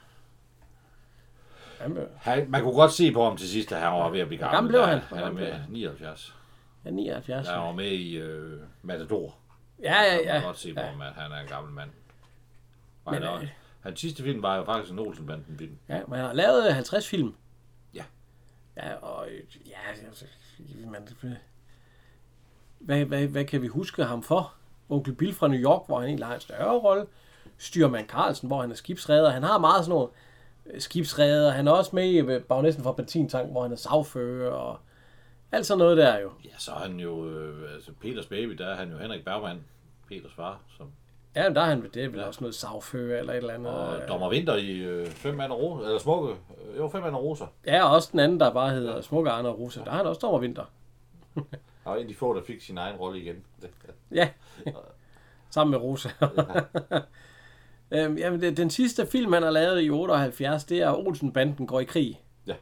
Han 1.80 1.92
blev, 1.94 2.07
Han, 2.16 2.51
man 2.51 2.62
kunne 2.62 2.74
godt 2.74 2.92
se 2.92 3.12
på 3.12 3.24
ham 3.24 3.36
til 3.36 3.48
sidst, 3.48 3.72
at 3.72 3.78
han 3.80 3.92
var 3.92 4.11
ved 4.11 4.20
at 4.20 4.26
blive 4.28 4.38
gammel. 4.40 4.55
gammel 4.57 4.70
blev 4.70 4.80
Ja, 4.80 4.86
han? 4.86 5.01
Hvor 5.09 5.16
Han 5.16 5.26
er 5.26 5.32
med 5.32 5.53
han? 5.53 5.70
79. 5.70 6.34
ja, 6.84 6.90
79. 6.90 7.46
Ja, 7.46 7.53
han 7.53 7.61
var 7.62 7.72
med 7.72 7.90
i 7.92 8.16
øh, 8.18 8.61
Matador. 8.82 9.36
Ja, 9.82 10.03
ja, 10.03 10.16
Man 10.16 10.24
ja. 10.24 10.32
kan 10.32 10.42
godt 10.42 10.59
se 10.59 10.74
på 10.74 10.80
ja. 10.80 10.86
ham, 10.86 11.01
at 11.03 11.12
han 11.12 11.32
er 11.32 11.36
en 11.40 11.46
gammel 11.48 11.72
mand. 11.74 11.90
Og 13.05 13.12
Men, 13.12 13.22
han, 13.22 13.32
er, 13.34 13.40
øh, 13.40 13.48
hans 13.80 14.01
sidste 14.01 14.22
film 14.22 14.42
var 14.42 14.57
jo 14.57 14.64
faktisk 14.64 14.92
en 14.92 14.98
Olsenbanden 14.98 15.59
film. 15.59 15.78
Ja, 15.88 16.01
man 16.09 16.20
har 16.20 16.32
lavet 16.32 16.74
50 16.74 17.09
film. 17.09 17.34
Ja. 17.94 18.05
Ja, 18.76 18.94
og 18.94 19.28
ja, 19.66 19.76
altså, 20.09 20.24
man, 20.86 21.09
hvad, 22.80 23.04
hvad, 23.04 23.26
hvad 23.26 23.44
kan 23.44 23.62
vi 23.62 23.66
huske 23.66 24.04
ham 24.04 24.22
for? 24.22 24.54
Onkel 24.88 25.14
Bill 25.14 25.34
fra 25.34 25.48
New 25.48 25.60
York, 25.60 25.82
hvor 25.86 25.98
han 25.98 26.08
egentlig 26.08 26.26
har 26.26 26.34
en 26.34 26.40
større 26.40 26.78
rolle. 26.78 27.06
Styrmand 27.58 28.08
Carlsen, 28.08 28.46
hvor 28.46 28.60
han 28.60 28.70
er 28.70 28.74
skibsredder. 28.74 29.30
Han 29.30 29.42
har 29.42 29.58
meget 29.58 29.84
sådan 29.84 29.90
nogle 29.90 30.08
øh, 30.66 30.80
skibsredder. 30.80 31.50
Han 31.50 31.68
er 31.68 31.72
også 31.72 31.90
med 31.96 32.04
i 32.04 32.18
øh, 32.18 32.42
Bagnæsten 32.42 32.84
fra 32.84 32.92
Benzintank, 32.92 33.50
hvor 33.50 33.62
han 33.62 33.72
er 33.72 33.76
sagfører 33.76 34.52
og 34.52 34.78
alt 35.52 35.66
sådan 35.66 35.78
noget 35.78 35.96
der 35.96 36.18
jo. 36.18 36.30
Ja, 36.44 36.50
så 36.58 36.70
er 36.70 36.78
han 36.78 37.00
jo, 37.00 37.28
øh, 37.28 37.74
altså 37.74 37.90
Peters 38.00 38.26
baby, 38.26 38.52
der 38.52 38.66
er 38.66 38.76
han 38.76 38.90
jo 38.90 38.98
Henrik 38.98 39.24
Bergman, 39.24 39.64
Peters 40.08 40.32
far, 40.34 40.60
som 40.76 40.86
Ja, 41.36 41.48
men 41.48 41.54
der 41.54 41.60
er 41.60 41.66
han, 41.66 41.90
det 41.94 42.04
er 42.04 42.08
vel 42.08 42.24
også 42.24 42.40
noget 42.40 42.54
sagfører 42.54 43.18
eller 43.20 43.32
et 43.32 43.36
eller 43.36 43.54
andet. 43.54 43.72
Og 43.72 43.96
øh. 43.96 44.08
Dommer 44.08 44.28
Vinter 44.30 44.56
i 44.56 44.70
øh, 44.70 45.06
Fem 45.06 45.34
Mand 45.34 45.52
og 45.52 45.60
Rosa, 45.60 45.84
eller 45.84 45.98
Smukke, 45.98 46.30
øh, 46.30 46.78
jo, 46.78 46.88
Fem 46.88 47.02
Mand 47.02 47.14
og 47.14 47.24
Rosa. 47.24 47.44
Ja, 47.66 47.84
og 47.84 47.94
også 47.94 48.08
den 48.12 48.20
anden, 48.20 48.40
der 48.40 48.52
bare 48.52 48.70
hedder 48.70 49.00
Smukke 49.00 49.30
Arne 49.30 49.48
og 49.48 49.58
Rosa. 49.58 49.80
Der 49.84 49.90
er 49.90 49.96
han 49.96 50.06
også 50.06 50.18
Dommer 50.18 50.38
Vinter. 50.38 50.64
Og 51.84 51.96
en 51.96 52.02
af 52.02 52.08
de 52.08 52.14
få, 52.14 52.34
der 52.34 52.42
fik 52.44 52.60
sin 52.62 52.78
egen 52.78 52.96
rolle 52.96 53.20
igen. 53.20 53.44
Ja, 54.12 54.28
sammen 55.50 55.70
med 55.70 55.78
Rosa. 55.78 56.08
øhm, 57.90 58.16
jamen, 58.18 58.40
det, 58.40 58.56
den 58.56 58.70
sidste 58.70 59.06
film, 59.06 59.32
han 59.32 59.42
har 59.42 59.50
lavet 59.50 59.82
i 59.84 59.90
78, 59.90 60.64
det 60.64 60.78
er 60.82 60.92
Olsen-banden 61.06 61.66
går 61.66 61.80
i 61.80 61.84
krig. 61.84 62.22
Ja. 62.46 62.54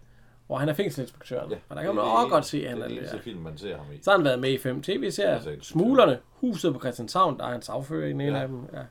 Hvor 0.46 0.56
han 0.56 0.68
er 0.68 0.72
fængselinspektøren. 0.74 1.50
ja. 1.50 1.56
Og 1.68 1.76
der 1.76 1.82
kan 1.82 1.94
man 1.94 2.04
er 2.04 2.08
også 2.08 2.28
godt 2.28 2.44
se, 2.46 2.64
at 2.64 2.68
han 2.70 2.76
det 2.78 2.82
er 2.82 2.84
er 2.84 2.88
den 2.88 2.98
eneste 2.98 3.18
film, 3.18 3.40
man 3.40 3.58
ser 3.58 3.76
ham 3.76 3.86
i. 3.92 3.98
Så 4.02 4.10
har 4.10 4.18
han 4.18 4.24
været 4.24 4.38
med 4.38 4.50
i 4.52 4.58
fem 4.58 4.78
er 4.78 4.82
tv-serier. 4.82 5.40
så 5.40 5.50
ikke- 5.50 5.64
Smuglerne, 5.66 6.18
Huset 6.30 6.72
på 6.74 6.78
Christianshavn, 6.80 7.38
der 7.38 7.44
er 7.44 7.50
han 7.52 7.62
sagfører 7.62 8.06
i 8.06 8.10
en 8.10 8.20
Ja. 8.20 8.40
af 8.42 8.48
dem. 8.48 8.62
Ja. 8.72 8.82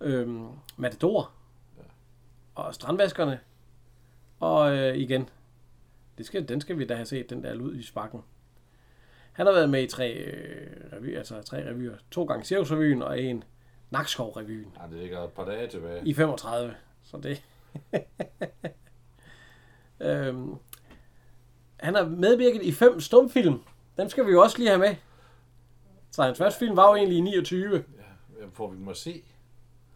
Øhm, 0.00 0.48
Matador. 0.76 1.30
Og 2.54 2.74
Strandvaskerne. 2.74 3.40
Og 4.40 4.76
øh, 4.76 4.96
igen, 4.96 5.28
det 6.18 6.26
skal, 6.26 6.48
den 6.48 6.60
skal 6.60 6.78
vi 6.78 6.86
da 6.86 6.94
have 6.94 7.06
set, 7.06 7.30
den 7.30 7.42
der 7.44 7.54
Ludvigsbakken. 7.54 8.20
Han 9.34 9.46
har 9.46 9.52
været 9.52 9.70
med 9.70 9.82
i 9.82 9.86
tre 9.86 10.12
øh, 10.12 10.66
revyer, 10.92 11.18
altså 11.18 11.42
tre 11.42 11.70
revyer. 11.70 11.94
To 12.10 12.24
gange 12.24 12.44
Cirkusrevyen 12.44 13.02
og 13.02 13.20
en 13.22 13.44
Nakskov-revyen 13.90 14.76
Ja, 14.82 14.86
det 14.90 14.98
ligger 14.98 15.24
et 15.24 15.30
par 15.30 15.44
dage 15.44 15.68
tilbage. 15.68 16.06
i 16.06 16.14
35. 16.14 16.74
Så 17.02 17.16
det... 17.16 17.42
øhm, 20.00 20.54
han 21.80 21.94
har 21.94 22.04
medvirket 22.04 22.62
i 22.62 22.72
fem 22.72 23.00
stumfilm. 23.00 23.60
Dem 23.96 24.08
skal 24.08 24.26
vi 24.26 24.30
jo 24.30 24.42
også 24.42 24.58
lige 24.58 24.68
have 24.68 24.78
med. 24.78 24.94
Så 26.10 26.22
hans 26.22 26.38
første 26.38 26.58
film 26.58 26.76
var 26.76 26.88
jo 26.88 26.94
egentlig 26.94 27.18
i 27.18 27.20
29. 27.20 27.74
Ja, 27.74 28.44
får 28.52 28.70
vi 28.70 28.90
at 28.90 28.96
se? 28.96 29.22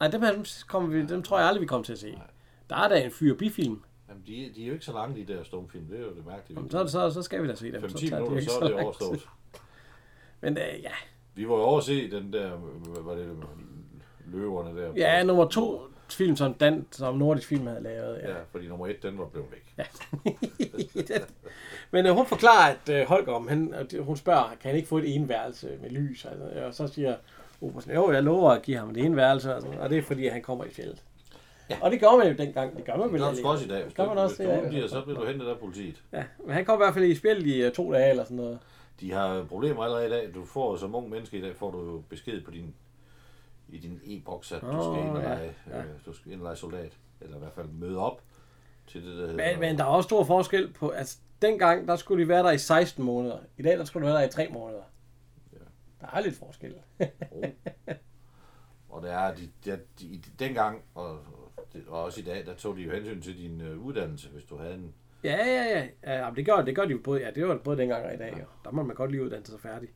Nej, 0.00 0.10
dem, 0.10 0.22
her, 0.22 0.32
dem, 0.32 0.44
kommer 0.68 0.88
vi, 0.88 1.06
dem 1.06 1.22
tror 1.22 1.38
jeg 1.38 1.48
aldrig, 1.48 1.60
vi 1.60 1.66
kommer 1.66 1.84
til 1.84 1.92
at 1.92 1.98
se. 1.98 2.18
Der 2.70 2.76
er 2.76 2.88
da 2.88 3.04
en 3.04 3.10
fyr 3.10 3.34
bifilm. 3.34 3.82
Jamen, 4.08 4.22
de, 4.26 4.52
de 4.56 4.62
er 4.62 4.66
jo 4.66 4.72
ikke 4.72 4.84
så 4.84 4.92
lange, 4.92 5.26
de 5.26 5.32
der 5.32 5.42
stumfilm. 5.42 5.86
Det 5.86 5.98
er 6.00 6.02
jo 6.02 6.14
det 6.14 6.26
mærkelige. 6.26 6.58
Jamen, 6.58 6.70
Så, 6.70 6.86
så, 6.86 7.10
så 7.10 7.22
skal 7.22 7.42
vi 7.42 7.48
da 7.48 7.54
se 7.54 7.72
dem. 7.72 7.84
5-10 7.84 8.08
tager 8.08 8.18
minutter, 8.18 8.40
ikke 8.40 8.52
så 8.52 8.60
er 8.60 8.66
det 8.68 8.74
overstået. 8.84 9.28
Men 10.40 10.58
øh, 10.58 10.82
ja. 10.82 10.90
Vi 11.34 11.48
var 11.48 11.54
jo 11.54 11.60
over 11.62 11.80
se 11.80 12.10
den 12.10 12.32
der, 12.32 12.50
hvad 12.56 13.02
var 13.02 13.14
det, 13.14 13.36
løverne 14.26 14.80
der. 14.80 14.92
ja, 14.96 15.22
nummer 15.22 15.48
to 15.48 15.80
film, 16.10 16.36
som, 16.36 16.54
Dan, 16.54 16.86
som 16.90 17.16
nordisk 17.16 17.48
film 17.48 17.66
havde 17.66 17.82
lavet. 17.82 18.18
Ja. 18.22 18.30
Ja, 18.30 18.36
fordi 18.52 18.68
nummer 18.68 18.86
et, 18.86 19.02
den 19.02 19.18
var 19.18 19.24
blevet 19.24 19.48
væk. 19.50 19.74
Ja. 19.78 19.84
Men 21.90 22.06
øh, 22.06 22.12
hun 22.14 22.26
forklarer, 22.26 22.74
at 22.74 22.88
øh, 23.00 23.06
Holger, 23.08 23.32
om 23.32 23.48
han, 23.48 23.74
hun 24.00 24.16
spørger, 24.16 24.48
kan 24.60 24.68
han 24.70 24.76
ikke 24.76 24.88
få 24.88 24.98
et 24.98 25.14
eneværelse 25.14 25.78
med 25.82 25.90
lys? 25.90 26.24
Altså, 26.24 26.44
og 26.66 26.74
så 26.74 26.86
siger 26.86 27.16
Obersen, 27.60 27.92
jo, 27.92 28.12
jeg 28.12 28.22
lover 28.22 28.50
at 28.50 28.62
give 28.62 28.76
ham 28.76 28.90
et 28.90 28.96
eneværelse, 28.96 29.54
altså, 29.54 29.70
og 29.80 29.90
det 29.90 29.98
er 29.98 30.02
fordi, 30.02 30.26
at 30.26 30.32
han 30.32 30.42
kommer 30.42 30.64
i 30.64 30.70
fjellet. 30.70 31.02
Ja. 31.70 31.78
Og 31.82 31.90
det 31.90 32.00
gør 32.00 32.16
man 32.18 32.26
jo 32.28 32.34
dengang. 32.38 32.76
Det 32.76 32.84
gør 32.84 32.96
man 32.96 33.02
Det 33.02 33.12
vel 33.12 33.20
gør 33.20 33.26
du 33.26 33.30
ikke. 33.30 33.42
sgu 33.42 33.48
også 33.48 33.64
i 33.64 33.68
dag. 33.68 33.82
Hvis 33.82 33.88
Det 33.88 33.96
gør 33.96 34.02
du, 34.04 34.08
man 34.08 34.18
også 34.18 34.36
hvis 34.36 34.46
du 34.46 34.66
udgiver, 34.66 34.88
så 34.88 35.02
bliver 35.02 35.20
du 35.20 35.26
hentet 35.26 35.46
af 35.46 35.58
politiet. 35.58 36.02
Ja, 36.12 36.24
men 36.44 36.54
han 36.54 36.64
kom 36.64 36.76
i 36.76 36.82
hvert 36.84 36.94
fald 36.94 37.04
i 37.04 37.14
spil 37.14 37.46
i 37.46 37.66
uh, 37.66 37.72
to 37.72 37.92
dage 37.92 38.10
eller 38.10 38.24
sådan 38.24 38.36
noget. 38.36 38.58
De 39.00 39.12
har 39.12 39.44
problemer 39.44 39.84
allerede 39.84 40.06
i 40.06 40.10
dag. 40.10 40.34
Du 40.34 40.44
får 40.44 40.76
som 40.76 40.94
ung 40.94 41.10
menneske 41.10 41.38
i 41.38 41.40
dag, 41.40 41.56
får 41.56 41.70
du 41.70 42.00
besked 42.08 42.40
på 42.44 42.50
din, 42.50 42.74
i 43.68 43.78
din 43.78 44.00
e-boks, 44.04 44.52
at 44.52 44.60
du 44.62 44.66
Åh, 44.66 44.94
skal 44.94 45.06
ind 45.06 45.16
og 45.16 45.22
ja, 45.22 45.28
lege, 45.28 45.54
ja. 45.70 45.78
øh, 45.78 45.84
du 46.06 46.12
skal 46.12 46.32
ind 46.32 46.40
og 46.40 46.44
lege 46.44 46.56
soldat. 46.56 46.92
Eller 47.20 47.36
i 47.36 47.38
hvert 47.38 47.52
fald 47.52 47.66
møde 47.68 47.98
op 47.98 48.22
til 48.86 49.02
det, 49.06 49.16
der 49.18 49.26
hedder... 49.26 49.50
Men, 49.52 49.60
men 49.60 49.78
der 49.78 49.84
er 49.84 49.88
også 49.88 50.06
stor 50.06 50.24
forskel 50.24 50.72
på, 50.72 50.88
altså 50.88 51.18
dengang, 51.42 51.88
der 51.88 51.96
skulle 51.96 52.22
de 52.24 52.28
være 52.28 52.42
der 52.42 52.50
i 52.50 52.58
16 52.58 53.04
måneder. 53.04 53.38
I 53.58 53.62
dag, 53.62 53.78
der 53.78 53.84
skulle 53.84 54.06
de 54.06 54.12
være 54.12 54.22
der 54.22 54.28
i 54.28 54.30
3 54.30 54.48
måneder. 54.52 54.82
Ja. 55.52 55.58
Der 56.00 56.06
er 56.12 56.20
lidt 56.20 56.36
forskel. 56.36 56.74
ro. 57.32 57.44
og 58.94 59.02
det 59.02 59.10
er, 59.12 59.34
de, 59.34 59.48
de, 59.64 59.70
de, 59.70 59.78
de, 60.08 60.22
dengang, 60.38 60.82
og, 60.94 61.18
og 61.88 62.04
også 62.04 62.20
i 62.20 62.24
dag, 62.24 62.46
der 62.46 62.54
tog 62.54 62.76
de 62.76 62.82
jo 62.82 62.92
hensyn 62.92 63.22
til 63.22 63.38
din 63.38 63.60
øh, 63.60 63.86
uddannelse, 63.86 64.28
hvis 64.28 64.44
du 64.44 64.56
havde 64.56 64.74
en... 64.74 64.94
Ja, 65.24 65.46
ja, 65.46 65.64
ja. 65.64 65.86
ja 66.06 66.18
jamen, 66.18 66.36
det, 66.36 66.46
gør, 66.46 66.62
det 66.62 66.76
gør 66.76 66.84
de 66.84 66.90
jo 66.90 66.98
både, 67.04 67.20
ja, 67.20 67.30
det 67.30 67.48
var 67.48 67.52
det 67.52 67.62
både 67.62 67.76
dengang 67.76 68.06
og 68.06 68.14
i 68.14 68.16
dag. 68.16 68.32
Jo. 68.38 68.44
Der 68.64 68.70
må 68.70 68.82
man 68.82 68.96
godt 68.96 69.10
lige 69.10 69.24
uddanne 69.24 69.46
sig 69.46 69.60
færdig. 69.60 69.88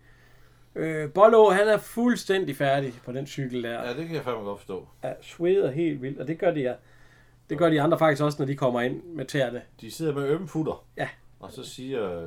Øh, 0.75 1.13
Bollo, 1.13 1.51
han 1.51 1.69
er 1.69 1.79
fuldstændig 1.79 2.57
færdig 2.57 2.95
på 3.05 3.13
den 3.13 3.27
cykel 3.27 3.63
der. 3.63 3.89
Ja, 3.89 3.95
det 3.95 4.07
kan 4.07 4.17
jeg 4.17 4.25
fandme 4.25 4.43
godt 4.43 4.59
forstå. 4.59 4.89
Ja, 5.05 5.13
sveder 5.23 5.71
helt 5.71 6.03
vildt, 6.03 6.19
og 6.21 6.27
det 6.27 6.39
gør 6.39 6.51
de 6.51 6.61
ja. 6.61 6.75
Det 7.51 7.59
gør 7.59 7.71
de 7.71 7.81
andre 7.81 7.99
faktisk 7.99 8.23
også, 8.23 8.37
når 8.39 8.47
de 8.47 8.57
kommer 8.57 8.81
ind 8.81 9.03
med 9.03 9.25
tæerne. 9.25 9.63
De 9.81 9.91
sidder 9.91 10.15
med 10.15 10.29
ømme 10.29 10.49
futter. 10.49 10.85
Ja. 10.97 11.09
Og 11.41 11.53
så 11.53 11.65
siger... 11.65 12.23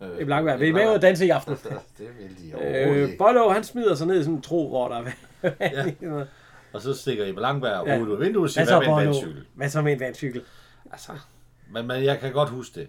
Øh, 0.00 0.20
I 0.20 0.24
Blankvær, 0.24 0.56
vil 0.56 0.68
I 0.68 0.72
med 0.72 0.88
ud 0.88 0.94
og 0.94 1.02
danse 1.02 1.26
i 1.26 1.30
aften? 1.30 1.54
det 1.98 2.08
vil 2.18 2.36
de 2.38 2.54
overhovedet 2.54 3.12
Øh. 3.12 3.18
Bollo, 3.18 3.48
han 3.48 3.64
smider 3.64 3.94
sig 3.94 4.06
ned 4.06 4.20
i 4.20 4.22
sådan 4.22 4.34
en 4.34 4.42
tro, 4.42 4.68
hvor 4.68 4.88
der 4.88 4.96
er 5.42 5.50
ja. 5.60 5.84
Og 6.76 6.82
så 6.82 6.94
stikker 6.94 7.24
I 7.24 7.32
Langberg 7.32 7.86
Ja. 7.86 7.94
ja. 7.94 8.00
ud 8.00 8.10
af 8.12 8.20
vinduet 8.20 8.44
og 8.44 8.50
siger, 8.50 8.64
Hvad 8.64 8.86
hvad 8.86 8.94
med 8.94 9.02
en 9.02 9.06
vandcykel? 9.08 9.46
Hvad 9.54 9.68
så 9.68 9.82
med 9.82 9.92
en 9.92 10.00
vandcykel? 10.00 10.42
Altså, 10.92 11.12
men, 11.70 11.86
men 11.86 12.04
jeg 12.04 12.18
kan 12.20 12.32
godt 12.32 12.48
huske 12.48 12.80
det. 12.80 12.88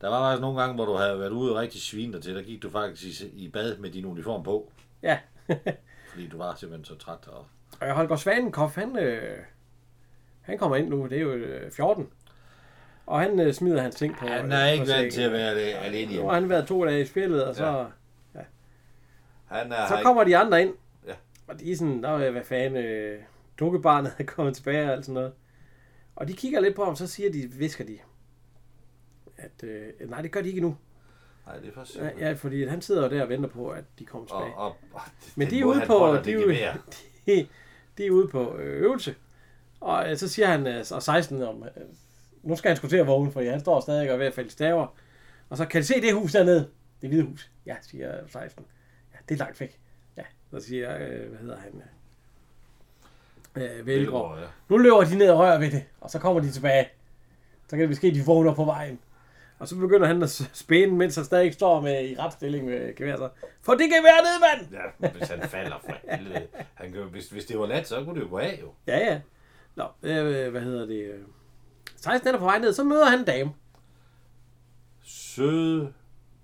Der 0.00 0.08
var 0.08 0.30
faktisk 0.30 0.40
nogle 0.40 0.60
gange, 0.60 0.74
hvor 0.74 0.84
du 0.84 0.94
havde 0.94 1.18
været 1.18 1.30
ude 1.30 1.52
og 1.52 1.56
rigtig 1.58 1.80
svine 1.82 2.12
dig 2.12 2.22
til. 2.22 2.34
Der 2.34 2.42
gik 2.42 2.62
du 2.62 2.70
faktisk 2.70 3.22
i, 3.22 3.26
i 3.44 3.48
bad 3.48 3.76
med 3.78 3.90
din 3.90 4.04
uniform 4.04 4.42
på. 4.42 4.72
Ja. 5.02 5.18
Fordi 6.10 6.28
du 6.28 6.38
var 6.38 6.54
simpelthen 6.54 6.84
så 6.84 6.94
træt. 7.04 7.18
Og... 7.28 7.46
Og 7.80 7.94
Holger 7.94 8.16
Svanenkopf, 8.16 8.74
han, 8.74 8.98
øh, 8.98 9.38
han 10.42 10.58
kommer 10.58 10.76
ind 10.76 10.88
nu, 10.88 11.06
det 11.06 11.18
er 11.18 11.22
jo 11.22 11.32
øh, 11.32 11.70
14. 11.72 12.08
Og 13.06 13.20
han 13.20 13.40
øh, 13.40 13.54
smider 13.54 13.82
hans 13.82 13.94
ting 13.94 14.16
på 14.18 14.26
Han 14.26 14.52
er 14.52 14.66
ikke 14.66 14.84
på 14.84 14.90
vant 14.90 15.12
til 15.12 15.22
at 15.22 15.32
være 15.32 15.54
det 15.54 15.74
alene 15.74 16.04
Nu 16.06 16.10
hjemme. 16.12 16.28
har 16.28 16.34
han 16.40 16.48
været 16.48 16.66
to 16.66 16.84
dage 16.86 17.00
i 17.00 17.06
spillet, 17.06 17.44
og 17.44 17.54
så, 17.54 17.86
ja. 18.34 18.40
Han 19.46 19.72
er, 19.72 19.86
så 19.88 19.98
kommer 20.02 20.24
de 20.24 20.36
andre 20.36 20.62
ind. 20.62 20.74
Og 21.46 21.60
de 21.60 21.72
er 21.72 21.76
sådan, 21.76 22.02
der 22.02 22.08
er, 22.08 22.30
hvad 22.30 22.44
fanden, 22.44 22.84
øh, 22.84 23.22
dukkebarnet 23.58 24.12
er 24.18 24.24
kommet 24.24 24.56
tilbage 24.56 24.86
og 24.86 24.92
alt 24.92 25.04
sådan 25.04 25.14
noget. 25.14 25.32
Og 26.16 26.28
de 26.28 26.32
kigger 26.32 26.60
lidt 26.60 26.76
på 26.76 26.84
ham, 26.84 26.96
så 26.96 27.06
siger 27.06 27.32
de, 27.32 27.50
visker 27.52 27.84
de, 27.84 27.98
at 29.36 29.64
øh, 29.64 30.10
nej, 30.10 30.22
det 30.22 30.32
gør 30.32 30.42
de 30.42 30.48
ikke 30.48 30.60
nu. 30.60 30.76
Nej, 31.46 31.58
det 31.58 31.68
er 31.68 31.72
for 31.72 32.04
Ja, 32.04 32.10
ja, 32.28 32.32
fordi 32.32 32.66
han 32.66 32.82
sidder 32.82 33.02
jo 33.02 33.16
der 33.16 33.22
og 33.22 33.28
venter 33.28 33.48
på, 33.48 33.68
at 33.68 33.84
de 33.98 34.04
kommer 34.04 34.28
og, 34.30 34.42
tilbage. 34.42 34.58
og, 34.58 34.76
og, 34.92 35.00
Men 35.36 35.46
den 35.46 35.54
de 35.54 35.60
er 35.60 35.64
ude 35.64 35.82
på, 35.86 35.94
de 36.24 36.32
er 36.32 36.72
det 36.72 36.82
de, 37.26 37.48
de 37.98 38.06
er 38.06 38.10
ude 38.10 38.28
på 38.28 38.56
øh, 38.56 38.82
øvelse. 38.82 39.14
Og 39.80 40.10
øh, 40.10 40.16
så 40.16 40.28
siger 40.28 40.46
han, 40.46 40.66
øh, 40.66 40.84
og 40.90 41.02
16 41.02 41.42
om, 41.42 41.62
øh, 41.62 41.82
nu 42.42 42.56
skal 42.56 42.68
han 42.68 42.76
sgu 42.76 42.88
til 42.88 42.96
at 42.96 43.06
vågne, 43.06 43.32
for 43.32 43.50
han 43.50 43.60
står 43.60 43.80
stadig 43.80 44.08
og 44.08 44.14
er 44.14 44.18
ved 44.18 44.26
at 44.26 44.34
falde 44.34 44.46
i 44.46 44.50
staver. 44.50 44.96
Og 45.48 45.56
så 45.56 45.66
kan 45.66 45.80
de 45.80 45.86
se 45.86 46.00
det 46.00 46.14
hus 46.14 46.32
dernede? 46.32 46.70
Det 47.02 47.08
hvide 47.08 47.22
hus. 47.22 47.50
Ja, 47.66 47.76
siger 47.82 48.26
16. 48.28 48.64
Ja, 49.12 49.18
det 49.28 49.34
er 49.34 49.38
langt 49.38 49.60
væk. 49.60 49.80
Så 50.56 50.66
siger, 50.66 50.94
øh, 50.94 51.28
hvad 51.28 51.38
hedder 51.38 51.56
han? 51.56 51.82
Øh, 53.56 53.86
Velgaard. 53.86 54.38
Ja. 54.38 54.46
Nu 54.68 54.76
løber 54.76 55.04
de 55.04 55.18
ned 55.18 55.30
og 55.30 55.38
rører 55.38 55.58
ved 55.58 55.70
det, 55.70 55.84
og 56.00 56.10
så 56.10 56.18
kommer 56.18 56.40
de 56.40 56.50
tilbage. 56.50 56.88
Så 57.68 57.76
kan 57.76 57.88
det 57.88 57.96
ske, 57.96 58.06
at 58.06 58.14
de 58.14 58.22
vågner 58.26 58.54
på 58.54 58.64
vejen. 58.64 58.98
Og 59.58 59.68
så 59.68 59.76
begynder 59.76 60.06
han 60.06 60.22
at 60.22 60.30
spæne, 60.52 60.92
mens 60.92 61.16
han 61.16 61.24
stadig 61.24 61.54
står 61.54 61.80
med 61.80 62.08
i 62.08 62.16
retstilling 62.18 62.64
med 62.66 62.94
gevær. 62.96 63.16
Så, 63.16 63.28
Få 63.62 63.72
det 63.72 63.80
gevær 63.80 64.22
ned, 64.22 64.40
mand! 64.40 64.84
Ja, 65.02 65.08
hvis 65.18 65.28
han 65.28 65.48
falder 65.48 65.76
for 65.84 66.16
helvede. 66.16 66.46
Han 66.74 66.92
kan, 66.92 67.02
hvis, 67.02 67.28
hvis 67.28 67.44
det 67.44 67.58
var 67.58 67.66
let, 67.66 67.86
så 67.86 68.04
kunne 68.04 68.14
det 68.14 68.26
jo 68.26 68.30
gå 68.30 68.38
af 68.38 68.58
jo. 68.62 68.72
Ja, 68.86 68.98
ja. 68.98 69.20
Nå, 69.74 69.84
øh, 70.02 70.50
hvad 70.50 70.60
hedder 70.60 70.86
det? 70.86 71.24
16 71.96 72.34
er 72.34 72.38
på 72.38 72.44
vej 72.44 72.58
ned, 72.58 72.72
så 72.72 72.84
møder 72.84 73.06
han 73.06 73.18
en 73.18 73.24
dame. 73.24 73.52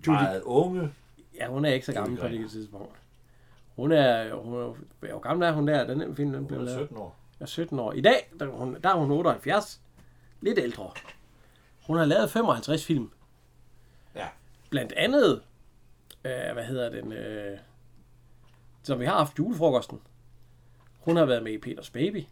Judy. 0.07 0.15
meget 0.15 0.41
unge. 0.41 0.93
Ja, 1.35 1.47
hun 1.47 1.65
er 1.65 1.73
ikke 1.73 1.85
så 1.85 1.93
gammel 1.93 2.19
på 2.19 2.27
det 2.27 2.51
tidspunkt. 2.51 3.02
Hun 3.75 3.91
er, 3.91 4.35
hun 4.35 4.53
er, 4.53 4.75
hvor 4.99 5.19
gammel 5.19 5.47
er 5.47 5.51
hun 5.51 5.67
der? 5.67 5.87
Den 5.87 6.15
film, 6.15 6.33
den 6.33 6.47
blev 6.47 6.59
Hun 6.59 6.67
er 6.67 6.71
lavet. 6.71 6.87
17 6.87 6.97
år. 6.97 7.15
er 7.39 7.45
17 7.45 7.79
år. 7.79 7.93
I 7.93 8.01
dag, 8.01 8.31
der, 8.39 8.45
er 8.45 8.51
hun, 8.51 8.77
der 8.83 8.89
er 8.89 8.95
hun 8.95 9.11
78. 9.11 9.81
Lidt 10.41 10.59
ældre. 10.59 10.91
Hun 11.87 11.97
har 11.97 12.05
lavet 12.05 12.31
55 12.31 12.85
film. 12.85 13.11
Ja. 14.15 14.27
Blandt 14.69 14.93
andet, 14.93 15.41
øh, 16.25 16.53
hvad 16.53 16.63
hedder 16.63 16.89
den, 16.89 17.11
øh, 17.11 17.57
som 18.83 18.99
vi 18.99 19.05
har 19.05 19.17
haft 19.17 19.39
julefrokosten. 19.39 20.01
Hun 20.99 21.17
har 21.17 21.25
været 21.25 21.43
med 21.43 21.51
i 21.51 21.57
Peters 21.57 21.89
Baby. 21.89 22.23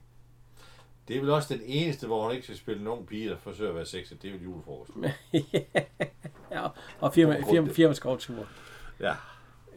Det 1.08 1.16
er 1.16 1.22
vel 1.22 1.30
også 1.30 1.54
den 1.54 1.64
eneste, 1.66 2.08
hvor 2.08 2.24
hun 2.24 2.32
ikke 2.32 2.44
skal 2.44 2.58
spille 2.58 2.84
nogen 2.84 3.06
pige, 3.06 3.30
der 3.30 3.38
forsøger 3.38 3.70
at 3.70 3.76
være 3.76 3.86
sexet. 3.86 4.22
Det 4.22 4.28
er 4.28 4.32
vel 4.34 4.44
julefrokost. 4.44 4.92
ja, 6.52 6.68
og 7.00 7.14
firma, 7.14 7.42
firma, 7.52 7.72
firma 7.72 7.94
skovtur. 7.94 8.48
Ja. 9.00 9.14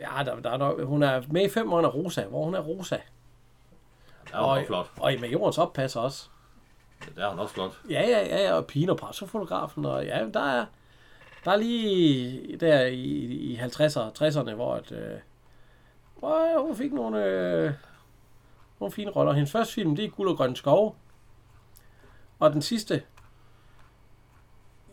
Ja, 0.00 0.24
der, 0.24 0.40
der 0.40 0.50
er 0.50 0.56
nok, 0.56 0.82
hun 0.82 1.02
er 1.02 1.22
med 1.30 1.44
i 1.44 1.48
fem 1.48 1.66
måneder 1.66 1.90
Rosa, 1.90 2.24
hvor 2.24 2.44
hun 2.44 2.54
er 2.54 2.60
Rosa. 2.60 2.96
Der 4.30 4.36
er 4.38 4.42
hun 4.42 4.50
også 4.50 4.66
flot. 4.66 4.90
og 5.00 5.12
i 5.12 5.16
Majorens 5.20 5.58
oppasser 5.58 6.00
også. 6.00 6.28
Der 7.16 7.24
er 7.26 7.30
hun 7.30 7.38
også 7.38 7.54
flot. 7.54 7.80
Ja, 7.90 8.02
ja, 8.02 8.26
ja, 8.26 8.42
ja, 8.42 8.52
og 8.52 8.66
Pino 8.66 8.94
pressefotografen, 8.94 9.84
og 9.84 10.04
ja, 10.04 10.26
der 10.34 10.40
er, 10.40 10.66
der 11.44 11.50
er 11.50 11.56
lige 11.56 12.56
der 12.56 12.86
i, 12.86 13.02
i 13.52 13.56
50'erne, 13.56 14.22
60'erne, 14.22 14.54
hvor 14.54 14.74
at, 14.74 14.92
øh, 14.92 15.18
hvor 16.18 16.66
hun 16.66 16.76
fik 16.76 16.92
nogle, 16.92 17.24
øh, 17.24 17.72
nogle 18.80 18.92
fine 18.92 19.10
roller. 19.10 19.32
Hendes 19.32 19.52
første 19.52 19.74
film, 19.74 19.96
det 19.96 20.04
er 20.04 20.08
Guld 20.08 20.28
og 20.28 20.36
Grønne 20.36 20.56
Skove. 20.56 20.92
Og 22.38 22.52
den 22.52 22.62
sidste, 22.62 23.02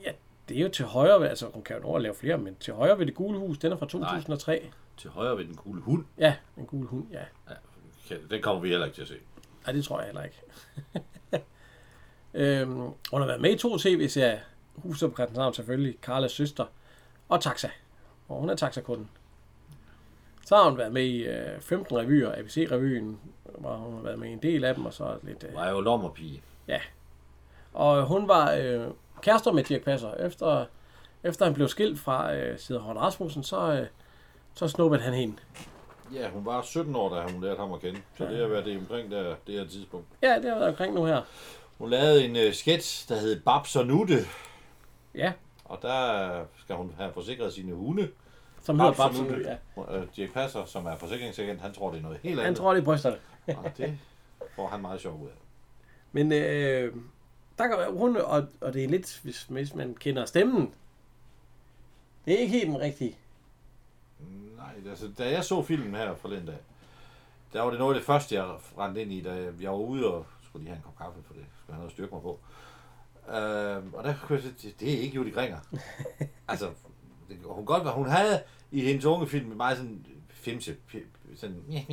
ja, 0.06 0.12
det 0.49 0.58
er 0.58 0.62
jo 0.62 0.70
til 0.70 0.86
højre, 0.86 1.30
altså 1.30 1.47
hun 1.54 1.64
kan 1.64 1.76
jo 1.76 1.82
nå 1.82 1.95
at 1.95 2.02
lave 2.02 2.16
flere, 2.16 2.38
men 2.38 2.56
til 2.60 2.74
højre 2.74 2.99
ved 2.99 3.06
det 3.06 3.16
gule 3.16 3.39
hus, 3.39 3.58
den 3.58 3.72
er 3.72 3.78
fra 3.78 3.86
2003. 3.86 4.72
Til 5.02 5.10
højre 5.10 5.38
ved 5.38 5.45
den 5.45 5.56
gule 5.56 5.82
hund. 5.82 6.06
Ja, 6.18 6.36
en 6.58 6.66
gul 6.66 6.86
hund, 6.86 7.06
ja. 7.12 7.24
kan, 8.08 8.18
den 8.30 8.41
kommer 8.41 8.62
vi 8.62 8.70
heller 8.70 8.86
ikke 8.86 8.95
til 8.95 9.02
at 9.02 9.08
se. 9.08 9.16
Nej, 9.66 9.74
det 9.74 9.84
tror 9.86 9.99
jeg 9.99 10.06
heller 10.06 10.24
ikke. 10.24 10.41
øhm, 12.62 12.72
hun 13.12 13.22
har 13.22 13.26
været 13.26 13.41
med 13.41 13.54
i 13.54 13.58
to 13.58 13.78
tv-serier. 13.78 14.39
Christianshavn 14.95 15.54
selvfølgelig, 15.54 16.02
Karlas 16.02 16.32
søster 16.32 16.66
og 17.30 17.41
Taxa. 17.41 17.70
Og 18.28 18.39
hun 18.39 18.49
er 18.49 18.56
taxakunden. 18.56 19.10
Så 20.45 20.56
har 20.56 20.70
hun 20.70 20.78
været 20.78 20.91
med 20.91 21.04
i 21.04 21.24
øh, 21.24 21.62
15 21.62 21.97
revyer, 21.97 22.36
ABC-revyen, 22.38 23.20
hvor 23.58 23.76
hun 23.76 23.95
har 23.95 24.02
været 24.02 24.20
med 24.20 24.30
i 24.30 24.32
en 24.32 24.41
del 24.41 24.64
af 24.64 24.76
dem, 24.76 24.86
og 24.86 24.93
så 24.93 25.18
lidt... 25.24 25.43
Øh, 25.49 25.56
Var 25.56 25.70
jo 25.70 25.80
lommerpige. 25.80 26.41
og 27.74 28.06
hun 28.06 28.28
var 28.28 28.52
øh, 28.52 28.88
kærester 29.22 29.52
med 29.52 29.64
Dirk 29.64 29.84
Passer. 29.84 30.14
Efter, 30.14 30.66
efter 31.24 31.45
han 31.45 31.54
blev 31.54 31.68
skilt 31.68 31.99
fra 31.99 32.36
øh, 32.36 32.60
Sider 32.60 32.80
Horn 32.80 32.97
Rasmussen, 32.97 33.43
så, 33.43 33.74
øh, 33.74 33.88
så 34.54 34.68
snuppede 34.68 35.02
han 35.02 35.14
hende. 35.14 35.36
Ja, 36.14 36.30
hun 36.30 36.45
var 36.45 36.62
17 36.62 36.95
år, 36.95 37.16
da 37.16 37.32
hun 37.32 37.43
lærte 37.43 37.60
ham 37.60 37.74
at 37.74 37.80
kende. 37.82 38.02
Så 38.18 38.26
det 38.26 38.38
har 38.38 38.47
været 38.47 38.66
det 38.66 38.78
omkring 38.78 39.12
der, 39.12 39.36
det 39.47 39.56
her 39.56 39.68
tidspunkt. 39.68 40.08
Ja, 40.22 40.36
det 40.36 40.45
har 40.49 40.58
været 40.58 40.70
omkring 40.70 40.93
nu 40.95 41.06
her. 41.06 41.22
Hun 41.78 41.89
lavede 41.89 42.26
en 42.26 42.47
uh, 42.47 42.54
sketch, 42.54 43.10
der 43.10 43.16
hed 43.20 43.41
Babs 43.41 43.76
og 43.76 43.86
Nutte. 43.88 44.18
Ja, 45.16 45.34
Og 45.66 45.80
der 45.82 46.43
skal 46.60 46.76
hun 46.76 46.93
have 46.97 47.14
forsikret 47.14 47.54
sine 47.54 47.74
hunde. 47.74 48.10
som 48.64 48.80
hedder 48.80 48.93
Babs 48.93 49.20
og. 49.20 49.26
Nutte. 49.26 49.45
Ja. 49.78 49.82
Uh, 49.99 50.04
Dirk 50.16 50.34
Passer, 50.34 50.66
som 50.66 50.86
er 50.86 50.95
forsikringsagent, 50.95 51.62
han 51.62 51.74
tror, 51.74 51.91
det 51.91 51.97
er 51.97 52.02
noget 52.02 52.20
helt 52.24 52.34
andet. 52.34 52.45
Han 52.45 52.56
tror, 52.56 52.74
det 52.74 52.82
er 52.82 52.86
brysterne. 52.86 53.18
Og 53.47 53.72
det 53.78 53.97
får 54.56 54.68
han 54.68 54.82
meget 54.82 55.02
sjov 55.02 55.22
ud 55.22 55.28
af. 55.28 55.34
Men 56.12 56.32
øh, 56.32 56.95
der 57.58 57.68
kan 57.68 57.78
hun, 57.97 58.18
og, 58.18 58.47
og 58.62 58.74
det 58.74 58.84
er 58.84 58.88
lidt, 58.88 59.20
hvis, 59.24 59.43
hvis 59.43 59.76
man 59.76 59.95
kender 59.99 60.26
stemmen, 60.26 60.74
det 62.26 62.34
er 62.34 62.38
ikke 62.38 62.52
helt 62.54 62.68
den 62.68 62.80
rigtige. 62.82 63.18
Nej, 64.82 64.90
altså, 64.90 65.08
da 65.18 65.32
jeg 65.32 65.44
så 65.44 65.62
filmen 65.64 65.96
her 65.96 66.16
forleden 66.16 66.46
dag, 66.46 66.58
der 67.54 67.62
var 67.62 67.70
det 67.70 67.80
noget 67.80 67.94
af 67.96 68.00
det 68.00 68.06
første, 68.06 68.36
jeg 68.36 68.46
rendte 68.78 69.02
ind 69.02 69.12
i, 69.14 69.22
da 69.22 69.52
jeg 69.62 69.72
var 69.72 69.78
ude 69.78 70.14
og 70.14 70.26
skulle 70.44 70.64
lige 70.64 70.70
have 70.70 70.78
en 70.78 70.84
kop 70.84 70.98
kaffe, 70.98 71.20
for 71.28 71.34
det 71.34 71.44
skulle 71.62 71.74
have 71.76 71.78
noget 71.80 71.90
at 71.90 71.94
styrke 71.94 72.14
mig 72.14 72.22
på. 72.22 72.40
Øh, 73.30 73.94
og 73.94 74.04
der 74.04 74.14
kunne 74.24 74.40
jeg 74.44 74.52
sige, 74.58 74.74
det 74.80 74.94
er 74.94 75.02
ikke 75.02 75.16
Judy 75.16 75.34
Gringer. 75.34 75.58
altså, 76.48 76.70
det, 77.30 77.38
hun 77.46 77.66
godt 77.66 77.86
var, 77.86 77.92
hun 77.92 78.10
havde 78.10 78.44
i 78.72 78.82
hendes 78.82 79.06
unge 79.06 79.28
film 79.28 79.46
meget 79.56 79.78
sådan 79.78 80.06
femse, 80.30 80.76
sådan 81.36 81.64
Ja, 81.70 81.84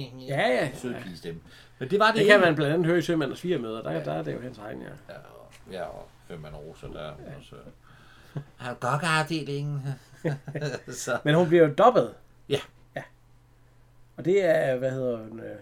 ja. 0.49 0.71
sød 0.75 0.95
pige 1.03 1.17
stemme. 1.17 1.41
Men 1.79 1.91
det 1.91 1.99
var 1.99 2.07
det, 2.07 2.15
Det 2.15 2.21
ikke. 2.21 2.31
kan 2.33 2.41
man 2.41 2.55
blandt 2.55 2.73
andet 2.75 2.87
høre 2.87 2.99
i 2.99 3.03
Sømand 3.03 3.31
og 3.31 3.37
Svigermøder. 3.37 3.83
Der, 3.83 4.05
der 4.05 4.13
er 4.13 4.23
det 4.23 4.35
jo 4.35 4.41
hans 4.41 4.59
egen, 4.59 4.83
ja. 4.83 4.89
Ja, 5.09 5.19
og, 5.19 5.53
ja, 5.73 5.85
og 5.85 6.09
fem 6.29 6.41
mand 6.41 6.55
rosa 6.55 6.87
der. 6.87 7.05
Ja. 7.05 7.37
Også. 7.39 7.57
Har 8.57 8.75
du 8.75 8.87
afdelingen? 8.87 9.83
Men 11.25 11.35
hun 11.35 11.49
bliver 11.49 11.69
jo 11.69 11.75
dobbet. 11.79 12.15
Ja. 12.49 12.59
Og 14.19 14.25
det 14.25 14.45
er, 14.45 14.77
hvad 14.77 14.91
hedder 14.91 15.17
hun? 15.19 15.41
Øh, 15.41 15.57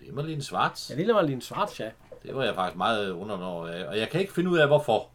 Det 0.00 0.08
er 0.08 0.12
Marlene 0.12 0.42
Svarts. 0.42 0.90
ja, 0.90 0.96
det 0.96 1.08
er 1.08 1.14
Marlene 1.14 1.42
Svarts, 1.42 1.80
ja. 1.80 1.90
Det 2.22 2.34
var 2.36 2.44
jeg 2.44 2.54
faktisk 2.54 2.76
meget 2.76 3.10
undernået 3.10 3.44
over. 3.50 3.86
Og 3.88 3.98
jeg 3.98 4.08
kan 4.08 4.20
ikke 4.20 4.32
finde 4.32 4.50
ud 4.50 4.58
af, 4.58 4.66
hvorfor. 4.66 5.08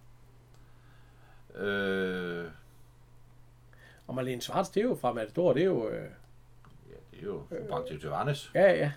Øh, 1.56 2.46
Og 4.08 4.16
Marlene 4.16 4.42
Svarts, 4.42 4.70
det 4.70 4.80
er 4.82 4.86
jo 4.86 4.96
fra 5.02 5.14
Matador, 5.14 5.54
det 5.54 5.62
er 5.62 5.66
jo... 5.66 5.90
Øh, 5.90 5.94
ja, 6.90 6.96
det 7.12 7.22
er 7.24 7.26
jo 7.28 7.44
bragt 7.70 7.88
til 7.88 8.00
Johannes. 8.04 8.52
ja, 8.56 8.72
ja. 8.74 8.92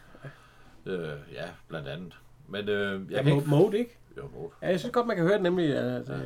Øh, 0.86 1.18
ja, 1.32 1.44
blandt 1.68 1.88
andet. 1.88 2.14
Men 2.48 2.68
øh, 2.68 3.00
jeg 3.10 3.16
Ja, 3.16 3.22
kan 3.22 3.34
ikke... 3.36 3.48
Mode, 3.50 3.78
ikke? 3.78 3.96
Jo, 4.16 4.28
Maud. 4.34 4.50
Ja, 4.62 4.68
jeg 4.68 4.80
synes 4.80 4.92
godt, 4.92 5.06
man 5.06 5.16
kan 5.16 5.24
høre 5.24 5.34
det 5.34 5.42
nemlig. 5.42 5.76
At, 5.76 6.08
øh, 6.10 6.20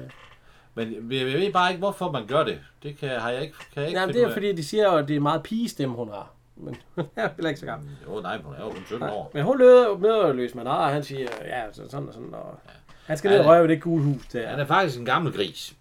Men 0.74 1.12
jeg, 1.12 1.28
jeg 1.28 1.38
ved 1.40 1.53
bare 1.53 1.70
ikke, 1.70 1.78
hvorfor 1.78 2.11
man 2.12 2.26
gør 2.26 2.44
det. 2.44 2.61
Det 2.82 2.96
kan, 2.98 3.09
har 3.20 3.30
jeg 3.30 3.42
ikke, 3.42 3.55
kan 3.72 3.82
jeg 3.82 3.88
ikke 3.88 4.00
nej, 4.00 4.12
det 4.12 4.22
er 4.22 4.32
fordi, 4.32 4.53
de 4.53 4.64
siger 4.64 4.84
jo, 4.92 4.96
at 4.98 5.09
det 5.09 5.16
er 5.16 5.20
meget 5.20 5.42
pigestemme, 5.42 5.94
hun 5.96 6.09
har. 6.09 6.32
Men 6.65 6.77
hun 6.95 7.05
er 7.17 7.29
heller 7.37 7.49
ikke 7.49 7.61
så 7.61 7.67
gammel. 7.67 7.91
Jo, 8.09 8.21
nej, 8.21 8.39
hun 8.43 8.55
er 8.55 8.59
jo 8.61 8.71
kun 8.71 8.83
17 8.87 9.09
år. 9.09 9.31
Men 9.35 9.43
hun 9.45 9.59
løber, 9.59 9.99
møder 9.99 10.27
jo 10.27 10.33
Løs 10.33 10.55
Manar, 10.55 10.87
og 10.87 10.93
han 10.93 11.03
siger, 11.05 11.29
ja, 11.45 11.73
så- 11.73 11.89
sådan 11.91 12.09
og 12.09 12.15
sådan, 12.15 12.35
og 12.35 12.59
han 13.07 13.19
skal 13.19 13.31
ned 13.31 13.39
og 13.39 13.45
Ja, 13.45 13.51
røve 13.51 13.69
det 13.69 13.83
gule 13.83 14.05
hus 14.05 14.27
der. 14.27 14.49
Han 14.49 14.61
er 14.61 14.67
faktisk 14.67 14.99
en 14.99 15.05
gammel 15.07 15.33
gris. 15.33 15.75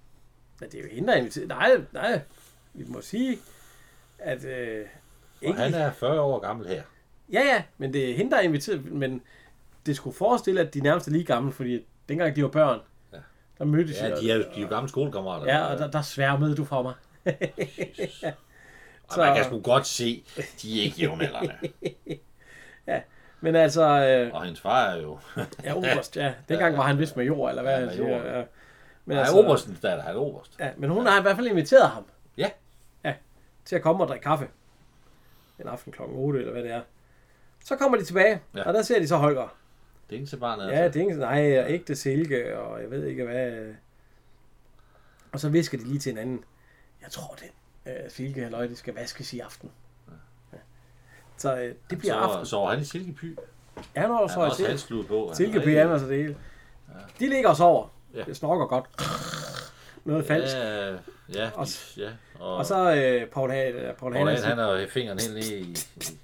Men 0.59 0.69
det 0.69 0.79
er 0.79 0.83
jo 0.83 0.89
hende, 0.91 1.07
der 1.07 1.13
er 1.13 1.17
inviteret. 1.17 1.47
Nej, 1.47 1.71
nej, 1.93 2.19
vi 2.73 2.83
må 2.87 3.01
sige, 3.01 3.37
at... 4.19 4.45
Øh, 4.45 4.85
Og 5.41 5.47
ikke, 5.47 5.59
han 5.59 5.73
er 5.73 5.91
40 5.91 6.21
år 6.21 6.39
gammel 6.39 6.67
her. 6.67 6.81
Ja, 7.33 7.39
ja, 7.41 7.63
men 7.77 7.93
det 7.93 8.11
er 8.11 8.15
hende, 8.15 8.31
der 8.31 8.37
er 8.37 8.41
inviteret, 8.41 8.85
men 8.91 9.21
det 9.85 9.95
skulle 9.95 10.15
forestille, 10.15 10.61
at 10.61 10.73
de 10.73 10.81
nærmest 10.81 11.07
er 11.07 11.11
lige 11.11 11.23
gamle, 11.23 11.51
fordi 11.51 11.85
dengang 12.09 12.35
de 12.35 12.43
var 12.43 12.49
børn, 12.49 12.79
Ja. 13.13 13.17
der 13.57 13.65
mødtes 13.65 14.01
Ja, 14.01 14.15
de 14.15 14.31
er 14.31 14.35
jo, 14.35 14.41
de 14.41 14.57
er 14.57 14.61
jo 14.61 14.67
gamle 14.67 14.89
skolekammerater. 14.89 15.45
Ja, 15.53 15.63
og 15.65 15.77
der, 15.79 15.91
der 15.91 16.01
sværmede 16.01 16.55
du 16.55 16.65
for 16.65 16.81
mig. 16.81 16.93
Jesus. 17.79 18.23
Og 19.11 19.15
Så- 19.15 19.21
man 19.25 19.35
kan 19.35 19.45
sgu 19.45 19.61
godt 19.61 19.87
se, 19.87 20.23
de 20.61 20.79
er 20.79 20.83
ikke 20.83 20.97
jævnaldrende. 20.97 21.53
Men 23.43 23.55
altså, 23.55 23.81
øh, 23.83 24.33
Og 24.33 24.43
hendes 24.43 24.61
far 24.61 24.85
er 24.85 25.01
jo... 25.01 25.19
ja, 25.63 25.75
oberst, 25.77 26.17
ja. 26.17 26.33
Dengang 26.49 26.77
var 26.77 26.83
han 26.83 26.99
vist 26.99 27.17
major, 27.17 27.49
eller 27.49 27.61
hvad 27.61 27.73
Ja, 27.79 27.85
major. 27.85 27.91
siger. 27.95 28.37
Ja. 28.37 28.43
Men, 29.05 29.17
Nej, 29.17 29.25
Oberstens 29.33 29.79
datter, 29.79 30.03
han 30.03 30.15
er 30.15 30.19
oberst. 30.19 30.59
Ja, 30.59 30.69
men 30.77 30.89
hun 30.89 31.05
har 31.05 31.19
i 31.19 31.21
hvert 31.21 31.35
fald 31.35 31.47
inviteret 31.47 31.89
ham. 31.89 32.05
Ja. 32.37 32.49
Ja, 33.03 33.13
til 33.65 33.75
at 33.75 33.81
komme 33.81 34.03
og 34.03 34.07
drikke 34.07 34.23
kaffe. 34.23 34.47
En 35.59 35.67
aften 35.67 35.91
klokken 35.91 36.17
8, 36.17 36.39
eller 36.39 36.51
hvad 36.51 36.63
det 36.63 36.71
er. 36.71 36.81
Så 37.65 37.75
kommer 37.75 37.97
de 37.97 38.03
tilbage, 38.05 38.41
Ja. 38.55 38.59
ja. 38.59 38.67
og 38.67 38.73
der 38.73 38.81
ser 38.81 38.99
de 38.99 39.07
så 39.07 39.15
Holger. 39.17 39.55
Det 40.09 40.15
er 40.15 40.19
ikke 40.19 40.29
til 40.29 40.37
barnet. 40.37 40.71
Ja, 40.71 40.85
det 40.87 40.95
ikke 40.95 41.13
nej, 41.15 41.59
og 41.59 41.71
ægte 41.71 41.95
silke, 41.95 42.59
og 42.59 42.81
jeg 42.81 42.91
ved 42.91 43.05
ikke 43.05 43.23
hvad. 43.23 43.73
Og 45.31 45.39
så 45.39 45.49
visker 45.49 45.77
de 45.77 45.83
lige 45.83 45.99
til 45.99 46.09
hinanden. 46.11 46.43
Jeg 47.01 47.11
tror, 47.11 47.35
det 47.35 47.45
øh, 47.85 47.93
silke 48.09 48.41
halløj, 48.43 48.67
det 48.67 48.77
skal 48.77 48.93
vaskes 48.93 49.33
i 49.33 49.39
aften. 49.39 49.71
Ja. 50.53 50.57
Så 51.37 51.55
øh, 51.57 51.75
det 51.89 51.99
bliver 51.99 52.13
så, 52.13 52.19
aften. 52.19 52.45
så 52.45 52.65
han 52.65 52.79
i 52.79 52.83
silkepy. 52.83 53.37
Ja, 53.95 54.01
Han 54.01 54.07
så 54.09 54.13
har 54.13 54.41
er 54.45 54.49
også 54.49 54.65
halslud 54.67 55.03
på. 55.03 55.27
Han 55.27 55.35
silke 55.35 55.59
er 55.59 55.63
pyjamas 55.63 56.01
og 56.03 56.09
det 56.09 56.17
hele. 56.17 56.37
De 57.19 57.29
ligger 57.29 57.49
og 57.49 57.55
sover. 57.57 57.87
Ja. 58.13 58.23
Det 58.23 58.37
snorker 58.37 58.65
godt. 58.65 58.85
Noget 60.05 60.25
falsk. 60.25 60.55
Ja, 60.55 60.89
ja, 61.33 61.49
Og- 61.55 61.67
ja. 61.97 62.09
Og, 62.39 62.55
Og 62.55 62.65
så 62.65 62.95
øh, 62.95 63.27
Paul, 63.29 63.51
ha- 63.51 63.91
Paul 63.99 64.13
og 64.17 64.27
Hansen. 64.27 64.47
han 64.49 64.57
har 64.57 64.87
fingeren 64.89 65.19
helt 65.19 65.33
nede 65.33 65.59
i, 65.59 65.61
i 66.01 66.17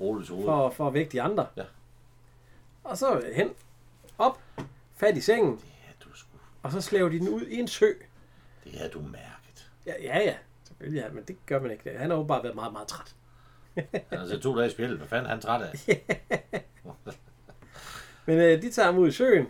Oles 0.00 0.28
hoved. 0.28 0.44
for, 0.44 0.70
for 0.70 0.86
at 0.86 0.94
vække 0.94 1.12
de 1.12 1.22
andre. 1.22 1.46
Ja. 1.56 1.62
Og 2.84 2.98
så 2.98 3.22
hen, 3.34 3.50
op, 4.18 4.38
fat 4.96 5.16
i 5.16 5.20
sengen, 5.20 5.60
Ja, 5.64 5.92
du 6.04 6.14
sgu, 6.16 6.28
og 6.62 6.72
så 6.72 6.80
slæver 6.80 7.08
de 7.08 7.18
den 7.18 7.28
ud 7.28 7.42
i 7.42 7.58
en 7.60 7.68
sø. 7.68 7.86
det 8.64 8.78
har 8.80 8.88
du 8.88 9.00
mærket. 9.00 9.70
Ja, 9.86 9.92
ja, 10.02 10.18
ja. 10.18 10.34
Ja, 10.80 11.04
men 11.12 11.24
det 11.28 11.36
gør 11.46 11.60
man 11.60 11.70
ikke. 11.70 11.90
Han 11.98 12.10
har 12.10 12.22
bare 12.22 12.42
været 12.42 12.54
meget, 12.54 12.72
meget 12.72 12.88
træt. 12.88 13.14
Han 13.74 14.18
har 14.18 14.26
set 14.26 14.42
to 14.42 14.56
dage 14.58 14.66
i 14.66 14.70
spjældet. 14.70 14.98
Hvad 14.98 15.08
fanden 15.08 15.26
er 15.26 15.30
han 15.30 15.40
træt 15.40 15.62
af? 15.62 15.72
Men 18.26 18.38
øh, 18.38 18.62
de 18.62 18.70
tager 18.70 18.86
ham 18.86 18.98
ud 18.98 19.08
i 19.08 19.12
søen, 19.12 19.46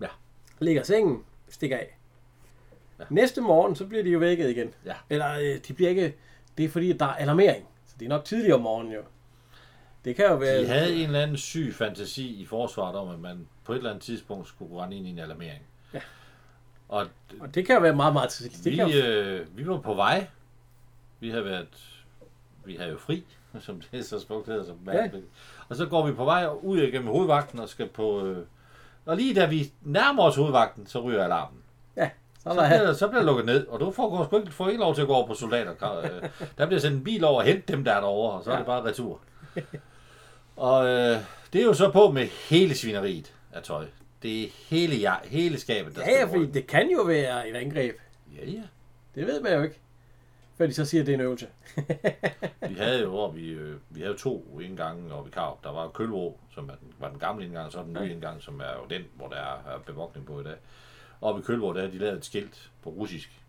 Ja. 0.00 0.06
ligger 0.60 0.82
sengen, 0.82 1.24
stikker 1.48 1.76
af. 1.76 1.96
Ja. 2.98 3.04
Næste 3.10 3.40
morgen, 3.40 3.76
så 3.76 3.86
bliver 3.86 4.02
de 4.04 4.10
jo 4.10 4.18
vækket 4.18 4.50
igen. 4.50 4.74
Ja. 4.86 4.94
Eller 5.10 5.32
øh, 5.32 5.58
de 5.68 5.72
bliver 5.74 5.90
ikke... 5.90 6.16
Det 6.58 6.64
er 6.64 6.68
fordi, 6.68 6.92
der 6.92 7.04
er 7.06 7.14
alarmering. 7.14 7.66
Så 7.86 7.94
det 8.00 8.04
er 8.04 8.08
nok 8.08 8.24
tidligere 8.24 8.54
om 8.54 8.60
morgenen 8.60 8.92
jo. 8.92 9.00
Det 10.04 10.16
kan 10.16 10.24
jo 10.26 10.36
være... 10.36 10.60
De 10.62 10.66
havde 10.66 10.94
en 10.94 11.06
eller 11.06 11.20
anden 11.20 11.36
syg 11.36 11.74
fantasi 11.74 12.28
i 12.42 12.46
forsvaret 12.46 12.96
om, 12.96 13.08
at 13.08 13.18
man 13.18 13.48
på 13.64 13.72
et 13.72 13.76
eller 13.76 13.90
andet 13.90 14.02
tidspunkt 14.04 14.48
skulle 14.48 14.82
rende 14.82 14.96
ind 14.96 15.06
i 15.06 15.10
en 15.10 15.18
alarmering. 15.18 15.62
Ja. 15.94 16.00
Og 16.88 17.06
Og 17.40 17.54
det 17.54 17.66
kan 17.66 17.74
jo 17.76 17.80
være 17.82 17.96
meget, 17.96 18.12
meget 18.12 18.30
tidligt. 18.30 18.64
Det 18.64 18.72
vi, 18.72 18.76
kan 18.76 18.88
jo... 18.88 18.96
øh, 19.04 19.56
vi 19.58 19.66
var 19.66 19.78
på 19.80 19.94
vej. 19.94 20.26
Vi 21.20 21.30
havde 21.30 21.44
været... 21.44 21.68
Vi 22.64 22.74
havde 22.76 22.90
jo 22.90 22.98
fri, 22.98 23.24
som 23.60 23.80
det 23.92 23.98
er 24.00 24.04
så 24.04 24.20
smukt 24.20 24.46
hedder. 24.46 24.64
Som 24.64 24.76
Ja. 24.86 25.08
Og 25.68 25.76
så 25.76 25.86
går 25.86 26.06
vi 26.06 26.12
på 26.12 26.24
vej 26.24 26.46
ud 26.62 26.78
igennem 26.78 27.08
hovedvagten 27.08 27.58
og 27.58 27.68
skal 27.68 27.86
på... 27.88 28.26
Øh, 28.26 28.38
og 29.06 29.16
lige 29.16 29.34
da 29.34 29.46
vi 29.46 29.72
nærmer 29.82 30.22
os 30.22 30.36
hovedvagten, 30.36 30.86
så 30.86 31.00
ryger 31.00 31.24
alarmen. 31.24 31.58
Ja, 31.96 32.10
så 32.38 32.54
Så 32.54 32.60
er 32.60 32.68
bliver, 32.68 32.92
så 32.92 33.08
bliver 33.08 33.22
lukket 33.22 33.46
ned, 33.46 33.66
og 33.66 33.80
du 33.80 33.90
får, 33.90 34.24
sgu 34.24 34.38
ikke, 34.38 34.52
får 34.52 34.68
ikke 34.68 34.80
lov 34.80 34.94
til 34.94 35.02
at 35.02 35.08
gå 35.08 35.14
over 35.14 35.26
på 35.26 35.34
soldater. 35.34 35.98
Øh, 35.98 36.28
Der 36.58 36.66
bliver 36.66 36.80
sendt 36.80 36.96
en 36.96 37.04
bil 37.04 37.24
over 37.24 37.38
og 37.40 37.46
hente 37.46 37.72
dem, 37.72 37.84
der 37.84 37.92
er 37.92 38.00
derovre, 38.00 38.38
og 38.38 38.44
så 38.44 38.52
er 38.52 38.56
det 38.56 38.66
bare 38.66 38.84
retur. 38.84 39.20
Og 40.56 40.86
øh, 40.86 41.18
det 41.52 41.60
er 41.60 41.64
jo 41.64 41.74
så 41.74 41.90
på 41.90 42.10
med 42.10 42.26
hele 42.26 42.74
svineriet 42.74 43.34
af 43.52 43.62
tøj. 43.62 43.86
Det 44.22 44.42
er 44.44 44.48
hele, 44.68 44.96
ja, 44.96 45.14
hele 45.24 45.60
skabet, 45.60 45.96
der 45.96 46.02
Ja, 46.06 46.18
ja, 46.18 46.24
fordi 46.24 46.38
rundt. 46.38 46.54
det 46.54 46.66
kan 46.66 46.90
jo 46.90 47.02
være 47.02 47.48
et 47.48 47.56
angreb. 47.56 47.96
Ja, 48.36 48.50
ja. 48.50 48.62
Det 49.14 49.26
ved 49.26 49.40
man 49.40 49.52
jo 49.54 49.62
ikke. 49.62 49.78
Før 50.60 50.66
de 50.66 50.74
så 50.74 50.84
siger, 50.84 51.02
at 51.02 51.06
det 51.06 51.12
er 51.12 51.16
en 51.16 51.24
øvelse. 51.24 51.46
Vi 52.68 52.74
havde 52.74 53.00
jo, 53.00 53.08
hvor 53.08 53.30
vi, 53.30 53.50
øh, 53.50 53.76
vi 53.90 54.00
havde 54.00 54.16
to 54.16 54.58
indgange 54.62 55.14
oppe 55.14 55.28
i 55.28 55.32
Karup. 55.32 55.64
Der 55.64 55.72
var 55.72 55.88
Kølvå, 55.88 56.38
som 56.54 56.68
er 56.68 56.74
den, 56.74 56.92
var 56.98 57.08
den 57.08 57.18
gamle 57.18 57.44
indgang, 57.44 57.66
og 57.66 57.72
så 57.72 57.82
den 57.82 57.98
nye 58.00 58.12
indgang, 58.12 58.42
som 58.42 58.60
er 58.60 58.72
jo 58.82 58.86
den, 58.90 59.02
hvor 59.14 59.28
der 59.28 59.36
er, 59.36 59.78
bevogtning 59.86 60.26
på 60.26 60.40
i 60.40 60.44
dag. 60.44 60.54
Oppe 61.20 61.40
i 61.40 61.44
Kølvå, 61.44 61.72
der 61.72 61.80
havde 61.80 61.92
de 61.92 61.98
lavet 61.98 62.16
et 62.16 62.24
skilt 62.24 62.70
på 62.82 62.90
russisk. 62.90 63.40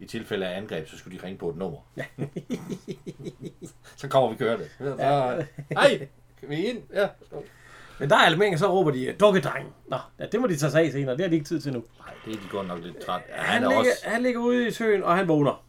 I 0.00 0.06
tilfælde 0.06 0.46
af 0.46 0.56
angreb, 0.56 0.88
så 0.88 0.98
skulle 0.98 1.18
de 1.18 1.26
ringe 1.26 1.38
på 1.38 1.50
et 1.50 1.56
nummer. 1.56 1.78
så 3.96 4.08
kommer 4.08 4.30
vi 4.30 4.36
kørende. 4.36 4.68
Ja. 4.80 5.34
Hej, 5.70 6.08
kan 6.40 6.48
vi 6.48 6.64
ind? 6.64 6.82
Ja. 6.94 7.08
Men 7.98 8.10
der 8.10 8.16
er 8.16 8.20
alarmering, 8.20 8.58
så 8.58 8.66
råber 8.66 8.90
de, 8.90 9.14
dukkedreng. 9.20 9.74
Nå, 9.86 9.96
ja, 10.18 10.26
det 10.26 10.40
må 10.40 10.46
de 10.46 10.56
tage 10.56 10.70
sig 10.70 10.82
af 10.82 10.92
senere. 10.92 11.16
Det 11.16 11.20
har 11.20 11.28
de 11.28 11.34
ikke 11.34 11.46
tid 11.46 11.60
til 11.60 11.72
nu. 11.72 11.84
Nej, 11.98 12.14
det 12.24 12.32
er 12.32 12.36
de 12.36 12.48
godt 12.50 12.68
nok 12.68 12.82
lidt 12.82 12.98
træt. 12.98 13.22
Ja, 13.28 13.34
Han, 13.34 13.44
han, 13.44 13.64
er 13.64 13.68
ligger, 13.68 13.78
også, 13.78 13.90
han 14.04 14.22
ligger 14.22 14.40
ude 14.40 14.68
i 14.68 14.70
søen, 14.70 15.02
og 15.02 15.16
han 15.16 15.28
vågner. 15.28 15.65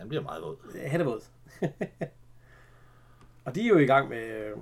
Ja, 0.00 0.02
han 0.02 0.08
bliver 0.08 0.22
meget 0.22 0.42
våd. 0.42 0.56
Han 0.88 1.00
er 1.00 1.04
våd. 1.04 1.20
og 3.44 3.54
de 3.54 3.62
er 3.64 3.68
jo 3.68 3.78
i 3.78 3.84
gang 3.86 4.08
med... 4.08 4.22
øh, 4.24 4.56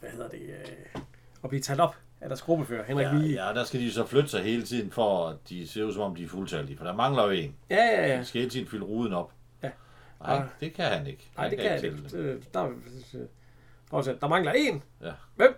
hvad 0.00 0.10
hedder 0.10 0.28
det, 0.28 0.40
øh, 0.42 1.00
at 1.44 1.48
blive 1.48 1.62
talt 1.62 1.80
op 1.80 1.96
af 2.20 2.28
deres 2.28 2.42
gruppefører, 2.42 2.84
Henrik 2.84 3.06
Ja, 3.06 3.14
Vige. 3.14 3.44
ja, 3.46 3.54
der 3.54 3.64
skal 3.64 3.80
de 3.80 3.92
så 3.92 4.06
flytte 4.06 4.28
sig 4.28 4.42
hele 4.42 4.62
tiden, 4.62 4.90
for 4.90 5.28
at 5.28 5.36
de 5.48 5.68
ser 5.68 5.84
ud 5.84 5.92
som 5.92 6.02
om, 6.02 6.14
de 6.14 6.24
er 6.24 6.28
fuldtallige. 6.28 6.76
For 6.76 6.84
der 6.84 6.94
mangler 6.94 7.24
jo 7.24 7.30
en. 7.30 7.56
Ja, 7.70 7.76
ja, 7.84 8.06
ja. 8.08 8.18
De 8.20 8.24
skal 8.24 8.38
hele 8.40 8.50
tiden 8.50 8.66
fylde 8.66 8.84
ruden 8.84 9.12
op. 9.12 9.32
Ja. 9.62 9.70
Nej, 10.20 10.34
Ja. 10.34 10.42
det 10.60 10.74
kan 10.74 10.84
han 10.84 11.06
ikke. 11.06 11.30
Nej, 11.36 11.48
det 11.48 11.58
kan 11.58 11.80
tælle 11.80 11.98
ikke. 11.98 12.32
Det- 12.32 12.54
Der, 12.54 12.72
der, 13.92 14.14
der 14.20 14.28
mangler 14.28 14.52
en. 14.52 14.82
Ja. 15.02 15.12
Hvem? 15.36 15.54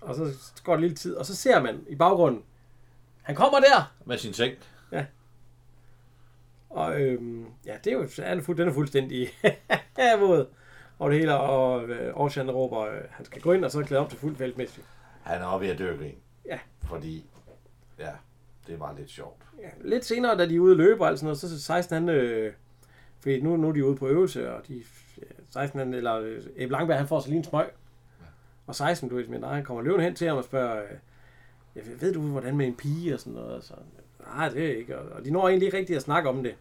Og 0.00 0.14
så 0.14 0.24
går 0.64 0.72
det 0.72 0.80
lille 0.80 0.96
tid, 0.96 1.14
og 1.16 1.26
så 1.26 1.36
ser 1.36 1.60
man 1.62 1.84
i 1.88 1.94
baggrunden, 1.96 2.42
han 3.22 3.34
kommer 3.34 3.58
der! 3.60 3.92
Med 4.04 4.18
sin 4.18 4.32
seng. 4.32 4.54
Og 6.70 7.00
øhm, 7.00 7.46
ja, 7.66 7.76
det 7.84 7.92
er 7.92 7.96
jo, 7.96 8.08
han 8.18 8.38
er 8.38 8.42
fuld, 8.42 8.56
den 8.56 8.68
er 8.68 8.72
fuldstændig 8.72 9.28
våd 10.20 10.46
over 10.98 11.10
det 11.10 11.18
hele, 11.18 11.38
og 11.38 11.88
øh, 11.88 12.12
Ocean 12.14 12.50
råber, 12.50 12.80
øh, 12.80 13.00
han 13.10 13.24
skal 13.24 13.42
gå 13.42 13.52
ind 13.52 13.64
og 13.64 13.70
så 13.70 13.82
klæde 13.82 14.00
op 14.00 14.10
til 14.10 14.18
fuldt 14.18 14.38
feltmæssigt. 14.38 14.86
Han 15.22 15.42
er 15.42 15.46
oppe 15.46 15.66
ved 15.66 15.72
at 15.72 15.78
dø. 15.78 15.96
Ja. 16.46 16.58
Fordi, 16.88 17.24
ja, 17.98 18.10
det 18.66 18.80
var 18.80 18.94
lidt 18.98 19.10
sjovt. 19.10 19.42
Ja, 19.60 19.68
lidt 19.80 20.04
senere, 20.04 20.38
da 20.38 20.46
de 20.46 20.56
er 20.56 20.60
ude 20.60 20.96
og 21.00 21.08
alt 21.08 21.18
sådan 21.18 21.26
noget, 21.26 21.38
så 21.38 21.46
er 21.46 21.58
16 21.58 21.94
han, 21.94 22.08
øh, 22.08 22.52
fordi 23.20 23.40
nu, 23.40 23.56
nu 23.56 23.68
er 23.68 23.72
de 23.72 23.84
ude 23.84 23.96
på 23.96 24.08
øvelse, 24.08 24.52
og 24.54 24.68
de, 24.68 24.74
øh, 25.22 25.28
16 25.50 25.78
han, 25.78 25.94
eller 25.94 26.14
øh, 26.14 26.42
Ebbe 26.56 26.72
Langberg, 26.72 26.98
han 26.98 27.08
får 27.08 27.20
så 27.20 27.28
lige 27.28 27.38
en 27.38 27.44
smøg. 27.44 27.66
Og 28.66 28.74
16, 28.74 29.08
du 29.08 29.16
ved, 29.16 29.28
nej, 29.28 29.54
han 29.54 29.64
kommer 29.64 29.82
løven 29.82 30.00
hen 30.00 30.14
til 30.14 30.28
ham 30.28 30.36
og 30.36 30.44
spørger, 30.44 30.82
øh, 30.82 30.98
ja, 31.76 31.80
ved 32.00 32.14
du, 32.14 32.20
hvordan 32.20 32.56
med 32.56 32.66
en 32.66 32.76
pige 32.76 33.14
og 33.14 33.20
sådan 33.20 33.32
noget? 33.32 33.64
Så, 33.64 33.74
nej, 34.34 34.48
det 34.48 34.70
er 34.72 34.76
ikke. 34.76 34.98
Og, 34.98 35.24
de 35.24 35.30
når 35.30 35.48
egentlig 35.48 35.66
ikke 35.66 35.78
rigtig 35.78 35.96
at 35.96 36.02
snakke 36.02 36.28
om 36.28 36.42
det. 36.42 36.56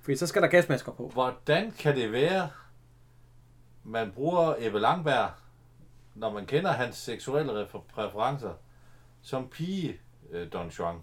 Fordi 0.00 0.16
så 0.16 0.26
skal 0.26 0.42
der 0.42 0.48
gasmasker 0.48 0.92
på. 0.92 1.08
Hvordan 1.08 1.70
kan 1.70 1.96
det 1.96 2.12
være, 2.12 2.50
man 3.84 4.12
bruger 4.12 4.54
Ebbe 4.58 4.78
Langberg, 4.80 5.30
når 6.14 6.32
man 6.32 6.46
kender 6.46 6.70
hans 6.72 6.96
seksuelle 6.96 7.66
præferencer, 7.88 8.52
som 9.22 9.48
pige 9.48 10.00
øh, 10.30 10.52
Don 10.52 10.68
Juan? 10.68 10.96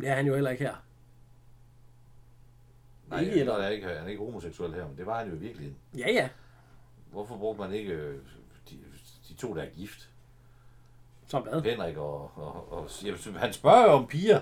Det 0.00 0.08
er 0.08 0.14
han 0.14 0.26
jo 0.26 0.34
heller 0.34 0.50
ikke 0.50 0.64
her. 0.64 0.74
Nej, 3.08 3.20
ikke, 3.20 3.32
eller- 3.40 3.54
han 3.54 3.62
er 3.64 3.68
ikke, 3.68 3.86
han 3.86 3.96
er 4.04 4.08
ikke 4.08 4.24
homoseksuel 4.24 4.74
her, 4.74 4.88
men 4.88 4.96
det 4.96 5.06
var 5.06 5.18
han 5.18 5.28
jo 5.28 5.34
i 5.34 5.38
virkeligheden. 5.38 5.78
Ja, 5.98 6.10
ja. 6.12 6.28
Hvorfor 7.10 7.36
brugte 7.36 7.60
man 7.60 7.72
ikke 7.72 7.92
øh, 7.92 8.20
de, 8.70 8.78
de 9.28 9.34
to, 9.34 9.54
der 9.54 9.62
er 9.62 9.70
gift? 9.70 10.08
Som 11.32 11.42
hvad? 11.42 11.62
Henrik 11.62 11.96
og... 11.96 12.30
og, 12.36 12.72
og 12.72 12.88
jamen, 13.04 13.36
han 13.36 13.52
spørger 13.52 13.82
jo 13.82 13.92
om 13.92 14.06
piger. 14.06 14.40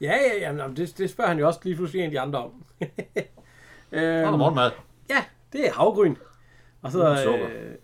Ja, 0.00 0.12
ja, 0.12 0.38
ja. 0.40 0.52
men 0.52 0.76
Det, 0.76 0.98
det 0.98 1.10
spørger 1.10 1.28
han 1.28 1.38
jo 1.38 1.46
også 1.46 1.60
lige 1.62 1.76
pludselig 1.76 2.00
en 2.00 2.04
af 2.04 2.10
de 2.10 2.20
andre 2.20 2.44
om. 2.44 2.64
Er 3.92 4.28
øhm, 4.28 4.38
morgenmad. 4.38 4.70
ja, 5.10 5.24
det 5.52 5.66
er 5.66 5.72
havgryn. 5.72 6.16
Og 6.82 6.92
så, 6.92 7.10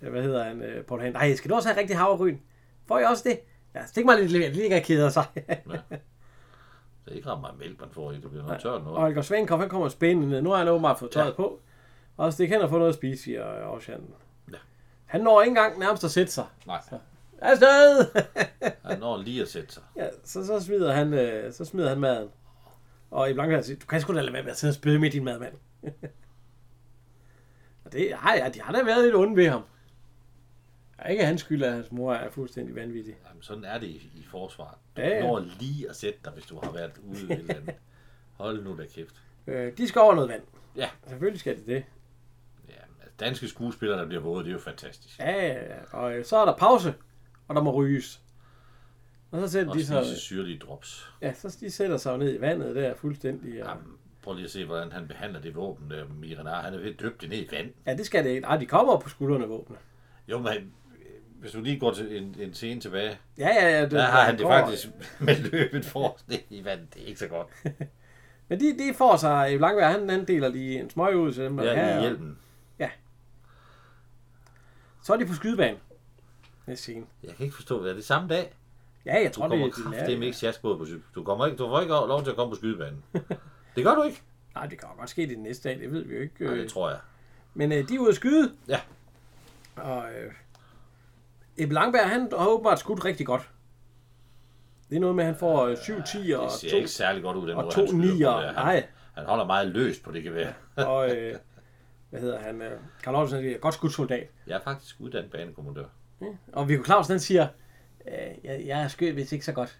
øh, 0.00 0.10
hvad 0.10 0.22
hedder 0.22 0.44
han, 0.44 0.62
øh, 0.62 0.84
Paul 0.84 1.00
Hagen. 1.00 1.12
Nej, 1.12 1.34
skal 1.34 1.50
du 1.50 1.54
også 1.54 1.68
have 1.68 1.80
rigtig 1.80 1.96
havregryn? 1.96 2.38
Får 2.86 2.98
jeg 2.98 3.08
også 3.08 3.28
det? 3.28 3.40
Ja, 3.74 3.86
stik 3.86 4.04
mig 4.04 4.18
lidt, 4.20 4.32
lidt, 4.32 4.56
lidt 4.56 4.84
keder 4.84 5.08
sig. 5.08 5.24
Det 5.34 7.12
er 7.12 7.16
ikke 7.16 7.30
ret 7.30 7.40
meget 7.40 7.58
mælk, 7.58 7.80
man 7.80 7.88
får 7.92 8.12
i. 8.12 8.14
Det 8.14 8.30
bliver 8.30 8.44
noget 8.44 8.60
tørt 8.62 8.72
og 8.72 8.80
noget. 8.80 8.98
Holger 8.98 9.22
Svankopf, 9.22 9.60
han 9.60 9.68
kommer 9.68 9.88
spændende 9.88 10.30
ned. 10.30 10.42
Nu 10.42 10.50
har 10.50 10.58
han 10.58 10.68
åbenbart 10.68 10.98
fået 10.98 11.10
tøjet 11.10 11.30
ja. 11.30 11.34
på. 11.34 11.60
Og 12.16 12.32
så 12.32 12.42
det 12.42 12.48
kan 12.48 12.60
han 12.60 12.70
få 12.70 12.78
noget 12.78 12.88
at 12.88 12.94
spise, 12.94 13.22
siger 13.22 13.68
Ocean. 13.68 14.00
Ja. 14.52 14.56
Han 15.06 15.20
når 15.20 15.40
ikke 15.42 15.48
engang 15.48 15.78
nærmest 15.78 16.04
at 16.04 16.10
sætte 16.10 16.32
sig. 16.32 16.44
Nej, 16.66 16.80
Afsted! 17.38 18.06
han 18.90 18.98
når 18.98 19.16
lige 19.22 19.42
at 19.42 19.48
sætte 19.48 19.72
sig. 19.74 19.82
ja, 19.96 20.08
så, 20.24 20.46
så, 20.46 20.60
smider 20.60 20.92
han, 20.92 21.14
øh, 21.14 21.52
så 21.52 21.64
smider 21.64 21.88
han 21.88 22.00
maden. 22.00 22.28
Og 23.10 23.30
i 23.30 23.32
Blanca 23.32 23.62
siger, 23.62 23.78
du 23.78 23.86
kan 23.86 24.00
sgu 24.00 24.14
da 24.14 24.20
lade 24.20 24.32
være 24.32 24.42
med 24.42 24.50
at 24.50 24.56
sidde 24.56 24.70
og 24.70 24.74
spille 24.74 25.00
med 25.00 25.10
din 25.10 25.24
madmand. 25.24 25.54
og 27.84 27.92
det, 27.92 28.08
ja, 28.08 28.44
ja, 28.44 28.48
de 28.48 28.60
har 28.60 28.72
da 28.72 28.82
været 28.82 29.04
lidt 29.04 29.14
onde 29.14 29.36
ved 29.36 29.48
ham. 29.48 29.62
Ja, 30.98 31.08
ikke 31.08 31.24
hans 31.24 31.40
skyld, 31.40 31.62
at 31.62 31.72
hans 31.72 31.92
mor 31.92 32.14
er 32.14 32.30
fuldstændig 32.30 32.74
vanvittig. 32.74 33.16
Jamen, 33.28 33.42
sådan 33.42 33.64
er 33.64 33.78
det 33.78 33.86
i, 33.86 34.10
i 34.14 34.26
forsvaret. 34.30 34.74
Du 34.96 35.00
Ja, 35.00 35.08
ja. 35.08 35.22
når 35.22 35.38
lige 35.60 35.88
at 35.90 35.96
sætte 35.96 36.18
dig, 36.24 36.32
hvis 36.32 36.46
du 36.46 36.60
har 36.62 36.72
været 36.72 36.92
ude 37.04 37.22
et 37.24 37.30
eller 37.30 37.54
andet. 37.54 37.74
Hold 38.38 38.64
nu 38.64 38.78
da 38.78 38.86
kæft. 38.86 39.14
Øh, 39.46 39.76
de 39.76 39.88
skal 39.88 40.00
over 40.00 40.14
noget 40.14 40.28
vand. 40.30 40.42
Ja. 40.76 40.88
Selvfølgelig 41.06 41.40
skal 41.40 41.56
de 41.56 41.66
det. 41.66 41.84
Ja, 42.68 42.74
altså, 43.00 43.14
danske 43.20 43.48
skuespillere, 43.48 43.98
der 43.98 44.06
bliver 44.06 44.22
våde, 44.22 44.44
det 44.44 44.50
er 44.50 44.54
jo 44.54 44.60
fantastisk. 44.60 45.18
Ja, 45.18 45.46
ja, 45.46 45.74
ja. 45.74 45.80
Og 45.92 46.12
øh, 46.16 46.24
så 46.24 46.36
er 46.36 46.44
der 46.44 46.56
pause, 46.56 46.94
og 47.48 47.54
der 47.54 47.62
må 47.62 47.72
ryges. 47.74 48.20
Og 49.30 49.40
så 49.40 49.48
sætter 49.48 49.70
Og 49.72 49.76
de 49.78 49.86
sig, 49.86 50.06
syrlige 50.16 50.58
drops. 50.58 51.12
ja, 51.22 51.32
så 51.34 51.56
de 51.60 51.70
sætter 51.70 51.96
sig 51.96 52.12
jo 52.12 52.16
ned 52.16 52.34
i 52.38 52.40
vandet 52.40 52.74
der 52.76 52.94
fuldstændig. 52.94 53.62
Og, 53.62 53.68
Jamen, 53.68 53.84
prøv 54.22 54.34
lige 54.34 54.44
at 54.44 54.50
se, 54.50 54.64
hvordan 54.64 54.92
han 54.92 55.08
behandler 55.08 55.40
det 55.40 55.54
våben, 55.56 55.90
der 55.90 56.04
Miranar. 56.20 56.62
Han 56.62 56.74
er 56.74 56.78
ved 56.78 56.92
at 56.94 57.00
døbe 57.00 57.14
det 57.20 57.28
ned 57.28 57.38
i 57.38 57.48
vand. 57.52 57.70
ja, 57.86 57.94
det 57.96 58.06
skal 58.06 58.24
det 58.24 58.30
ikke. 58.30 58.40
Nej, 58.40 58.56
de 58.56 58.66
kommer 58.66 58.92
op 58.92 59.02
på 59.02 59.08
skuldrene 59.08 59.46
våbne. 59.46 59.76
Jo, 60.28 60.38
men 60.38 60.52
øh, 60.52 60.60
hvis 61.40 61.52
du 61.52 61.60
lige 61.60 61.78
går 61.80 61.92
til 61.92 62.16
en, 62.22 62.36
en 62.38 62.54
scene 62.54 62.80
tilbage, 62.80 63.18
Ja, 63.38 63.48
ja, 63.48 63.70
ja. 63.76 63.82
Det, 63.82 63.90
der 63.90 64.02
har 64.04 64.22
han 64.24 64.34
det 64.38 64.42
går- 64.42 64.50
faktisk 64.50 64.88
med 65.20 65.36
løbet 65.50 65.84
for 65.84 66.18
ned 66.26 66.38
i 66.50 66.64
vand. 66.64 66.80
Det 66.94 67.02
er 67.02 67.06
ikke 67.06 67.20
så 67.20 67.28
godt. 67.28 67.46
Men 68.48 68.60
de, 68.60 68.78
de 68.78 68.94
får 68.94 69.16
sig, 69.16 69.52
i 69.54 69.58
Langvær, 69.58 69.88
han, 69.90 70.08
han 70.10 70.26
deler 70.26 70.48
lige 70.48 70.80
en 70.80 70.90
smøg 70.90 71.16
ud 71.16 71.32
til 71.32 71.44
dem. 71.44 71.60
Ja, 71.60 71.74
her- 71.74 71.98
i 71.98 72.00
hjælpen. 72.00 72.38
Så 75.02 75.12
er 75.12 75.16
de 75.16 75.26
på 75.26 75.34
skydebanen. 75.34 75.78
Næste. 76.68 76.92
Jeg 77.22 77.34
kan 77.36 77.44
ikke 77.44 77.56
forstå, 77.56 77.80
hvad 77.80 77.90
er 77.90 77.94
det 77.94 78.04
samme 78.04 78.28
dag? 78.28 78.54
Ja, 79.06 79.14
jeg 79.22 79.30
Du 79.34 79.40
tror, 79.40 79.44
det 79.48 79.50
kommer 79.50 79.66
er 79.66 79.70
de 79.70 79.82
kraftedeme 79.82 80.24
ikke 80.26 80.38
sjaskbåd 80.38 80.78
på 80.78 80.86
cykel. 80.86 81.02
Du, 81.14 81.24
kommer 81.24 81.46
ikke, 81.46 81.58
du 81.58 81.68
får 81.68 81.80
ikke 81.80 81.90
lov 81.90 82.22
til 82.24 82.30
at 82.30 82.36
komme 82.36 82.50
på 82.50 82.56
skydebanen. 82.56 83.04
Det 83.76 83.84
gør 83.84 83.94
du 83.94 84.02
ikke. 84.02 84.22
Nej, 84.54 84.66
det 84.66 84.78
kan 84.78 84.88
godt 84.98 85.10
ske 85.10 85.26
det 85.28 85.38
næste 85.38 85.68
dag, 85.68 85.78
det 85.78 85.92
ved 85.92 86.04
vi 86.04 86.14
jo 86.14 86.20
ikke. 86.20 86.44
Nej, 86.44 86.54
øh. 86.54 86.60
det 86.60 86.70
tror 86.70 86.90
jeg. 86.90 86.98
Men 87.54 87.72
øh, 87.72 87.88
de 87.88 87.94
er 87.94 87.98
ude 87.98 88.08
at 88.08 88.14
skyde. 88.14 88.52
Ja. 88.68 88.80
Og 89.76 90.04
øh, 90.12 90.32
Ebbe 91.56 91.74
Langberg, 91.74 92.08
han 92.10 92.28
har 92.38 92.48
åbenbart 92.48 92.78
skudt 92.78 93.04
rigtig 93.04 93.26
godt. 93.26 93.50
Det 94.90 94.96
er 94.96 95.00
noget 95.00 95.16
med, 95.16 95.24
at 95.24 95.30
han 95.30 95.38
får 95.38 95.66
øh, 95.66 95.76
7 95.82 95.94
10 96.12 96.32
og 96.32 96.42
Det 96.44 96.52
ser 96.52 96.70
2 96.70 96.76
ikke 96.76 96.88
særlig 96.88 97.22
godt 97.22 97.36
ud, 97.36 97.48
den 97.48 97.56
og 97.56 97.62
måde, 97.64 97.74
to 97.74 97.80
han 97.80 97.88
skyder 97.88 98.02
på 98.08 98.14
nier. 98.14 98.36
det. 98.36 98.46
Han, 98.46 98.54
Nej. 98.54 98.86
han 99.14 99.24
holder 99.24 99.44
meget 99.44 99.68
løst 99.68 100.02
på 100.02 100.12
det 100.12 100.22
gevær. 100.22 100.52
Og 100.76 101.10
øh, 101.16 101.36
hvad 102.10 102.20
hedder 102.20 102.38
han? 102.38 102.62
Øh, 102.62 102.80
Karl 103.02 103.14
Olsen 103.14 103.44
er 103.44 103.58
godt 103.58 103.74
skudt 103.74 103.92
soldat. 103.92 104.28
Jeg 104.46 104.56
er 104.56 104.60
faktisk 104.60 104.96
uddannet 104.98 105.30
banekommandør. 105.30 105.84
Og 106.52 106.68
Viggo 106.68 106.84
Clausen, 106.84 107.12
han 107.12 107.20
siger, 107.20 107.48
øh, 108.08 108.14
jeg, 108.44 108.62
jeg 108.66 108.82
er 108.82 108.88
skød, 108.88 109.12
hvis 109.12 109.32
ikke 109.32 109.44
så 109.44 109.52
godt. 109.52 109.78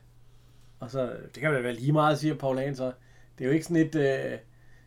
Og 0.81 0.91
så, 0.91 1.17
det 1.35 1.41
kan 1.43 1.53
vel 1.53 1.65
være 1.65 1.75
lige 1.75 1.93
meget, 1.93 2.19
siger 2.19 2.35
Paul 2.35 2.59
Hagen 2.59 2.77
så. 2.77 2.93
Det 3.39 3.45
er 3.45 3.49
jo 3.49 3.55
ikke 3.55 3.65
sådan 3.65 3.77
et 3.87 3.95
øh, 3.95 4.39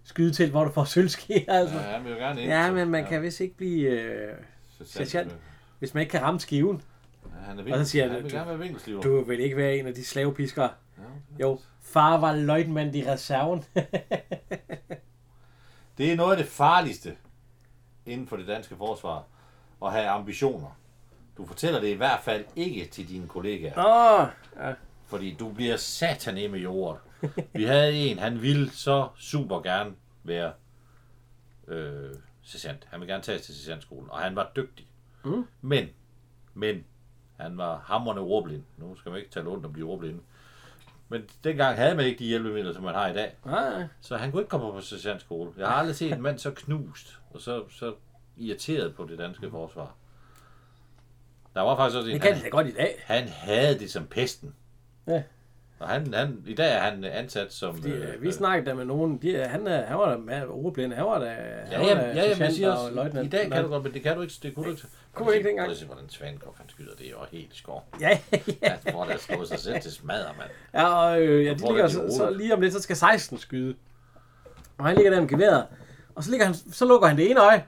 skydetelt, 0.03 0.51
hvor 0.51 0.63
du 0.63 0.71
får 0.71 0.83
sølvske, 0.93 1.45
altså. 1.47 1.75
Ja, 1.75 1.81
han 1.81 2.03
vil 2.03 2.11
jo 2.11 2.17
gerne 2.17 2.41
ind. 2.41 2.51
Ja, 2.51 2.71
men 2.71 2.89
man 2.89 3.03
ja, 3.03 3.09
kan 3.09 3.21
vist 3.21 3.39
ikke 3.39 3.57
blive, 3.57 3.89
øh, 3.89 4.33
sergeant. 4.85 5.35
hvis 5.79 5.93
man 5.93 6.01
ikke 6.01 6.11
kan 6.11 6.21
ramme 6.21 6.39
skiven. 6.39 6.81
Ja, 7.25 7.29
han 7.45 7.59
er 7.59 7.73
Og 7.73 7.79
så 7.85 7.91
siger 7.91 8.07
han 8.07 8.23
vil 8.23 8.31
du- 8.31 8.35
gerne 8.37 8.49
være 8.49 8.59
vinkelsliver. 8.59 9.01
Du 9.01 9.23
vil 9.23 9.39
ikke 9.39 9.57
være 9.57 9.77
en 9.77 9.87
af 9.87 9.93
de 9.93 10.05
slavepiskere. 10.05 10.69
Ja, 10.97 11.03
Jo, 11.39 11.59
far 11.81 12.19
var 12.19 12.35
løjtmand 12.35 12.95
i 12.95 13.09
reserven. 13.09 13.63
Det 15.97 16.11
er 16.11 16.15
noget 16.15 16.31
af 16.31 16.37
det 16.37 16.47
farligste 16.47 17.15
inden 18.05 18.27
for 18.27 18.37
det 18.37 18.47
danske 18.47 18.75
forsvar, 18.75 19.23
at 19.85 19.91
have 19.91 20.07
ambitioner. 20.07 20.77
Du 21.41 21.45
fortæller 21.45 21.79
det 21.79 21.87
i 21.87 21.93
hvert 21.93 22.19
fald 22.19 22.45
ikke 22.55 22.85
til 22.85 23.09
dine 23.09 23.27
kollegaer, 23.27 23.73
Åh, 23.77 24.27
ja. 24.63 24.73
fordi 25.05 25.35
du 25.39 25.51
bliver 25.51 25.77
satan 25.77 26.51
med 26.51 26.59
jordet. 26.59 27.01
Vi 27.53 27.63
havde 27.63 27.93
en, 27.93 28.19
han 28.19 28.41
ville 28.41 28.71
så 28.71 29.07
super 29.17 29.59
gerne 29.61 29.91
være 30.23 30.53
øh, 31.67 32.15
sergeant. 32.41 32.87
Han 32.89 32.99
ville 32.99 33.13
gerne 33.13 33.23
tages 33.23 33.41
til 33.41 33.55
sergeantskolen, 33.55 34.09
og 34.11 34.19
han 34.19 34.35
var 34.35 34.51
dygtig. 34.55 34.87
Mm. 35.23 35.47
Men, 35.61 35.89
men, 36.53 36.85
han 37.37 37.57
var 37.57 37.83
hamrende 37.85 38.21
ordblind. 38.21 38.63
Nu 38.77 38.95
skal 38.95 39.09
man 39.09 39.19
ikke 39.19 39.31
tale 39.31 39.49
ondt 39.49 39.65
om 39.65 39.73
de 39.73 39.81
ordblinde. 39.81 40.19
Men 41.09 41.21
dengang 41.43 41.77
havde 41.77 41.95
man 41.95 42.05
ikke 42.05 42.19
de 42.19 42.25
hjælpemidler, 42.25 42.73
som 42.73 42.83
man 42.83 42.95
har 42.95 43.07
i 43.07 43.13
dag. 43.13 43.35
Nej, 43.45 43.87
Så 44.01 44.17
han 44.17 44.31
kunne 44.31 44.41
ikke 44.41 44.49
komme 44.49 44.71
på 44.71 44.81
sergeantskole. 44.81 45.51
Jeg 45.57 45.67
har 45.67 45.75
aldrig 45.75 45.95
set 45.95 46.13
en 46.13 46.21
mand 46.21 46.39
så 46.39 46.51
knust, 46.51 47.19
og 47.33 47.41
så, 47.41 47.63
så 47.69 47.93
irriteret 48.37 48.95
på 48.95 49.05
det 49.05 49.17
danske 49.17 49.49
forsvar. 49.49 49.95
Der 51.55 51.61
var 51.61 51.75
faktisk 51.75 51.97
også 51.97 52.09
en, 52.09 52.13
det 52.13 52.21
kan 52.21 52.33
han, 52.33 52.43
det 52.43 52.51
da 52.51 52.57
godt 52.57 52.67
i 52.67 52.71
dag. 52.71 52.95
han 53.05 53.27
havde 53.27 53.79
det 53.79 53.91
som 53.91 54.05
pesten. 54.05 54.55
Ja. 55.07 55.23
Og 55.79 55.89
han, 55.89 56.13
han, 56.13 56.43
i 56.47 56.53
dag 56.53 56.73
er 56.75 56.79
han 56.79 57.03
ansat 57.03 57.53
som... 57.53 57.75
Fordi, 57.75 57.89
øh, 57.89 58.21
vi 58.21 58.31
snakkede 58.31 58.69
der 58.69 58.75
med 58.75 58.85
nogen, 58.85 59.17
de, 59.17 59.37
han, 59.37 59.67
er- 59.67 59.85
han 59.85 59.97
var 59.97 60.09
da 60.11 60.17
med 60.17 60.41
ordblind, 60.49 60.93
han 60.93 61.05
var 61.05 61.19
da, 61.19 61.25
han 61.29 61.71
Ja, 61.71 61.77
var 61.79 61.85
ja, 61.87 61.93
da 61.95 62.01
ja, 62.21 62.29
ja, 62.29 62.37
men 62.39 62.53
siger 62.53 62.71
og 62.71 62.81
også, 62.83 62.95
løjtnant. 62.95 63.27
i 63.27 63.29
dag 63.29 63.51
kan 63.51 63.63
du 63.63 63.69
godt, 63.69 63.83
men 63.83 63.93
det 63.93 64.01
kan 64.03 64.15
du 64.15 64.21
ikke, 64.21 64.33
det 64.43 64.55
kunne 64.55 64.65
du 64.65 64.69
ikke. 64.71 64.83
Kunne 65.13 65.25
man 65.25 65.35
ikke 65.35 65.47
dengang? 65.49 65.65
Prøv 65.67 65.71
at 65.71 65.77
se, 65.77 65.85
hvordan 65.85 66.09
Svankopf 66.09 66.57
han 66.57 66.69
skyder, 66.69 66.95
det 66.97 67.05
er 67.05 67.09
jo 67.09 67.17
helt 67.31 67.55
skov. 67.55 67.83
Ja, 68.01 68.19
ja. 68.63 68.69
Han 68.83 68.93
får 68.93 69.05
da 69.05 69.17
slået 69.17 69.47
sig 69.47 69.59
selv 69.59 69.81
til 69.81 69.91
smadder, 69.91 70.33
mand. 70.37 70.49
ja, 70.73 70.93
og 70.93 71.21
øh, 71.21 71.45
ja, 71.45 71.53
de 71.53 71.55
Hvor 71.59 71.67
ligger 71.69 71.83
er 71.83 71.87
de 71.87 71.93
så, 71.93 72.17
så, 72.17 72.29
lige 72.29 72.53
om 72.53 72.61
lidt, 72.61 72.73
så 72.73 72.81
skal 72.81 72.95
16 72.95 73.37
skyde. 73.37 73.75
Og 74.77 74.85
han 74.85 74.95
ligger 74.95 75.11
der 75.11 75.21
med 75.21 75.29
geværet, 75.29 75.65
og 76.15 76.23
så, 76.23 76.29
ligger 76.31 76.45
han, 76.45 76.55
så 76.55 76.85
lukker 76.85 77.07
han 77.07 77.17
det 77.17 77.31
ene 77.31 77.39
øje. 77.41 77.63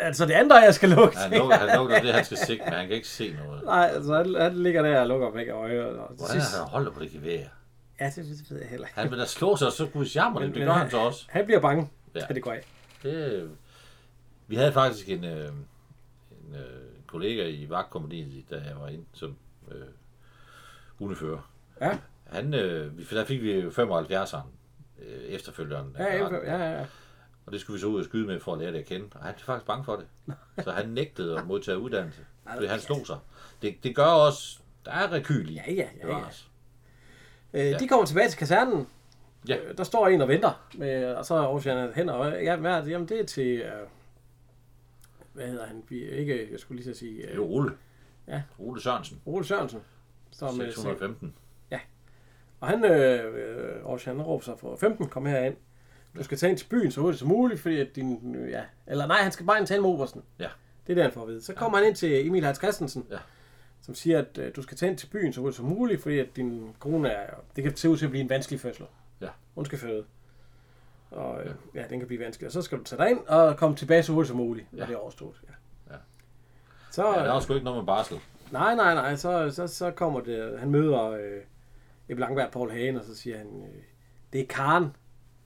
Altså 0.00 0.26
det 0.26 0.32
andet 0.32 0.54
jeg 0.64 0.74
skal 0.74 0.88
lukke. 0.88 1.16
Han 1.18 1.30
lukker, 1.38 1.56
han 1.56 1.78
lukker 1.78 2.00
det, 2.00 2.12
han 2.14 2.24
skal 2.24 2.36
sigte, 2.36 2.64
men 2.64 2.72
han 2.74 2.86
kan 2.86 2.96
ikke 2.96 3.08
se 3.08 3.36
noget. 3.44 3.64
Nej, 3.64 3.90
altså 3.94 4.14
han, 4.14 4.34
han 4.34 4.54
ligger 4.62 4.82
der 4.82 5.00
og 5.00 5.06
lukker 5.06 5.30
begge 5.30 5.52
øje. 5.52 5.84
Og, 5.86 5.92
Hvordan 6.16 6.36
er 6.36 6.58
han 6.58 6.68
holder 6.68 6.90
på 6.90 7.00
det 7.00 7.10
gevær? 7.10 7.38
Ja, 8.00 8.06
det, 8.06 8.16
det 8.16 8.50
ved 8.50 8.58
jeg 8.60 8.68
heller 8.68 8.86
ikke. 8.86 8.98
Han 9.00 9.10
vil 9.10 9.18
da 9.18 9.24
slå 9.26 9.56
sig, 9.56 9.66
og 9.66 9.72
så 9.72 9.86
kunne 9.86 10.06
jammer 10.14 10.40
det. 10.40 10.54
Det 10.54 10.64
gør 10.64 10.72
han- 10.72 10.90
så 10.90 10.98
også. 10.98 11.24
Han 11.28 11.44
bliver 11.44 11.60
bange, 11.60 11.90
Ja. 12.14 12.20
det 12.34 12.42
gå 12.42 12.50
af. 12.50 12.62
Det, 13.02 13.50
vi 14.46 14.56
havde 14.56 14.72
faktisk 14.72 15.08
en, 15.08 15.24
øh, 15.24 15.48
en 16.30 16.54
øh, 16.54 16.60
kollega 17.06 17.46
i 17.48 17.66
vagtkompaniet, 17.70 18.44
da 18.50 18.54
jeg 18.56 18.76
var 18.80 18.88
inde 18.88 19.04
som 19.14 19.36
øh, 19.72 19.76
hundefører. 20.98 21.50
Ja, 21.80 21.98
Han, 22.24 22.54
øh, 22.54 22.90
der 23.10 23.24
fik 23.24 23.42
vi 23.42 23.62
75'eren 23.62 24.46
øh, 25.02 25.22
efterfølgeren. 25.28 25.96
ja, 25.98 26.16
ja, 26.16 26.28
ja, 26.44 26.78
ja. 26.78 26.84
Og 27.46 27.52
det 27.52 27.60
skulle 27.60 27.74
vi 27.74 27.80
så 27.80 27.86
ud 27.86 27.98
og 27.98 28.04
skyde 28.04 28.26
med 28.26 28.40
for 28.40 28.52
at 28.52 28.58
lære 28.58 28.72
det 28.72 28.78
at 28.78 28.84
kende. 28.84 29.06
Og 29.14 29.20
han 29.24 29.34
er 29.34 29.38
faktisk 29.38 29.66
bange 29.66 29.84
for 29.84 29.96
det. 29.96 30.06
Så 30.64 30.72
han 30.72 30.88
nægtede 30.88 31.38
at 31.38 31.46
modtage 31.46 31.78
uddannelse. 31.78 32.20
Fordi 32.54 32.66
han 32.66 32.80
slog 32.80 33.06
sig. 33.06 33.18
Det, 33.62 33.76
det 33.82 33.96
gør 33.96 34.04
også... 34.04 34.58
Der 34.84 34.92
er 34.92 35.12
rekyl 35.12 35.48
i. 35.50 35.52
Ja, 35.54 35.72
ja, 35.72 35.88
ja, 36.02 36.18
ja. 36.18 37.72
Øh, 37.74 37.80
de 37.80 37.88
kommer 37.88 38.06
tilbage 38.06 38.28
til 38.28 38.38
kasernen. 38.38 38.86
Ja. 39.48 39.56
Øh, 39.56 39.76
Der 39.78 39.84
står 39.84 40.08
en 40.08 40.20
og 40.20 40.28
venter. 40.28 40.68
Med, 40.74 41.14
og 41.14 41.24
så 41.24 41.34
er 41.34 41.46
Ocean 41.46 41.92
hen 41.94 42.08
og 42.08 42.32
ja, 42.42 42.56
hvad 42.56 42.72
er 42.72 42.80
det? 42.84 42.90
Jamen, 42.90 43.08
det 43.08 43.20
er 43.20 43.24
til... 43.24 43.60
Øh, 43.60 43.72
hvad 45.32 45.46
hedder 45.46 45.66
han? 45.66 45.82
Vi, 45.88 46.04
ikke, 46.04 46.48
jeg 46.52 46.60
skulle 46.60 46.82
lige 46.82 46.94
så 46.94 46.98
sige... 46.98 47.22
Det 47.22 47.30
er 47.30 47.34
Øh, 47.34 47.40
Ole. 47.50 47.72
Ja. 48.28 48.42
Ole 48.58 48.80
Sørensen. 48.82 49.20
Ole 49.26 49.44
Sørensen. 49.44 49.80
Står 50.30 50.52
med, 50.52 50.72
615. 50.72 51.34
og 52.60 52.68
han, 52.68 52.84
øh, 52.84 53.34
øh, 53.34 53.84
Ocean, 53.84 54.16
han 54.16 54.26
råber 54.26 54.44
sig 54.44 54.54
for 54.58 54.76
15, 54.76 55.08
kom 55.08 55.26
herind. 55.26 55.56
Du 56.18 56.22
skal 56.24 56.38
tage 56.38 56.50
ind 56.50 56.58
til 56.58 56.66
byen 56.66 56.90
så 56.90 57.00
hurtigt 57.00 57.18
som 57.18 57.28
muligt, 57.28 57.60
fordi 57.60 57.80
at 57.80 57.96
din... 57.96 58.36
Ja, 58.50 58.62
eller 58.86 59.06
nej, 59.06 59.16
han 59.16 59.32
skal 59.32 59.46
bare 59.46 59.58
ind 59.58 59.66
tale 59.66 59.82
med 59.82 59.90
Obersten. 59.90 60.22
Ja. 60.38 60.48
Det 60.86 60.92
er 60.92 60.94
det, 60.94 61.02
han 61.04 61.12
får 61.12 61.22
at 61.22 61.28
vide. 61.28 61.42
Så 61.42 61.54
kommer 61.54 61.78
han 61.78 61.86
ind 61.86 61.96
til 61.96 62.26
Emil 62.26 62.44
Hans 62.44 62.58
Christensen, 62.58 63.06
Ja. 63.10 63.16
som 63.82 63.94
siger, 63.94 64.18
at 64.18 64.38
øh, 64.38 64.56
du 64.56 64.62
skal 64.62 64.76
tage 64.76 64.90
ind 64.90 64.98
til 64.98 65.06
byen 65.06 65.32
så 65.32 65.40
hurtigt 65.40 65.56
som 65.56 65.66
muligt, 65.66 66.02
fordi 66.02 66.18
at 66.18 66.36
din 66.36 66.74
kone 66.78 67.08
er... 67.08 67.30
Det 67.56 67.64
kan 67.64 67.76
se 67.76 67.88
ud 67.90 67.96
til 67.96 68.04
at 68.04 68.10
blive 68.10 68.22
en 68.22 68.30
vanskelig 68.30 68.60
fødsel. 68.60 68.84
Ja. 69.20 69.28
Hun 69.54 69.64
skal 69.64 69.78
føde. 69.78 70.04
Og 71.10 71.42
øh, 71.44 71.54
ja, 71.74 71.84
den 71.90 71.98
kan 71.98 72.06
blive 72.06 72.24
vanskelig. 72.24 72.46
Og 72.46 72.52
så 72.52 72.62
skal 72.62 72.78
du 72.78 72.84
tage 72.84 73.02
dig 73.02 73.10
ind 73.10 73.18
og 73.26 73.56
komme 73.56 73.76
tilbage 73.76 74.02
så 74.02 74.12
hurtigt 74.12 74.28
som 74.28 74.36
muligt, 74.36 74.72
når 74.72 74.78
Ja. 74.82 74.86
det 74.86 74.94
er 74.94 74.98
overstået. 74.98 75.40
Ja. 75.48 75.52
Ja. 75.94 75.98
Så, 76.90 77.06
Ja, 77.06 77.24
der 77.24 77.32
er 77.34 77.40
sgu 77.40 77.54
ikke 77.54 77.64
noget 77.64 77.78
med 77.78 77.86
barsel. 77.86 78.18
Nej, 78.52 78.74
nej, 78.74 78.94
nej. 78.94 79.16
Så, 79.16 79.50
så, 79.50 79.66
så 79.66 79.90
kommer 79.90 80.20
det... 80.20 80.58
Han 80.58 80.70
møder 80.70 81.02
øh, 81.10 81.40
Ebbe 82.08 82.20
Langberg 82.20 82.46
og 82.46 82.52
Paul 82.52 82.70
Hagen, 82.70 82.96
og 82.96 83.04
så 83.04 83.14
siger 83.16 83.38
han, 83.38 83.46
øh, 83.46 83.82
det 84.32 84.40
er 84.40 84.46
Karen. 84.46 84.96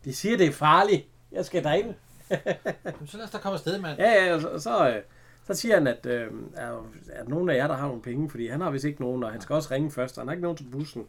De 0.05 0.13
siger, 0.13 0.37
det 0.37 0.47
er 0.47 0.53
farligt. 0.53 1.07
Jeg 1.33 1.45
skal 1.45 1.65
derind. 1.65 1.95
Jamen, 2.85 3.07
så 3.07 3.17
lad 3.17 3.25
os 3.25 3.31
da 3.31 3.39
komme 3.39 3.55
afsted, 3.55 3.81
mand. 3.81 3.99
Ja, 3.99 4.25
ja, 4.25 4.35
og 4.35 4.41
så, 4.41 4.59
så, 4.59 4.89
øh, 4.89 5.03
så 5.47 5.55
siger 5.55 5.75
han, 5.75 5.87
at 5.87 6.07
øh, 6.07 6.31
er, 6.55 6.91
er 7.13 7.23
der 7.23 7.29
nogen 7.29 7.51
af 7.51 7.57
jer, 7.57 7.67
der 7.67 7.75
har 7.75 7.87
nogle 7.87 8.03
penge? 8.03 8.31
Fordi 8.31 8.47
han 8.47 8.61
har 8.61 8.71
vist 8.71 8.85
ikke 8.85 9.01
nogen, 9.01 9.25
og 9.25 9.33
han 9.33 9.41
skal 9.41 9.55
også 9.55 9.75
ringe 9.75 9.91
først, 9.91 10.19
og 10.19 10.23
han 10.23 10.29
har 10.29 10.33
ikke 10.33 10.43
nogen 10.43 10.57
til 10.57 10.65
bussen. 10.73 11.07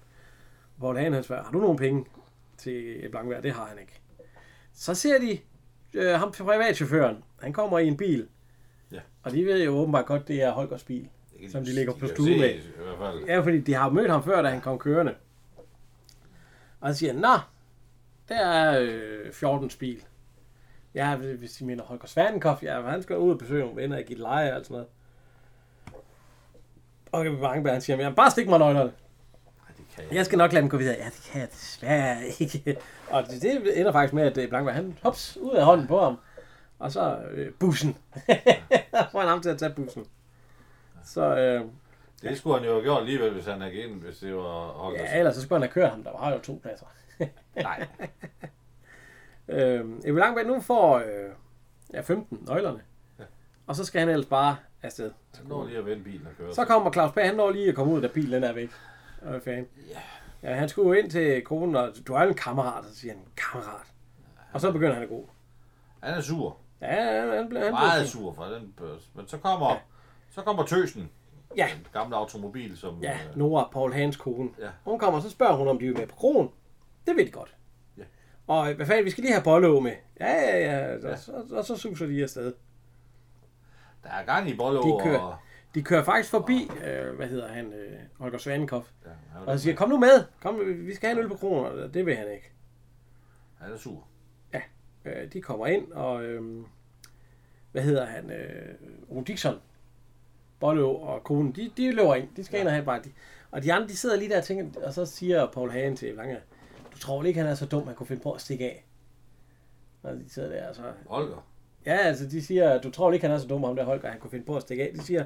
Paul 0.79 0.97
Hagen, 0.97 1.13
han 1.13 1.23
spørger, 1.23 1.43
har 1.43 1.51
du 1.51 1.59
nogle 1.59 1.77
penge 1.77 2.05
til 2.57 3.09
Langberg? 3.13 3.43
Det 3.43 3.51
har 3.51 3.65
han 3.65 3.79
ikke. 3.79 4.01
Så 4.73 4.95
ser 4.95 5.19
de 5.19 5.39
øh, 5.93 6.13
ham 6.13 6.31
privatchaufføren. 6.31 7.23
Han 7.41 7.53
kommer 7.53 7.79
i 7.79 7.87
en 7.87 7.97
bil. 7.97 8.27
Ja. 8.91 8.99
Og 9.23 9.31
de 9.31 9.45
ved 9.45 9.63
jo 9.63 9.71
åbenbart 9.71 10.05
godt, 10.05 10.27
det 10.27 10.43
er 10.43 10.51
Holgers 10.51 10.83
bil. 10.83 11.09
Det 11.41 11.51
Som 11.51 11.65
de 11.65 11.73
ligger 11.73 11.93
på 11.93 12.07
stue 12.07 12.25
se, 12.25 12.37
med. 12.39 12.49
I 12.49 12.61
hvert 12.77 12.97
fald. 12.97 13.23
Ja, 13.27 13.39
fordi 13.39 13.59
de 13.59 13.73
har 13.73 13.89
mødt 13.89 14.11
ham 14.11 14.23
før, 14.23 14.41
da 14.41 14.49
han 14.49 14.61
kom 14.61 14.79
kørende. 14.79 15.15
Og 16.79 16.87
han 16.87 16.95
siger, 16.95 17.13
Nå, 17.13 17.37
der 18.31 18.45
er 18.47 18.79
øh, 18.81 19.33
14 19.33 19.71
bil. 19.79 20.03
Ja, 20.95 21.15
hvis 21.15 21.51
de 21.51 21.65
mener 21.65 21.83
Holger 21.83 22.07
Svanenkopf, 22.07 22.63
ja, 22.63 22.81
han 22.81 23.03
skal 23.03 23.17
ud 23.17 23.31
og 23.31 23.37
besøge 23.37 23.61
nogle 23.61 23.81
venner 23.81 23.97
i 23.97 24.03
Gilleleje 24.03 24.57
og 24.57 24.65
sådan 24.65 24.73
noget. 24.73 24.87
Og 27.11 27.25
Ebbe 27.25 27.37
Bangeberg, 27.37 27.73
han 27.73 27.81
siger, 27.81 27.97
jamen, 27.97 28.15
bare 28.15 28.31
stik 28.31 28.47
mig 28.47 28.59
nøglerne. 28.59 28.91
Det 29.77 29.97
jeg. 29.97 30.15
Jeg 30.15 30.25
skal 30.25 30.37
nok 30.37 30.53
lade 30.53 30.61
dem 30.61 30.69
gå 30.69 30.77
videre. 30.77 30.95
Ja, 30.99 31.05
det 31.05 31.29
kan 31.31 31.41
jeg 31.41 31.49
desværre 31.51 32.17
ikke. 32.39 32.77
Og 33.11 33.23
det, 33.27 33.41
det 33.41 33.79
ender 33.79 33.91
faktisk 33.91 34.13
med, 34.13 34.23
at 34.23 34.37
øh, 34.37 34.49
Blankberg, 34.49 34.75
han 34.75 34.97
hops 35.03 35.37
ud 35.37 35.53
af 35.55 35.65
hånden 35.65 35.87
på 35.87 35.99
ham. 35.99 36.17
Og 36.79 36.91
så 36.91 37.17
øh, 37.31 37.53
bussen. 37.53 37.97
Så 38.93 39.05
får 39.11 39.19
han 39.19 39.27
ham 39.29 39.41
til 39.41 39.49
at 39.49 39.57
tage 39.57 39.73
bussen. 39.73 40.05
Så 41.05 41.35
øh, 41.37 41.61
Det 42.21 42.37
skulle 42.37 42.57
han 42.57 42.65
jo 42.67 42.71
have 42.73 42.83
gjort 42.83 42.99
alligevel, 42.99 43.33
hvis 43.33 43.45
han 43.45 43.61
havde 43.61 43.73
givet 43.73 43.89
hvis 43.91 44.17
det 44.17 44.35
var 44.35 44.67
Holger. 44.67 45.01
ja, 45.03 45.17
ellers 45.17 45.35
så 45.35 45.41
skulle 45.41 45.55
han 45.59 45.61
have 45.61 45.73
kørt 45.73 45.89
ham. 45.89 46.03
Der 46.03 46.11
var 46.11 46.31
jo 46.31 46.39
to 46.39 46.59
pladser. 46.61 46.85
Nej. 47.55 47.87
Øh, 49.47 49.85
Ebbe 50.05 50.19
Langberg 50.19 50.45
nu 50.45 50.61
får 50.61 50.97
øh, 50.97 51.31
ja, 51.93 52.01
15 52.01 52.39
nøglerne. 52.47 52.81
Ja. 53.19 53.23
Og 53.67 53.75
så 53.75 53.85
skal 53.85 53.99
han 53.99 54.09
ellers 54.09 54.25
bare 54.25 54.55
afsted. 54.81 55.11
Han 55.35 55.45
når 55.45 55.65
lige 55.65 55.77
at 55.77 55.85
vende 55.85 56.03
bilen 56.03 56.27
og 56.27 56.33
køre. 56.37 56.55
Så 56.55 56.65
kommer 56.65 56.91
Claus 56.91 57.11
Berg, 57.11 57.25
han 57.25 57.35
når 57.35 57.51
lige 57.51 57.69
at 57.69 57.75
komme 57.75 57.93
ud, 57.93 58.01
da 58.01 58.07
bilen 58.07 58.33
den 58.33 58.43
er 58.43 58.53
væk. 58.53 58.69
Og 59.21 59.35
er 59.35 59.39
fan. 59.39 59.67
Ja. 59.89 59.99
Ja, 60.49 60.55
han 60.55 60.69
skulle 60.69 60.87
jo 60.87 61.03
ind 61.03 61.11
til 61.11 61.41
konen, 61.41 61.75
og 61.75 61.93
du 62.07 62.13
er 62.13 62.19
en 62.19 62.33
kammerat, 62.33 62.79
og 62.79 62.85
så 62.85 62.95
siger 62.95 63.13
han, 63.13 63.23
kammerat. 63.37 63.87
Og 64.53 64.61
så 64.61 64.71
begynder 64.71 64.93
han 64.93 65.03
at 65.03 65.09
gå. 65.09 65.29
Han 66.03 66.13
er 66.13 66.21
sur. 66.21 66.57
Ja, 66.81 67.21
han, 67.21 67.37
han, 67.37 67.49
blev, 67.49 67.61
han 67.63 67.71
Meget 67.71 68.01
blev 68.01 68.07
sur 68.07 68.33
for 68.33 68.43
den 68.43 68.73
børs. 68.77 69.11
Men 69.15 69.27
så 69.27 69.37
kommer, 69.37 69.75
så 70.29 70.41
kommer 70.41 70.65
tøsen. 70.65 71.09
Ja. 71.57 71.69
Den 71.75 71.87
gamle 71.93 72.15
automobil, 72.15 72.77
som... 72.77 72.99
Ja, 73.03 73.13
øh, 73.29 73.37
Nora, 73.37 73.69
Paul 73.71 73.93
Hans 73.93 74.15
kone. 74.17 74.49
Ja. 74.59 74.69
Hun 74.83 74.99
kommer, 74.99 75.17
og 75.17 75.23
så 75.23 75.29
spørger 75.29 75.55
hun, 75.55 75.67
om 75.67 75.79
de 75.79 75.85
vil 75.85 75.97
med 75.97 76.07
på 76.07 76.15
kronen. 76.15 76.49
Det 77.07 77.15
ved 77.17 77.25
de 77.25 77.31
godt. 77.31 77.55
Ja. 77.97 78.03
Og 78.47 78.73
hvad 78.73 78.85
fanden, 78.85 79.05
vi 79.05 79.09
skal 79.09 79.21
lige 79.23 79.33
have 79.33 79.43
bolle 79.43 79.81
med. 79.81 79.91
Ja, 80.19 80.31
ja, 80.31 80.57
ja. 80.59 80.95
Og, 80.95 81.01
Ja. 81.01 81.15
så, 81.15 81.31
og 81.51 81.65
så 81.65 81.75
suser 81.75 82.05
de 82.07 82.23
afsted. 82.23 82.53
Der 84.03 84.09
er 84.09 84.25
gang 84.25 84.49
i 84.49 84.55
Bollo 84.55 84.81
De 84.97 85.03
kører. 85.03 85.19
og... 85.19 85.35
De 85.75 85.83
kører 85.83 86.03
faktisk 86.03 86.29
forbi, 86.31 86.69
øh, 86.85 87.15
hvad 87.15 87.27
hedder 87.27 87.47
han, 87.47 87.73
øh, 87.73 87.99
Holger 88.19 88.37
Svanenkopf. 88.37 88.89
Ja, 89.05 89.09
han, 89.33 89.47
Og 89.47 89.59
så 89.59 89.63
siger, 89.63 89.75
kom 89.75 89.89
nu 89.89 89.97
med. 89.99 90.25
Kom, 90.41 90.59
vi 90.87 90.95
skal 90.95 91.09
have 91.09 91.17
en 91.19 91.23
øl 91.23 91.29
på 91.29 91.35
kronen. 91.37 91.65
Og 91.79 91.93
Det 91.93 92.05
vil 92.05 92.15
han 92.15 92.31
ikke. 92.31 92.51
han 93.59 93.71
er 93.73 93.77
sur. 93.77 94.07
Øh, 95.05 95.33
de 95.33 95.41
kommer 95.41 95.67
ind, 95.67 95.91
og 95.91 96.23
øh, 96.23 96.63
hvad 97.71 97.81
hedder 97.81 98.05
han, 98.05 98.31
øh, 98.31 99.27
Dixon, 99.27 99.55
Bollo 100.59 100.95
og 100.95 101.23
konen, 101.23 101.51
de, 101.51 101.71
de 101.77 101.91
løber 101.91 102.15
ind. 102.15 102.27
De 102.35 102.43
skal 102.43 102.59
ind 102.59 102.67
og 102.67 102.73
have 102.73 102.85
bare. 102.85 103.01
De, 103.03 103.11
og 103.51 103.63
de 103.63 103.73
andre, 103.73 103.87
de 103.87 103.97
sidder 103.97 104.15
lige 104.17 104.29
der 104.29 104.37
og 104.37 104.43
tænker, 104.43 104.81
og 104.81 104.93
så 104.93 105.05
siger 105.05 105.47
Paul 105.51 105.71
Hagen 105.71 105.95
til 105.95 106.15
Lange, 106.15 106.37
tror 107.01 107.23
ikke, 107.23 107.39
han 107.39 107.49
er 107.49 107.55
så 107.55 107.65
dum, 107.65 107.87
han 107.87 107.95
kunne 107.95 108.07
finde 108.07 108.21
på 108.21 108.31
at 108.31 108.41
stikke 108.41 108.65
af. 108.65 108.85
Og 110.03 110.13
de 110.15 110.29
sidder 110.29 110.49
der, 110.49 110.69
og 110.69 110.75
så... 110.75 110.81
Holger. 111.07 111.47
Ja, 111.85 111.97
altså, 111.97 112.25
de 112.25 112.41
siger, 112.41 112.81
du 112.81 112.91
tror 112.91 113.11
ikke, 113.11 113.25
han 113.27 113.35
er 113.35 113.39
så 113.39 113.47
dum, 113.47 113.63
ham 113.63 113.75
der 113.75 113.83
Holger, 113.83 114.09
han 114.09 114.19
kunne 114.19 114.31
finde 114.31 114.45
på 114.45 114.55
at 114.55 114.61
stikke 114.61 114.83
af. 114.83 114.91
De 114.95 115.01
siger, 115.01 115.25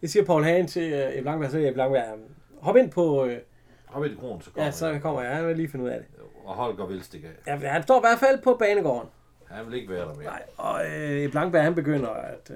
det 0.00 0.10
siger 0.10 0.24
Paul 0.24 0.44
Hagen 0.44 0.66
til 0.66 0.92
øh, 0.92 1.14
Ebbe 1.14 1.24
Langberg, 1.24 1.50
så 1.50 1.56
siger 1.56 1.68
Ebbe 1.68 1.78
Langberg, 1.78 2.18
hop 2.60 2.76
ind 2.76 2.90
på... 2.90 3.24
Øh, 3.24 3.38
Hop 3.86 4.04
i 4.04 4.14
kronen, 4.14 4.42
så 4.42 4.50
kommer 4.50 4.64
ja, 4.64 4.70
så 4.70 4.98
kommer 5.02 5.22
jeg, 5.22 5.36
jeg 5.36 5.46
vil 5.46 5.56
lige 5.56 5.68
finde 5.68 5.84
ud 5.84 5.90
af 5.90 5.98
det. 5.98 6.06
han. 6.16 6.24
Og 6.44 6.54
Holger 6.54 6.86
vil 6.86 7.02
stikke 7.02 7.28
af. 7.46 7.60
Ja, 7.62 7.68
han 7.68 7.82
står 7.82 7.96
i 7.96 8.02
hvert 8.02 8.18
fald 8.18 8.42
på 8.42 8.56
banegården. 8.58 9.08
Han 9.46 9.66
vil 9.66 9.74
ikke 9.74 9.92
være 9.92 10.00
der 10.08 10.14
mere. 10.14 10.24
Nej, 10.24 10.42
og 10.56 10.80
øh, 10.86 11.30
Blankberg 11.30 11.62
han 11.62 11.74
begynder 11.74 12.08
at, 12.08 12.50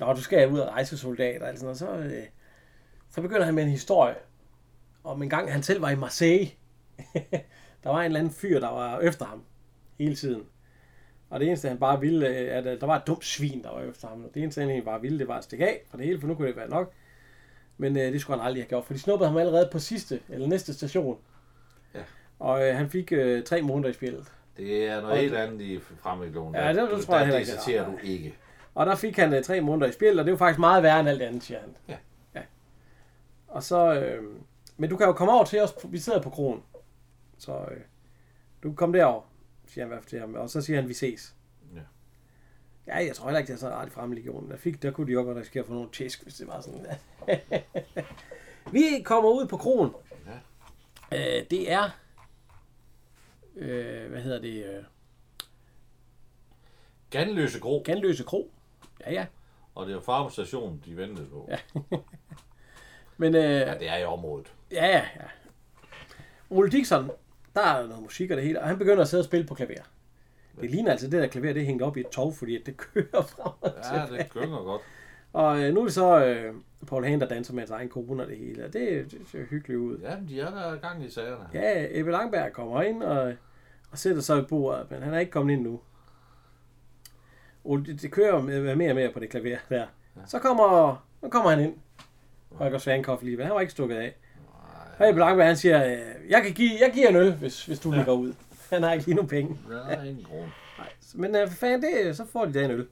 øh, 0.00 0.16
du 0.16 0.22
skal 0.22 0.48
ud 0.48 0.58
og 0.58 0.68
rejse 0.68 0.98
soldater, 0.98 1.46
eller 1.46 1.58
sådan 1.58 1.64
noget, 1.64 1.78
så, 1.78 2.16
øh, 2.16 2.22
så 3.10 3.22
begynder 3.22 3.44
han 3.44 3.54
med 3.54 3.62
en 3.62 3.70
historie 3.70 4.14
om 5.04 5.22
en 5.22 5.30
gang 5.30 5.52
han 5.52 5.62
selv 5.62 5.82
var 5.82 5.90
i 5.90 5.96
Marseille. 5.96 6.50
der 7.84 7.90
var 7.90 7.98
en 8.00 8.04
eller 8.04 8.18
anden 8.20 8.32
fyr, 8.32 8.60
der 8.60 8.68
var 8.70 9.00
efter 9.00 9.24
ham 9.24 9.42
hele 9.98 10.14
tiden. 10.14 10.42
Og 11.30 11.40
det 11.40 11.48
eneste 11.48 11.68
han 11.68 11.78
bare 11.78 12.00
ville, 12.00 12.28
øh, 12.28 12.56
at 12.56 12.66
øh, 12.66 12.80
der 12.80 12.86
var 12.86 12.96
et 12.96 13.06
dumt 13.06 13.24
svin, 13.24 13.62
der 13.62 13.70
var 13.70 13.80
efter 13.82 14.08
ham. 14.08 14.24
Og 14.24 14.30
det 14.34 14.42
eneste 14.42 14.60
han 14.62 14.82
bare 14.84 15.00
ville, 15.00 15.18
det 15.18 15.28
var 15.28 15.38
at 15.38 15.44
stikke 15.44 15.66
af 15.68 15.80
fra 15.90 15.98
det 15.98 16.06
hele, 16.06 16.20
for 16.20 16.26
nu 16.28 16.34
kunne 16.34 16.48
det 16.48 16.56
være 16.56 16.68
nok. 16.68 16.92
Men 17.78 17.96
øh, 17.96 18.12
det 18.12 18.20
skulle 18.20 18.38
han 18.38 18.46
aldrig 18.46 18.62
have 18.62 18.68
gjort, 18.68 18.84
for 18.84 18.92
de 18.92 18.98
snuppede 18.98 19.28
ham 19.28 19.38
allerede 19.38 19.68
på 19.72 19.78
sidste, 19.78 20.20
eller 20.28 20.46
næste 20.46 20.74
station. 20.74 21.18
Ja. 21.94 22.00
Og 22.38 22.68
øh, 22.68 22.76
han 22.76 22.90
fik 22.90 23.12
øh, 23.12 23.42
tre 23.44 23.62
måneder 23.62 23.88
i 23.90 23.92
spillet. 23.92 24.32
Det 24.56 24.86
er 24.86 24.94
noget 25.00 25.12
Og- 25.12 25.16
helt 25.18 25.34
andet 25.34 25.60
i 25.60 25.78
fremmedloven. 26.02 26.54
Ja, 26.54 26.72
det- 26.72 26.90
det 26.90 27.04
tror 27.04 27.16
jeg 27.16 27.26
heller 27.26 27.38
ikke, 27.40 27.52
Det 27.52 27.60
det 27.66 27.76
er. 27.76 27.86
du 27.86 27.96
ikke. 28.02 28.34
Og 28.74 28.86
der 28.86 28.94
fik 28.94 29.16
han 29.16 29.34
øh, 29.34 29.42
tre 29.42 29.60
måneder 29.60 29.86
i 29.88 29.92
spil, 29.92 30.18
og 30.18 30.24
det 30.24 30.30
jo 30.32 30.36
faktisk 30.36 30.58
meget 30.58 30.82
værre 30.82 31.00
end 31.00 31.08
alt 31.08 31.22
andet, 31.22 31.42
siger 31.42 31.60
han. 31.60 31.68
Ja. 31.88 31.96
ja. 32.34 32.40
Og 33.48 33.62
så, 33.62 33.94
øh, 33.94 34.24
men 34.76 34.90
du 34.90 34.96
kan 34.96 35.06
jo 35.06 35.12
komme 35.12 35.32
over 35.32 35.44
til 35.44 35.60
os, 35.62 35.74
vi 35.88 35.98
sidder 35.98 36.22
på 36.22 36.30
kronen. 36.30 36.62
Så 37.38 37.52
øh, 37.52 37.80
du 38.62 38.68
kan 38.68 38.76
komme 38.76 38.98
derover, 38.98 39.22
siger 39.66 39.84
han 39.84 39.88
i 39.88 39.92
hvert 39.94 40.02
fald 40.02 40.10
til 40.10 40.20
ham, 40.20 40.34
og 40.34 40.50
så 40.50 40.60
siger 40.60 40.80
han, 40.80 40.88
vi 40.88 40.94
ses. 40.94 41.36
Ja. 41.74 41.80
Ja, 42.86 43.06
jeg 43.06 43.16
tror 43.16 43.26
heller 43.26 43.38
ikke, 43.38 43.48
det 43.48 43.54
er 43.54 43.60
så 43.60 43.68
rart 43.68 43.88
i 43.88 43.90
fremmedlegionen. 43.90 44.50
Der, 44.50 44.56
fik, 44.56 44.82
der 44.82 44.90
kunne 44.90 45.06
de 45.06 45.12
jo 45.12 45.22
godt 45.22 45.36
risikere 45.36 45.60
at 45.60 45.66
få 45.66 45.72
nogle 45.72 45.90
tæsk, 45.92 46.22
hvis 46.22 46.34
det 46.34 46.46
var 46.46 46.60
sådan. 46.60 46.86
vi 48.72 49.02
kommer 49.04 49.30
ud 49.30 49.46
på 49.46 49.56
kronen. 49.56 49.92
Ja. 51.12 51.38
Øh, 51.38 51.46
det 51.50 51.72
er, 51.72 51.90
øh, 53.56 54.10
hvad 54.10 54.22
hedder 54.22 54.40
det, 54.40 54.64
øh, 54.64 54.84
Ganløse 57.10 57.60
Gro. 57.60 57.82
Ganløse 57.84 58.24
Kro. 58.24 58.52
Ja, 59.00 59.12
ja. 59.12 59.26
Og 59.74 59.86
det 59.86 59.96
er 59.96 60.00
Farum 60.00 60.30
Station, 60.30 60.82
de 60.84 60.96
ventede 60.96 61.26
på. 61.26 61.48
Ja. 61.50 61.58
Men 63.20 63.34
øh, 63.34 63.42
ja, 63.42 63.78
det 63.78 63.88
er 63.88 63.96
i 63.96 64.04
området. 64.04 64.54
Ja, 64.70 64.86
ja, 64.86 65.06
ja. 65.16 65.24
Ole 66.50 66.70
Dixon, 66.70 67.10
der 67.58 67.64
er 67.82 67.86
noget 67.86 68.02
musik 68.02 68.30
og 68.30 68.36
det 68.36 68.44
hele, 68.44 68.60
og 68.60 68.68
han 68.68 68.78
begynder 68.78 69.02
at 69.02 69.08
sidde 69.08 69.20
og 69.20 69.24
spille 69.24 69.46
på 69.46 69.54
klaver. 69.54 69.82
Det 70.60 70.70
ligner 70.70 70.90
altså, 70.90 71.10
det 71.10 71.22
der 71.22 71.26
klaver, 71.28 71.52
det 71.52 71.62
er 71.62 71.66
hængt 71.66 71.82
op 71.82 71.96
i 71.96 72.00
et 72.00 72.08
tog, 72.08 72.34
fordi 72.34 72.62
det 72.66 72.76
kører 72.94 73.22
frem 73.22 73.52
og 73.60 73.72
Ja, 73.92 74.04
tilbage. 74.06 74.22
det 74.22 74.30
gynger 74.32 74.58
godt. 74.64 74.82
Og 75.32 75.60
øh, 75.62 75.74
nu 75.74 75.80
er 75.80 75.84
det 75.84 75.94
så 75.94 76.24
øh, 76.24 76.54
Paul 76.86 77.04
Hagen, 77.04 77.20
der 77.20 77.28
danser 77.28 77.52
med 77.54 77.60
hans 77.60 77.70
egen 77.70 77.88
kone 77.88 78.22
og 78.22 78.28
det 78.28 78.36
hele, 78.38 78.64
og 78.64 78.72
det, 78.72 79.10
det 79.12 79.20
ser 79.32 79.44
hyggeligt 79.44 79.78
ud. 79.80 79.98
Ja, 79.98 80.16
de 80.28 80.40
er 80.40 80.50
der 80.50 80.76
gang 80.76 81.04
i 81.04 81.10
sagerne. 81.10 81.44
Ja, 81.54 81.86
Ebbe 81.90 82.10
Langberg 82.10 82.52
kommer 82.52 82.82
ind 82.82 83.02
og, 83.02 83.34
og 83.90 83.98
sætter 83.98 84.22
sig 84.22 84.38
i 84.38 84.42
bordet, 84.42 84.90
men 84.90 85.02
han 85.02 85.14
er 85.14 85.18
ikke 85.18 85.32
kommet 85.32 85.52
ind 85.52 85.62
nu. 85.62 85.80
Og 87.64 87.78
det, 87.86 88.02
det 88.02 88.10
kører 88.10 88.42
med, 88.42 88.76
mere 88.76 88.90
og 88.90 88.94
mere 88.96 89.12
på 89.12 89.20
det 89.20 89.28
klaver 89.30 89.56
der. 89.68 89.86
Så 90.26 90.38
kommer 90.38 91.06
Nu 91.22 91.28
kommer 91.28 91.50
han 91.50 91.60
ind. 91.60 91.74
Holger 92.52 92.78
Svankopf 92.78 93.22
lige. 93.22 93.42
Han 93.42 93.54
var 93.54 93.60
ikke 93.60 93.72
stukket 93.72 93.96
af. 93.96 94.16
Hey, 94.98 95.12
Blankberg, 95.14 95.46
han 95.46 95.56
siger, 95.56 95.84
øh, 95.86 96.30
jeg, 96.30 96.42
kan 96.42 96.52
give, 96.54 96.70
jeg 96.80 96.90
giver 96.94 97.08
en 97.08 97.16
øl, 97.16 97.34
hvis, 97.34 97.66
hvis 97.66 97.78
du 97.80 97.90
ligger 97.92 98.12
ud. 98.12 98.34
Han 98.70 98.82
har 98.82 98.92
ikke 98.92 99.04
lige 99.04 99.14
nogen 99.14 99.28
penge. 99.28 99.58
Er 99.70 100.02
ingen 100.02 100.24
grund. 100.24 100.50
Nej, 100.78 100.92
men 101.14 101.36
øh, 101.36 101.48
for 101.48 101.56
fanden, 101.56 101.82
det, 101.82 102.16
så 102.16 102.26
får 102.32 102.44
de 102.44 102.52
da 102.52 102.64
en 102.64 102.70
øl. 102.70 102.88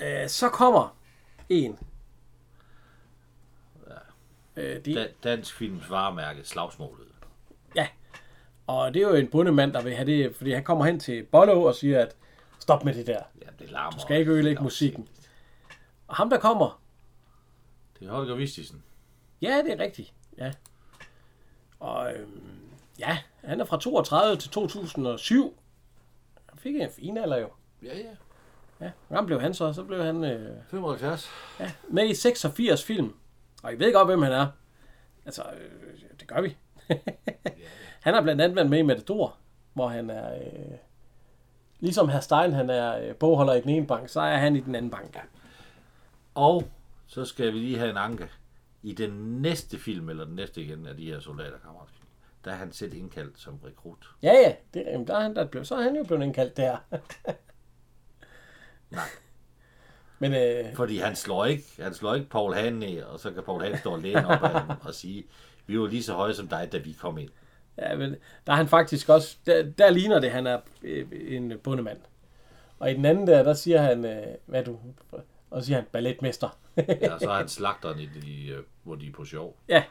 Øh, 0.00 0.28
så 0.28 0.48
kommer 0.48 0.96
en. 1.48 1.78
Øh, 4.56 4.84
de, 4.84 4.94
Da, 4.94 5.06
dansk 5.24 5.54
films 5.56 5.90
varemærke, 5.90 6.44
slagsmålet. 6.44 7.06
og 8.66 8.94
det 8.94 9.02
er 9.02 9.08
jo 9.08 9.14
en 9.14 9.28
bundemand, 9.28 9.72
der 9.72 9.82
vil 9.82 9.94
have 9.94 10.06
det, 10.06 10.36
fordi 10.36 10.52
han 10.52 10.64
kommer 10.64 10.84
hen 10.84 11.00
til 11.00 11.22
Bollo 11.22 11.62
og 11.62 11.74
siger, 11.74 12.00
at 12.02 12.16
stop 12.58 12.84
med 12.84 12.94
det 12.94 13.06
der. 13.06 13.22
Ja, 13.42 13.46
det 13.58 13.70
larmer. 13.70 13.90
Du 13.90 14.00
skal 14.00 14.18
ikke 14.18 14.32
ødelægge 14.32 14.62
musikken. 14.62 15.08
Og 16.08 16.16
ham, 16.16 16.30
der 16.30 16.38
kommer, 16.38 16.82
Det 18.00 18.08
er 18.08 18.12
Holger 18.12 18.34
Vistisen. 18.34 18.82
Ja, 19.42 19.62
det 19.64 19.72
er 19.72 19.78
rigtigt. 19.78 20.12
Ja. 20.38 20.52
Og 21.80 22.12
øhm, 22.14 22.70
ja, 22.98 23.18
han 23.44 23.60
er 23.60 23.64
fra 23.64 23.80
32 23.80 24.36
til 24.36 24.50
2007. 24.50 25.58
Han 26.48 26.58
fik 26.58 26.76
en 26.76 26.90
fin 26.90 27.16
alder 27.16 27.36
jo. 27.36 27.48
Ja, 27.82 27.98
ja. 27.98 28.10
Ja, 28.80 28.90
hvor 29.08 29.16
gammel 29.16 29.26
blev 29.26 29.40
han 29.40 29.54
så? 29.54 29.72
Så 29.72 29.84
blev 29.84 30.04
han 30.04 30.24
øh, 30.24 30.56
75. 30.68 31.30
ja, 31.60 31.72
med 31.88 32.08
i 32.08 32.14
86 32.14 32.84
film. 32.84 33.14
Og 33.62 33.72
I 33.72 33.78
ved 33.78 33.92
godt, 33.92 34.08
hvem 34.08 34.22
han 34.22 34.32
er. 34.32 34.46
Altså, 35.24 35.42
øh, 35.42 36.00
det 36.20 36.28
gør 36.28 36.40
vi. 36.40 36.56
han 38.04 38.14
har 38.14 38.22
blandt 38.22 38.42
andet 38.42 38.56
været 38.56 38.70
med 38.70 38.78
i 38.78 38.82
Matador, 38.82 39.36
hvor 39.72 39.88
han 39.88 40.10
er... 40.10 40.34
Øh, 40.34 40.76
ligesom 41.80 42.08
herr 42.08 42.20
Stein, 42.20 42.52
han 42.52 42.70
er 42.70 42.98
øh, 42.98 43.14
bogholder 43.14 43.54
i 43.54 43.60
den 43.60 43.70
ene 43.70 43.86
bank, 43.86 44.08
så 44.08 44.20
er 44.20 44.36
han 44.36 44.56
i 44.56 44.60
den 44.60 44.74
anden 44.74 44.90
bank. 44.90 45.18
Og 46.34 46.64
så 47.06 47.24
skal 47.24 47.52
vi 47.52 47.58
lige 47.58 47.78
have 47.78 47.90
en 47.90 47.96
anke. 47.96 48.28
I 48.82 48.92
den 48.92 49.10
næste 49.42 49.78
film, 49.78 50.08
eller 50.08 50.24
den 50.24 50.34
næste 50.34 50.62
igen 50.62 50.86
af 50.86 50.96
de 50.96 51.04
her 51.04 51.20
soldaterkammerater, 51.20 51.92
der 52.44 52.50
er 52.50 52.54
han 52.54 52.72
selv 52.72 52.94
indkaldt 52.94 53.38
som 53.40 53.58
rekrut. 53.66 54.10
Ja, 54.22 54.32
ja, 54.32 54.54
det, 54.74 54.84
jamen, 54.86 55.06
der 55.06 55.14
er 55.16 55.20
han, 55.20 55.36
der 55.36 55.46
blev, 55.46 55.64
så 55.64 55.74
er 55.74 55.82
han 55.82 55.96
jo 55.96 56.04
blevet 56.04 56.22
indkaldt 56.22 56.56
der. 56.56 56.76
Nej. 58.90 59.08
Men 60.18 60.34
øh, 60.34 60.74
Fordi 60.74 60.98
han 60.98 61.16
slår 61.16 61.44
ikke, 61.44 61.64
han 61.78 61.94
slår 61.94 62.14
ikke 62.14 62.28
Paul 62.28 62.54
Hahn 62.54 62.74
ned, 62.74 63.02
og 63.02 63.20
så 63.20 63.30
kan 63.30 63.42
Paul 63.42 63.62
Hahn 63.62 63.78
stå 63.78 63.96
læne 63.96 64.26
op 64.26 64.42
af 64.42 64.50
ham 64.50 64.76
og 64.82 64.94
sige, 64.94 65.24
vi 65.66 65.80
var 65.80 65.86
lige 65.86 66.02
så 66.02 66.14
høje 66.14 66.34
som 66.34 66.48
dig, 66.48 66.68
da 66.72 66.78
vi 66.78 66.92
kom 66.92 67.18
ind. 67.18 67.30
Ja, 67.78 67.96
men 67.96 68.16
der 68.46 68.52
er 68.52 68.56
han 68.56 68.68
faktisk 68.68 69.08
også, 69.08 69.36
der, 69.46 69.62
der 69.62 69.90
ligner 69.90 70.20
det, 70.20 70.30
han 70.30 70.46
er 70.46 70.60
øh, 70.82 71.06
en 71.12 71.58
bundemand. 71.58 71.98
Og 72.78 72.90
i 72.90 72.94
den 72.94 73.04
anden 73.04 73.26
der, 73.26 73.42
der 73.42 73.54
siger 73.54 73.82
han, 73.82 74.04
øh, 74.04 74.26
hvad 74.46 74.64
du, 74.64 74.78
og 75.50 75.64
siger 75.64 75.76
han, 75.76 75.86
balletmester. 75.92 76.58
Ja, 77.02 77.18
så 77.18 77.30
er 77.30 77.36
han 77.36 77.48
slagteren, 77.48 78.00
i 78.00 78.06
de, 78.06 78.48
øh, 78.48 78.62
hvor 78.82 78.94
de 78.94 79.08
er 79.08 79.12
på 79.12 79.24
sjov. 79.24 79.56
ja. 79.68 79.84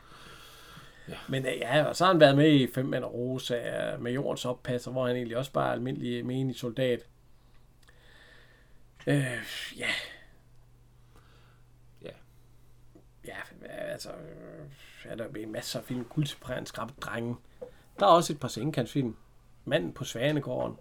Men 1.29 1.45
øh, 1.45 1.57
ja, 1.57 1.83
og 1.83 1.95
så 1.95 2.05
har 2.05 2.11
han 2.11 2.19
været 2.19 2.37
med 2.37 2.51
i 2.51 2.67
Fem 2.73 2.85
Mænd 2.85 3.03
og 3.03 3.13
Rosa, 3.13 3.57
med 3.99 4.11
jordens 4.11 4.45
oppasser, 4.45 4.91
hvor 4.91 5.07
han 5.07 5.15
egentlig 5.15 5.37
også 5.37 5.51
bare 5.51 5.67
er 5.67 5.71
almindelig 5.71 6.25
menig 6.25 6.55
soldat. 6.55 7.05
Øh, 9.07 9.15
ja. 9.77 9.89
Ja. 12.01 12.09
Ja, 13.25 13.35
altså, 13.67 14.09
øh, 14.09 15.11
er 15.11 15.15
der 15.15 15.29
med 15.31 15.45
masser 15.45 15.79
af 15.79 15.85
film, 15.85 16.05
Guldtipræn, 16.05 16.65
Skrappe 16.65 16.93
Drenge. 17.01 17.35
Der 17.99 18.05
er 18.05 18.09
også 18.09 18.33
et 18.33 18.39
par 18.39 18.47
sengkantsfilm. 18.47 19.15
Manden 19.65 19.93
på 19.93 20.03
Svanegården. 20.03 20.77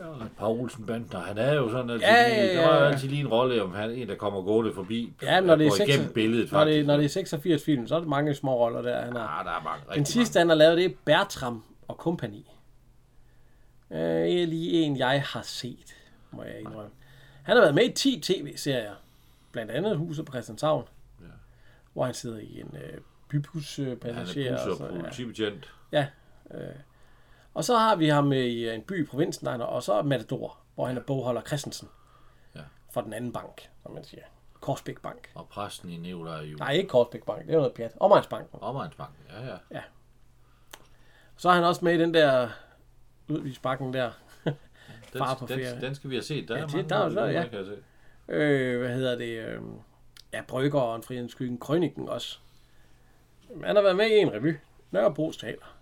Og 0.00 0.26
Paul 0.38 0.60
Olsen 0.60 0.86
Bandner, 0.86 1.20
han 1.20 1.38
er 1.38 1.54
jo 1.54 1.70
sådan 1.70 1.90
altid, 1.90 2.06
Ja, 2.06 2.14
ja, 2.14 2.28
ja, 2.28 2.42
lige, 2.42 2.52
ja, 2.54 2.60
der 2.62 2.68
var 2.68 2.76
jo 2.76 2.84
ja. 2.84 2.90
altid 2.90 3.08
lige 3.08 3.20
en 3.20 3.28
rolle, 3.28 3.62
om 3.62 3.74
han 3.74 3.90
er 3.90 3.94
en, 3.94 4.08
der 4.08 4.14
kommer 4.14 4.42
gående 4.42 4.72
forbi, 4.74 5.12
Ja, 5.22 5.40
når 5.40 5.56
det 5.56 5.66
er, 5.66 5.70
går 5.70 5.76
6, 5.76 5.88
igennem 5.88 6.12
billedet 6.12 6.52
når, 6.52 6.64
det, 6.64 6.86
når 6.86 6.96
det 6.96 7.04
er 7.04 7.08
86 7.08 7.64
film, 7.64 7.86
så 7.86 7.94
er 7.94 7.98
det 7.98 8.08
mange 8.08 8.34
små 8.34 8.54
roller 8.56 8.82
der. 8.82 9.04
Han 9.04 9.12
har. 9.16 9.38
Ja, 9.44 9.50
der 9.50 9.56
er 9.58 9.62
mange, 9.62 9.80
rigtig 9.82 9.96
Den 9.96 10.04
sidste, 10.06 10.38
han 10.38 10.48
har 10.48 10.56
lavet, 10.56 10.76
det 10.76 10.84
er 10.84 10.94
Bertram 11.04 11.64
og 11.88 11.94
Company. 11.94 12.42
Øh, 13.90 13.98
er 14.00 14.46
lige 14.46 14.72
en, 14.82 14.96
jeg 14.98 15.22
har 15.26 15.42
set, 15.42 15.96
må 16.30 16.42
jeg 16.42 16.60
indrømme. 16.60 16.90
Han 17.42 17.56
har 17.56 17.62
været 17.62 17.74
med 17.74 17.84
i 17.84 17.92
10 17.92 18.20
tv-serier. 18.20 18.94
Blandt 19.52 19.70
andet 19.72 19.96
Huset 19.96 20.24
på 20.26 20.32
Christianshavn. 20.32 20.84
Ja. 21.20 21.26
Hvor 21.92 22.04
han 22.04 22.14
sidder 22.14 22.38
i 22.38 22.60
en 22.60 22.74
øh, 22.76 22.98
bybuspassager. 23.28 23.96
mange. 24.14 24.44
Han 24.44 24.54
er 24.54 24.58
og 24.58 24.68
bus- 24.68 24.78
så, 24.78 24.84
og 24.84 24.94
ja. 24.96 25.00
politibetjent. 25.02 25.72
Ja. 25.92 26.06
Øh. 26.54 26.60
Og 27.58 27.64
så 27.64 27.76
har 27.76 27.96
vi 27.96 28.08
ham 28.08 28.32
i 28.32 28.68
en 28.68 28.82
by 28.82 29.02
i 29.04 29.06
provinsen, 29.06 29.46
der 29.46 29.52
er- 29.52 29.58
og 29.64 29.82
så 29.82 30.02
Matador, 30.02 30.58
hvor 30.74 30.86
han 30.86 30.96
er 30.96 31.00
bogholder 31.00 31.42
Christensen. 31.42 31.88
Ja. 32.54 32.60
For 32.92 33.00
den 33.00 33.12
anden 33.12 33.32
bank, 33.32 33.68
som 33.82 33.92
man 33.92 34.04
siger. 34.04 34.22
Korsbæk 34.60 35.00
Bank. 35.02 35.30
Og 35.34 35.48
præsten 35.48 35.90
i 35.90 35.96
Nikolaj 35.96 36.40
jo. 36.44 36.56
Nej, 36.56 36.72
ikke 36.72 36.88
Korsbæk 36.88 37.22
Bank, 37.24 37.46
det 37.46 37.54
er 37.54 37.58
noget 37.58 37.72
pjat. 37.74 37.92
Omegnsbanken. 38.00 38.58
Omegnsbanken, 38.62 39.16
ja, 39.30 39.56
ja. 39.70 39.80
Så 41.36 41.48
er 41.48 41.52
han 41.52 41.64
også 41.64 41.84
med 41.84 41.94
i 41.94 41.98
den 41.98 42.14
der 42.14 42.48
udvisbakken 43.28 43.94
der. 43.94 44.10
Den, 44.44 44.54
Far 45.18 45.34
på 45.34 45.46
den, 45.46 45.58
ferie. 45.58 45.80
den, 45.80 45.94
skal 45.94 46.10
vi 46.10 46.14
have 46.16 46.22
set. 46.22 46.48
Der 46.48 46.56
Ja, 46.56 46.62
er 46.62 46.66
det- 46.66 46.74
mange 46.76 46.88
der 46.88 46.96
er 46.96 47.04
jo 47.04 47.10
så, 47.10 47.20
gode, 47.20 47.30
ja. 47.32 47.46
kan 47.48 47.64
se. 47.64 47.76
Øh, 48.28 48.80
hvad 48.80 48.94
hedder 48.94 49.18
det? 49.18 49.38
Øh, 49.38 49.60
ja, 50.32 50.42
Brygger 50.48 50.80
og 50.80 50.96
en 50.96 51.02
Friheden 51.02 51.28
Skyggen. 51.28 51.58
Krøniken 51.58 52.08
også. 52.08 52.38
Han 53.64 53.76
har 53.76 53.82
været 53.82 53.96
med 53.96 54.06
i 54.06 54.16
en 54.18 54.32
revy. 54.32 54.56
Nørrebro 54.90 55.30
Teater. 55.32 55.76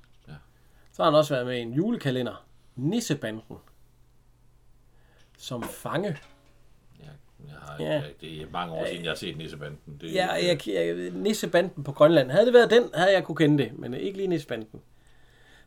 Så 0.97 1.03
har 1.03 1.11
han 1.11 1.19
også 1.19 1.35
været 1.35 1.47
med 1.47 1.57
i 1.57 1.61
en 1.61 1.73
julekalender. 1.73 2.47
Nissebanden. 2.77 3.43
Som 5.39 5.63
fange. 5.63 6.17
Jeg 7.47 7.55
har, 7.61 7.77
Ja. 7.83 8.03
det 8.21 8.43
er 8.43 8.47
mange 8.51 8.73
år 8.75 8.87
siden, 8.87 9.03
jeg 9.05 9.11
har 9.11 9.17
set 9.17 9.37
Nissebanden. 9.37 9.99
Det, 10.01 10.15
Ja, 10.15 10.27
jeg, 10.33 10.69
jeg, 10.69 11.11
Nissebanden 11.11 11.85
på 11.85 11.93
Grønland. 11.93 12.31
Havde 12.31 12.47
det 12.47 12.55
været 12.55 12.71
den, 12.71 12.91
havde 12.95 13.13
jeg 13.13 13.25
kunne 13.25 13.37
kende 13.37 13.65
det. 13.65 13.79
Men 13.79 13.95
ikke 13.95 14.17
lige 14.17 14.27
Nissebanden. 14.29 14.81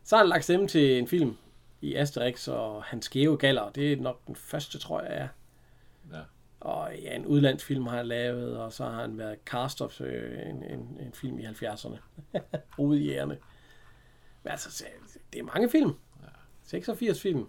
Så 0.04 0.16
har 0.16 0.22
han 0.22 0.28
lagt 0.28 0.44
stemme 0.44 0.68
til 0.68 0.98
en 0.98 1.08
film 1.08 1.36
i 1.80 1.94
Asterix 1.94 2.48
og 2.48 2.82
Hans 2.84 3.04
Skæve 3.06 3.36
Galler. 3.36 3.70
Det 3.70 3.92
er 3.92 3.96
nok 3.96 4.26
den 4.26 4.36
første, 4.36 4.78
tror 4.78 5.00
jeg, 5.02 5.10
er. 5.16 5.28
Ja. 6.16 6.20
Og 6.60 6.90
ja, 7.02 7.16
en 7.16 7.26
udlandsfilm 7.26 7.86
har 7.86 7.96
han 7.96 8.06
lavet, 8.06 8.56
og 8.58 8.72
så 8.72 8.84
har 8.84 9.00
han 9.00 9.18
været 9.18 9.38
cast 9.46 9.82
of 9.82 10.00
øh, 10.00 10.48
en, 10.50 10.62
en, 10.64 10.98
en 11.00 11.12
film 11.14 11.38
i 11.38 11.44
70'erne. 11.46 11.96
Hovedjægerne. 12.76 13.36
Men 14.42 14.50
altså, 14.50 14.70
så- 14.72 14.84
det 15.32 15.38
er 15.40 15.44
mange 15.44 15.70
film. 15.70 15.92
86 16.64 17.20
film. 17.22 17.46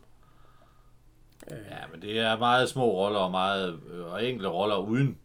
ja, 1.51 1.55
men 1.91 2.01
det 2.01 2.19
er 2.19 2.37
meget 2.37 2.69
små 2.69 2.91
roller 2.91 3.19
og 3.19 3.31
meget 3.31 3.79
øh, 3.93 4.13
og 4.13 4.25
enkle 4.25 4.47
roller 4.47 4.75
uden, 4.77 5.17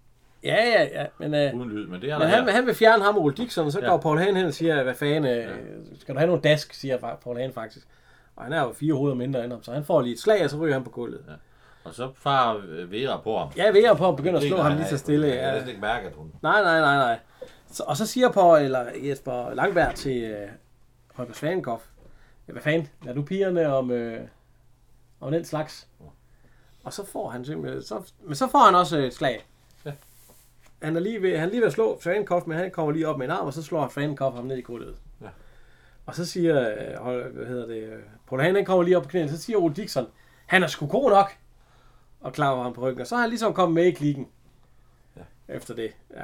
Ja, 0.44 0.64
ja, 0.64 0.82
ja. 1.00 1.06
Men, 1.18 1.34
øh, 1.34 1.54
uden 1.54 1.70
lyd, 1.70 1.86
men 1.86 2.00
det 2.00 2.10
er 2.10 2.18
men 2.18 2.28
han, 2.28 2.44
her. 2.44 2.52
han 2.52 2.66
vil 2.66 2.74
fjerne 2.74 3.04
ham 3.04 3.16
og 3.16 3.22
Ole 3.22 3.34
Dixon, 3.34 3.66
og 3.66 3.72
så 3.72 3.80
Ja. 3.80 3.86
går 3.86 3.96
Paul 3.96 4.18
Hahn 4.18 4.36
hen 4.36 4.46
og 4.46 4.54
siger, 4.54 4.82
hvad 4.82 4.94
fanden, 4.94 5.24
øh, 5.24 5.48
skal 6.00 6.14
du 6.14 6.18
have 6.18 6.26
nogle 6.26 6.42
dask, 6.42 6.74
siger 6.74 7.16
Paul 7.24 7.38
Hahn 7.38 7.52
faktisk. 7.52 7.86
Og 8.36 8.44
han 8.44 8.52
er 8.52 8.60
jo 8.62 8.72
fire 8.72 8.94
hoveder 8.94 9.14
mindre 9.16 9.44
end 9.44 9.52
ham, 9.52 9.62
så 9.62 9.72
han 9.72 9.84
får 9.84 10.00
lige 10.02 10.12
et 10.12 10.20
slag, 10.20 10.44
og 10.44 10.50
så 10.50 10.56
ryger 10.56 10.74
han 10.74 10.84
på 10.84 10.90
gulvet. 10.90 11.24
Ja, 11.28 11.32
Og 11.84 11.94
så 11.94 12.10
far 12.16 12.54
øh, 12.68 12.92
Vera 12.92 13.20
på 13.20 13.38
ham. 13.38 13.48
ved 13.74 13.84
at 13.84 13.96
på 13.96 14.08
at 14.08 14.16
begynde 14.16 14.36
at 14.36 14.42
slå 14.42 14.56
ham 14.56 14.76
lige 14.76 14.86
så 14.88 14.98
stille. 14.98 15.26
Jeg 15.26 15.52
kan 15.52 15.62
Ja. 15.62 15.68
ikke 15.68 15.80
mærke, 15.80 16.06
at 16.06 16.12
hun... 16.14 16.32
Nej, 16.42 16.62
nej, 16.62 16.80
nej, 16.80 16.96
nej. 16.96 17.18
Så, 17.70 17.82
og 17.86 17.96
så 17.96 18.06
siger 18.06 18.30
Paul, 18.32 18.58
eller 18.60 18.84
Jesper 19.02 19.54
Langberg 19.54 19.94
til 19.94 20.22
øh, 20.24 20.48
Holger 21.14 21.32
Svanenkopf, 21.34 21.84
ja, 22.48 22.52
hvad 22.52 22.62
fanden, 22.62 22.88
lad 23.02 23.14
du 23.14 23.22
pigerne 23.22 23.74
om, 23.74 23.90
øh, 23.90 24.28
om 25.20 25.32
den 25.32 25.44
slags. 25.44 25.88
Og 26.84 26.92
så 26.92 27.06
får 27.06 27.30
han 27.30 27.44
simpelthen, 27.44 27.82
så, 27.82 28.12
men 28.22 28.34
så 28.34 28.48
får 28.48 28.58
han 28.64 28.74
også 28.74 28.98
et 28.98 29.14
slag. 29.14 29.46
Ja. 29.84 29.92
Han 30.82 30.96
er 30.96 31.00
lige 31.00 31.22
ved, 31.22 31.38
han 31.38 31.48
er 31.48 31.50
lige 31.50 31.60
ved 31.60 31.66
at 31.66 31.72
slå 31.72 32.00
Svanenkopf, 32.00 32.46
men 32.46 32.58
han 32.58 32.70
kommer 32.70 32.92
lige 32.92 33.08
op 33.08 33.18
med 33.18 33.26
en 33.26 33.32
arm, 33.32 33.46
og 33.46 33.52
så 33.52 33.62
slår 33.62 33.88
Svanenkopf 33.88 34.36
ham 34.36 34.44
ned 34.44 34.56
i 34.56 34.60
gulvet. 34.60 34.96
Ja. 35.20 35.28
Og 36.06 36.14
så 36.14 36.24
siger, 36.26 36.70
øh, 36.70 36.94
Hol- 37.06 37.32
hvad 37.32 37.46
hedder 37.46 37.66
det, 37.66 37.82
øh, 37.82 38.02
Paul 38.26 38.40
Hahn, 38.40 38.56
han 38.56 38.64
kommer 38.64 38.84
lige 38.84 38.96
op 38.96 39.02
på 39.02 39.08
knæene, 39.08 39.30
så 39.30 39.38
siger 39.38 39.58
Ole 39.58 39.74
Dixon, 39.74 40.06
han 40.46 40.62
er 40.62 40.66
sgu 40.66 40.86
god 40.86 41.10
nok, 41.10 41.36
og 42.20 42.32
klapper 42.32 42.62
ham 42.62 42.72
på 42.72 42.80
ryggen. 42.80 43.00
Og 43.00 43.06
så 43.06 43.14
er 43.16 43.20
han 43.20 43.28
ligesom 43.28 43.54
kommet 43.54 43.74
med 43.74 43.84
i 43.84 43.90
klikken. 43.90 44.28
Ja. 45.16 45.54
Efter 45.54 45.74
det, 45.74 45.92
ja. 46.14 46.22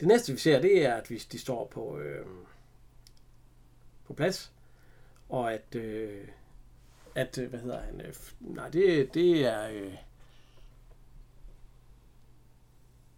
Det 0.00 0.08
næste 0.08 0.32
vi 0.32 0.38
ser, 0.38 0.60
det 0.60 0.86
er, 0.86 0.94
at 0.94 1.10
vi, 1.10 1.16
de 1.32 1.38
står 1.38 1.68
på, 1.74 1.98
øh, 1.98 2.26
på 4.06 4.12
plads, 4.14 4.52
og 5.28 5.52
at, 5.52 5.74
øh, 5.74 6.28
at 7.14 7.38
øh, 7.38 7.50
hvad 7.50 7.60
hedder 7.60 7.80
han, 7.80 8.00
øh, 8.00 8.14
nej, 8.40 8.68
det, 8.68 9.14
det 9.14 9.46
er, 9.46 9.68
øh, 9.68 9.92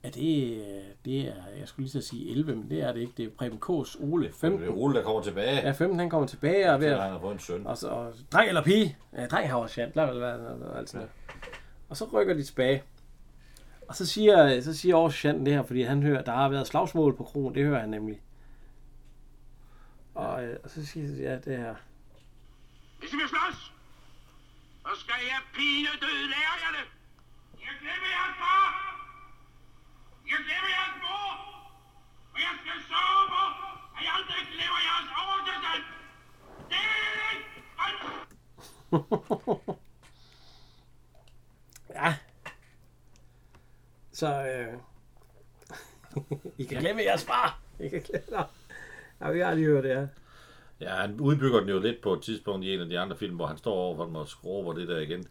ja, 0.05 0.09
det, 0.11 0.59
øh, 0.61 0.83
det 1.05 1.21
er, 1.21 1.35
jeg 1.59 1.69
skulle 1.69 1.85
lige 1.85 2.03
så 2.03 2.09
sige 2.09 2.31
11, 2.31 2.57
men 2.57 2.71
det 2.71 2.83
er 2.83 2.93
det 2.93 3.01
ikke, 3.01 3.13
det 3.17 3.25
er 3.25 3.31
Preben 3.39 3.59
K's 3.65 4.05
Ole, 4.05 4.27
Det 4.27 4.35
15. 4.35 4.63
er 4.69 4.73
Ole, 4.73 4.95
der 4.95 5.03
kommer 5.03 5.23
tilbage. 5.23 5.57
Ja, 5.57 5.71
15, 5.71 5.99
han 5.99 6.11
kommer 6.11 6.27
tilbage 6.29 6.73
og 6.73 6.81
ved 6.81 6.89
han 6.89 7.13
har 7.13 7.21
fået 7.21 7.33
en 7.33 7.39
søn. 7.39 7.67
og 7.67 7.79
så, 7.79 7.89
og, 7.89 8.13
dreng 8.33 8.49
eller 8.49 8.63
pige? 8.65 8.97
Ja, 9.17 9.27
dreng 9.27 9.51
har 9.51 9.57
også 9.57 9.73
chant. 9.73 9.97
Lad 9.97 10.07
vel 10.07 10.21
være 10.21 10.39
noget, 10.59 10.77
alt 10.77 10.89
sådan 10.89 10.99
noget. 10.99 11.11
Og 11.89 11.97
så 11.97 12.05
rykker 12.05 12.35
de 12.35 12.43
tilbage. 12.43 12.83
Og 13.89 13.95
så 13.97 14.07
siger, 14.07 14.61
så 14.61 14.75
siger 14.75 14.97
også 14.97 15.19
chanten 15.19 15.47
det 15.47 15.55
her, 15.55 15.63
fordi 15.63 15.83
han 15.83 16.03
hører, 16.03 16.23
der 16.23 16.33
har 16.33 16.49
været 16.49 16.67
slagsmål 16.67 17.17
på 17.17 17.25
krogen. 17.25 17.55
Det 17.55 17.65
hører 17.65 17.81
han 17.81 17.89
nemlig. 17.89 18.21
Og, 20.19 20.45
øh, 20.45 20.57
og 20.65 20.71
så 20.71 20.87
siger 20.87 21.07
jeg 21.07 21.19
ja, 21.23 21.51
det 21.51 21.59
her. 21.59 21.75
Hvis 22.99 23.13
I 23.13 23.17
vil 23.17 23.29
slås, 23.29 23.59
så 24.87 24.93
skal 25.03 25.21
jeg 25.33 25.41
pine 25.55 25.89
døde 26.03 26.27
lærer 26.35 26.57
jer 26.63 26.73
det. 26.79 26.87
Jeg 27.67 27.75
glemmer 27.81 28.11
jer 28.17 28.31
far. 28.43 28.69
Jeg 30.31 30.39
glemmer 30.47 30.71
jer 30.77 30.89
mor. 31.05 31.31
Og 32.33 32.39
jeg 32.47 32.55
skal 32.61 32.79
sørge 32.93 33.25
for, 33.33 33.47
at 33.97 34.01
jeg 34.05 34.13
aldrig 34.19 34.41
glemmer 34.55 34.81
jeres 34.89 35.09
overtilstand. 35.23 35.83
Det 36.71 36.83
er 36.95 37.13
det. 37.21 37.39
ja. 41.99 42.11
Så 44.13 44.29
øh... 44.53 44.75
I 46.61 46.65
kan 46.65 46.79
glemme 46.81 47.03
jeres 47.03 47.25
far. 47.25 47.61
I 47.81 47.89
kan 47.89 48.03
glemme 48.03 48.58
Ja, 49.21 49.31
vi 49.31 49.41
har 49.41 49.55
lige 49.55 49.67
hørt 49.67 49.85
det 49.85 49.95
her. 49.97 50.07
Ja, 50.81 50.89
han 50.95 51.21
udbygger 51.21 51.61
den 51.61 51.69
jo 51.69 51.79
lidt 51.81 52.01
på 52.03 52.13
et 52.13 52.23
tidspunkt 52.23 52.65
i 52.67 52.75
en 52.75 52.81
af 52.81 52.87
de 52.89 52.99
andre 52.99 53.17
film, 53.17 53.37
hvor 53.37 53.47
han 53.47 53.59
står 53.59 53.73
over 53.75 53.97
for 53.97 54.05
dem 54.05 54.15
og 54.15 54.29
skruer 54.29 54.75
det 54.75 54.89
der 54.89 54.99
igen. 54.99 55.25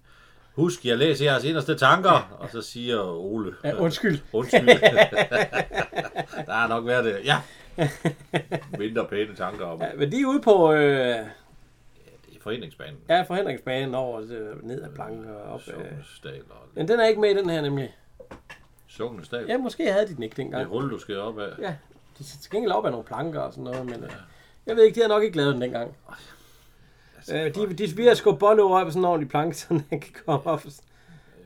Husk, 0.56 0.86
jeg 0.86 0.98
læser 0.98 1.26
jeres 1.26 1.44
inderste 1.44 1.76
tanker, 1.76 2.38
og 2.40 2.50
så 2.50 2.62
siger 2.62 3.04
Ole. 3.04 3.54
Ja, 3.64 3.76
undskyld. 3.76 4.20
Undskyld. 4.34 4.68
der 6.46 6.52
har 6.54 6.68
nok 6.68 6.86
været 6.86 7.06
det. 7.06 7.20
Ja. 7.26 7.38
Mindre 8.80 9.06
pæne 9.06 9.36
tanker 9.36 9.66
om 9.66 9.82
Ja, 9.82 9.88
men 9.98 10.12
de 10.12 10.22
er 10.22 10.26
ude 10.26 10.42
på 10.42 10.74
øh, 10.74 10.80
det 10.80 11.18
er 12.36 12.42
foreningsbanen. 12.42 12.98
ja, 13.10 13.22
forhindringsbanen 13.22 13.96
over 13.96 14.20
øh, 14.22 14.66
ned 14.68 14.84
ad 14.84 14.90
planken 14.96 15.26
og 15.30 15.42
op. 15.54 15.60
Øh. 15.68 15.74
Sognesdal 15.74 16.42
og 16.50 16.58
Men 16.74 16.88
den 16.88 17.00
er 17.00 17.06
ikke 17.08 17.22
med 17.22 17.30
i 17.32 17.38
den 17.38 17.50
her 17.50 17.62
nemlig. 17.62 17.96
Sognesdal. 18.88 19.46
Ja, 19.48 19.58
måske 19.58 19.92
havde 19.92 20.08
de 20.08 20.16
den 20.16 20.24
ikke 20.24 20.36
Det 20.36 20.40
er 20.42 20.44
dengang. 20.44 20.66
hul, 20.68 20.90
du 20.92 21.00
skal 21.00 21.18
op 21.18 21.40
af. 21.40 21.50
Ja, 21.60 21.76
de 22.18 22.24
er 22.24 22.38
til 22.42 22.52
gengæld 22.52 22.72
op 22.72 22.86
af 22.86 22.92
nogle 22.92 23.06
planker 23.06 23.40
og 23.40 23.52
sådan 23.54 23.64
noget, 23.64 23.86
men 23.86 24.04
øh, 24.04 24.12
jeg 24.66 24.76
ved 24.76 24.84
ikke, 24.84 24.96
de 24.96 25.02
har 25.02 25.08
nok 25.08 25.24
ikke 25.24 25.38
lavet 25.38 25.54
den 25.54 25.62
dengang. 25.62 25.98
Øh, 27.32 27.56
de, 27.56 27.74
de 27.74 27.96
vi 27.96 28.06
har 28.06 28.14
sgu 28.14 28.32
bolle 28.32 28.64
over 28.64 28.84
på 28.84 28.90
sådan 28.90 29.02
en 29.02 29.06
ordentlig 29.06 29.30
planke, 29.30 29.58
så 29.58 29.68
den 29.70 30.00
kan 30.00 30.14
komme 30.26 30.48
op. 30.48 30.66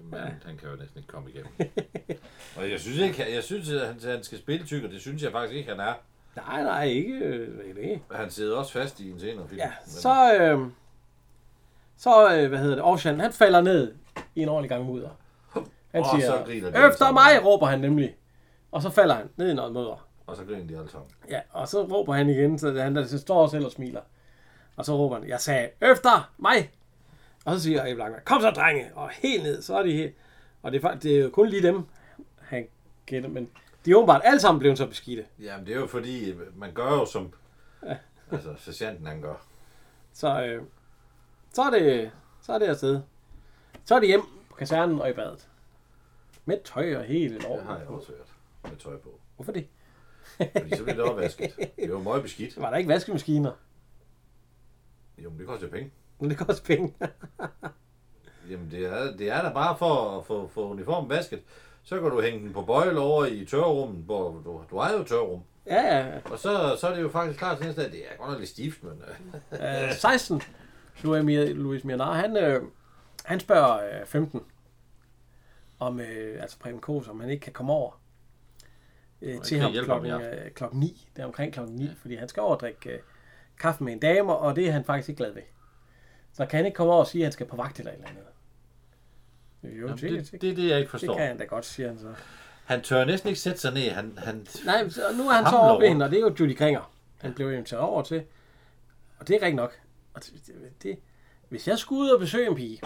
Men 0.04 0.20
han 0.20 0.58
kan 0.58 0.70
jo 0.70 0.76
næsten 0.76 0.98
ikke 0.98 1.08
komme 1.08 1.30
igennem. 1.30 1.52
og 2.58 2.72
jeg 2.72 2.80
synes 2.80 2.98
ikke, 2.98 3.34
jeg 3.36 3.44
synes, 3.44 3.70
at 3.70 3.88
han, 3.88 3.96
han 4.04 4.24
skal 4.24 4.38
spille 4.38 4.66
tyk, 4.66 4.84
og 4.84 4.90
det 4.90 5.02
synes 5.02 5.24
jeg 5.24 5.32
faktisk 5.32 5.58
ikke, 5.58 5.70
han 5.70 5.80
er. 5.80 5.94
Nej, 6.36 6.64
nej, 6.64 6.84
ikke 6.84 7.14
øh, 7.14 7.76
det. 7.76 8.00
Han 8.12 8.32
sidder 8.32 8.58
også 8.58 8.72
fast 8.72 9.00
i 9.00 9.12
en 9.12 9.20
senere 9.20 9.48
film. 9.48 9.58
Ja, 9.60 9.72
Men- 9.86 9.92
så, 9.92 10.36
øh, 10.40 10.60
så 11.98 12.36
øh, 12.36 12.50
hvad 12.50 12.60
hedder 12.60 12.76
det, 12.76 12.84
Ocean, 12.86 13.20
han 13.20 13.34
falder 13.34 13.62
ned 13.62 13.94
i 14.36 14.42
en 14.42 14.50
ordentlig 14.50 14.70
gang 14.70 14.86
mudder. 14.86 15.10
Han 15.92 16.02
Og 16.04 16.06
siger, 16.20 16.46
efter 16.90 17.12
mig, 17.12 17.46
råber 17.46 17.68
han 17.68 17.80
nemlig. 17.80 18.16
Og 18.72 18.82
så 18.82 18.90
falder 18.90 19.16
han 19.16 19.30
ned 19.36 19.52
i 19.52 19.54
noget 19.54 19.74
mudder. 19.74 20.08
Og 20.32 20.38
så 20.38 20.46
griner 20.46 20.68
de 20.68 20.78
alle 20.78 20.90
sammen. 20.90 21.10
Ja, 21.30 21.42
og 21.52 21.68
så 21.68 21.84
råber 21.84 22.14
han 22.14 22.30
igen, 22.30 22.60
så 22.60 22.74
han 22.82 22.96
der 22.96 23.06
så 23.06 23.20
står 23.20 23.48
selv 23.48 23.66
og 23.66 23.72
smiler. 23.72 24.02
Og 24.76 24.86
så 24.86 24.98
råber 24.98 25.20
han, 25.20 25.28
jeg 25.28 25.40
sagde, 25.40 25.70
efter 25.82 26.32
mig! 26.38 26.72
Og 27.46 27.54
så 27.56 27.60
siger 27.64 27.86
Ebbe 27.86 28.00
Langberg, 28.00 28.26
kom 28.26 28.42
så 28.42 28.52
drenge! 28.52 28.92
Og 28.96 29.10
helt 29.10 29.44
ned, 29.44 29.62
så 29.62 29.78
er 29.78 29.84
de 29.84 29.94
helt... 29.94 30.16
Og 30.62 30.72
det 30.72 30.78
er, 30.78 30.82
faktisk, 30.82 31.04
det 31.04 31.18
er 31.20 31.24
jo 31.24 31.30
kun 31.30 31.48
lige 31.50 31.62
dem, 31.68 31.84
han 32.42 32.68
gætter, 33.06 33.30
men 33.30 33.50
de 33.86 33.92
er 33.92 33.96
åbenbart 33.96 34.22
alle 34.24 34.40
sammen 34.40 34.60
blevet 34.60 34.78
så 34.78 34.88
beskidte. 34.88 35.26
Jamen, 35.40 35.66
det 35.66 35.76
er 35.76 35.80
jo 35.80 35.88
fordi, 35.88 36.34
man 36.56 36.74
gør 36.74 36.92
jo 36.92 37.06
som... 37.06 37.34
Altså, 38.32 38.54
sergeanten 38.58 39.06
han 39.08 39.22
gør. 39.22 39.46
Så, 40.14 40.44
øh, 40.46 40.64
så 41.54 41.62
er 41.62 41.70
det, 41.70 42.12
så 42.42 42.54
er 42.54 42.60
det 42.60 42.66
afsted. 42.66 43.02
Så 43.86 43.96
er 43.96 44.00
det 44.00 44.08
hjem 44.08 44.22
på 44.50 44.56
kasernen 44.56 45.02
og 45.02 45.10
i 45.10 45.14
badet. 45.14 45.48
Med 46.46 46.58
tøj 46.64 46.96
og 46.96 47.04
hele 47.04 47.36
Det 47.36 47.44
lov. 47.44 47.62
har 47.62 47.78
jeg 47.78 47.88
også 47.88 48.08
hørt. 48.12 48.28
Med 48.72 48.80
tøj 48.80 48.98
på. 48.98 49.10
Hvorfor 49.36 49.52
det? 49.52 49.68
Fordi 50.38 50.76
så 50.76 50.84
bliver 50.84 50.96
det 50.96 51.04
opvasket. 51.06 51.52
Det 51.78 51.88
jo 51.88 52.00
meget 52.00 52.24
beskidt. 52.24 52.62
Var 52.62 52.70
der 52.70 52.78
ikke 52.78 52.90
vaskemaskiner? 52.90 53.52
Jo, 55.18 55.30
men 55.30 55.40
det 55.40 55.48
koster 55.48 55.68
penge. 55.70 55.92
Men 56.20 56.30
det 56.30 56.38
koster 56.38 56.64
penge. 56.66 56.94
Jamen, 58.50 58.72
det 58.72 58.86
er, 58.86 59.18
det 59.18 59.30
er 59.30 59.42
da 59.42 59.54
bare 59.54 59.78
for 59.78 60.18
at 60.20 60.26
få, 60.26 60.48
få 60.48 60.70
uniformen 60.72 61.10
vasket. 61.10 61.42
Så 61.84 62.00
kan 62.02 62.10
du 62.10 62.22
hænge 62.22 62.40
den 62.40 62.54
på 62.54 62.62
bøjle 62.62 63.00
over 63.00 63.26
i 63.26 63.46
tørrummet, 63.46 64.04
hvor 64.06 64.32
du, 64.32 64.64
du 64.72 64.78
har 64.78 64.92
jo 64.94 65.04
tørrum. 65.04 65.42
ja, 65.66 65.98
ja. 65.98 66.20
Og 66.32 66.40
så, 66.40 66.78
så 66.82 66.88
er 66.88 66.96
det 66.96 67.02
jo 67.02 67.10
faktisk 67.10 67.40
klart 67.40 67.58
til 67.58 67.66
næste 67.66 67.82
dag. 67.82 67.92
Det 67.92 68.00
er 68.12 68.18
godt 68.18 68.30
nok 68.30 68.40
lidt 68.40 68.50
stift, 68.50 68.84
men... 68.84 69.02
Øh, 69.52 69.84
Øh, 69.90 69.94
16. 69.94 70.42
Louis, 71.04 71.22
Mir- 71.24 71.54
Louis 71.54 71.84
Mianar, 71.84 72.14
han, 72.14 72.38
øh, 72.38 72.64
han 73.26 73.40
spørger 73.40 74.00
øh, 74.02 74.06
15 74.06 74.42
om, 75.80 76.00
øh, 76.00 76.42
altså 76.42 76.60
Preben 76.60 76.80
Kås, 76.80 77.08
om 77.08 77.20
han 77.20 77.30
ikke 77.30 77.42
kan 77.44 77.54
komme 77.54 77.74
over 77.74 78.01
øh, 79.22 79.42
til 79.42 79.60
ham 79.60 79.74
klokken, 79.84 80.12
øh, 80.12 80.52
klokken 80.52 80.80
9. 80.80 81.08
Det 81.16 81.22
er 81.22 81.26
omkring 81.26 81.54
klokken 81.54 81.76
9, 81.76 81.90
fordi 82.02 82.16
han 82.16 82.28
skal 82.30 82.42
over 82.42 82.56
og 82.56 82.60
drikke 82.60 82.90
øh, 82.90 83.00
kaffe 83.60 83.84
med 83.84 83.94
en 83.94 84.00
dame, 84.00 84.36
og 84.36 84.56
det 84.56 84.68
er 84.68 84.72
han 84.72 84.84
faktisk 84.84 85.10
ikke 85.10 85.18
glad 85.18 85.34
ved. 85.34 85.42
Så 86.34 86.46
kan 86.46 86.58
han 86.58 86.66
ikke 86.66 86.76
komme 86.76 86.94
over 86.94 87.02
og 87.02 87.08
sige, 87.08 87.22
at 87.22 87.26
han 87.26 87.32
skal 87.32 87.46
på 87.46 87.56
vagt 87.56 87.80
eller 87.80 87.92
et 87.92 87.96
eller 87.96 88.10
andet. 88.10 88.24
Jo, 89.64 89.88
jamen, 89.88 89.98
det, 89.98 90.12
det, 90.12 90.32
det, 90.32 90.42
det, 90.42 90.50
er 90.50 90.56
det, 90.56 90.70
jeg 90.70 90.78
ikke 90.78 90.82
det 90.82 90.90
forstår. 90.90 91.18
kan 91.18 91.28
han 91.28 91.38
da 91.38 91.44
godt, 91.44 91.66
siger 91.66 91.90
han 91.90 92.00
så. 92.00 92.14
Han 92.66 92.82
tør 92.82 93.06
næsten 93.06 93.28
ikke 93.30 93.40
sætte 93.40 93.60
sig 93.60 93.74
ned. 93.74 93.90
Han, 93.90 94.14
han, 94.18 94.48
Nej, 94.66 94.90
så 94.90 95.02
nu 95.18 95.30
er 95.30 95.34
han 95.34 95.46
så 95.46 95.56
over 95.56 95.80
ved 95.80 95.88
hende, 95.88 96.06
og 96.06 96.12
det 96.12 96.18
er 96.18 96.22
jo 96.22 96.36
Judy 96.40 96.56
Kringer. 96.56 96.92
Han 97.18 97.34
blev 97.34 97.52
inviteret 97.54 97.82
over 97.82 98.02
til. 98.02 98.24
Og 99.20 99.28
det 99.28 99.36
er 99.36 99.42
rigtigt 99.42 99.56
nok. 99.56 99.80
Og 100.14 100.24
det, 100.26 100.34
det, 100.48 100.84
det, 100.84 101.00
hvis 101.50 101.68
jeg 101.68 101.78
skulle 101.78 102.02
ud 102.02 102.10
og 102.10 102.20
besøge 102.20 102.48
en 102.48 102.56
pige, 102.56 102.82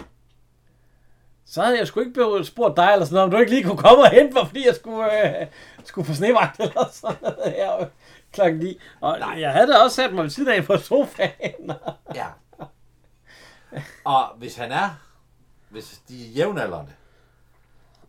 så 1.46 1.62
havde 1.62 1.78
jeg 1.78 1.86
sgu 1.86 2.00
ikke 2.00 2.44
spurgt 2.44 2.76
dig 2.76 2.90
eller 2.92 3.04
sådan 3.04 3.14
noget, 3.14 3.24
om 3.24 3.30
du 3.30 3.36
ikke 3.36 3.50
lige 3.52 3.64
kunne 3.64 3.78
komme 3.78 4.04
og 4.04 4.10
hente 4.10 4.34
mig, 4.34 4.46
fordi 4.46 4.66
jeg 4.66 4.74
skulle, 4.74 5.40
øh, 5.40 5.46
skulle 5.84 6.06
på 6.06 6.14
snevagt 6.14 6.60
eller 6.60 6.88
sådan 6.92 7.16
noget 7.22 7.52
her 7.56 7.86
klokken 8.32 8.60
9. 8.60 8.78
Og 9.00 9.18
Nej. 9.18 9.40
jeg 9.40 9.52
havde 9.52 9.66
da 9.66 9.76
også 9.76 9.96
sat 9.96 10.12
mig 10.12 10.22
ved 10.22 10.30
siden 10.30 10.48
af 10.48 10.64
på 10.64 10.76
sofaen. 10.76 11.72
Ja. 12.14 12.26
Og 14.04 14.24
hvis 14.36 14.56
han 14.56 14.72
er, 14.72 14.90
hvis 15.68 16.00
de 16.08 16.26
er 16.26 16.30
jævnaldrende, 16.30 16.92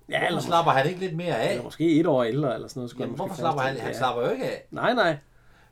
ja, 0.09 0.19
hvorfor 0.19 0.27
eller, 0.27 0.41
slapper 0.41 0.71
han 0.71 0.87
ikke 0.87 0.99
lidt 0.99 1.15
mere 1.15 1.35
af? 1.35 1.49
eller 1.51 1.63
måske 1.63 1.99
et 1.99 2.07
år 2.07 2.23
ældre 2.23 2.55
eller 2.55 2.67
sådan 2.67 2.79
noget. 2.79 2.89
Skulle 2.89 3.03
Jamen, 3.03 3.15
hvorfor 3.15 3.35
slapper 3.35 3.61
han? 3.61 3.79
Han 3.79 3.95
slapper 3.95 4.23
jo 4.23 4.29
ikke 4.29 4.45
af. 4.45 4.65
Nej, 4.71 4.93
nej. 4.93 5.17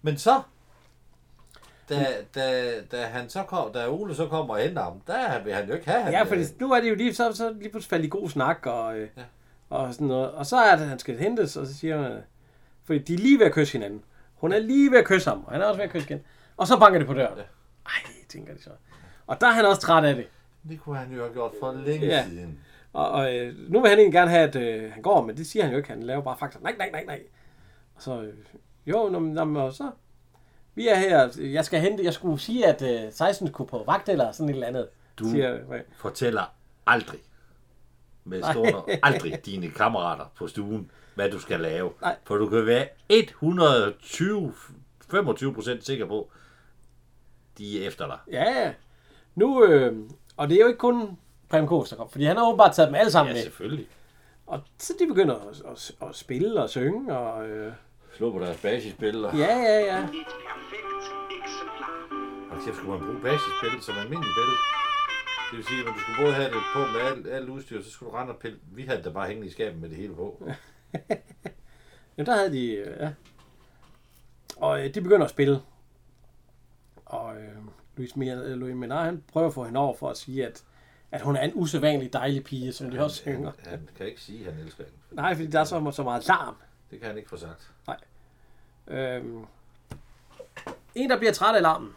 Men 0.01 0.17
så, 0.17 0.41
da, 1.89 2.05
da, 2.35 2.71
da, 2.91 3.03
han 3.05 3.29
så 3.29 3.43
kom, 3.43 3.71
da 3.73 3.87
Ole 3.89 4.15
så 4.15 4.27
kommer 4.27 4.53
og 4.53 4.59
henter 4.61 4.83
ham, 4.83 5.01
der 5.07 5.43
vil 5.43 5.53
han 5.53 5.67
jo 5.67 5.73
ikke 5.73 5.89
have 5.89 6.03
ham. 6.03 6.11
Ja, 6.13 6.23
for 6.23 6.35
nu 6.59 6.71
er 6.71 6.81
det 6.81 6.89
jo 6.89 6.95
lige, 6.95 7.15
så, 7.15 7.33
så 7.33 7.53
lige 7.53 7.69
pludselig 7.69 7.89
faldet 7.89 8.05
i 8.05 8.09
god 8.09 8.29
snak, 8.29 8.65
og, 8.65 8.97
øh, 8.97 9.09
ja. 9.17 9.23
og 9.69 9.93
sådan 9.93 10.07
noget. 10.07 10.31
Og 10.31 10.45
så 10.45 10.57
er 10.57 10.75
det, 10.75 10.83
at 10.83 10.89
han 10.89 10.99
skal 10.99 11.17
hentes, 11.17 11.57
og 11.57 11.67
så 11.67 11.73
siger 11.77 12.01
man, 12.01 12.17
fordi 12.83 12.99
de 12.99 13.13
er 13.13 13.17
lige 13.17 13.39
ved 13.39 13.45
at 13.45 13.53
kysse 13.53 13.73
hinanden. 13.73 14.01
Hun 14.35 14.51
er 14.53 14.59
lige 14.59 14.91
ved 14.91 14.97
at 14.97 15.05
kysse 15.05 15.29
ham, 15.29 15.43
og 15.45 15.51
han 15.51 15.61
er 15.61 15.65
også 15.65 15.77
ved 15.77 15.85
at 15.85 15.91
kysse 15.91 16.09
igen. 16.09 16.21
Og 16.57 16.67
så 16.67 16.79
banker 16.79 16.99
det 16.99 17.07
på 17.07 17.13
døren. 17.13 17.37
Ja. 17.37 17.43
Ej, 17.85 17.91
tænker 18.29 18.53
de 18.53 18.63
så. 18.63 18.69
Og 19.27 19.41
der 19.41 19.47
er 19.47 19.51
han 19.51 19.65
også 19.65 19.81
træt 19.81 20.03
af 20.03 20.15
det. 20.15 20.27
Det 20.69 20.81
kunne 20.81 20.97
han 20.97 21.11
jo 21.13 21.21
have 21.21 21.33
gjort 21.33 21.51
for 21.59 21.71
længe 21.85 22.05
Ja. 22.05 22.15
ja. 22.15 22.23
siden. 22.25 22.59
Og, 22.93 23.11
og 23.11 23.35
øh, 23.35 23.71
nu 23.71 23.81
vil 23.81 23.89
han 23.89 23.99
egentlig 23.99 24.13
gerne 24.13 24.31
have, 24.31 24.47
at 24.47 24.55
øh, 24.55 24.91
han 24.93 25.01
går, 25.01 25.25
men 25.25 25.37
det 25.37 25.47
siger 25.47 25.63
han 25.63 25.71
jo 25.71 25.77
ikke. 25.77 25.89
Han 25.89 26.03
laver 26.03 26.21
bare 26.21 26.37
fakta. 26.39 26.59
Nej, 26.61 26.75
nej, 26.77 26.89
nej, 26.91 27.03
nej. 27.05 27.21
Og 27.95 28.01
så, 28.01 28.21
øh, 28.21 28.33
jo, 28.85 29.09
nå, 29.09 29.19
men, 29.19 29.33
nå, 29.33 29.43
men, 29.45 29.61
og 29.61 29.73
så, 29.73 29.91
vi 30.75 30.87
er 30.87 30.95
her. 30.95 31.29
Jeg 31.39 31.65
skal 31.65 31.79
hente, 31.79 32.03
jeg 32.03 32.13
skulle 32.13 32.39
sige, 32.39 32.65
at 32.67 33.05
øh, 33.05 33.11
16 33.13 33.47
skulle 33.47 33.69
på 33.69 33.83
vagt 33.87 34.09
eller 34.09 34.31
sådan 34.31 34.49
et 34.49 34.53
eller 34.53 34.67
andet. 34.67 34.87
Du- 35.19 35.29
Siger, 35.29 35.59
Fortæller 35.97 36.43
aldrig, 36.87 37.19
med 38.23 38.43
stående 38.51 38.81
aldrig 39.03 39.45
dine 39.45 39.69
kammerater 39.71 40.25
på 40.37 40.47
stuen, 40.47 40.91
hvad 41.15 41.31
du 41.31 41.39
skal 41.39 41.59
lave. 41.59 41.91
Nej. 42.01 42.15
For 42.23 42.35
du 42.37 42.49
kan 42.49 42.65
være 42.65 42.87
120 43.09 44.53
25 45.11 45.53
procent 45.53 45.85
sikker 45.85 46.05
på, 46.05 46.29
de 47.57 47.83
er 47.83 47.87
efter 47.87 48.05
dig. 48.07 48.17
Ja, 48.31 48.43
ja. 48.61 48.73
Nu, 49.35 49.63
øh, 49.65 49.95
og 50.37 50.49
det 50.49 50.55
er 50.55 50.61
jo 50.61 50.67
ikke 50.67 50.77
kun 50.79 51.17
Prem 51.49 51.67
Kås, 51.67 51.89
der 51.89 51.95
kom, 51.95 52.09
fordi 52.09 52.23
han 52.25 52.37
har 52.37 52.47
åbenbart 52.47 52.75
taget 52.75 52.87
dem 52.87 52.95
alle 52.95 53.11
sammen 53.11 53.29
Ja, 53.29 53.37
med. 53.37 53.43
selvfølgelig. 53.43 53.87
Og 54.47 54.61
så 54.77 54.93
de 54.99 55.07
begynder 55.07 55.35
at, 55.35 55.61
at, 55.71 56.07
at 56.09 56.15
spille 56.15 56.61
og 56.63 56.69
synge, 56.69 57.17
og 57.17 57.47
øh, 57.47 57.73
Slå 58.17 58.31
på 58.31 58.39
deres. 58.39 58.63
Og... 58.63 59.37
ja, 59.37 59.57
ja, 59.67 59.79
ja. 59.91 59.99
Et 60.03 60.09
perfekt 60.09 61.13
eksemplar. 61.39 62.07
Og 62.51 62.57
kæft, 62.65 62.75
skulle 62.77 62.91
man 62.91 62.99
bruge 63.07 63.21
basisspil 63.21 63.81
som 63.81 63.95
almindelig 63.97 64.31
spil. 64.35 64.51
Det 65.49 65.57
vil 65.57 65.65
sige, 65.65 65.79
at 65.79 65.85
du 65.85 65.99
skulle 65.99 66.19
både 66.23 66.33
have 66.33 66.49
det 66.55 66.63
på 66.73 66.79
med 66.79 67.01
alt, 67.09 67.27
alt 67.27 67.49
udstyr, 67.49 67.81
så 67.83 67.91
skulle 67.91 68.11
du 68.11 68.15
rende 68.17 68.33
og 68.33 68.39
pille. 68.39 68.57
Vi 68.71 68.81
havde 68.81 69.03
det 69.03 69.13
bare 69.13 69.27
hængende 69.27 69.47
i 69.47 69.51
skabet 69.51 69.81
med 69.81 69.89
det 69.89 69.97
hele 69.97 70.13
på. 70.15 70.27
Jamen, 72.17 72.25
der 72.25 72.35
havde 72.35 72.51
de, 72.51 72.71
øh, 72.71 72.97
ja. 72.99 73.09
Og 74.57 74.85
øh, 74.85 74.93
de 74.93 75.01
begynder 75.01 75.25
at 75.25 75.29
spille. 75.29 75.61
Og 77.05 77.35
øh, 77.35 77.49
Louis, 77.97 78.11
Mir- 78.11 78.43
øh, 78.43 78.57
Louis 78.57 78.75
Menard, 78.75 79.05
han 79.05 79.23
prøver 79.33 79.47
at 79.47 79.53
få 79.53 79.63
hende 79.63 79.79
over 79.79 79.95
for 79.95 80.09
at 80.09 80.17
sige, 80.17 80.45
at, 80.47 80.63
at 81.11 81.21
hun 81.21 81.35
er 81.35 81.41
en 81.41 81.51
usædvanlig 81.53 82.13
dejlig 82.13 82.43
pige, 82.43 82.73
som 82.73 82.91
de 82.91 82.99
også 83.03 83.15
synger. 83.15 83.51
Han, 83.63 83.69
han 83.69 83.89
kan 83.97 84.05
ikke 84.05 84.21
sige, 84.21 84.47
at 84.47 84.53
han 84.53 84.63
elsker 84.63 84.83
hende. 84.83 84.97
Nej, 85.11 85.35
fordi 85.35 85.47
der 85.47 85.59
er 85.59 85.63
så, 85.63 85.91
så 85.91 86.03
meget 86.03 86.27
larm. 86.27 86.55
Det 86.91 86.99
kan 86.99 87.07
han 87.07 87.17
ikke 87.17 87.29
få 87.29 87.37
sagt. 87.37 87.69
Øhm, 88.87 89.45
en, 90.95 91.09
der 91.09 91.17
bliver 91.17 91.33
træt 91.33 91.55
af 91.55 91.61
larmen, 91.61 91.95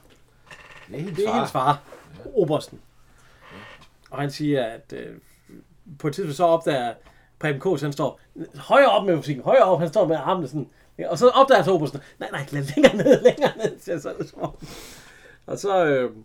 Det 0.88 0.94
er 0.94 0.98
hendes 0.98 1.16
Det 1.16 1.24
er 1.24 1.28
far. 1.28 1.34
hendes 1.34 1.50
far, 1.50 1.80
Obersten. 2.34 2.80
Og 4.10 4.20
han 4.20 4.30
siger, 4.30 4.64
at 4.66 4.92
øh, 4.92 5.16
på 5.98 6.08
et 6.08 6.14
tidspunkt 6.14 6.36
så 6.36 6.44
opdager 6.44 6.94
Preben 7.38 7.60
Kås, 7.60 7.80
han 7.82 7.92
står 7.92 8.20
højere 8.56 8.88
op 8.90 9.06
med 9.06 9.16
musikken, 9.16 9.44
højere 9.44 9.64
op, 9.64 9.78
han 9.80 9.88
står 9.88 10.06
med 10.06 10.16
armene 10.16 10.48
sådan. 10.48 10.70
Ja, 10.98 11.08
Og 11.10 11.18
så 11.18 11.28
opdager 11.28 11.56
han 11.58 11.64
så 11.64 11.72
Obersten, 11.72 12.00
nej, 12.18 12.28
nej, 12.30 12.46
lad 12.52 12.62
længere 12.74 12.96
ned, 12.96 13.22
længere 13.30 13.56
ned, 13.56 13.78
siger 13.80 13.98
så 13.98 14.14
det 14.18 14.28
som. 14.28 14.56
Og 15.46 15.58
så, 15.58 15.84
øh, 15.86 16.16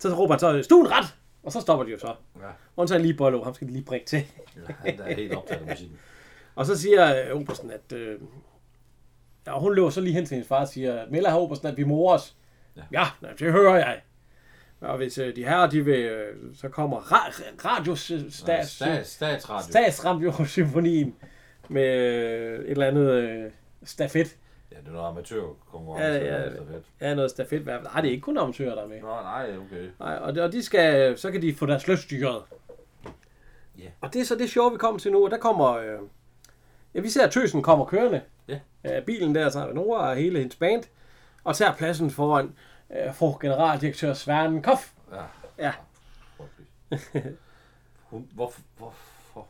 så 0.00 0.14
råber 0.14 0.32
han 0.34 0.40
så, 0.40 0.62
stuen 0.62 0.90
ret! 0.90 1.14
Og 1.42 1.52
så 1.52 1.60
stopper 1.60 1.84
de 1.84 1.90
jo 1.92 1.98
så. 1.98 2.14
Ja, 2.40 2.46
Undtagen 2.76 3.02
lige 3.02 3.14
Bollo, 3.14 3.44
ham 3.44 3.54
skal 3.54 3.68
de 3.68 3.72
lige 3.72 3.84
prikke 3.84 4.06
til. 4.06 4.26
ja, 4.68 4.74
han 4.90 5.00
er 5.00 5.14
helt 5.14 5.34
optaget 5.34 5.60
af 5.60 5.66
musikken. 5.66 5.98
Og 6.54 6.66
så 6.66 6.78
siger 6.78 7.24
øh, 7.30 7.36
Obersten, 7.40 7.70
at... 7.70 7.92
Øh, 7.92 8.18
ja, 9.46 9.58
hun 9.58 9.74
løber 9.74 9.90
så 9.90 10.00
lige 10.00 10.14
hen 10.14 10.26
til 10.26 10.34
hendes 10.34 10.48
far 10.48 10.60
og 10.60 10.68
siger, 10.68 11.04
Mella 11.10 11.28
har 11.30 11.38
Obersten, 11.38 11.68
at 11.68 11.76
vi 11.76 11.84
morer 11.84 12.14
os. 12.14 12.36
Ja, 12.76 12.82
Ja. 13.22 13.28
det 13.38 13.52
hører 13.52 13.74
jeg. 13.76 14.00
Og 14.80 14.96
hvis 14.96 15.18
øh, 15.18 15.36
de 15.36 15.44
her, 15.44 15.66
de 15.70 15.84
vil, 15.84 15.98
øh, 16.00 16.36
så 16.54 16.68
kommer 16.68 17.00
ra- 17.00 17.64
radios 17.64 18.10
Nej, 18.10 18.20
stats, 18.30 18.70
stats, 18.70 19.08
statsradio. 19.10 19.62
statsradiosymfonien 19.70 21.14
med 21.68 21.96
øh, 21.96 22.58
et 22.64 22.70
eller 22.70 22.86
andet 22.86 23.10
øh, 23.12 23.50
stafet. 23.84 24.36
Ja, 24.72 24.76
det 24.80 24.88
er 24.88 24.92
noget 24.92 25.08
amatørkonkurrence. 25.08 26.06
Ja, 26.06 26.14
ja. 26.14 26.42
eller 26.44 26.50
stafet. 26.56 26.82
Ja, 27.00 27.14
noget 27.14 27.30
stafet. 27.30 27.64
Nej, 27.66 27.76
det 28.00 28.08
er 28.08 28.10
ikke 28.10 28.20
kun 28.20 28.38
amatører, 28.38 28.74
der 28.74 28.82
er 28.82 28.88
med. 28.88 29.00
Nå, 29.00 29.06
nej, 29.06 29.56
okay. 29.56 29.88
Nej, 30.00 30.14
og, 30.16 30.34
og 30.44 30.52
de 30.52 30.62
skal, 30.62 31.18
så 31.18 31.30
kan 31.30 31.42
de 31.42 31.54
få 31.54 31.66
deres 31.66 31.88
lyst 31.88 32.02
styret. 32.02 32.42
Ja. 33.78 33.88
Og 34.00 34.12
det 34.12 34.20
er 34.20 34.24
så 34.24 34.34
det 34.34 34.50
show, 34.50 34.68
vi 34.70 34.76
kommer 34.78 34.98
til 35.00 35.12
nu, 35.12 35.24
og 35.24 35.30
der 35.30 35.38
kommer... 35.38 35.68
Øh, 35.76 35.98
ja, 36.94 37.00
vi 37.00 37.08
ser, 37.10 37.26
at 37.26 37.32
Tøsen 37.32 37.62
kommer 37.62 37.84
kørende. 37.84 38.22
Ja. 38.48 38.58
Øh, 38.84 39.04
bilen 39.04 39.34
der, 39.34 39.48
så 39.50 39.70
Nora 39.72 40.10
og 40.10 40.16
hele 40.16 40.38
hendes 40.38 40.56
band, 40.56 40.84
og 41.44 41.56
tager 41.56 41.74
pladsen 41.74 42.10
foran 42.10 42.54
øh, 42.90 43.14
for 43.14 43.38
generaldirektør 43.40 44.14
Sværnen 44.14 44.62
Koff. 44.62 44.90
Ja. 45.12 45.22
Ja. 45.58 45.72
Hun, 48.10 48.28
hvorfor, 48.34 48.60
hvorfor? 48.78 49.48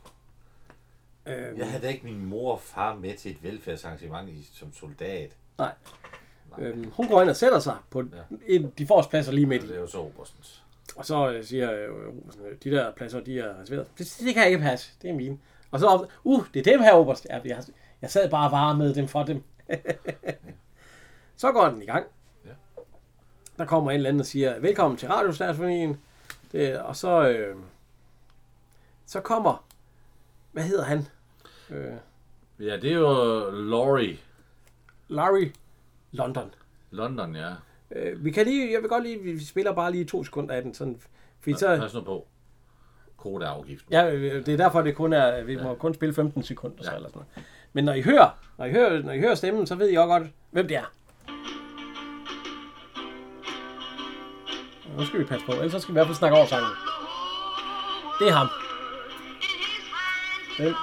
Øh, 1.25 1.57
Jeg 1.59 1.67
havde 1.69 1.83
da 1.83 1.87
ikke 1.87 2.05
min 2.05 2.25
mor 2.25 2.51
og 2.53 2.61
far 2.61 2.95
med 2.95 3.17
til 3.17 3.31
et 3.31 3.43
velfærdsarrangement 3.43 4.29
i, 4.29 4.49
som 4.53 4.73
soldat. 4.73 5.31
Nej. 5.57 5.71
Øhm, 6.57 6.91
hun 6.91 7.07
går 7.07 7.21
ind 7.21 7.29
og 7.29 7.35
sætter 7.35 7.59
sig 7.59 7.75
på 7.89 7.99
Ja. 8.13 8.35
en, 8.47 8.73
de 8.77 8.87
forreste 8.87 9.09
pladser 9.09 9.31
lige 9.31 9.45
midt 9.45 9.63
i. 9.63 9.67
Det 9.67 9.75
er 9.75 9.79
jo 9.79 9.87
så 9.87 9.97
Oberstens. 9.99 10.63
Og 10.95 11.05
så 11.05 11.31
øh, 11.31 11.43
siger 11.43 11.71
øh, 11.73 11.89
øh, 11.89 12.55
de 12.63 12.71
der 12.71 12.91
pladser, 12.91 13.19
de 13.19 13.39
er 13.39 13.61
reserveret. 13.61 13.87
Det, 13.97 14.17
det 14.19 14.33
kan 14.33 14.47
ikke 14.47 14.59
passe. 14.59 14.91
Det 15.01 15.09
er 15.09 15.13
mine. 15.13 15.37
Og 15.73 15.79
så 15.79 15.87
op, 15.87 16.11
uh, 16.23 16.45
det 16.53 16.67
er 16.67 16.71
dem 16.71 16.81
her, 16.81 16.93
Oberst. 16.93 17.27
Ja, 17.29 17.39
jeg, 17.45 17.63
jeg 18.01 18.11
sad 18.11 18.29
bare 18.29 18.47
og 18.47 18.51
varmede 18.51 18.95
dem 18.95 19.07
for 19.07 19.23
dem. 19.23 19.43
så 21.35 21.51
går 21.51 21.69
den 21.69 21.81
i 21.81 21.85
gang. 21.85 22.05
Ja. 22.45 22.51
Der 23.57 23.65
kommer 23.65 23.91
en 23.91 23.95
eller 23.95 24.09
anden 24.09 24.19
og 24.19 24.25
siger, 24.25 24.59
velkommen 24.59 24.97
til 24.97 25.09
Radiostationien. 25.09 25.99
Det, 26.51 26.79
og 26.79 26.95
så, 26.95 27.27
øh, 27.29 27.55
så 29.05 29.21
kommer, 29.21 29.65
hvad 30.51 30.63
hedder 30.63 30.83
han? 30.83 31.07
Øh, 31.69 31.93
Ja, 32.59 32.77
det 32.77 32.91
er 32.91 32.95
jo 32.95 33.49
Laurie. 33.51 34.17
Larry 35.07 35.51
London. 36.11 36.53
London, 36.91 37.35
ja. 37.35 37.53
Øh, 37.91 38.25
vi 38.25 38.31
kan 38.31 38.45
lige, 38.45 38.71
jeg 38.73 38.81
vil 38.81 38.89
godt 38.89 39.03
lige, 39.03 39.19
vi 39.19 39.45
spiller 39.45 39.73
bare 39.73 39.91
lige 39.91 40.05
to 40.05 40.23
sekunder 40.23 40.55
af 40.55 40.61
den, 40.61 40.73
sådan, 40.73 41.01
fordi 41.39 41.57
så, 41.57 41.77
Pas 41.77 41.93
nu 41.93 42.01
på. 42.01 42.27
Kodeafgiften. 43.23 43.93
ja, 43.93 44.11
øh, 44.11 44.45
det 44.45 44.53
er 44.53 44.57
derfor, 44.57 44.81
det 44.81 44.95
kun 44.95 45.13
er, 45.13 45.43
vi 45.43 45.55
må 45.63 45.75
kun 45.75 45.93
spille 45.93 46.15
15 46.15 46.43
sekunder, 46.43 46.83
så 46.83 46.91
Ja. 46.91 46.95
eller 46.95 47.09
sådan 47.09 47.21
noget. 47.35 47.47
Men 47.73 47.83
når 47.83 47.93
I 47.93 48.01
hører, 48.01 48.29
når 48.57 48.65
I 48.65 48.71
hører, 48.71 49.03
når 49.03 49.11
I 49.11 49.19
hører 49.19 49.35
stemmen, 49.35 49.67
så 49.67 49.75
ved 49.75 49.91
I 49.91 49.95
også 49.95 50.07
godt, 50.07 50.23
hvem 50.51 50.67
det 50.67 50.77
er. 50.77 50.91
Nu 54.97 55.05
skal 55.05 55.19
vi 55.19 55.23
passe 55.25 55.45
på, 55.45 55.51
ellers 55.51 55.71
så 55.71 55.79
skal 55.79 55.93
vi 55.93 55.97
i 55.97 55.99
hvert 55.99 56.07
fald 56.07 56.15
snakke 56.17 56.37
over 56.37 56.45
sangen. 56.45 56.69
Det 58.19 58.27
er 58.27 58.31
ham. 58.33 58.47
Den, 60.57 60.73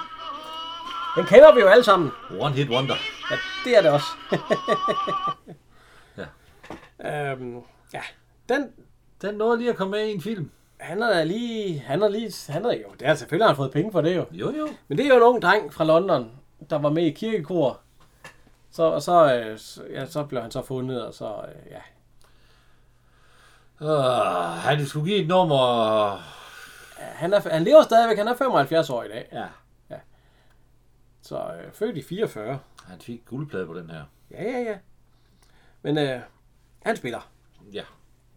den 1.15 1.25
kender 1.25 1.53
vi 1.55 1.59
jo 1.61 1.67
alle 1.67 1.83
sammen. 1.83 2.11
One 2.39 2.55
hit 2.55 2.69
wonder. 2.69 2.95
Ja, 3.31 3.35
det 3.65 3.77
er 3.77 3.81
det 3.81 3.91
også. 3.91 4.07
Ja. 7.03 7.31
øhm, 7.31 7.55
ja, 7.93 8.01
den, 8.49 8.67
Den 9.21 9.35
nåede 9.35 9.57
lige 9.57 9.69
at 9.69 9.75
komme 9.75 9.91
med 9.91 10.07
i 10.07 10.11
en 10.13 10.21
film. 10.21 10.51
Han 10.81 11.01
er 11.01 11.23
lige, 11.23 11.79
han 11.79 12.01
er 12.01 12.07
lige, 12.07 12.53
han 12.53 12.65
er 12.65 12.73
jo, 12.73 12.87
det 12.99 13.07
er 13.07 13.15
selvfølgelig, 13.15 13.45
har 13.45 13.53
han 13.53 13.55
fået 13.55 13.71
penge 13.71 13.91
for 13.91 14.01
det 14.01 14.15
jo. 14.15 14.25
Jo, 14.31 14.51
jo. 14.51 14.67
Men 14.87 14.97
det 14.97 15.05
er 15.05 15.09
jo 15.09 15.15
en 15.15 15.21
ung 15.21 15.41
dreng 15.41 15.73
fra 15.73 15.83
London, 15.83 16.31
der 16.69 16.77
var 16.77 16.89
med 16.89 17.03
i 17.03 17.11
kirkekor. 17.11 17.79
Så, 18.71 18.83
og 18.83 19.01
så, 19.01 19.35
øh, 19.35 19.59
ja, 19.93 20.05
så 20.05 20.23
blev 20.23 20.41
han 20.41 20.51
så 20.51 20.61
fundet, 20.61 21.05
og 21.05 21.13
så, 21.13 21.45
øh, 21.47 21.71
ja. 21.71 21.81
Uh, 23.81 24.57
han 24.57 24.85
skulle 24.85 25.09
give 25.09 25.21
et 25.21 25.27
nummer. 25.27 26.15
Han, 26.97 27.33
er, 27.33 27.49
han 27.49 27.63
lever 27.63 27.81
stadigvæk, 27.83 28.17
han 28.17 28.27
er 28.27 28.35
75 28.35 28.89
år 28.89 29.03
i 29.03 29.07
dag. 29.07 29.29
Ja. 29.31 29.45
Så 31.21 31.37
øh, 31.37 31.73
født 31.73 31.97
i 31.97 32.01
44. 32.01 32.59
Han 32.85 32.99
fik 32.99 33.25
guldplade 33.25 33.65
på 33.65 33.73
den 33.73 33.89
her. 33.89 34.03
Ja, 34.31 34.43
ja, 34.43 34.59
ja. 34.59 34.77
Men 35.81 35.97
øh, 35.97 36.21
han 36.85 36.95
spiller. 36.95 37.31
Ja. 37.73 37.83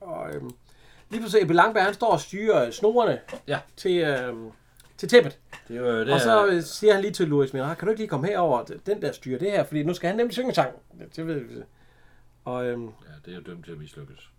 Og 0.01 0.35
øh, 0.35 0.43
lige 1.15 1.23
pludselig, 1.23 1.43
Ebbe 1.43 1.55
Langberg, 1.55 1.85
han 1.85 1.95
står 1.95 2.11
og 2.12 2.20
styrer 2.20 2.66
øh, 2.66 2.73
snorene 2.73 3.20
Ja. 3.49 3.59
til, 3.77 3.97
øh, 3.97 4.35
til 4.97 5.09
tæppet. 5.09 5.39
Det 5.69 5.82
var 5.82 5.89
jo 5.89 6.01
det 6.01 6.12
Og 6.12 6.20
så 6.20 6.47
øh, 6.47 6.62
siger 6.62 6.93
han 6.93 7.03
lige 7.03 7.12
til 7.12 7.28
Louis 7.28 7.53
Miller, 7.53 7.74
kan 7.74 7.86
du 7.86 7.91
ikke 7.91 8.01
lige 8.01 8.09
komme 8.09 8.27
herover, 8.27 8.65
den 8.86 9.03
der 9.03 9.12
styrer 9.12 9.39
det 9.39 9.51
her, 9.51 9.65
fordi 9.65 9.82
nu 9.82 9.95
skal 9.95 10.09
han 10.09 10.16
nemlig 10.16 10.35
synge 10.35 10.55
sang. 10.55 10.70
Det, 11.16 11.27
ved 11.27 11.35
vi. 11.41 11.55
Og 12.45 12.66
øhm, 12.66 12.85
Ja, 12.86 12.91
det 13.24 13.31
er 13.31 13.35
jo 13.35 13.43
dømt 13.43 13.65
til 13.65 13.73
at 13.73 13.78
mislykkes. 13.78 14.31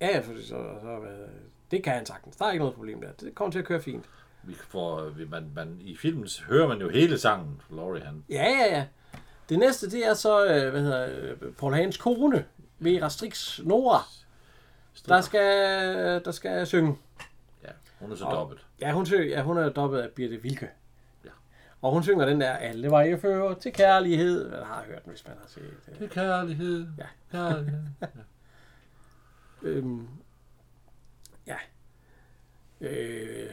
ja, 0.00 0.06
ja, 0.06 0.18
fordi 0.20 0.42
så, 0.42 0.48
så, 0.82 0.88
øh, 1.02 1.28
det 1.70 1.82
kan 1.84 1.92
han 1.92 2.06
sagtens. 2.06 2.36
Der 2.36 2.44
er 2.44 2.52
ikke 2.52 2.62
noget 2.62 2.74
problem 2.74 3.00
der. 3.00 3.08
Det 3.20 3.34
kommer 3.34 3.52
til 3.52 3.58
at 3.58 3.64
køre 3.64 3.80
fint. 3.80 4.04
Vi 4.42 4.54
får, 4.68 5.04
vi- 5.04 5.28
man, 5.30 5.50
man, 5.54 5.78
I 5.80 5.96
filmen 5.96 6.28
hører 6.48 6.68
man 6.68 6.78
jo 6.80 6.88
hele 6.88 7.18
sangen. 7.18 7.60
Laurie, 7.70 8.02
han. 8.02 8.24
Ja, 8.30 8.44
ja, 8.44 8.76
ja. 8.76 8.84
Det 9.48 9.58
næste, 9.58 9.90
det 9.90 10.06
er 10.06 10.14
så, 10.14 10.46
øh, 10.46 10.70
hvad 10.70 10.80
hedder 10.82 11.08
øh, 11.20 11.52
Paul 11.58 11.74
Hans 11.74 11.96
kone, 11.96 12.44
Vera 12.78 13.08
Strix 13.10 13.58
Nora, 13.64 14.02
der 15.08 15.20
skal, 15.20 16.24
der 16.24 16.30
skal 16.30 16.66
synge. 16.66 16.96
Ja, 17.64 17.68
hun 18.00 18.12
er 18.12 18.16
så 18.16 18.24
Og- 18.24 18.32
dobbelt. 18.36 18.66
Ja, 18.80 18.92
hun, 18.92 19.06
synger, 19.06 19.24
ja, 19.26 19.42
hun 19.42 19.56
er 19.58 19.68
dobbelt 19.68 20.02
af 20.02 20.10
Birte 20.10 20.36
Vilke. 20.42 20.68
Ja. 21.24 21.30
Og 21.82 21.92
hun 21.92 22.02
synger 22.02 22.26
den 22.26 22.40
der, 22.40 22.50
alle 22.52 22.90
veje 22.90 23.18
fører 23.18 23.54
til 23.54 23.72
kærlighed. 23.72 24.50
Jeg 24.56 24.66
har 24.66 24.84
hørt 24.86 25.04
den, 25.04 25.10
hvis 25.12 25.26
man 25.26 25.36
har 25.40 25.48
set 25.48 25.62
det. 25.86 26.02
Er 26.04 26.08
kærlighed. 26.08 26.86
Ja. 26.98 27.06
Kærlighed. 27.32 27.80
Øhm, 29.62 30.08
ja. 31.46 31.56
Øh, 32.80 33.50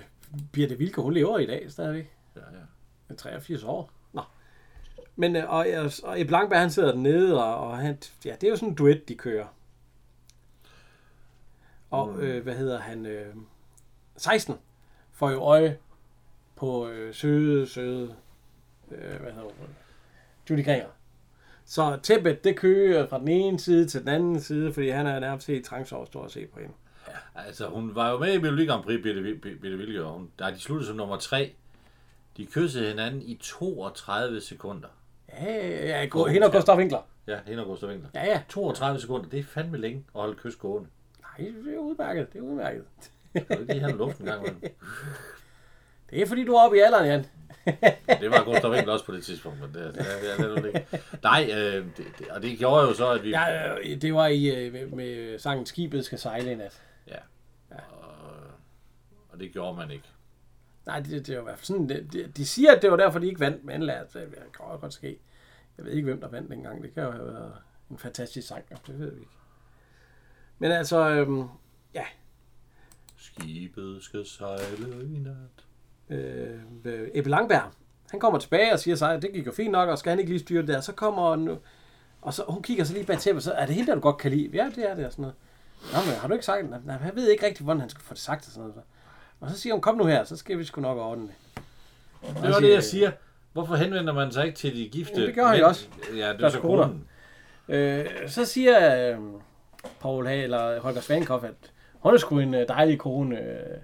Birte 0.51 0.77
Vilke, 0.77 1.01
hun 1.01 1.13
lever 1.13 1.37
i 1.39 1.45
dag 1.45 1.71
stadigvæk. 1.71 2.11
Ja, 2.35 2.41
ja. 2.41 2.63
Er 3.09 3.15
83 3.15 3.63
år. 3.63 3.91
Nå. 4.13 4.21
Men, 5.15 5.35
øh, 5.35 5.49
og, 5.49 5.65
og 6.03 6.21
Ebbe 6.21 6.31
Langberg, 6.31 6.59
han 6.59 6.69
sidder 6.71 6.91
dernede, 6.91 7.43
og, 7.43 7.67
og 7.67 7.77
han, 7.77 7.97
ja, 8.25 8.35
det 8.41 8.43
er 8.43 8.49
jo 8.49 8.55
sådan 8.55 8.69
en 8.69 8.75
duet, 8.75 9.09
de 9.09 9.15
kører. 9.15 9.45
Og, 11.91 12.21
øh, 12.23 12.43
hvad 12.43 12.55
hedder 12.55 12.79
han, 12.79 13.05
øh, 13.05 13.35
16 14.17 14.55
får 15.11 15.29
jo 15.31 15.39
øje 15.43 15.77
på 16.55 16.87
øh, 16.87 17.13
søde, 17.13 17.67
søde, 17.67 18.15
øh, 18.91 19.21
hvad 19.21 19.31
hedder 19.31 19.41
hun, 19.41 19.67
Judy 20.49 20.65
Greger. 20.65 20.87
Så 21.65 21.99
tæppet, 22.03 22.43
det 22.43 22.55
kører 22.55 23.07
fra 23.07 23.19
den 23.19 23.27
ene 23.27 23.59
side 23.59 23.87
til 23.87 23.99
den 24.01 24.09
anden 24.09 24.39
side, 24.41 24.73
fordi 24.73 24.89
han 24.89 25.07
er 25.07 25.19
nærmest 25.19 25.47
helt 25.47 25.65
trangsår 25.65 26.23
at 26.25 26.31
se 26.31 26.45
på 26.45 26.59
hende. 26.59 26.73
Altså, 27.35 27.67
hun 27.67 27.95
var 27.95 28.11
jo 28.11 28.17
med 28.17 28.33
i 28.33 28.41
Melodi 28.41 28.65
Grand 28.65 28.83
Prix, 28.83 29.03
Birte, 29.03 29.21
Vil- 29.21 29.39
Birte 29.61 29.77
Vilke, 29.77 30.03
og 30.03 30.13
hun, 30.13 30.31
der 30.39 30.51
de 30.51 30.59
sluttede 30.59 30.87
som 30.87 30.97
nummer 30.97 31.17
tre. 31.17 31.53
De 32.37 32.45
kyssede 32.45 32.89
hinanden 32.89 33.21
i 33.21 33.35
32 33.41 34.41
sekunder. 34.41 34.87
Ja, 35.29 35.45
ja, 35.45 35.87
ja, 35.87 36.27
hende 36.31 36.47
og 36.47 36.53
Gustav 36.53 36.77
Winkler. 36.77 36.99
Ja, 37.27 37.39
hende 37.45 37.63
og 37.63 37.67
Gustav 37.67 37.89
Winkler. 37.89 38.09
Ja, 38.13 38.25
ja. 38.25 38.41
32 38.49 38.99
sekunder, 38.99 39.29
det 39.29 39.39
er 39.39 39.43
fandme 39.43 39.77
længe 39.77 39.97
at 40.15 40.21
holde 40.21 40.35
kys 40.35 40.55
gående. 40.55 40.89
Nej, 41.39 41.47
det 41.65 41.73
er 41.73 41.77
udmærket, 41.77 42.33
det 42.33 42.39
er 42.39 42.43
udmærket. 42.43 42.83
Du 43.35 43.43
kan 43.43 43.59
ikke 43.59 43.73
lige 43.73 43.79
have 43.83 43.97
luften 43.97 44.27
en 44.27 44.33
gang 44.33 44.47
imellem. 44.47 44.61
Det 46.09 46.21
er 46.21 46.25
fordi, 46.27 46.45
du 46.45 46.53
er 46.53 46.61
oppe 46.65 46.77
i 46.77 46.79
alderen, 46.79 47.05
Jan. 47.05 47.25
Det 48.21 48.31
var 48.31 48.43
Gustav 48.45 48.71
Winkler 48.71 48.93
også 48.93 49.05
på 49.05 49.11
det 49.15 49.23
tidspunkt, 49.23 49.59
men 49.59 49.73
det, 49.73 49.95
det, 49.95 50.05
det, 50.39 50.49
det, 50.55 50.63
det, 50.73 50.85
det. 50.91 51.01
Nej, 51.23 51.49
øh, 51.53 51.85
det, 51.97 52.05
det, 52.19 52.27
og 52.27 52.41
det 52.41 52.57
gjorde 52.57 52.87
jo 52.87 52.93
så, 52.93 53.11
at 53.11 53.23
vi... 53.23 53.29
Ja, 53.29 53.75
øh, 53.77 54.01
det 54.01 54.13
var 54.13 54.27
i 54.27 54.65
øh, 54.65 54.73
med- 54.73 54.87
med 54.87 55.39
sangen 55.39 55.65
Skibet 55.65 56.05
skal 56.05 56.17
sejle 56.19 56.51
i 56.51 56.55
nat. 56.55 56.81
ja. 57.07 57.17
Og, 57.71 57.79
og 59.29 59.39
det 59.39 59.51
gjorde 59.53 59.77
man 59.77 59.91
ikke. 59.91 60.05
Nej, 60.85 60.99
det, 60.99 61.27
det 61.27 61.35
var 61.35 61.41
i 61.41 61.43
hvert 61.43 61.57
fald 61.59 61.65
sådan, 61.65 61.89
det, 61.89 62.13
de, 62.13 62.27
de 62.37 62.45
siger, 62.45 62.75
at 62.75 62.81
det 62.81 62.91
var 62.91 62.97
derfor, 62.97 63.19
de 63.19 63.27
ikke 63.27 63.39
vandt, 63.39 63.63
men 63.65 63.83
lad, 63.83 63.99
det 64.13 64.33
kan 64.57 64.79
godt 64.81 64.93
ske. 64.93 65.19
Jeg 65.77 65.85
ved 65.85 65.91
ikke, 65.93 66.05
hvem 66.05 66.21
der 66.21 66.27
vandt 66.29 66.51
dengang. 66.51 66.83
Det 66.83 66.93
kan 66.93 67.03
jo 67.03 67.11
have 67.11 67.25
været 67.25 67.53
en 67.91 67.97
fantastisk 67.97 68.47
sang, 68.47 68.63
det 68.87 68.99
ved 68.99 69.11
vi 69.13 69.19
ikke. 69.19 69.31
Men 70.59 70.71
altså, 70.71 71.09
øhm, 71.09 71.43
ja, 71.93 72.03
Skibet 73.17 74.03
skal 74.03 74.25
sejle 74.25 75.03
i 75.15 75.19
nat. 75.19 76.17
øh, 76.19 77.07
Ebbe 77.13 77.29
Langberg, 77.29 77.71
han 78.09 78.19
kommer 78.19 78.39
tilbage 78.39 78.73
og 78.73 78.79
siger 78.79 78.95
sig, 78.95 79.13
at 79.13 79.21
det 79.21 79.33
gik 79.33 79.45
jo 79.45 79.51
fint 79.51 79.71
nok, 79.71 79.89
og 79.89 79.97
skal 79.97 80.09
han 80.09 80.19
ikke 80.19 80.31
lige 80.31 80.39
styre 80.39 80.61
det 80.61 80.67
der. 80.67 80.81
Så 80.81 80.91
kommer 80.91 81.35
nu, 81.35 81.57
og 82.21 82.33
så 82.33 82.43
hun 82.47 82.63
kigger 82.63 82.83
så 82.83 82.93
lige 82.93 83.05
bag 83.05 83.17
tæppet, 83.19 83.43
så 83.43 83.51
er 83.51 83.65
det 83.65 83.75
helt 83.75 83.87
der, 83.87 83.95
du 83.95 84.01
godt 84.01 84.17
kan 84.17 84.31
lide? 84.31 84.49
Ja, 84.53 84.69
det 84.75 84.89
er 84.89 84.95
det 84.95 85.05
og 85.05 85.11
sådan 85.11 85.21
noget. 85.21 85.35
Nå, 85.93 86.11
men 86.11 86.19
har 86.19 86.27
du 86.27 86.33
ikke 86.33 86.45
sagt 86.45 86.63
det? 86.63 86.85
Nej, 86.85 86.97
jeg 87.05 87.11
ved 87.15 87.29
ikke 87.29 87.45
rigtig, 87.45 87.63
hvordan 87.63 87.79
han 87.79 87.89
skal 87.89 88.03
få 88.03 88.13
det 88.13 88.21
sagt 88.21 88.45
og 88.45 88.51
sådan 88.51 88.69
noget. 88.69 88.83
Og 89.39 89.49
så 89.49 89.57
siger 89.57 89.73
hun, 89.73 89.81
kom 89.81 89.97
nu 89.97 90.05
her, 90.05 90.23
så 90.23 90.37
skal 90.37 90.57
vi 90.57 90.63
sgu 90.63 90.81
nok 90.81 90.97
ordne 90.97 91.23
det. 91.27 91.35
Det 92.43 92.51
var 92.53 92.59
det, 92.59 92.73
jeg 92.73 92.83
siger. 92.83 93.11
Hvorfor 93.53 93.75
henvender 93.75 94.13
man 94.13 94.31
sig 94.31 94.45
ikke 94.45 94.57
til 94.57 94.75
de 94.75 94.89
gifte? 94.89 95.13
Jamen, 95.13 95.27
det 95.27 95.35
gør 95.35 95.45
han 95.45 95.59
jo 95.59 95.67
også. 95.67 95.87
Ja, 96.15 96.33
det 96.33 96.41
er 96.41 96.49
så 96.49 96.59
konen. 96.59 97.07
Øh, 97.69 98.05
så 98.27 98.45
siger 98.45 99.11
øh, 99.17 99.19
Paul 99.99 100.27
Hage, 100.27 100.43
eller 100.43 100.79
Holger 100.81 101.01
Svankopf, 101.01 101.43
at 101.43 101.53
hun 101.93 102.13
er 102.13 102.17
sgu 102.17 102.39
en 102.39 102.53
øh, 102.53 102.67
dejlig 102.67 102.99
kone, 102.99 103.39
øh, 103.41 103.77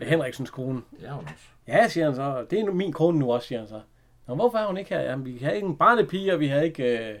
Ja, 0.00 0.04
Henriksens 0.06 0.50
kone. 0.50 0.82
det 1.00 1.08
er 1.08 1.12
hun 1.12 1.24
også. 1.24 1.44
Ja, 1.68 1.88
siger 1.88 2.06
han 2.06 2.14
så. 2.14 2.46
Det 2.50 2.60
er 2.60 2.64
nu 2.64 2.72
min 2.72 2.92
kone 2.92 3.18
nu 3.18 3.32
også, 3.32 3.48
siger 3.48 3.58
han 3.58 3.68
så. 3.68 3.80
Nå, 4.26 4.34
hvorfor 4.34 4.58
er 4.58 4.66
hun 4.66 4.76
ikke 4.76 4.90
her? 4.90 5.00
Jamen, 5.00 5.26
vi 5.26 5.38
har 5.38 5.50
ikke 5.50 5.66
en 5.66 5.76
barnepige, 5.76 6.32
og 6.34 6.40
vi 6.40 6.46
har 6.48 6.60
ikke 6.60 7.08
øh, 7.08 7.18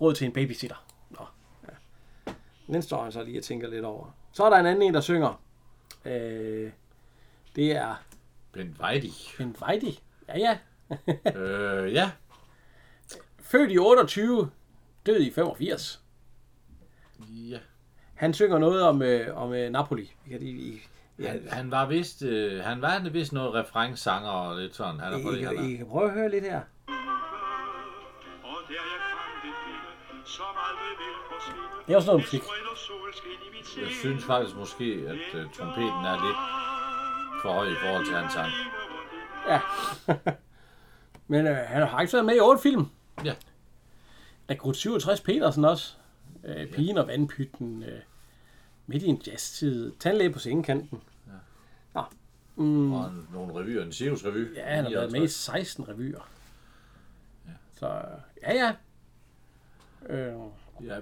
råd 0.00 0.14
til 0.14 0.26
en 0.26 0.32
babysitter. 0.32 0.86
Nå, 1.10 1.24
ja. 1.68 2.32
Den 2.72 2.82
står 2.82 3.02
han 3.02 3.12
så 3.12 3.22
lige 3.22 3.38
og 3.38 3.44
tænker 3.44 3.68
lidt 3.68 3.84
over. 3.84 4.14
Så 4.32 4.44
er 4.44 4.50
der 4.50 4.56
en 4.56 4.66
anden 4.66 4.82
en, 4.82 4.94
der 4.94 5.00
synger. 5.00 5.42
Øh, 6.04 6.70
det 7.56 7.72
er 7.76 8.02
Bent 8.52 8.80
Weidi. 8.80 9.12
en 9.40 9.56
Weidi. 9.62 10.00
Ja, 10.28 10.38
ja. 10.38 10.58
øh, 11.40 11.92
ja. 11.94 12.10
Født 13.42 13.72
i 13.72 13.78
28, 13.78 14.50
død 15.06 15.20
i 15.20 15.30
85. 15.32 16.02
ja. 17.28 17.58
Han 18.14 18.34
synger 18.34 18.58
noget 18.58 18.82
om, 18.82 19.02
øh, 19.02 19.42
om 19.42 19.52
øh, 19.52 19.70
Napoli. 19.70 20.12
Kan 20.30 20.40
lige, 20.40 20.52
I, 20.52 20.80
ja, 21.18 21.28
Han, 21.30 21.48
han 21.50 21.70
var 21.70 21.86
vist, 21.86 22.22
øh, 22.22 22.64
han 22.64 22.82
var 22.82 23.08
vist 23.08 23.32
noget 23.32 23.54
referencesanger 23.54 24.30
og 24.30 24.56
lidt 24.56 24.76
sådan. 24.76 25.00
Han 25.00 25.12
er 25.12 25.22
på 25.22 25.30
I, 25.30 25.34
det 25.38 25.48
her. 25.48 25.62
I, 25.62 25.72
I 25.72 25.76
kan 25.76 25.86
prøve 25.86 26.08
at 26.08 26.14
høre 26.14 26.30
lidt 26.30 26.44
her. 26.44 26.60
Det 31.86 31.92
er 31.92 31.96
også 31.96 32.06
noget 32.06 32.22
musik. 32.22 32.42
I 33.76 33.80
Jeg 33.80 33.90
synes 34.00 34.24
faktisk 34.24 34.56
måske, 34.56 34.84
at 34.84 35.40
uh, 35.44 35.52
trompeten 35.52 36.04
er 36.04 36.26
lidt 36.26 36.36
for 37.42 37.52
høj 37.52 37.66
i 37.66 37.74
forhold 37.82 38.06
til 38.06 38.14
hans 38.14 38.32
sang. 38.32 38.52
Ja. 39.48 39.60
Men 41.32 41.46
øh, 41.46 41.56
han 41.56 41.86
har 41.86 42.00
ikke 42.00 42.12
været 42.12 42.24
med 42.24 42.36
i 42.36 42.40
otte 42.40 42.62
film. 42.62 42.86
Ja. 43.24 43.34
Rekrut 44.50 44.76
67 44.76 45.20
Petersen 45.20 45.64
også. 45.64 45.94
Øh, 46.44 46.72
Pigen 46.72 46.98
og 46.98 47.06
vandpytten. 47.06 47.82
Øh, 47.82 48.00
midt 48.86 49.02
i 49.02 49.06
en 49.06 49.22
jazztid. 49.26 49.92
Tandlæge 50.00 50.30
på 50.32 50.38
sengekanten. 50.38 51.02
Ja. 51.26 51.32
Nå. 51.94 52.02
Mm, 52.64 52.92
Og 52.92 53.06
en, 53.06 53.28
nogle 53.32 53.54
revyer, 53.54 53.82
en 53.82 53.92
Sirius 53.92 54.24
revy. 54.24 54.56
ja, 54.56 54.74
han 54.74 54.84
har 54.84 54.90
været 54.90 55.12
med 55.12 55.22
i 55.22 55.28
16 55.28 55.88
revyer. 55.88 56.28
Ja. 57.46 57.52
Så 57.78 57.86
ja, 58.42 58.54
ja. 58.54 58.72
Øh, 60.14 60.34
Ja, 60.84 60.96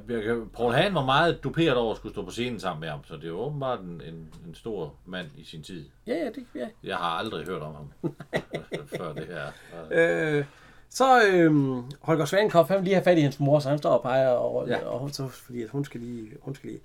Paul 0.54 0.72
Hahn 0.72 0.94
var 0.94 1.04
meget 1.04 1.44
duperet 1.44 1.76
over 1.76 1.90
at 1.90 1.96
skulle 1.96 2.12
stå 2.14 2.24
på 2.24 2.30
scenen 2.30 2.60
sammen 2.60 2.80
med 2.80 2.88
ham, 2.88 3.04
så 3.04 3.16
det 3.16 3.24
er 3.28 3.32
åbenbart 3.32 3.80
en, 3.80 4.00
en, 4.00 4.34
en 4.46 4.54
stor 4.54 4.94
mand 5.06 5.28
i 5.36 5.44
sin 5.44 5.62
tid. 5.62 5.84
ja, 6.06 6.14
ja, 6.14 6.26
det 6.26 6.46
ja. 6.54 6.68
Jeg 6.84 6.96
har 6.96 7.04
aldrig 7.10 7.46
hørt 7.46 7.62
om 7.62 7.74
ham 7.74 7.92
før 8.98 9.12
det 9.12 9.26
her. 9.26 9.46
Øh, 9.90 10.44
så 10.90 11.26
øh, 11.26 11.76
Holger 12.00 12.24
Svanenkopf, 12.24 12.68
han 12.68 12.76
vil 12.76 12.84
lige 12.84 12.94
have 12.94 13.04
fat 13.04 13.18
i 13.18 13.20
hans 13.20 13.40
mor, 13.40 13.58
så 13.58 13.68
han 13.68 13.78
står 13.78 13.90
og 13.90 14.02
peger, 14.02 14.28
og, 14.28 14.68
ja. 14.68 14.84
Og 14.84 14.98
hun, 14.98 15.12
så, 15.12 15.28
fordi 15.28 15.62
at 15.62 15.68
hun 15.70 15.84
skal 15.84 16.00
lige... 16.00 16.36
Hun 16.40 16.54
skal 16.54 16.70
lige. 16.70 16.80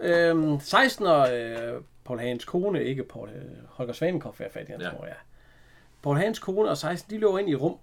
Øh, 0.00 0.60
16 0.60 1.06
og 1.06 1.38
øh, 1.38 1.82
Paul 2.04 2.18
Hans 2.18 2.44
kone, 2.44 2.84
ikke 2.84 3.04
Paul, 3.04 3.28
øh, 3.28 3.42
Holger 3.68 3.92
Svanenkopf 3.92 4.38
vil 4.38 4.44
have 4.44 4.52
fat 4.52 4.68
i 4.68 4.72
hans 4.72 4.84
ja. 4.84 4.92
Mor, 4.92 5.06
ja. 5.06 5.14
Paul 6.02 6.16
Hans 6.16 6.38
kone 6.38 6.70
og 6.70 6.78
16, 6.78 7.10
de 7.10 7.20
løber 7.20 7.38
ind 7.38 7.48
i 7.48 7.54
rum, 7.54 7.76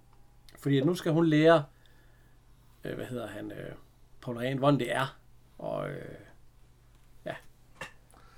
fordi 0.58 0.78
at 0.78 0.86
nu 0.86 0.94
skal 0.94 1.12
hun 1.12 1.26
lære, 1.26 1.64
øh, 2.84 2.94
hvad 2.94 3.06
hedder 3.06 3.26
han, 3.26 3.52
øh, 3.52 3.72
Paul 4.22 4.38
Hahn, 4.38 4.58
hvordan 4.58 4.80
det 4.80 4.94
er, 4.94 5.18
og 5.58 5.90
øh, 5.90 6.14
ja, 7.24 7.34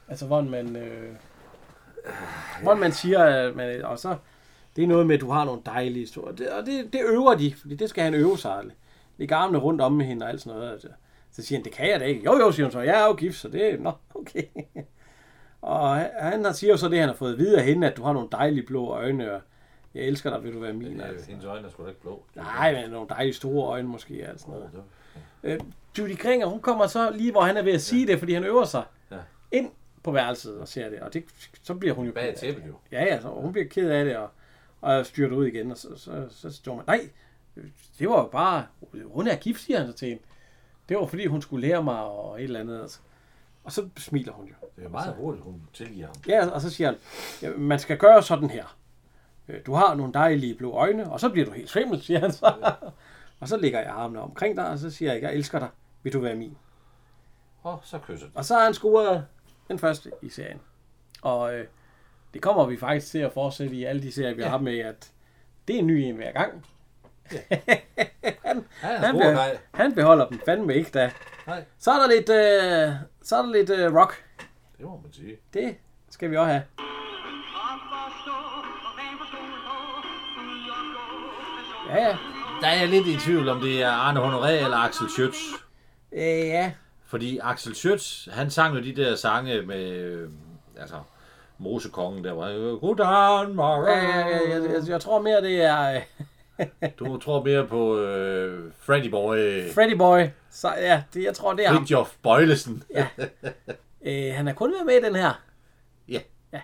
altså 0.08 0.26
hvordan 0.26 0.50
man, 0.50 0.76
øh, 0.76 1.14
hvordan 2.62 2.80
man 2.80 2.92
siger, 2.92 3.24
at 3.24 3.56
man, 3.56 3.84
og 3.84 3.98
så, 3.98 4.16
det 4.76 4.84
er 4.84 4.88
noget 4.88 5.06
med, 5.06 5.14
at 5.14 5.20
du 5.20 5.30
har 5.30 5.44
nogle 5.44 5.62
dejlige 5.66 6.00
historier. 6.00 6.36
Det, 6.36 6.48
og 6.50 6.66
det, 6.66 6.92
det 6.92 7.00
øver 7.04 7.34
de, 7.34 7.54
fordi 7.54 7.74
det 7.74 7.90
skal 7.90 8.04
han 8.04 8.14
øve 8.14 8.38
sig. 8.38 8.64
Lægge 9.16 9.34
armene 9.34 9.58
rundt 9.58 9.80
om 9.80 9.92
med 9.92 10.06
hende 10.06 10.26
og 10.26 10.30
alt 10.30 10.40
sådan 10.40 10.58
noget. 10.58 10.72
Altså. 10.72 10.88
Så 11.32 11.42
siger 11.42 11.58
han, 11.58 11.64
det 11.64 11.72
kan 11.72 11.90
jeg 11.90 12.00
da 12.00 12.04
ikke. 12.04 12.24
Jo, 12.24 12.38
jo, 12.38 12.52
siger 12.52 12.66
hun 12.66 12.72
så. 12.72 12.80
Jeg 12.80 13.02
er 13.02 13.06
jo 13.06 13.12
gift, 13.14 13.36
så 13.38 13.48
det 13.48 13.72
er... 13.74 13.78
Nå, 13.78 13.92
okay. 14.14 14.42
Og 15.62 15.96
han 16.20 16.54
siger 16.54 16.70
jo 16.70 16.76
så 16.76 16.88
det, 16.88 16.98
han 16.98 17.08
har 17.08 17.14
fået 17.16 17.32
at 17.32 17.38
vide 17.38 17.58
af 17.58 17.64
hende, 17.64 17.86
at 17.90 17.96
du 17.96 18.02
har 18.02 18.12
nogle 18.12 18.28
dejlige 18.32 18.66
blå 18.66 18.88
øjne, 18.88 19.32
og 19.34 19.40
jeg 19.94 20.02
elsker 20.04 20.30
dig, 20.30 20.44
vil 20.44 20.52
du 20.54 20.58
være 20.60 20.72
min. 20.72 20.96
Ja, 21.00 21.06
Altså. 21.06 21.26
hendes 21.30 21.44
øjne 21.44 21.66
er 21.66 21.70
sgu 21.70 21.82
da 21.82 21.88
ikke 21.88 22.00
blå. 22.00 22.22
Nej, 22.36 22.72
men 22.82 22.90
nogle 22.90 23.08
dejlige 23.08 23.34
store 23.34 23.68
øjne 23.68 23.88
måske, 23.88 24.26
altså 24.28 24.46
noget. 24.48 24.70
Øh, 25.44 25.60
Judy 25.98 26.16
Kringer, 26.16 26.46
hun 26.46 26.60
kommer 26.60 26.86
så 26.86 27.10
lige, 27.10 27.30
hvor 27.32 27.40
han 27.40 27.56
er 27.56 27.62
ved 27.62 27.72
at 27.72 27.80
sige 27.82 28.06
det, 28.06 28.18
fordi 28.18 28.34
han 28.34 28.44
øver 28.44 28.64
sig 28.64 28.82
Ja. 29.10 29.16
ind 29.52 29.70
på 30.02 30.10
værelset 30.12 30.58
og 30.60 30.68
ser 30.68 30.88
det, 30.90 31.00
og 31.00 31.14
det, 31.14 31.24
så 31.62 31.74
bliver 31.74 31.94
hun 31.94 32.06
jo 32.06 32.12
Bag 32.12 32.34
tæppet 32.36 32.62
jo. 32.68 32.74
Ja, 32.92 33.04
ja, 33.04 33.20
så 33.20 33.28
hun 33.28 33.52
bliver 33.52 33.68
ked 33.68 33.90
af 33.90 34.04
det, 34.04 34.16
og, 34.16 34.28
og 34.82 35.06
styrter 35.06 35.36
ud 35.36 35.46
igen, 35.46 35.70
og 35.70 35.76
så, 35.76 35.88
så, 35.96 36.26
så 36.30 36.50
står 36.50 36.76
man, 36.76 36.84
nej, 36.86 37.10
det 37.98 38.08
var 38.08 38.20
jo 38.20 38.28
bare, 38.32 38.66
hun 39.04 39.26
er 39.26 39.36
gift, 39.36 39.60
siger 39.60 39.78
han 39.78 39.86
så 39.86 39.92
til 39.92 40.08
hende. 40.08 40.22
Det 40.88 40.96
var 40.96 41.06
fordi, 41.06 41.26
hun 41.26 41.42
skulle 41.42 41.68
lære 41.68 41.82
mig, 41.82 42.00
og 42.00 42.38
et 42.38 42.44
eller 42.44 42.60
andet. 42.60 42.80
Altså. 42.80 42.98
Og 43.64 43.72
så 43.72 43.88
smiler 43.96 44.32
hun 44.32 44.46
jo. 44.46 44.54
Det 44.76 44.84
er 44.84 44.88
meget 44.88 45.14
hurtigt, 45.14 45.44
hun 45.44 45.62
tilgiver 45.72 46.06
ham. 46.06 46.16
Ja, 46.28 46.46
og 46.46 46.60
så 46.60 46.70
siger 46.70 46.88
han, 46.88 46.98
ja, 47.42 47.56
man 47.56 47.78
skal 47.78 47.98
gøre 47.98 48.22
sådan 48.22 48.50
her. 48.50 48.76
Øh, 49.48 49.60
Du 49.66 49.74
har 49.74 49.94
nogle 49.94 50.12
dejlige 50.12 50.54
blå 50.54 50.72
øjne, 50.72 51.10
og 51.12 51.20
så 51.20 51.28
bliver 51.28 51.46
du 51.46 51.52
helt 51.52 51.70
svimmel, 51.70 52.02
siger 52.02 52.20
han 52.20 52.32
så. 52.32 52.76
og 53.40 53.48
så 53.48 53.56
lægger 53.56 53.80
jeg 53.80 53.90
armene 53.90 54.20
omkring 54.20 54.56
dig, 54.56 54.68
og 54.68 54.78
så 54.78 54.90
siger 54.90 55.12
jeg, 55.12 55.22
jeg 55.22 55.34
elsker 55.34 55.58
dig, 55.58 55.68
vil 56.02 56.12
du 56.12 56.20
være 56.20 56.34
min? 56.34 56.56
Og 57.62 57.80
så 57.82 57.98
kysser 57.98 58.26
de. 58.26 58.32
Og 58.34 58.44
så 58.44 58.54
har 58.54 58.64
han 58.64 58.74
scoret 58.74 59.26
den 59.68 59.78
første 59.78 60.10
i 60.22 60.28
serien. 60.28 60.60
Og 61.22 61.54
øh, 61.54 61.66
det 62.34 62.42
kommer 62.42 62.66
vi 62.66 62.76
faktisk 62.76 63.10
til 63.10 63.18
at 63.18 63.32
fortsætte 63.32 63.76
i 63.76 63.84
alle 63.84 64.02
de 64.02 64.12
serier, 64.12 64.34
vi 64.34 64.42
ja. 64.42 64.48
har 64.48 64.58
med, 64.58 64.78
at 64.78 65.10
det 65.68 65.74
er 65.76 65.78
en 65.80 65.86
ny 65.86 65.90
en 65.92 66.16
hver 66.16 66.32
gang. 66.32 66.66
Han 68.42 68.64
er 68.82 68.96
Han, 69.06 69.16
bliver, 69.16 69.34
grej. 69.34 69.58
han 69.74 69.94
beholder 69.94 70.28
dem 70.28 70.40
fandme 70.44 70.74
ikke 70.74 70.90
da. 70.90 71.10
Nej, 71.46 71.64
Så 71.78 71.90
er 71.90 71.98
der 71.98 72.08
lidt, 72.08 72.28
øh, 72.28 72.94
så 73.22 73.36
er 73.36 73.42
der 73.42 73.52
lidt 73.52 73.70
øh, 73.70 73.94
rock. 73.94 74.24
det 74.78 74.86
må 74.86 75.00
man 75.02 75.12
sige. 75.12 75.36
Det 75.54 75.76
skal 76.10 76.30
vi 76.30 76.36
også 76.36 76.50
have. 76.52 76.62
Ja, 81.88 82.04
ja. 82.08 82.16
Der 82.60 82.66
er 82.68 82.78
jeg 82.80 82.88
lidt 82.88 83.06
i 83.06 83.16
tvivl, 83.18 83.48
om 83.48 83.60
det 83.60 83.82
er 83.82 83.90
Arne 83.90 84.20
Honoré 84.20 84.64
eller 84.64 84.76
Axel 84.76 85.06
Schütz. 85.06 85.62
Øh, 86.12 86.20
ja. 86.48 86.72
Fordi 87.06 87.38
Axel 87.42 87.72
Schütz, 87.72 88.30
han 88.34 88.50
sang 88.50 88.76
jo 88.76 88.82
de 88.82 88.96
der 88.96 89.16
sange 89.16 89.62
med, 89.62 89.90
øh, 89.90 90.30
altså, 90.80 90.96
Mosekongen 91.62 92.24
der, 92.24 92.32
var 92.32 92.78
Goddagen, 92.78 93.58
Ja, 93.58 93.96
ja, 93.96 94.28
ja, 94.28 94.48
jeg, 94.48 94.70
jeg, 94.70 94.88
jeg 94.88 95.00
tror 95.00 95.22
mere, 95.22 95.42
det 95.42 95.62
er 95.62 95.94
øh, 95.94 96.02
Du 96.98 97.18
tror 97.18 97.44
mere 97.44 97.66
på 97.66 97.98
øh, 97.98 98.72
Freddy 98.78 99.06
Boy, 99.06 99.36
Freddy 99.74 99.96
Boy. 99.96 100.20
Så 100.50 100.74
ja, 100.74 101.02
det, 101.14 101.24
jeg 101.24 101.34
tror, 101.34 101.52
det 101.54 101.64
er 101.64 101.68
ham. 101.68 101.76
Fridtjof 101.76 102.16
Bøjlesen. 102.22 102.82
Ja. 102.94 103.06
Øh, 104.02 104.34
han 104.34 104.48
er 104.48 104.52
kun 104.52 104.72
været 104.72 104.86
med 104.86 104.94
i 104.94 105.02
den 105.04 105.16
her. 105.16 105.42
Ja. 106.08 106.20
Ja. 106.52 106.60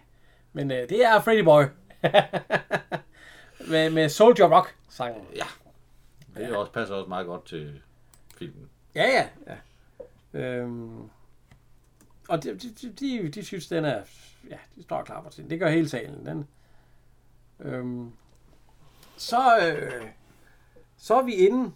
Men 0.53 0.71
øh, 0.71 0.89
det 0.89 1.05
er 1.05 1.21
Freddy 1.21 1.45
Boy. 1.45 1.63
med, 3.73 3.91
med 3.91 4.09
Soldier 4.09 4.57
Rock 4.57 4.75
sangen. 4.89 5.23
ja. 5.37 5.45
Det 6.37 6.57
også, 6.57 6.73
passer 6.73 6.95
også 6.95 7.09
meget 7.09 7.27
godt 7.27 7.47
til 7.47 7.81
filmen. 8.39 8.69
Ja, 8.95 9.05
ja. 9.05 9.27
ja. 9.47 10.41
Øhm, 10.41 11.11
og 12.29 12.43
de, 12.43 12.59
de, 12.59 12.93
de, 13.01 13.29
de 13.29 13.45
synes, 13.45 13.67
den 13.67 13.85
er... 13.85 14.03
Ja, 14.51 14.57
de 14.77 14.83
står 14.83 15.03
klar 15.03 15.23
på 15.23 15.31
til. 15.31 15.51
Det 15.51 15.59
gør 15.59 15.69
hele 15.69 15.89
salen. 15.89 16.27
Den, 16.27 16.49
øhm, 17.61 18.13
så, 19.17 19.59
øh, 19.67 20.03
så 20.97 21.15
er 21.15 21.23
vi 21.23 21.33
inde, 21.35 21.73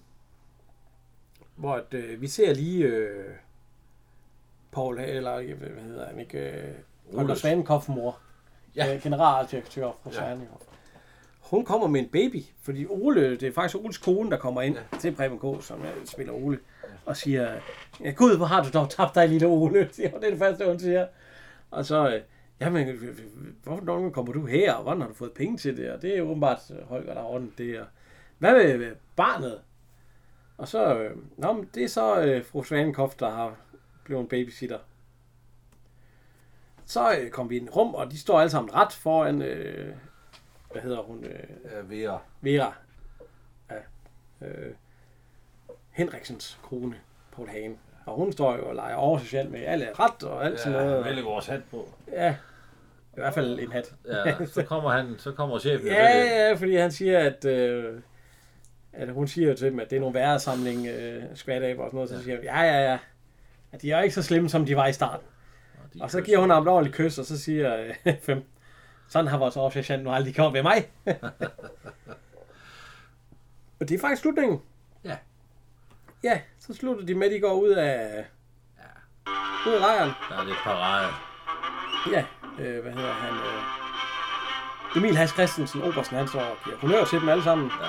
hvor 1.56 1.74
at, 1.74 1.94
øh, 1.94 2.20
vi 2.20 2.28
ser 2.28 2.54
lige 2.54 2.84
øh, 2.84 3.34
Paul, 4.72 4.98
eller 5.00 5.42
hvad 5.54 5.68
hvad 5.68 5.82
hedder 5.82 6.06
han 6.06 6.18
ikke, 6.18 6.38
øh. 7.18 7.36
Svanenkopf 7.36 7.88
mor, 7.88 8.18
Ja. 8.76 8.86
ja. 8.86 8.98
generaldirektør 9.02 9.90
fra 10.02 10.10
Ja. 10.12 10.28
ja. 10.30 10.36
Hun 11.40 11.64
kommer 11.64 11.86
med 11.86 12.00
en 12.00 12.08
baby, 12.08 12.42
fordi 12.62 12.86
Ole, 12.86 13.30
det 13.30 13.42
er 13.42 13.52
faktisk 13.52 13.76
Oles 13.84 13.98
kone, 13.98 14.30
der 14.30 14.36
kommer 14.36 14.62
ind 14.62 14.76
ja. 14.92 14.98
til 14.98 15.14
Preben 15.14 15.38
K., 15.38 15.64
som 15.64 15.80
jeg 15.84 15.92
spiller 16.04 16.32
Ole, 16.32 16.58
og 17.06 17.16
siger, 17.16 17.60
ja, 18.00 18.10
Gud, 18.10 18.36
hvor 18.36 18.46
har 18.46 18.62
du 18.62 18.70
dog 18.74 18.90
tabt 18.90 19.14
dig, 19.14 19.28
lille 19.28 19.46
Ole, 19.46 19.88
siger. 19.92 20.10
Det 20.10 20.24
er 20.24 20.30
det 20.30 20.38
første, 20.38 20.66
hun 20.66 20.78
siger. 20.78 21.06
Og 21.70 21.86
så, 21.86 22.08
øh, 22.14 22.22
jamen, 22.64 22.88
øh, 22.88 23.02
øh, 23.02 23.18
hvorfor 23.62 24.10
kommer 24.10 24.32
du 24.32 24.46
her, 24.46 24.72
og 24.72 24.82
hvordan 24.82 25.00
har 25.00 25.08
du 25.08 25.14
fået 25.14 25.32
penge 25.32 25.56
til 25.56 25.76
det? 25.76 25.90
Og 25.90 26.02
det 26.02 26.18
er 26.18 26.22
åbenbart 26.22 26.70
øh, 26.70 26.86
Holger, 26.88 27.14
der 27.14 27.20
har 27.20 27.28
ordnet 27.28 27.58
det. 27.58 27.80
Og 27.80 27.86
hvad 28.38 28.52
med 28.52 28.86
øh, 28.86 28.96
barnet? 29.16 29.60
Og 30.58 30.68
så, 30.68 30.98
øh, 30.98 31.16
nå, 31.36 31.52
men 31.52 31.70
det 31.74 31.84
er 31.84 31.88
så 31.88 32.22
øh, 32.22 32.44
fru 32.44 32.62
Svanenkopf, 32.62 33.16
der 33.16 33.30
har 33.30 33.56
blevet 34.04 34.22
en 34.22 34.28
babysitter. 34.28 34.78
Så 36.84 37.16
øh, 37.20 37.30
kom 37.30 37.50
vi 37.50 37.56
ind 37.56 37.66
i 37.66 37.70
rum, 37.70 37.94
og 37.94 38.10
de 38.10 38.18
står 38.18 38.40
alle 38.40 38.50
sammen 38.50 38.74
ret 38.74 38.92
foran, 38.92 39.42
øh, 39.42 39.94
hvad 40.72 40.82
hedder 40.82 41.02
hun, 41.02 41.24
øh, 41.24 41.48
Ja, 41.64 41.80
Vera. 41.82 42.18
Vera. 42.40 42.74
Ja. 43.70 43.76
Øh, 44.46 44.74
Henriksens 45.90 46.60
kone, 46.62 46.96
Paul 47.32 47.48
Hagen. 47.48 47.78
Og 48.06 48.16
hun 48.16 48.32
står 48.32 48.56
jo 48.56 48.68
og 48.68 48.74
leger 48.74 48.94
oversocial 48.94 49.50
med 49.50 49.60
alle 49.60 49.88
ret 49.92 50.22
og 50.22 50.44
alt 50.44 50.60
sådan 50.60 50.72
noget. 50.72 51.16
Ja, 51.16 51.22
vores 51.22 51.46
hat 51.46 51.60
på. 51.70 51.88
Ja, 52.12 52.36
i 53.12 53.20
hvert 53.20 53.34
fald 53.34 53.58
en 53.58 53.72
hat. 53.72 53.94
Ja, 54.08 54.46
så 54.46 54.62
kommer 54.62 54.90
han, 54.90 55.14
så 55.18 55.32
kommer 55.32 55.58
chefen. 55.58 55.86
Ja, 55.86 56.48
ja, 56.48 56.54
fordi 56.54 56.76
han 56.76 56.92
siger, 56.92 57.18
at, 57.18 57.44
øh, 57.44 58.00
at 58.92 59.08
hun 59.12 59.28
siger 59.28 59.48
jo 59.48 59.56
til 59.56 59.70
dem, 59.70 59.80
at 59.80 59.90
det 59.90 59.96
er 59.96 60.00
nogle 60.00 60.14
værre 60.14 60.38
samling 60.40 60.86
øh, 60.86 61.22
skvataber 61.34 61.82
og 61.82 61.90
sådan 61.90 61.96
noget. 61.96 62.10
Så 62.10 62.22
siger 62.22 62.36
han, 62.36 62.44
ja, 62.44 62.62
ja, 62.62 62.90
ja. 62.90 62.98
At 63.72 63.82
de 63.82 63.92
er 63.92 64.00
ikke 64.00 64.14
så 64.14 64.22
slemme, 64.22 64.48
som 64.48 64.66
de 64.66 64.76
var 64.76 64.86
i 64.86 64.92
starten. 64.92 65.26
de 65.94 65.98
Og 66.02 66.10
så 66.10 66.20
giver 66.20 66.38
hun 66.38 66.50
ham 66.50 66.62
et 66.62 66.68
ordentligt 66.68 66.96
kys, 66.96 67.18
og 67.18 67.24
så 67.24 67.38
siger 67.38 67.76
øh, 67.76 67.94
fem, 68.26 68.44
sådan 69.08 69.26
har 69.26 69.38
vores 69.38 69.56
oversocial 69.56 70.02
nu 70.02 70.10
aldrig 70.10 70.36
kommet 70.36 70.54
ved 70.54 70.62
mig. 70.62 70.90
og 73.80 73.88
det 73.88 73.90
er 73.94 73.98
faktisk 74.00 74.22
slutningen. 74.22 74.60
Ja. 75.04 75.16
Ja, 76.24 76.40
så 76.58 76.74
slutter 76.74 77.06
de 77.06 77.14
med, 77.14 77.26
at 77.26 77.32
de 77.32 77.40
går 77.40 77.52
ud 77.52 77.70
af, 77.70 78.24
Ud 79.66 79.72
af 79.72 79.80
lejren. 79.80 80.10
Der 80.30 80.38
er 80.38 80.44
lidt 80.44 80.56
parade. 80.64 81.08
Ja, 82.12 82.24
øh, 82.58 82.82
hvad 82.82 82.92
hedder 82.92 83.12
han? 83.12 83.34
Øh, 83.34 84.96
Emil 84.96 85.16
Has 85.16 85.30
Christensen, 85.30 85.82
Obersten, 85.82 86.16
han 86.16 86.28
står 86.28 86.40
og 86.40 86.56
giver 86.64 86.76
honør 86.80 87.04
til 87.04 87.20
dem 87.20 87.28
alle 87.28 87.44
sammen. 87.44 87.70
Ja. 87.80 87.88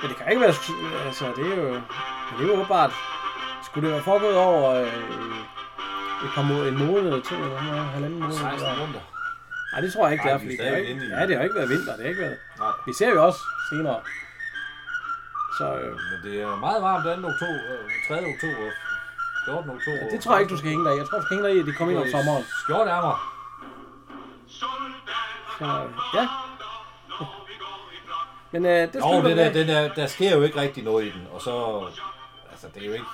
Men 0.00 0.08
det 0.10 0.16
kan 0.16 0.26
ikke 0.30 0.40
være, 0.40 0.54
altså 1.06 1.24
det 1.36 1.52
er 1.52 1.56
jo, 1.56 1.74
det 2.38 2.40
er 2.40 2.46
jo 2.46 2.52
åbenbart, 2.52 2.92
skulle 3.64 3.86
det 3.86 3.94
være 3.94 4.04
foregået 4.04 4.36
over 4.36 4.74
øh, 4.74 4.86
et 6.24 6.30
par 6.34 6.42
måneder, 6.42 6.68
en 6.68 6.78
måned 6.86 7.06
eller 7.12 7.22
to, 7.22 7.34
eller 7.34 7.82
halvanden 7.96 8.20
måned? 8.20 8.34
16 8.34 8.54
eller- 8.54 8.80
runder. 8.82 9.00
Nej, 9.72 9.80
det 9.80 9.92
tror 9.92 10.04
jeg 10.06 10.12
ikke, 10.12 10.22
det 10.24 10.30
Ej, 10.30 10.34
er, 10.34 10.38
vi 10.38 10.44
er 10.44 10.48
fordi 10.48 10.56
det 10.56 10.66
stadig 10.66 10.88
ikke, 10.88 11.16
ja, 11.16 11.26
det 11.26 11.36
har 11.36 11.42
ikke 11.42 11.54
været 11.60 11.70
vinter, 11.74 11.92
det 11.96 12.02
har 12.04 12.08
ikke 12.12 12.20
været. 12.26 12.38
Nej. 12.58 12.72
Vi 12.86 12.92
ser 12.98 13.10
jo 13.14 13.24
også 13.28 13.40
senere. 13.70 14.00
Så 15.58 15.66
øh, 15.82 15.92
Men 16.10 16.18
det 16.24 16.34
er 16.42 16.56
meget 16.66 16.82
varmt 16.82 17.04
2. 17.04 17.10
oktober, 17.32 17.62
øh, 17.74 18.08
3. 18.08 18.14
oktober, 18.32 18.66
14. 19.44 19.70
oktober. 19.76 20.02
det 20.12 20.20
tror 20.22 20.32
jeg 20.34 20.40
ikke, 20.42 20.52
du 20.54 20.58
skal 20.60 20.70
hænge 20.74 20.84
dig 20.86 20.92
i. 20.94 20.98
Jeg 21.00 21.06
tror, 21.06 21.18
du 21.18 21.24
skal 21.26 21.34
hænge 21.36 21.48
dig 21.48 21.56
i, 21.56 21.60
at 21.62 21.66
de 21.66 21.72
kommer 21.78 21.90
ind 21.94 22.00
om 22.04 22.08
sommeren. 22.16 22.44
Skjortærmer. 22.62 23.14
Så, 25.60 25.64
øh, 25.64 25.90
ja. 26.14 26.28
Men 28.52 28.66
øh, 28.66 28.70
det 28.72 28.92
det 28.94 29.02
med. 29.24 29.36
der, 29.36 29.52
den 29.52 29.68
er, 29.68 29.94
der 29.94 30.06
sker 30.06 30.36
jo 30.36 30.42
ikke 30.42 30.60
rigtig 30.60 30.84
noget 30.84 31.04
i 31.06 31.10
den, 31.10 31.26
og 31.32 31.40
så, 31.42 31.84
altså 32.50 32.66
det 32.74 32.82
er 32.82 32.86
jo 32.86 32.92
ikke, 32.92 33.04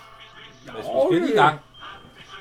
altså, 0.77 0.93
vi 0.93 0.98
Jo, 0.98 1.06
skal 1.10 1.18
lige 1.20 1.24
i 1.28 1.31
det- 1.31 1.36
gang. 1.36 1.60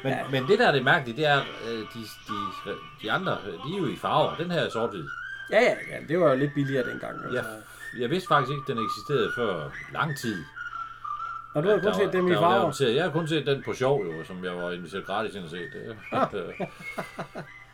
Men, 0.03 0.11
Ja. 0.13 0.17
ja. 0.19 0.23
men 0.31 0.47
det 0.47 0.59
der 0.59 0.67
er 0.67 0.71
det 0.71 0.83
mærkelige, 0.83 1.17
det 1.17 1.25
er, 1.25 1.41
øh, 1.67 1.79
de, 1.79 1.99
de, 2.27 2.71
de 3.01 3.11
andre, 3.11 3.37
øh, 3.47 3.53
de 3.53 3.75
er 3.75 3.77
jo 3.81 3.87
i 3.87 3.95
farver. 3.95 4.35
Den 4.35 4.51
her 4.51 4.59
er 4.59 4.69
sort-hvid. 4.69 5.07
Ja, 5.51 5.61
ja, 5.61 5.69
ja, 5.91 5.97
det 6.07 6.19
var 6.19 6.29
jo 6.29 6.35
lidt 6.35 6.53
billigere 6.53 6.89
dengang. 6.91 7.15
Jeg, 7.31 7.37
Altså. 7.37 7.51
jeg 7.99 8.09
vidste 8.09 8.27
faktisk 8.27 8.51
ikke, 8.51 8.73
den 8.73 8.85
eksisterede 8.85 9.31
før 9.35 9.69
lang 9.93 10.17
tid. 10.17 10.43
Og 11.53 11.63
du 11.63 11.69
har 11.69 11.75
kun 11.77 11.85
Der 11.85 11.93
set 11.93 12.13
dem 12.13 12.27
i 12.31 12.35
farver. 12.35 12.89
Jeg 12.95 13.03
har 13.03 13.11
kun 13.11 13.27
set 13.27 13.45
den 13.45 13.63
på 13.63 13.73
sjov, 13.73 14.05
jo, 14.05 14.23
som 14.23 14.43
jeg 14.45 14.57
var 14.57 14.71
inviteret 14.71 15.05
gratis 15.05 15.35
ind 15.35 15.43
og 15.43 15.49
se. 15.49 15.57
Det, 15.57 15.97
Ah. 16.11 16.27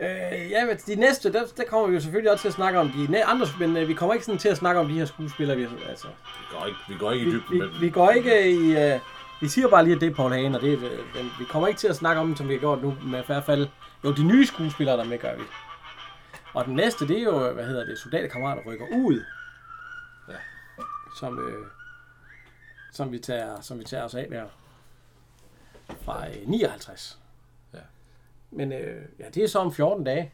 øh, 0.00 0.50
ja, 0.50 0.66
men 0.66 0.76
de 0.76 0.94
næste, 0.94 1.32
der, 1.32 1.42
der 1.56 1.64
kommer 1.64 1.88
vi 1.88 1.94
jo 1.94 2.00
selvfølgelig 2.00 2.32
også 2.32 2.42
til 2.42 2.48
at 2.48 2.54
snakke 2.54 2.78
om 2.78 2.90
de 2.90 3.24
andre, 3.24 3.46
men 3.58 3.76
øh, 3.76 3.88
vi 3.88 3.94
kommer 3.94 4.14
ikke 4.14 4.26
sådan 4.26 4.38
til 4.38 4.48
at 4.48 4.56
snakke 4.56 4.80
om 4.80 4.88
de 4.88 4.94
her 4.94 5.04
skuespillere. 5.04 5.56
Vi, 5.56 5.66
altså, 5.88 6.06
vi, 6.08 6.56
går 6.58 6.66
ikke, 6.66 6.78
vi 6.88 6.94
går 6.98 7.12
ikke 7.12 7.22
i 7.22 7.28
vi, 7.28 7.32
dybden 7.34 7.54
vi, 7.54 7.58
med 7.58 7.66
dem. 7.66 7.80
vi 7.80 7.90
går 7.90 8.10
ikke 8.10 8.50
i... 8.50 8.76
Øh, 8.76 9.00
vi 9.40 9.48
siger 9.48 9.68
bare 9.68 9.84
lige, 9.84 9.94
at 9.94 10.00
det 10.00 10.10
er 10.10 10.14
Paul 10.14 10.32
Hagen, 10.32 10.54
og 10.54 10.60
det 10.60 10.78
øh, 10.78 11.14
men 11.14 11.30
vi 11.38 11.44
kommer 11.44 11.68
ikke 11.68 11.78
til 11.78 11.88
at 11.88 11.96
snakke 11.96 12.20
om 12.20 12.26
dem, 12.26 12.36
som 12.36 12.48
vi 12.48 12.52
har 12.52 12.60
gjort 12.60 12.82
nu, 12.82 12.96
med 13.02 13.22
i 13.22 13.26
hvert 13.26 13.44
fald... 13.44 13.68
Jo, 14.04 14.12
de 14.12 14.24
nye 14.24 14.46
skuespillere, 14.46 14.96
der 14.96 15.04
er 15.04 15.08
med, 15.08 15.18
gør 15.18 15.36
vi. 15.36 15.42
Og 16.54 16.64
den 16.64 16.74
næste, 16.74 17.08
det 17.08 17.18
er 17.18 17.22
jo, 17.22 17.52
hvad 17.52 17.66
hedder 17.66 17.84
det, 17.84 17.98
soldaterkammerater 17.98 18.62
rykker 18.66 18.86
ud. 18.92 19.24
Ja. 20.28 20.34
Som, 21.16 21.38
øh, 21.38 21.66
som, 22.92 23.12
vi 23.12 23.18
tager, 23.18 23.60
som 23.60 23.78
vi 23.78 23.84
tager 23.84 24.04
os 24.04 24.14
af 24.14 24.26
der. 24.30 24.44
Fra 26.04 26.28
øh, 26.28 26.48
59. 26.48 27.18
Men 28.50 28.72
øh, 28.72 29.02
ja, 29.18 29.24
det 29.34 29.42
er 29.44 29.48
så 29.48 29.58
om 29.58 29.72
14 29.72 30.04
dage. 30.04 30.32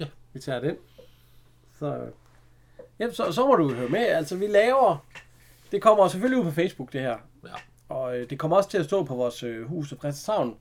Ja. 0.00 0.06
Vi 0.32 0.40
tager 0.40 0.60
den. 0.60 0.76
Så, 1.78 2.06
ja, 2.98 3.10
så, 3.10 3.32
så 3.32 3.46
må 3.46 3.56
du 3.56 3.72
høre 3.74 3.88
med. 3.88 4.00
Altså, 4.00 4.36
vi 4.36 4.46
laver... 4.46 5.06
Det 5.72 5.82
kommer 5.82 6.08
selvfølgelig 6.08 6.38
ud 6.40 6.50
på 6.50 6.54
Facebook, 6.54 6.92
det 6.92 7.00
her. 7.00 7.16
Ja. 7.44 7.52
Og 7.88 8.18
øh, 8.18 8.30
det 8.30 8.38
kommer 8.38 8.56
også 8.56 8.70
til 8.70 8.78
at 8.78 8.84
stå 8.84 9.04
på 9.04 9.14
vores 9.14 9.42
øh, 9.42 9.66
hus 9.68 9.92
og 9.92 9.98
Præstation 9.98 10.56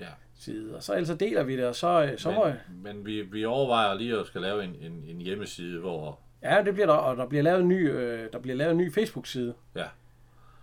Ja. 0.00 0.06
side. 0.34 0.76
Og 0.76 0.82
så 0.82 0.92
ellers 0.92 1.08
så 1.08 1.14
deler 1.14 1.42
vi 1.42 1.56
det, 1.56 1.66
og 1.66 1.74
så, 1.74 2.02
øh, 2.04 2.18
så 2.18 2.30
må... 2.30 2.44
Men, 2.46 2.56
men 2.82 3.06
vi, 3.06 3.22
vi 3.22 3.44
overvejer 3.44 3.94
lige 3.94 4.18
at 4.20 4.26
skal 4.26 4.40
lave 4.40 4.64
en, 4.64 4.74
en, 4.80 5.04
en 5.08 5.20
hjemmeside, 5.20 5.80
hvor 5.80 6.18
Ja, 6.42 6.62
det 6.64 6.74
bliver 6.74 6.86
der, 6.86 6.94
og 6.94 7.16
der 7.16 7.26
bliver 7.26 7.42
lavet 7.42 7.60
en 7.60 7.68
ny, 7.68 7.90
øh, 7.90 8.32
der 8.32 8.38
bliver 8.38 8.56
lavet 8.56 8.70
en 8.70 8.78
ny 8.78 8.92
Facebook-side. 8.94 9.54
Ja. 9.74 9.84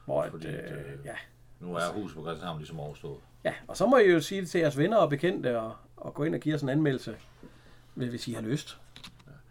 Hvor 0.05 0.27
Fordi 0.31 0.47
øh, 0.47 0.53
at, 0.53 0.71
øh, 0.71 1.05
ja, 1.05 1.15
nu 1.59 1.75
er 1.75 1.91
huset 1.93 2.15
på 2.17 2.21
Christianshavn 2.23 2.57
ligesom 2.57 2.79
overstået. 2.79 3.19
Ja, 3.43 3.53
og 3.67 3.77
så 3.77 3.85
må 3.85 3.97
I 3.97 4.11
jo 4.11 4.19
sige 4.21 4.41
det 4.41 4.49
til 4.49 4.59
jeres 4.61 4.77
venner 4.77 4.97
og 4.97 5.09
bekendte, 5.09 5.59
og, 5.59 5.73
og 5.97 6.13
gå 6.13 6.23
ind 6.23 6.35
og 6.35 6.41
give 6.41 6.55
os 6.55 6.61
en 6.61 6.69
anmeldelse, 6.69 7.15
hvis 7.95 8.27
I 8.27 8.33
har 8.33 8.41
lyst. 8.41 8.77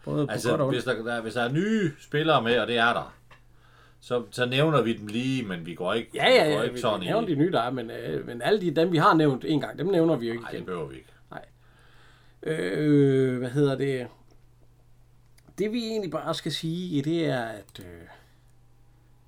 Både 0.04 0.26
på 0.26 0.32
Altså, 0.32 0.50
godt 0.50 0.60
og 0.60 0.66
ondt. 0.66 0.76
hvis 0.76 0.84
der, 0.84 1.02
der, 1.04 1.20
hvis 1.20 1.34
der 1.34 1.42
er 1.42 1.52
nye 1.52 1.92
spillere 2.00 2.42
med, 2.42 2.58
og 2.58 2.66
det 2.66 2.78
er 2.78 2.92
der, 2.92 3.14
så, 4.00 4.22
så 4.30 4.46
nævner 4.46 4.82
vi 4.82 4.92
dem 4.96 5.06
lige, 5.06 5.44
men 5.44 5.66
vi 5.66 5.74
går 5.74 5.92
ikke, 5.94 6.10
Ja, 6.14 6.28
ja, 6.28 6.44
vi 6.46 6.52
går 6.52 6.58
ja, 6.58 6.62
ikke 6.62 6.74
vi 6.74 6.80
sådan 6.80 7.00
nævner 7.00 7.28
i. 7.28 7.30
de 7.30 7.36
nye, 7.36 7.52
der 7.52 7.60
er, 7.60 7.70
men, 7.70 7.90
øh, 7.90 8.26
men 8.26 8.42
alle 8.42 8.60
de, 8.60 8.70
dem, 8.70 8.92
vi 8.92 8.96
har 8.98 9.14
nævnt 9.14 9.44
en 9.44 9.60
gang, 9.60 9.78
dem 9.78 9.86
nævner 9.86 10.16
vi 10.16 10.26
jo 10.26 10.32
ikke 10.32 10.42
Nej, 10.42 10.50
igen. 10.50 10.58
det 10.60 10.66
behøver 10.66 10.88
vi 10.88 10.96
ikke. 10.96 11.06
Øh, 12.42 13.38
hvad 13.38 13.50
hedder 13.50 13.74
det? 13.76 14.06
Det 15.58 15.72
vi 15.72 15.78
egentlig 15.86 16.10
bare 16.10 16.34
skal 16.34 16.52
sige, 16.52 17.02
det 17.02 17.26
er, 17.26 17.42
at 17.44 17.80
øh, 17.80 17.84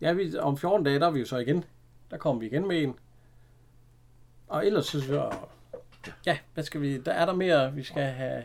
ja, 0.01 0.13
vi, 0.13 0.37
om 0.39 0.59
14 0.59 0.85
dage, 0.85 1.01
der 1.01 1.07
er 1.07 1.11
vi 1.11 1.21
jo 1.21 1.27
så 1.27 1.37
igen. 1.39 1.65
Der 2.11 2.17
kommer 2.17 2.41
vi 2.41 2.47
igen 2.47 2.69
med 2.69 2.83
en. 2.83 2.95
Og 4.53 4.67
ellers 4.67 4.87
så, 4.87 5.01
så 5.01 5.31
ja, 6.27 6.39
hvad 6.55 6.65
skal 6.65 6.81
vi, 6.81 6.99
der 6.99 7.13
er 7.13 7.27
der 7.27 7.35
mere, 7.35 7.73
vi 7.73 7.83
skal 7.83 8.03
have, 8.03 8.45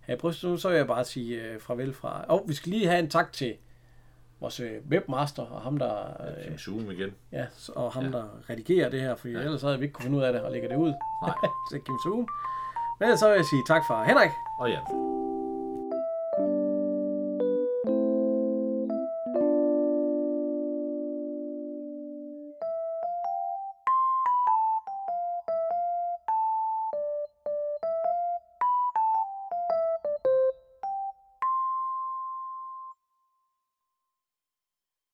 have 0.00 0.18
bryst 0.18 0.44
nu, 0.44 0.56
så 0.56 0.68
vil 0.68 0.76
jeg 0.76 0.86
bare 0.86 1.04
sige 1.04 1.42
øh, 1.42 1.60
farvel 1.60 1.94
fra. 1.94 2.24
Og 2.28 2.44
vi 2.46 2.54
skal 2.54 2.72
lige 2.72 2.86
have 2.86 2.98
en 2.98 3.10
tak 3.10 3.32
til 3.32 3.56
vores 4.40 4.60
øh, 4.60 4.72
webmaster 4.90 5.42
og 5.42 5.60
ham, 5.60 5.78
der, 5.78 6.22
øh, 6.28 6.44
Kim 6.44 6.58
Zoom 6.58 6.90
igen. 6.90 7.14
ja, 7.32 7.46
og 7.68 7.92
ham, 7.92 8.12
der 8.12 8.24
redigerer 8.50 8.88
det 8.90 9.00
her, 9.00 9.14
fordi 9.14 9.32
ja. 9.32 9.40
ellers 9.40 9.62
havde 9.62 9.78
vi 9.78 9.84
ikke 9.84 9.92
kunne 9.92 10.02
finde 10.02 10.18
ud 10.18 10.22
af 10.22 10.32
det 10.32 10.42
og 10.42 10.52
lægge 10.52 10.68
det 10.68 10.76
ud. 10.76 10.92
Nej. 11.22 11.34
så 11.70 11.78
Kim 11.86 11.98
Zoom. 12.04 12.28
Men 13.00 13.18
så 13.18 13.28
vil 13.28 13.36
jeg 13.36 13.44
sige 13.44 13.62
tak 13.66 13.82
fra 13.86 14.04
Henrik. 14.04 14.30
Og 14.60 14.70
ja. 14.70 14.80